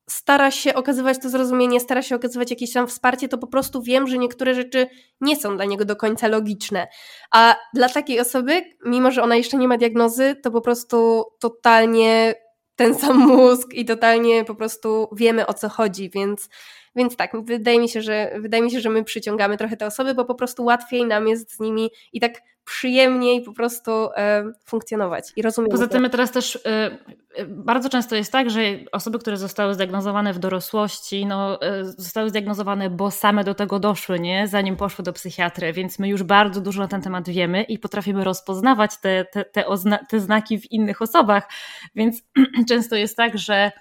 stara 0.10 0.52
się 0.52 0.74
okazywać 0.74 1.18
to 1.22 1.30
zrozumienie, 1.30 1.80
stara 1.80 2.02
się 2.02 2.16
okazywać 2.16 2.50
jakieś 2.50 2.74
tam 2.74 2.88
wsparcie, 2.88 3.28
to 3.28 3.38
po 3.38 3.48
prostu 3.48 3.82
wiem, 3.82 4.08
że 4.08 4.18
niektóre 4.18 4.54
rzeczy 4.54 4.88
nie 5.22 5.36
są 5.36 5.56
dla 5.56 5.66
niego 5.66 5.86
do 5.86 5.96
końca 5.96 6.28
logiczne. 6.28 6.88
A 7.32 7.56
dla 7.74 7.90
takiej 7.90 8.20
osoby, 8.20 8.64
mimo 8.86 9.12
że 9.12 9.24
ona 9.24 9.36
jeszcze 9.36 9.58
nie 9.58 9.68
ma 9.68 9.78
diagnozy, 9.78 10.36
to 10.44 10.52
po 10.52 10.62
prostu 10.62 11.24
totalnie 11.40 12.36
ten 12.82 12.96
sam 12.96 13.18
mózg 13.18 13.74
i 13.74 13.86
totalnie 13.86 14.46
po 14.46 14.56
prostu 14.56 15.10
wiemy 15.12 15.48
o 15.48 15.54
co 15.54 15.70
chodzi, 15.70 16.10
więc, 16.10 16.50
więc 16.96 17.16
tak, 17.16 17.32
wydaje 17.44 17.80
mi, 17.80 17.90
się, 17.90 18.02
że, 18.02 18.32
wydaje 18.40 18.64
mi 18.64 18.72
się, 18.72 18.80
że 18.80 18.90
my 18.90 19.04
przyciągamy 19.04 19.58
trochę 19.58 19.78
te 19.78 19.86
osoby, 19.86 20.16
bo 20.16 20.26
po 20.26 20.36
prostu 20.36 20.64
łatwiej 20.64 21.06
nam 21.06 21.28
jest 21.28 21.52
z 21.52 21.60
nimi 21.60 21.90
i 22.14 22.20
tak 22.20 22.42
przyjemniej 22.66 23.42
po 23.42 23.54
prostu 23.54 23.92
e, 23.92 24.44
funkcjonować 24.66 25.32
i 25.36 25.42
rozumieć. 25.42 25.72
Poza 25.72 25.88
tym 25.88 26.10
teraz 26.10 26.32
też 26.32 26.56
e, 26.56 26.98
e, 27.36 27.46
bardzo 27.46 27.90
często 27.90 28.16
jest 28.16 28.32
tak, 28.32 28.50
że 28.50 28.62
osoby, 28.92 29.20
które 29.20 29.38
zostały 29.38 29.74
zdiagnozowane 29.74 30.34
w 30.34 30.40
dorosłości, 30.40 31.26
no, 31.26 31.62
e, 31.62 31.86
zostały 31.86 32.30
zdiagnozowane, 32.30 32.90
bo 32.90 33.12
same 33.12 33.44
do 33.44 33.54
tego 33.54 33.80
doszły, 33.80 34.20
nie? 34.20 34.48
zanim 34.48 34.78
poszły 34.78 35.04
do 35.04 35.14
psychiatry, 35.14 35.74
więc 35.74 36.00
my 36.00 36.10
już 36.10 36.24
bardzo 36.24 36.62
dużo 36.62 36.82
na 36.82 36.88
ten 36.88 37.02
temat 37.02 37.30
wiemy 37.30 37.64
i 37.64 37.80
potrafimy 37.80 38.24
rozpoznawać 38.24 38.98
te, 39.02 39.26
te, 39.26 39.46
te, 39.46 39.66
te 40.10 40.20
znaki 40.20 40.60
w 40.60 40.72
innych 40.72 41.02
osobach, 41.02 41.50
więc 41.96 42.24
często 42.70 42.96
jest 42.96 43.18
tak, 43.18 43.38
że, 43.38 43.72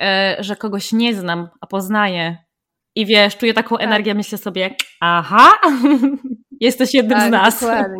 e, 0.00 0.36
że 0.40 0.56
kogoś 0.56 0.92
nie 0.92 1.14
znam, 1.14 1.48
a 1.60 1.66
poznaję 1.66 2.47
i 2.94 3.06
wiesz, 3.06 3.36
czuję 3.36 3.54
taką 3.54 3.76
tak. 3.76 3.86
energię, 3.86 4.14
myślę 4.14 4.38
sobie, 4.38 4.74
aha, 5.00 5.50
Jesteś 6.60 6.94
jednym 6.94 7.18
tak, 7.18 7.28
z 7.28 7.30
nas. 7.30 7.60
Dokładnie. 7.60 7.98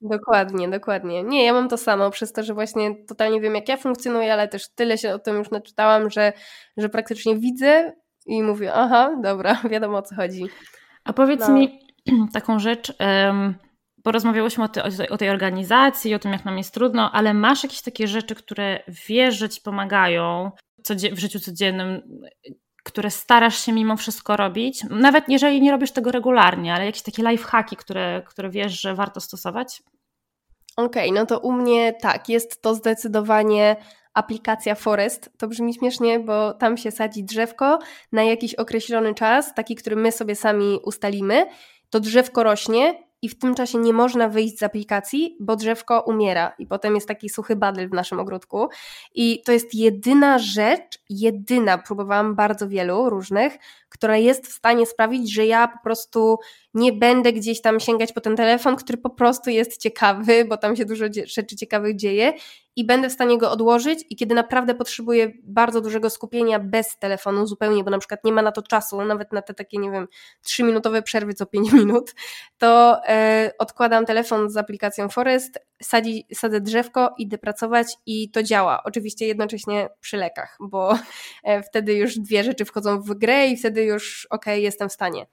Dokładnie, 0.00 0.68
dokładnie. 0.68 1.22
Nie, 1.22 1.44
ja 1.44 1.52
mam 1.52 1.68
to 1.68 1.76
samo, 1.76 2.10
przez 2.10 2.32
to, 2.32 2.42
że 2.42 2.54
właśnie 2.54 2.94
totalnie 3.08 3.40
wiem, 3.40 3.54
jak 3.54 3.68
ja 3.68 3.76
funkcjonuję, 3.76 4.32
ale 4.32 4.48
też 4.48 4.68
tyle 4.74 4.98
się 4.98 5.14
o 5.14 5.18
tym 5.18 5.36
już 5.36 5.50
naczytałam, 5.50 6.10
że, 6.10 6.32
że 6.76 6.88
praktycznie 6.88 7.36
widzę 7.36 7.92
i 8.26 8.42
mówię, 8.42 8.74
aha, 8.74 9.16
dobra, 9.22 9.60
wiadomo 9.70 9.98
o 9.98 10.02
co 10.02 10.14
chodzi. 10.14 10.46
A 11.04 11.12
powiedz 11.12 11.40
no. 11.40 11.54
mi 11.54 11.80
taką 12.32 12.58
rzecz, 12.58 12.92
um, 13.00 13.54
bo 14.04 14.12
rozmawiałyśmy 14.12 14.64
o, 14.64 14.68
ty, 14.68 14.82
o, 15.10 15.18
tej 15.18 15.30
organizacji, 15.30 16.14
o 16.14 16.18
tym, 16.18 16.32
jak 16.32 16.44
nam 16.44 16.58
jest 16.58 16.74
trudno, 16.74 17.12
ale 17.12 17.34
masz 17.34 17.62
jakieś 17.62 17.82
takie 17.82 18.08
rzeczy, 18.08 18.34
które 18.34 18.82
wiesz, 19.08 19.38
że 19.38 19.48
ci 19.48 19.60
pomagają 19.60 20.50
w 21.12 21.18
życiu 21.18 21.40
codziennym, 21.40 22.02
które 22.90 23.10
starasz 23.10 23.58
się 23.64 23.72
mimo 23.72 23.96
wszystko 23.96 24.36
robić, 24.36 24.84
nawet 24.90 25.24
jeżeli 25.28 25.60
nie 25.60 25.70
robisz 25.70 25.90
tego 25.90 26.10
regularnie, 26.10 26.74
ale 26.74 26.86
jakieś 26.86 27.02
takie 27.02 27.22
lifehacki, 27.22 27.76
które, 27.76 28.22
które 28.26 28.50
wiesz, 28.50 28.80
że 28.80 28.94
warto 28.94 29.20
stosować? 29.20 29.82
Okej, 30.76 31.10
okay, 31.10 31.20
no 31.20 31.26
to 31.26 31.38
u 31.38 31.52
mnie 31.52 31.92
tak, 31.92 32.28
jest 32.28 32.62
to 32.62 32.74
zdecydowanie 32.74 33.76
aplikacja 34.14 34.74
Forest. 34.74 35.30
To 35.38 35.48
brzmi 35.48 35.74
śmiesznie, 35.74 36.20
bo 36.20 36.52
tam 36.54 36.76
się 36.76 36.90
sadzi 36.90 37.24
drzewko 37.24 37.78
na 38.12 38.22
jakiś 38.22 38.54
określony 38.54 39.14
czas, 39.14 39.54
taki, 39.54 39.74
który 39.74 39.96
my 39.96 40.12
sobie 40.12 40.36
sami 40.36 40.78
ustalimy. 40.84 41.46
To 41.90 42.00
drzewko 42.00 42.42
rośnie 42.42 43.09
i 43.22 43.28
w 43.28 43.38
tym 43.38 43.54
czasie 43.54 43.78
nie 43.78 43.92
można 43.92 44.28
wyjść 44.28 44.58
z 44.58 44.62
aplikacji, 44.62 45.36
bo 45.40 45.56
drzewko 45.56 46.00
umiera 46.00 46.52
i 46.58 46.66
potem 46.66 46.94
jest 46.94 47.08
taki 47.08 47.28
suchy 47.28 47.56
badel 47.56 47.88
w 47.88 47.92
naszym 47.92 48.20
ogródku. 48.20 48.68
I 49.14 49.42
to 49.42 49.52
jest 49.52 49.74
jedyna 49.74 50.38
rzecz, 50.38 50.98
jedyna, 51.10 51.78
próbowałam 51.78 52.34
bardzo 52.34 52.68
wielu 52.68 53.10
różnych, 53.10 53.58
która 53.88 54.16
jest 54.16 54.46
w 54.46 54.52
stanie 54.52 54.86
sprawić, 54.86 55.34
że 55.34 55.46
ja 55.46 55.68
po 55.68 55.78
prostu 55.84 56.38
nie 56.74 56.92
będę 56.92 57.32
gdzieś 57.32 57.60
tam 57.60 57.80
sięgać 57.80 58.12
po 58.12 58.20
ten 58.20 58.36
telefon, 58.36 58.76
który 58.76 58.98
po 58.98 59.10
prostu 59.10 59.50
jest 59.50 59.76
ciekawy, 59.76 60.44
bo 60.44 60.56
tam 60.56 60.76
się 60.76 60.84
dużo 60.84 61.04
rzeczy 61.26 61.56
ciekawych 61.56 61.96
dzieje 61.96 62.32
i 62.80 62.84
będę 62.84 63.08
w 63.08 63.12
stanie 63.12 63.38
go 63.38 63.50
odłożyć 63.50 64.04
i 64.10 64.16
kiedy 64.16 64.34
naprawdę 64.34 64.74
potrzebuję 64.74 65.32
bardzo 65.42 65.80
dużego 65.80 66.10
skupienia 66.10 66.58
bez 66.58 66.98
telefonu 66.98 67.46
zupełnie, 67.46 67.84
bo 67.84 67.90
na 67.90 67.98
przykład 67.98 68.24
nie 68.24 68.32
ma 68.32 68.42
na 68.42 68.52
to 68.52 68.62
czasu, 68.62 69.04
nawet 69.04 69.32
na 69.32 69.42
te 69.42 69.54
takie, 69.54 69.78
nie 69.78 69.90
wiem, 69.90 70.08
trzyminutowe 70.42 71.02
przerwy 71.02 71.34
co 71.34 71.46
pięć 71.46 71.72
minut, 71.82 72.14
to 72.58 73.00
e, 73.08 73.52
odkładam 73.58 74.06
telefon 74.06 74.50
z 74.50 74.56
aplikacją 74.56 75.08
Forest, 75.08 75.58
sadzi, 75.82 76.26
sadzę 76.34 76.60
drzewko, 76.60 77.14
idę 77.18 77.38
pracować 77.38 77.86
i 78.06 78.30
to 78.30 78.42
działa. 78.42 78.82
Oczywiście 78.84 79.26
jednocześnie 79.26 79.88
przy 80.00 80.16
lekach, 80.16 80.56
bo 80.60 80.98
e, 81.44 81.62
wtedy 81.62 81.94
już 81.94 82.18
dwie 82.18 82.44
rzeczy 82.44 82.64
wchodzą 82.64 83.00
w 83.00 83.14
grę 83.14 83.48
i 83.48 83.56
wtedy 83.56 83.84
już 83.84 84.26
okej, 84.30 84.54
okay, 84.54 84.60
jestem 84.60 84.88
w 84.88 84.92
stanie. 84.92 85.26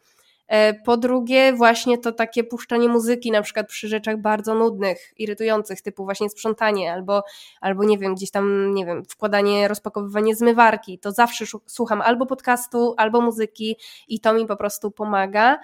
E, 0.48 0.74
po 0.74 0.98
drugie, 0.98 1.54
właśnie 1.54 1.98
to 1.98 2.12
takie 2.12 2.44
puszczanie 2.44 2.90
muzyki, 2.90 3.32
na 3.32 3.42
przykład 3.42 3.68
przy 3.68 3.88
rzeczach 3.88 4.18
bardzo 4.22 4.56
nudnych, 4.56 5.14
irytujących, 5.18 5.82
typu 5.82 6.06
właśnie 6.06 6.30
sprzątanie, 6.30 6.94
albo, 6.94 7.24
albo 7.62 7.84
nie 7.84 7.98
wiem, 7.98 8.16
gdzieś 8.16 8.32
tam, 8.32 8.74
nie 8.74 8.86
wiem, 8.86 9.06
wkładanie, 9.06 9.68
rozpakowywanie 9.68 10.36
zmywarki. 10.36 11.00
To 11.00 11.12
zawsze 11.12 11.46
słucham 11.66 12.02
albo 12.02 12.26
podcastu, 12.26 12.94
albo 12.98 13.22
muzyki 13.22 13.76
i 14.08 14.20
to 14.20 14.34
mi 14.34 14.46
po 14.46 14.58
prostu 14.58 14.92
pomaga. 14.92 15.60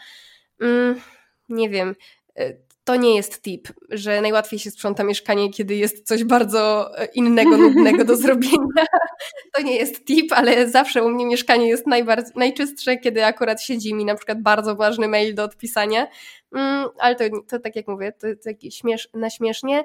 Mm, 0.61 0.95
nie 1.49 1.69
wiem, 1.69 1.95
e, 2.36 2.53
to 2.84 2.95
nie 2.95 3.15
jest 3.15 3.41
tip, 3.41 3.67
że 3.89 4.21
najłatwiej 4.21 4.59
się 4.59 4.71
sprząta 4.71 5.03
mieszkanie, 5.03 5.49
kiedy 5.49 5.75
jest 5.75 6.07
coś 6.07 6.23
bardzo 6.23 6.91
e, 6.97 7.05
innego, 7.05 7.57
nudnego 7.57 8.05
do 8.05 8.15
zrobienia. 8.23 8.86
To 9.53 9.61
nie 9.61 9.75
jest 9.75 10.05
tip, 10.05 10.34
ale 10.34 10.69
zawsze 10.69 11.03
u 11.03 11.09
mnie 11.09 11.25
mieszkanie 11.25 11.67
jest 11.67 11.86
najczystsze, 12.36 12.97
kiedy 12.97 13.25
akurat 13.25 13.61
siedzi 13.61 13.93
mi 13.93 14.05
na 14.05 14.15
przykład 14.15 14.41
bardzo 14.41 14.75
ważny 14.75 15.07
mail 15.07 15.36
do 15.36 15.43
odpisania. 15.43 16.07
Mm, 16.55 16.89
ale 16.99 17.15
to, 17.15 17.23
to 17.47 17.59
tak 17.59 17.75
jak 17.75 17.88
mówię, 17.88 18.11
to, 18.11 18.27
to 18.43 18.69
śmiesz, 18.71 19.09
na 19.13 19.29
śmiesznie. 19.29 19.84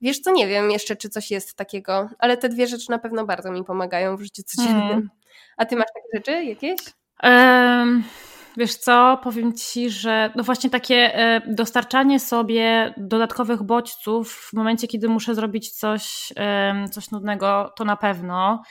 Wiesz 0.00 0.20
co, 0.20 0.30
nie 0.30 0.46
wiem 0.46 0.70
jeszcze, 0.70 0.96
czy 0.96 1.08
coś 1.08 1.30
jest 1.30 1.54
takiego, 1.54 2.08
ale 2.18 2.36
te 2.36 2.48
dwie 2.48 2.66
rzeczy 2.66 2.90
na 2.90 2.98
pewno 2.98 3.26
bardzo 3.26 3.52
mi 3.52 3.64
pomagają 3.64 4.16
w 4.16 4.22
życiu 4.22 4.42
codziennym. 4.46 4.88
Hmm. 4.88 5.10
A 5.56 5.66
ty 5.66 5.76
masz 5.76 5.88
takie 5.94 6.08
rzeczy 6.14 6.44
jakieś? 6.44 6.80
Um, 7.22 8.04
Wiesz 8.56 8.74
co, 8.74 9.20
powiem 9.22 9.52
ci, 9.52 9.90
że 9.90 10.32
no 10.36 10.42
właśnie 10.42 10.70
takie 10.70 11.14
e, 11.14 11.42
dostarczanie 11.46 12.20
sobie 12.20 12.94
dodatkowych 12.96 13.62
bodźców 13.62 14.32
w 14.32 14.52
momencie, 14.52 14.88
kiedy 14.88 15.08
muszę 15.08 15.34
zrobić 15.34 15.70
coś, 15.70 16.32
coś 16.90 17.10
nudnego, 17.10 17.72
to 17.76 17.84
na 17.84 17.96
pewno. 17.96 18.62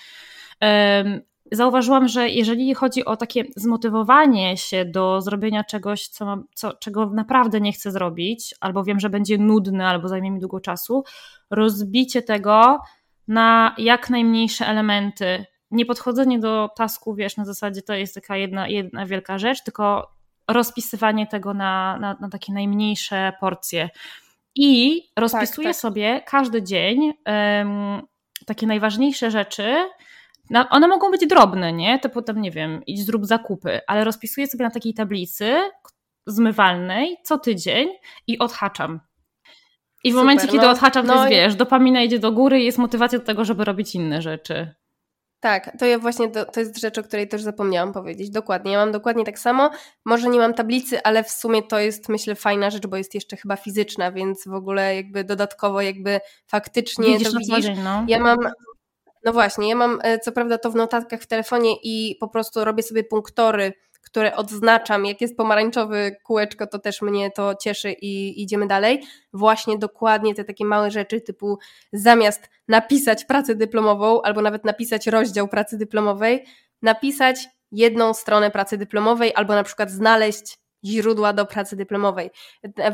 Zauważyłam, 1.51 2.07
że 2.07 2.29
jeżeli 2.29 2.73
chodzi 2.73 3.05
o 3.05 3.17
takie 3.17 3.43
zmotywowanie 3.55 4.57
się 4.57 4.85
do 4.85 5.21
zrobienia 5.21 5.63
czegoś, 5.63 6.07
co, 6.07 6.43
co, 6.53 6.73
czego 6.73 7.05
naprawdę 7.05 7.61
nie 7.61 7.71
chcę 7.71 7.91
zrobić, 7.91 8.55
albo 8.59 8.83
wiem, 8.83 8.99
że 8.99 9.09
będzie 9.09 9.37
nudne, 9.37 9.87
albo 9.87 10.07
zajmie 10.07 10.31
mi 10.31 10.39
długo 10.39 10.59
czasu, 10.59 11.03
rozbicie 11.49 12.21
tego 12.21 12.79
na 13.27 13.75
jak 13.77 14.09
najmniejsze 14.09 14.67
elementy 14.67 15.45
nie 15.71 15.85
podchodzenie 15.85 16.39
do 16.39 16.69
tasku, 16.77 17.15
wiesz, 17.15 17.37
na 17.37 17.45
zasadzie 17.45 17.81
to 17.81 17.93
jest 17.93 18.15
taka 18.15 18.37
jedna, 18.37 18.67
jedna 18.67 19.05
wielka 19.05 19.37
rzecz, 19.37 19.63
tylko 19.63 20.11
rozpisywanie 20.47 21.27
tego 21.27 21.53
na, 21.53 21.97
na, 21.99 22.17
na 22.21 22.29
takie 22.29 22.53
najmniejsze 22.53 23.33
porcje. 23.39 23.89
I 24.55 25.01
rozpisuję 25.15 25.67
tak, 25.67 25.75
tak. 25.75 25.81
sobie 25.81 26.21
każdy 26.25 26.63
dzień 26.63 27.13
um, 27.25 28.01
takie 28.45 28.67
najważniejsze 28.67 29.31
rzeczy. 29.31 29.75
Na, 30.49 30.69
one 30.69 30.87
mogą 30.87 31.11
być 31.11 31.27
drobne, 31.27 31.73
nie? 31.73 31.99
To 31.99 32.09
potem, 32.09 32.41
nie 32.41 32.51
wiem, 32.51 32.81
idź 32.87 33.05
zrób 33.05 33.25
zakupy, 33.25 33.81
ale 33.87 34.03
rozpisuję 34.03 34.47
sobie 34.47 34.65
na 34.65 34.71
takiej 34.71 34.93
tablicy 34.93 35.55
zmywalnej 36.27 37.17
co 37.23 37.37
tydzień 37.37 37.89
i 38.27 38.39
odhaczam. 38.39 38.99
I 40.03 40.09
w 40.09 40.13
Super, 40.13 40.23
momencie, 40.23 40.47
kiedy 40.47 40.65
no, 40.65 40.71
odhaczam, 40.71 41.05
no 41.05 41.13
to 41.13 41.19
jest, 41.19 41.31
wiesz, 41.31 41.55
dopamina 41.55 42.01
idzie 42.01 42.19
do 42.19 42.31
góry 42.31 42.61
i 42.61 42.65
jest 42.65 42.77
motywacja 42.77 43.19
do 43.19 43.25
tego, 43.25 43.45
żeby 43.45 43.65
robić 43.65 43.95
inne 43.95 44.21
rzeczy. 44.21 44.73
Tak, 45.39 45.77
to 45.79 45.85
ja 45.85 45.99
właśnie 45.99 46.29
to, 46.29 46.45
to 46.45 46.59
jest 46.59 46.79
rzecz, 46.79 46.97
o 46.97 47.03
której 47.03 47.27
też 47.27 47.41
zapomniałam 47.41 47.93
powiedzieć. 47.93 48.29
Dokładnie. 48.29 48.71
Ja 48.71 48.77
mam 48.77 48.91
dokładnie 48.91 49.25
tak 49.25 49.39
samo. 49.39 49.69
Może 50.05 50.29
nie 50.29 50.39
mam 50.39 50.53
tablicy, 50.53 51.03
ale 51.03 51.23
w 51.23 51.31
sumie 51.31 51.63
to 51.63 51.79
jest 51.79 52.09
myślę 52.09 52.35
fajna 52.35 52.69
rzecz, 52.69 52.87
bo 52.87 52.97
jest 52.97 53.15
jeszcze 53.15 53.37
chyba 53.37 53.55
fizyczna, 53.55 54.11
więc 54.11 54.47
w 54.47 54.53
ogóle 54.53 54.95
jakby 54.95 55.23
dodatkowo 55.23 55.81
jakby 55.81 56.19
faktycznie 56.47 57.05
widzisz 57.05 57.33
to 57.33 57.39
widzisz. 57.39 57.65
Dzień, 57.65 57.79
no. 57.83 58.05
Ja 58.07 58.19
mam 58.19 58.37
no 59.25 59.33
właśnie, 59.33 59.69
ja 59.69 59.75
mam 59.75 59.99
e, 60.03 60.19
co 60.19 60.31
prawda 60.31 60.57
to 60.57 60.71
w 60.71 60.75
notatkach 60.75 61.21
w 61.21 61.27
telefonie 61.27 61.75
i 61.83 62.15
po 62.19 62.27
prostu 62.27 62.65
robię 62.65 62.83
sobie 62.83 63.03
punktory 63.03 63.73
które 64.01 64.35
odznaczam, 64.35 65.05
jak 65.05 65.21
jest 65.21 65.37
pomarańczowy 65.37 66.15
kółeczko, 66.23 66.67
to 66.67 66.79
też 66.79 67.01
mnie 67.01 67.31
to 67.31 67.55
cieszy 67.55 67.91
i 67.91 68.43
idziemy 68.43 68.67
dalej. 68.67 69.03
Właśnie 69.33 69.77
dokładnie 69.77 70.35
te 70.35 70.43
takie 70.43 70.65
małe 70.65 70.91
rzeczy, 70.91 71.21
typu 71.21 71.57
zamiast 71.93 72.49
napisać 72.67 73.25
pracę 73.25 73.55
dyplomową 73.55 74.21
albo 74.21 74.41
nawet 74.41 74.65
napisać 74.65 75.07
rozdział 75.07 75.47
pracy 75.47 75.77
dyplomowej, 75.77 76.45
napisać 76.81 77.47
jedną 77.71 78.13
stronę 78.13 78.51
pracy 78.51 78.77
dyplomowej 78.77 79.31
albo 79.35 79.55
na 79.55 79.63
przykład 79.63 79.91
znaleźć 79.91 80.57
źródła 80.85 81.33
do 81.33 81.45
pracy 81.45 81.75
dyplomowej. 81.75 82.31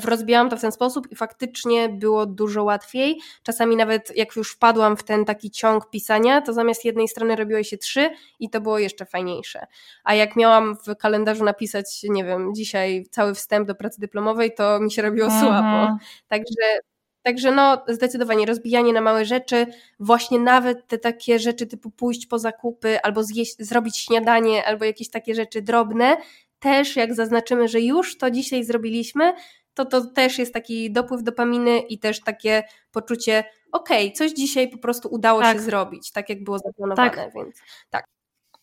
Rozbijałam 0.05 0.49
to 0.49 0.57
w 0.57 0.61
ten 0.61 0.71
sposób 0.71 1.11
i 1.11 1.15
faktycznie 1.15 1.89
było 1.89 2.25
dużo 2.25 2.63
łatwiej. 2.63 3.19
Czasami 3.43 3.75
nawet 3.75 4.17
jak 4.17 4.36
już 4.36 4.51
wpadłam 4.51 4.97
w 4.97 5.03
ten 5.03 5.25
taki 5.25 5.51
ciąg 5.51 5.89
pisania, 5.89 6.41
to 6.41 6.53
zamiast 6.53 6.86
jednej 6.86 7.07
strony 7.07 7.36
robiło 7.36 7.63
się 7.63 7.77
trzy 7.77 8.09
i 8.39 8.49
to 8.49 8.61
było 8.61 8.79
jeszcze 8.79 9.05
fajniejsze. 9.05 9.67
A 10.03 10.15
jak 10.15 10.36
miałam 10.36 10.75
w 10.75 10.95
kalendarzu 10.95 11.43
napisać, 11.43 12.03
nie 12.03 12.23
wiem, 12.23 12.55
dzisiaj 12.55 13.05
cały 13.11 13.36
wstęp 13.36 13.67
do 13.67 13.75
pracy 13.75 14.01
dyplomowej, 14.01 14.55
to 14.55 14.79
mi 14.79 14.91
się 14.91 15.01
robiło 15.01 15.27
mhm. 15.27 15.43
słabo. 15.43 15.97
Także 16.27 16.79
Także 17.25 17.51
no, 17.51 17.83
zdecydowanie 17.88 18.45
rozbijanie 18.45 18.93
na 18.93 19.01
małe 19.01 19.25
rzeczy, 19.25 19.65
właśnie 19.99 20.39
nawet 20.39 20.88
te 20.88 20.97
takie 20.97 21.39
rzeczy 21.39 21.65
typu 21.65 21.91
pójść 21.91 22.25
po 22.25 22.39
zakupy, 22.39 23.01
albo 23.01 23.23
zjeść, 23.23 23.55
zrobić 23.59 23.97
śniadanie, 23.97 24.65
albo 24.65 24.86
jakieś 24.86 25.09
takie 25.09 25.36
rzeczy 25.36 25.61
drobne, 25.61 26.17
też 26.60 26.95
jak 26.95 27.14
zaznaczymy, 27.14 27.68
że 27.68 27.82
już 27.82 28.18
to 28.18 28.32
dzisiaj 28.32 28.64
zrobiliśmy, 28.64 29.34
to 29.74 29.86
to 29.86 30.06
też 30.06 30.39
jest 30.39 30.53
taki 30.53 30.91
dopływ 30.91 31.24
dopaminy 31.24 31.80
i 31.80 31.99
też 31.99 32.22
takie 32.22 32.64
poczucie, 32.91 33.43
okej, 33.72 34.06
okay, 34.06 34.18
coś 34.18 34.32
dzisiaj 34.32 34.70
po 34.70 34.77
prostu 34.77 35.07
udało 35.11 35.41
tak. 35.41 35.57
się 35.57 35.64
zrobić, 35.64 36.11
tak 36.11 36.30
jak 36.30 36.44
było 36.44 36.60
zaplanowane, 36.60 37.10
tak. 37.10 37.34
więc 37.36 37.56
tak. 37.90 38.06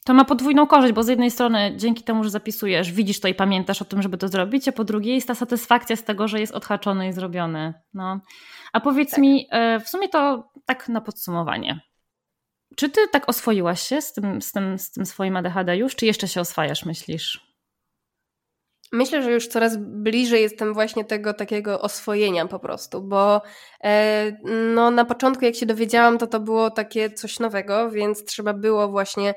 To 0.04 0.14
ma 0.14 0.24
podwójną 0.24 0.66
korzyść, 0.66 0.94
bo 0.94 1.02
z 1.02 1.08
jednej 1.08 1.30
strony 1.30 1.72
dzięki 1.76 2.02
temu, 2.02 2.24
że 2.24 2.30
zapisujesz, 2.30 2.92
widzisz 2.92 3.20
to 3.20 3.28
i 3.28 3.34
pamiętasz 3.34 3.82
o 3.82 3.84
tym, 3.84 4.02
żeby 4.02 4.18
to 4.18 4.28
zrobić, 4.28 4.68
a 4.68 4.72
po 4.72 4.84
drugiej 4.84 5.14
jest 5.14 5.28
ta 5.28 5.34
satysfakcja 5.34 5.96
z 5.96 6.04
tego, 6.04 6.28
że 6.28 6.40
jest 6.40 6.54
odhaczone 6.54 7.08
i 7.08 7.12
zrobione. 7.12 7.74
No. 7.94 8.20
A 8.72 8.80
powiedz 8.80 9.10
tak. 9.10 9.20
mi, 9.20 9.46
e, 9.50 9.80
w 9.80 9.88
sumie 9.88 10.08
to 10.08 10.50
tak 10.64 10.88
na 10.88 11.00
podsumowanie. 11.00 11.80
Czy 12.76 12.90
ty 12.90 13.00
tak 13.08 13.28
oswoiłaś 13.28 13.82
się 13.82 14.02
z 14.02 14.12
tym, 14.12 14.42
z 14.42 14.52
tym, 14.52 14.78
z 14.78 14.90
tym 14.90 15.06
swoim 15.06 15.36
ADHD 15.36 15.76
już, 15.76 15.96
czy 15.96 16.06
jeszcze 16.06 16.28
się 16.28 16.40
oswajasz, 16.40 16.84
myślisz? 16.84 17.51
Myślę, 18.94 19.22
że 19.22 19.32
już 19.32 19.48
coraz 19.48 19.76
bliżej 19.76 20.42
jestem 20.42 20.74
właśnie 20.74 21.04
tego 21.04 21.34
takiego 21.34 21.80
oswojenia 21.80 22.46
po 22.46 22.58
prostu, 22.58 23.02
bo 23.02 23.42
e, 23.84 24.32
no, 24.74 24.90
na 24.90 25.04
początku 25.04 25.44
jak 25.44 25.54
się 25.54 25.66
dowiedziałam, 25.66 26.18
to 26.18 26.26
to 26.26 26.40
było 26.40 26.70
takie 26.70 27.10
coś 27.10 27.40
nowego, 27.40 27.90
więc 27.90 28.24
trzeba 28.24 28.52
było 28.52 28.88
właśnie 28.88 29.34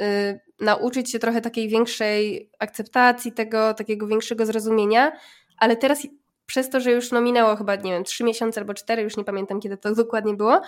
e, 0.00 0.40
nauczyć 0.60 1.10
się 1.12 1.18
trochę 1.18 1.40
takiej 1.40 1.68
większej 1.68 2.50
akceptacji 2.58 3.32
tego, 3.32 3.74
takiego 3.74 4.06
większego 4.06 4.46
zrozumienia, 4.46 5.12
ale 5.58 5.76
teraz 5.76 6.06
przez 6.46 6.70
to, 6.70 6.80
że 6.80 6.92
już 6.92 7.12
no 7.12 7.20
minęło 7.20 7.56
chyba, 7.56 7.76
nie 7.76 7.92
wiem, 7.92 8.04
trzy 8.04 8.24
miesiące 8.24 8.60
albo 8.60 8.74
cztery, 8.74 9.02
już 9.02 9.16
nie 9.16 9.24
pamiętam 9.24 9.60
kiedy 9.60 9.76
to 9.76 9.94
dokładnie 9.94 10.34
było, 10.34 10.60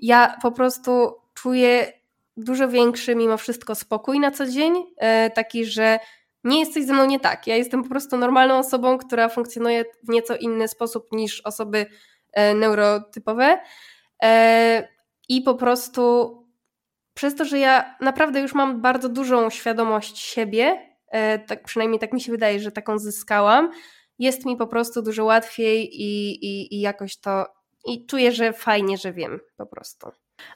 ja 0.00 0.36
po 0.42 0.52
prostu 0.52 1.14
czuję 1.34 1.92
dużo 2.36 2.68
większy 2.68 3.14
mimo 3.14 3.36
wszystko 3.36 3.74
spokój 3.74 4.20
na 4.20 4.30
co 4.30 4.46
dzień, 4.46 4.74
e, 4.96 5.30
taki, 5.30 5.64
że 5.64 5.98
nie 6.44 6.60
jest 6.60 6.74
coś 6.74 6.84
ze 6.84 6.92
mną 6.92 7.06
nie 7.06 7.20
tak. 7.20 7.46
Ja 7.46 7.56
jestem 7.56 7.82
po 7.82 7.88
prostu 7.88 8.16
normalną 8.16 8.58
osobą, 8.58 8.98
która 8.98 9.28
funkcjonuje 9.28 9.84
w 10.02 10.08
nieco 10.08 10.36
inny 10.36 10.68
sposób 10.68 11.12
niż 11.12 11.40
osoby 11.40 11.86
e, 12.32 12.54
neurotypowe. 12.54 13.58
E, 14.22 14.88
I 15.28 15.42
po 15.42 15.54
prostu 15.54 16.34
przez 17.14 17.34
to, 17.34 17.44
że 17.44 17.58
ja 17.58 17.96
naprawdę 18.00 18.40
już 18.40 18.54
mam 18.54 18.80
bardzo 18.80 19.08
dużą 19.08 19.50
świadomość 19.50 20.18
siebie, 20.18 20.96
e, 21.08 21.38
tak 21.38 21.64
przynajmniej 21.64 22.00
tak 22.00 22.12
mi 22.12 22.20
się 22.20 22.32
wydaje, 22.32 22.60
że 22.60 22.72
taką 22.72 22.98
zyskałam, 22.98 23.70
jest 24.18 24.46
mi 24.46 24.56
po 24.56 24.66
prostu 24.66 25.02
dużo 25.02 25.24
łatwiej 25.24 26.02
i, 26.02 26.30
i, 26.46 26.74
i 26.76 26.80
jakoś 26.80 27.16
to. 27.16 27.46
I 27.86 28.06
czuję, 28.06 28.32
że 28.32 28.52
fajnie, 28.52 28.96
że 28.98 29.12
wiem 29.12 29.40
po 29.56 29.66
prostu. 29.66 30.08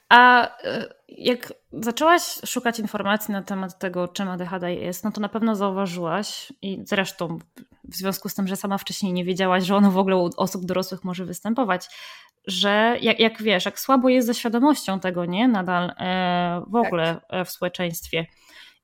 A 0.08 0.48
e, 0.64 0.94
jak 1.08 1.52
zaczęłaś 1.72 2.22
szukać 2.46 2.78
informacji 2.78 3.32
na 3.32 3.42
temat 3.42 3.78
tego, 3.78 4.08
czym 4.08 4.28
ADHD 4.28 4.74
jest, 4.74 5.04
no 5.04 5.12
to 5.12 5.20
na 5.20 5.28
pewno 5.28 5.56
zauważyłaś 5.56 6.52
i 6.62 6.82
zresztą 6.84 7.38
w 7.84 7.96
związku 7.96 8.28
z 8.28 8.34
tym, 8.34 8.48
że 8.48 8.56
sama 8.56 8.78
wcześniej 8.78 9.12
nie 9.12 9.24
wiedziałaś, 9.24 9.64
że 9.64 9.76
ono 9.76 9.90
w 9.90 9.98
ogóle 9.98 10.16
u 10.16 10.30
osób 10.36 10.64
dorosłych 10.64 11.04
może 11.04 11.24
występować, 11.24 11.88
że 12.46 12.96
jak, 13.00 13.20
jak 13.20 13.42
wiesz, 13.42 13.64
jak 13.64 13.80
słabo 13.80 14.08
jest 14.08 14.26
ze 14.26 14.34
świadomością 14.34 15.00
tego, 15.00 15.24
nie? 15.24 15.48
Nadal 15.48 15.92
e, 15.98 16.62
w 16.66 16.76
ogóle 16.76 17.20
tak. 17.28 17.46
W 17.46 17.50
społeczeństwie. 17.50 18.26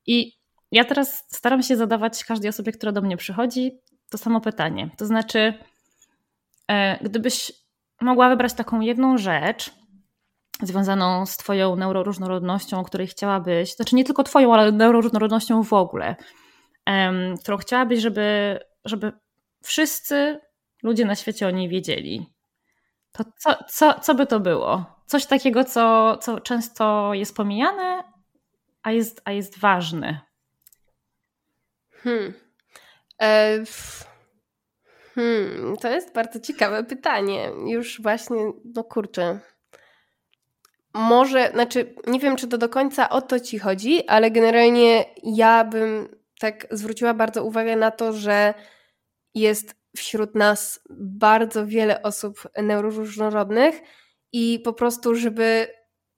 I 0.07 0.39
ja 0.73 0.85
teraz 0.85 1.25
staram 1.29 1.63
się 1.63 1.77
zadawać 1.77 2.25
każdej 2.25 2.49
osobie, 2.49 2.73
która 2.73 2.93
do 2.93 3.03
mnie 3.03 3.17
przychodzi, 3.17 3.79
to 4.11 4.19
samo 4.19 4.41
pytanie. 4.41 4.91
To 4.97 5.07
znaczy, 5.07 5.55
e, 6.69 6.99
gdybyś 7.05 7.53
mogła 8.01 8.29
wybrać 8.29 8.55
taką 8.55 8.81
jedną 8.81 9.19
rzecz, 9.19 9.78
związaną 10.63 11.27
z 11.27 11.37
Twoją 11.37 11.77
neuroróżnorodnością, 11.77 12.81
o 12.81 12.85
której 12.85 13.07
chciałabyś, 13.07 13.77
znaczy 13.77 13.97
nie 13.97 14.05
tylko 14.05 14.23
Twoją, 14.23 14.55
ale 14.55 14.73
neuroróżnorodnością 14.73 15.63
w 15.63 15.73
ogóle, 15.73 16.17
um, 16.87 17.37
którą 17.37 17.57
chciałabyś, 17.57 18.01
żeby, 18.01 18.59
żeby 18.85 19.13
wszyscy 19.63 20.41
ludzie 20.83 21.05
na 21.05 21.15
świecie 21.15 21.47
o 21.47 21.51
niej 21.51 21.69
wiedzieli. 21.69 22.27
To 23.13 23.25
co, 23.39 23.65
co, 23.69 24.01
co 24.01 24.15
by 24.15 24.27
to 24.27 24.41
było? 24.41 24.87
Coś 25.07 25.27
takiego, 25.27 25.65
co, 25.65 26.17
co 26.17 26.41
często 26.41 27.15
jest 27.15 27.37
pomijane, 27.37 28.05
a 28.83 28.93
jest, 28.93 29.23
a 29.25 29.33
jest 29.33 29.59
ważne. 29.59 30.21
Hmm. 31.91 32.35
E, 33.23 33.59
hmm. 35.15 35.77
To 35.77 35.89
jest 35.89 36.15
bardzo 36.15 36.41
ciekawe 36.41 36.85
pytanie. 36.85 37.51
Już 37.67 38.03
właśnie, 38.03 38.53
no 38.75 38.85
kurczę 38.85 39.41
może, 40.99 41.51
znaczy 41.51 41.95
nie 42.07 42.21
wiem, 42.21 42.37
czy 42.37 42.49
to 42.49 42.59
do 42.59 42.69
końca 42.69 43.09
o 43.09 43.23
to 43.23 43.41
ci 43.41 43.59
chodzi, 43.59 44.07
ale 44.07 44.31
generalnie 44.31 45.05
ja 45.23 45.65
bym 45.65 46.09
tak 46.41 46.67
zwróciła 46.71 47.15
bardzo 47.15 47.45
uwagę 47.45 47.77
na 47.77 47.91
to, 47.91 48.13
że 48.13 48.55
jest 49.35 49.75
wśród 49.97 50.35
nas 50.35 50.81
bardzo 51.01 51.67
wiele 51.67 52.03
osób 52.03 52.49
neuroróżnorodnych 52.63 53.81
i 54.33 54.61
po 54.65 54.73
prostu, 54.73 55.15
żeby 55.15 55.69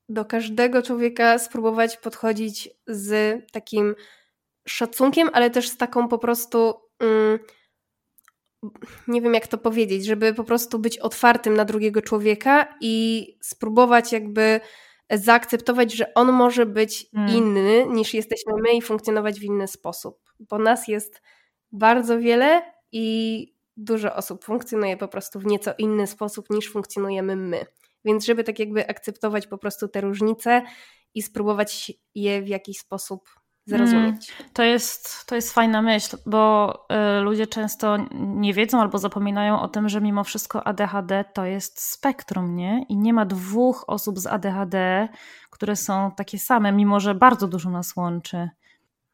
do 0.09 0.24
każdego 0.24 0.82
człowieka 0.82 1.39
spróbować 1.39 1.97
podchodzić 1.97 2.69
z 2.86 3.39
takim 3.52 3.94
szacunkiem, 4.69 5.31
ale 5.32 5.51
też 5.51 5.69
z 5.69 5.77
taką 5.77 6.09
po 6.09 6.19
prostu. 6.19 6.74
Mm, 7.01 7.39
nie 9.09 9.23
wiem 9.23 9.35
jak 9.35 9.47
to 9.47 9.59
powiedzieć, 9.59 10.07
żeby 10.07 10.35
po 10.35 10.45
prostu 10.45 10.78
być 10.78 10.99
otwartym 10.99 11.55
na 11.55 11.65
drugiego 11.65 12.03
człowieka 12.03 12.74
i 12.81 13.27
spróbować 13.43 14.12
jakby 14.12 14.61
zaakceptować, 15.11 15.93
że 15.93 16.15
on 16.15 16.32
może 16.32 16.66
być 16.66 17.07
hmm. 17.15 17.37
inny 17.37 17.87
niż 17.89 18.15
jesteśmy 18.15 18.53
my 18.62 18.73
i 18.73 18.82
funkcjonować 18.82 19.41
w 19.41 19.43
inny 19.43 19.69
sposób. 19.69 20.20
Bo 20.39 20.59
nas 20.59 20.89
jest 20.89 21.23
bardzo 21.73 22.19
wiele 22.19 22.62
i 22.93 23.47
dużo 23.77 24.16
osób 24.16 24.45
funkcjonuje 24.45 24.97
po 24.97 25.09
prostu 25.09 25.41
w 25.41 25.47
nieco 25.47 25.73
inny 25.78 26.07
sposób 26.07 26.51
niż 26.51 26.73
funkcjonujemy 26.73 27.37
my. 27.37 27.66
Więc 28.05 28.24
żeby 28.24 28.45
tak 28.45 28.59
jakby 28.59 28.89
akceptować 28.89 29.47
po 29.47 29.59
prostu 29.59 29.89
te 29.89 30.01
różnice 30.01 30.62
i 31.15 31.23
spróbować 31.23 31.93
je 32.15 32.43
w 32.43 32.49
jakiś 32.49 32.78
sposób 32.78 33.39
zrozumieć. 33.70 34.32
Mm, 34.40 34.51
to, 34.52 34.62
jest, 34.62 35.26
to 35.26 35.34
jest 35.34 35.52
fajna 35.52 35.82
myśl, 35.82 36.16
bo 36.26 36.74
y, 37.18 37.20
ludzie 37.20 37.47
często 37.47 37.97
nie 38.14 38.55
wiedzą 38.55 38.80
albo 38.80 38.98
zapominają 38.98 39.60
o 39.60 39.68
tym, 39.68 39.88
że 39.88 40.01
mimo 40.01 40.24
wszystko 40.24 40.66
ADHD 40.66 41.24
to 41.34 41.44
jest 41.44 41.80
spektrum, 41.80 42.56
nie? 42.56 42.84
I 42.88 42.97
nie 42.97 43.12
ma 43.12 43.24
dwóch 43.24 43.84
osób 43.86 44.18
z 44.18 44.26
ADHD, 44.26 45.09
które 45.51 45.76
są 45.76 46.10
takie 46.16 46.38
same, 46.38 46.72
mimo 46.72 47.01
że 47.01 47.14
bardzo 47.14 47.48
dużo 47.48 47.70
nas 47.70 47.97
łączy. 47.97 48.48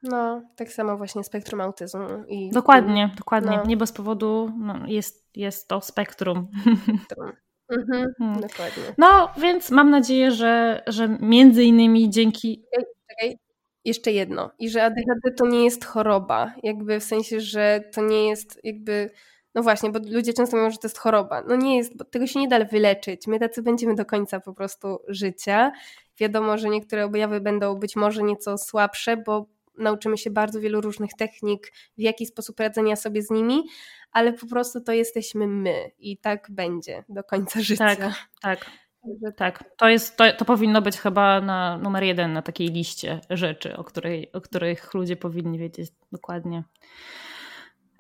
No, 0.03 0.43
tak 0.57 0.73
samo 0.73 0.97
właśnie 0.97 1.25
spektrum 1.25 1.61
autyzmu. 1.61 2.07
I 2.29 2.51
dokładnie, 2.51 3.11
dokładnie. 3.17 3.57
No. 3.57 3.65
Nie 3.65 3.77
bez 3.77 3.93
powodu 3.93 4.53
no, 4.59 4.75
jest, 4.87 5.31
jest 5.35 5.69
to 5.69 5.81
spektrum. 5.81 6.49
spektrum. 6.95 7.33
Mhm, 7.69 8.13
hmm. 8.19 8.41
Dokładnie. 8.41 8.83
No, 8.99 9.29
więc 9.39 9.71
mam 9.71 9.91
nadzieję, 9.91 10.31
że, 10.31 10.83
że 10.87 11.09
między 11.21 11.65
innymi 11.65 12.11
dzięki. 12.11 12.63
Czekaj, 12.75 12.87
czekaj 13.09 13.39
jeszcze 13.87 14.13
jedno. 14.13 14.51
I 14.59 14.71
że 14.71 14.85
ADHD 14.85 15.31
to 15.37 15.47
nie 15.47 15.65
jest 15.65 15.85
choroba. 15.85 16.55
Jakby 16.63 17.01
w 17.01 17.05
sensie, 17.05 17.41
że 17.41 17.81
to 17.93 18.03
nie 18.03 18.29
jest 18.29 18.61
jakby. 18.65 19.11
No 19.55 19.63
właśnie, 19.63 19.91
bo 19.91 19.99
ludzie 20.11 20.33
często 20.33 20.57
mówią, 20.57 20.71
że 20.71 20.79
to 20.79 20.87
jest 20.87 20.99
choroba. 20.99 21.43
No 21.49 21.57
nie 21.57 21.77
jest, 21.77 21.97
bo 21.97 22.05
tego 22.05 22.27
się 22.27 22.41
nie 22.41 22.49
da 22.49 22.65
wyleczyć. 22.65 23.27
My 23.27 23.39
tacy 23.39 23.63
będziemy 23.63 23.95
do 23.95 24.05
końca 24.05 24.41
po 24.41 24.55
prostu 24.55 24.99
życia. 25.09 25.73
Wiadomo, 26.19 26.59
że 26.59 26.69
niektóre 26.69 27.05
objawy 27.05 27.41
będą 27.41 27.75
być 27.75 27.97
może 27.97 28.23
nieco 28.23 28.59
słabsze, 28.59 29.17
bo 29.17 29.47
nauczymy 29.79 30.19
się 30.19 30.31
bardzo 30.31 30.61
wielu 30.61 30.81
różnych 30.81 31.11
technik, 31.19 31.73
w 31.99 32.01
jaki 32.01 32.27
sposób 32.27 32.61
radzenia 32.61 32.97
sobie 32.97 33.23
z 33.23 33.31
nimi, 33.31 33.63
ale 34.13 34.33
po 34.33 34.47
prostu 34.47 34.81
to 34.81 34.93
jesteśmy 34.93 35.47
my 35.47 35.91
i 35.99 36.19
tak 36.19 36.47
będzie 36.51 37.05
do 37.09 37.25
końca 37.25 37.61
życia. 37.61 37.97
Tak, 37.97 38.15
tak. 38.43 38.67
Tak, 39.37 39.65
to, 39.77 39.89
jest, 39.89 40.17
to, 40.17 40.33
to 40.33 40.45
powinno 40.45 40.83
być 40.83 40.97
chyba 40.97 41.41
na 41.41 41.79
numer 41.79 42.03
jeden 42.03 42.33
na 42.33 42.43
takiej 42.43 42.69
liście 42.69 43.21
rzeczy, 43.31 43.77
o, 43.77 43.85
której, 43.85 44.33
o 44.33 44.41
których 44.41 44.95
ludzie 44.95 45.17
powinni 45.17 45.59
wiedzieć 45.59 45.91
dokładnie. 46.13 46.63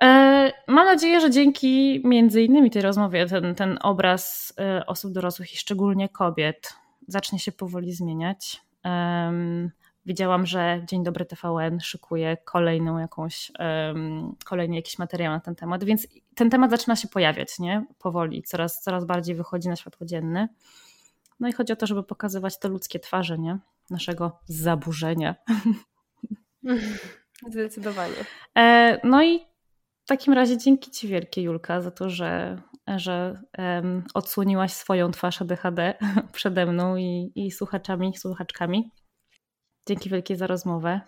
E, 0.03 0.53
mam 0.69 0.87
nadzieję, 0.87 1.21
że 1.21 1.31
dzięki 1.31 2.01
między 2.05 2.43
innymi 2.43 2.71
tej 2.71 2.83
rozmowie 2.83 3.27
ten, 3.27 3.55
ten 3.55 3.79
obraz 3.83 4.53
e, 4.61 4.87
osób 4.87 5.13
dorosłych 5.13 5.55
i 5.55 5.57
szczególnie 5.57 6.09
kobiet 6.09 6.73
zacznie 7.09 7.39
się 7.39 7.53
powoli 7.53 7.93
zmieniać. 7.93 8.61
Widziałam, 10.07 10.47
że 10.47 10.83
Dzień 10.89 11.05
Dobry 11.05 11.25
TVN 11.25 11.81
szykuje 11.81 12.37
kolejną 12.45 12.99
jakąś, 12.99 13.53
kolejny 14.45 14.77
jakiś 14.77 14.99
materiał 14.99 15.33
na 15.33 15.41
ten 15.41 15.55
temat, 15.55 15.85
więc 15.85 16.07
ten 16.35 16.51
temat 16.51 16.71
zaczyna 16.71 16.97
się 16.97 17.09
pojawiać, 17.09 17.59
nie? 17.59 17.87
Powoli, 17.99 18.43
coraz, 18.43 18.83
coraz 18.83 19.05
bardziej 19.05 19.35
wychodzi 19.35 19.69
na 19.69 19.77
światło 19.77 20.07
dzienne. 20.07 20.49
No 21.41 21.49
i 21.49 21.53
chodzi 21.53 21.73
o 21.73 21.77
to, 21.77 21.87
żeby 21.87 22.03
pokazywać 22.03 22.59
te 22.59 22.69
ludzkie 22.69 23.01
twarze, 23.01 23.39
nie? 23.39 23.59
Naszego 23.91 24.39
zaburzenia. 24.47 25.35
Zdecydowanie. 27.51 28.15
E, 28.59 29.01
no 29.05 29.23
i 29.25 29.39
w 30.05 30.09
takim 30.09 30.33
razie 30.33 30.59
dzięki 30.59 30.91
Ci 30.91 31.09
wielkie, 31.09 31.43
Julka, 31.43 31.81
za 31.81 31.91
to, 31.91 32.11
że, 32.11 32.63
że 32.97 33.43
um, 33.59 34.05
odsłoniłaś 34.15 34.73
swoją 34.73 35.11
twarz 35.11 35.43
ADHD 35.43 35.95
przede 36.33 36.67
mną 36.67 36.97
i, 36.97 37.33
i 37.35 37.51
słuchaczami, 37.51 38.17
słuchaczkami. 38.17 38.91
Dzięki 39.89 40.11
wielkie 40.11 40.37
za 40.37 40.47
rozmowę. 40.47 41.01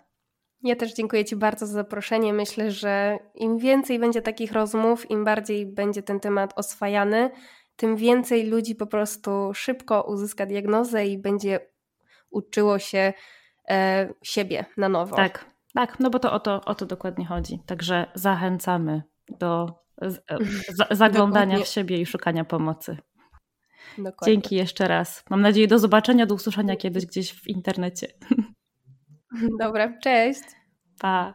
Ja 0.62 0.76
też 0.76 0.94
dziękuję 0.94 1.24
Ci 1.24 1.36
bardzo 1.36 1.66
za 1.66 1.72
zaproszenie. 1.72 2.32
Myślę, 2.32 2.70
że 2.70 3.18
im 3.34 3.58
więcej 3.58 3.98
będzie 3.98 4.22
takich 4.22 4.52
rozmów, 4.52 5.10
im 5.10 5.24
bardziej 5.24 5.66
będzie 5.66 6.02
ten 6.02 6.20
temat 6.20 6.52
oswajany, 6.56 7.30
tym 7.78 7.96
więcej 7.96 8.46
ludzi 8.46 8.74
po 8.74 8.86
prostu 8.86 9.50
szybko 9.54 10.02
uzyska 10.02 10.46
diagnozę 10.46 11.06
i 11.06 11.18
będzie 11.18 11.60
uczyło 12.30 12.78
się 12.78 13.12
e, 13.68 14.08
siebie 14.22 14.64
na 14.76 14.88
nowo. 14.88 15.16
Tak, 15.16 15.44
tak, 15.74 16.00
no 16.00 16.10
bo 16.10 16.18
to 16.18 16.32
o 16.32 16.40
to, 16.40 16.64
o 16.64 16.74
to 16.74 16.86
dokładnie 16.86 17.26
chodzi. 17.26 17.62
Także 17.66 18.06
zachęcamy 18.14 19.02
do 19.38 19.74
z, 20.02 20.24
zaglądania 20.90 21.58
w 21.58 21.66
siebie 21.68 22.00
i 22.00 22.06
szukania 22.06 22.44
pomocy. 22.44 22.96
Dokładnie. 23.98 24.34
Dzięki 24.34 24.56
jeszcze 24.56 24.88
raz. 24.88 25.24
Mam 25.30 25.40
nadzieję 25.40 25.68
do 25.68 25.78
zobaczenia, 25.78 26.26
do 26.26 26.34
usłyszenia 26.34 26.76
kiedyś 26.76 27.06
gdzieś 27.06 27.32
w 27.32 27.48
internecie. 27.48 28.06
Dobra, 29.60 29.98
cześć. 30.02 30.42
Pa. 31.00 31.34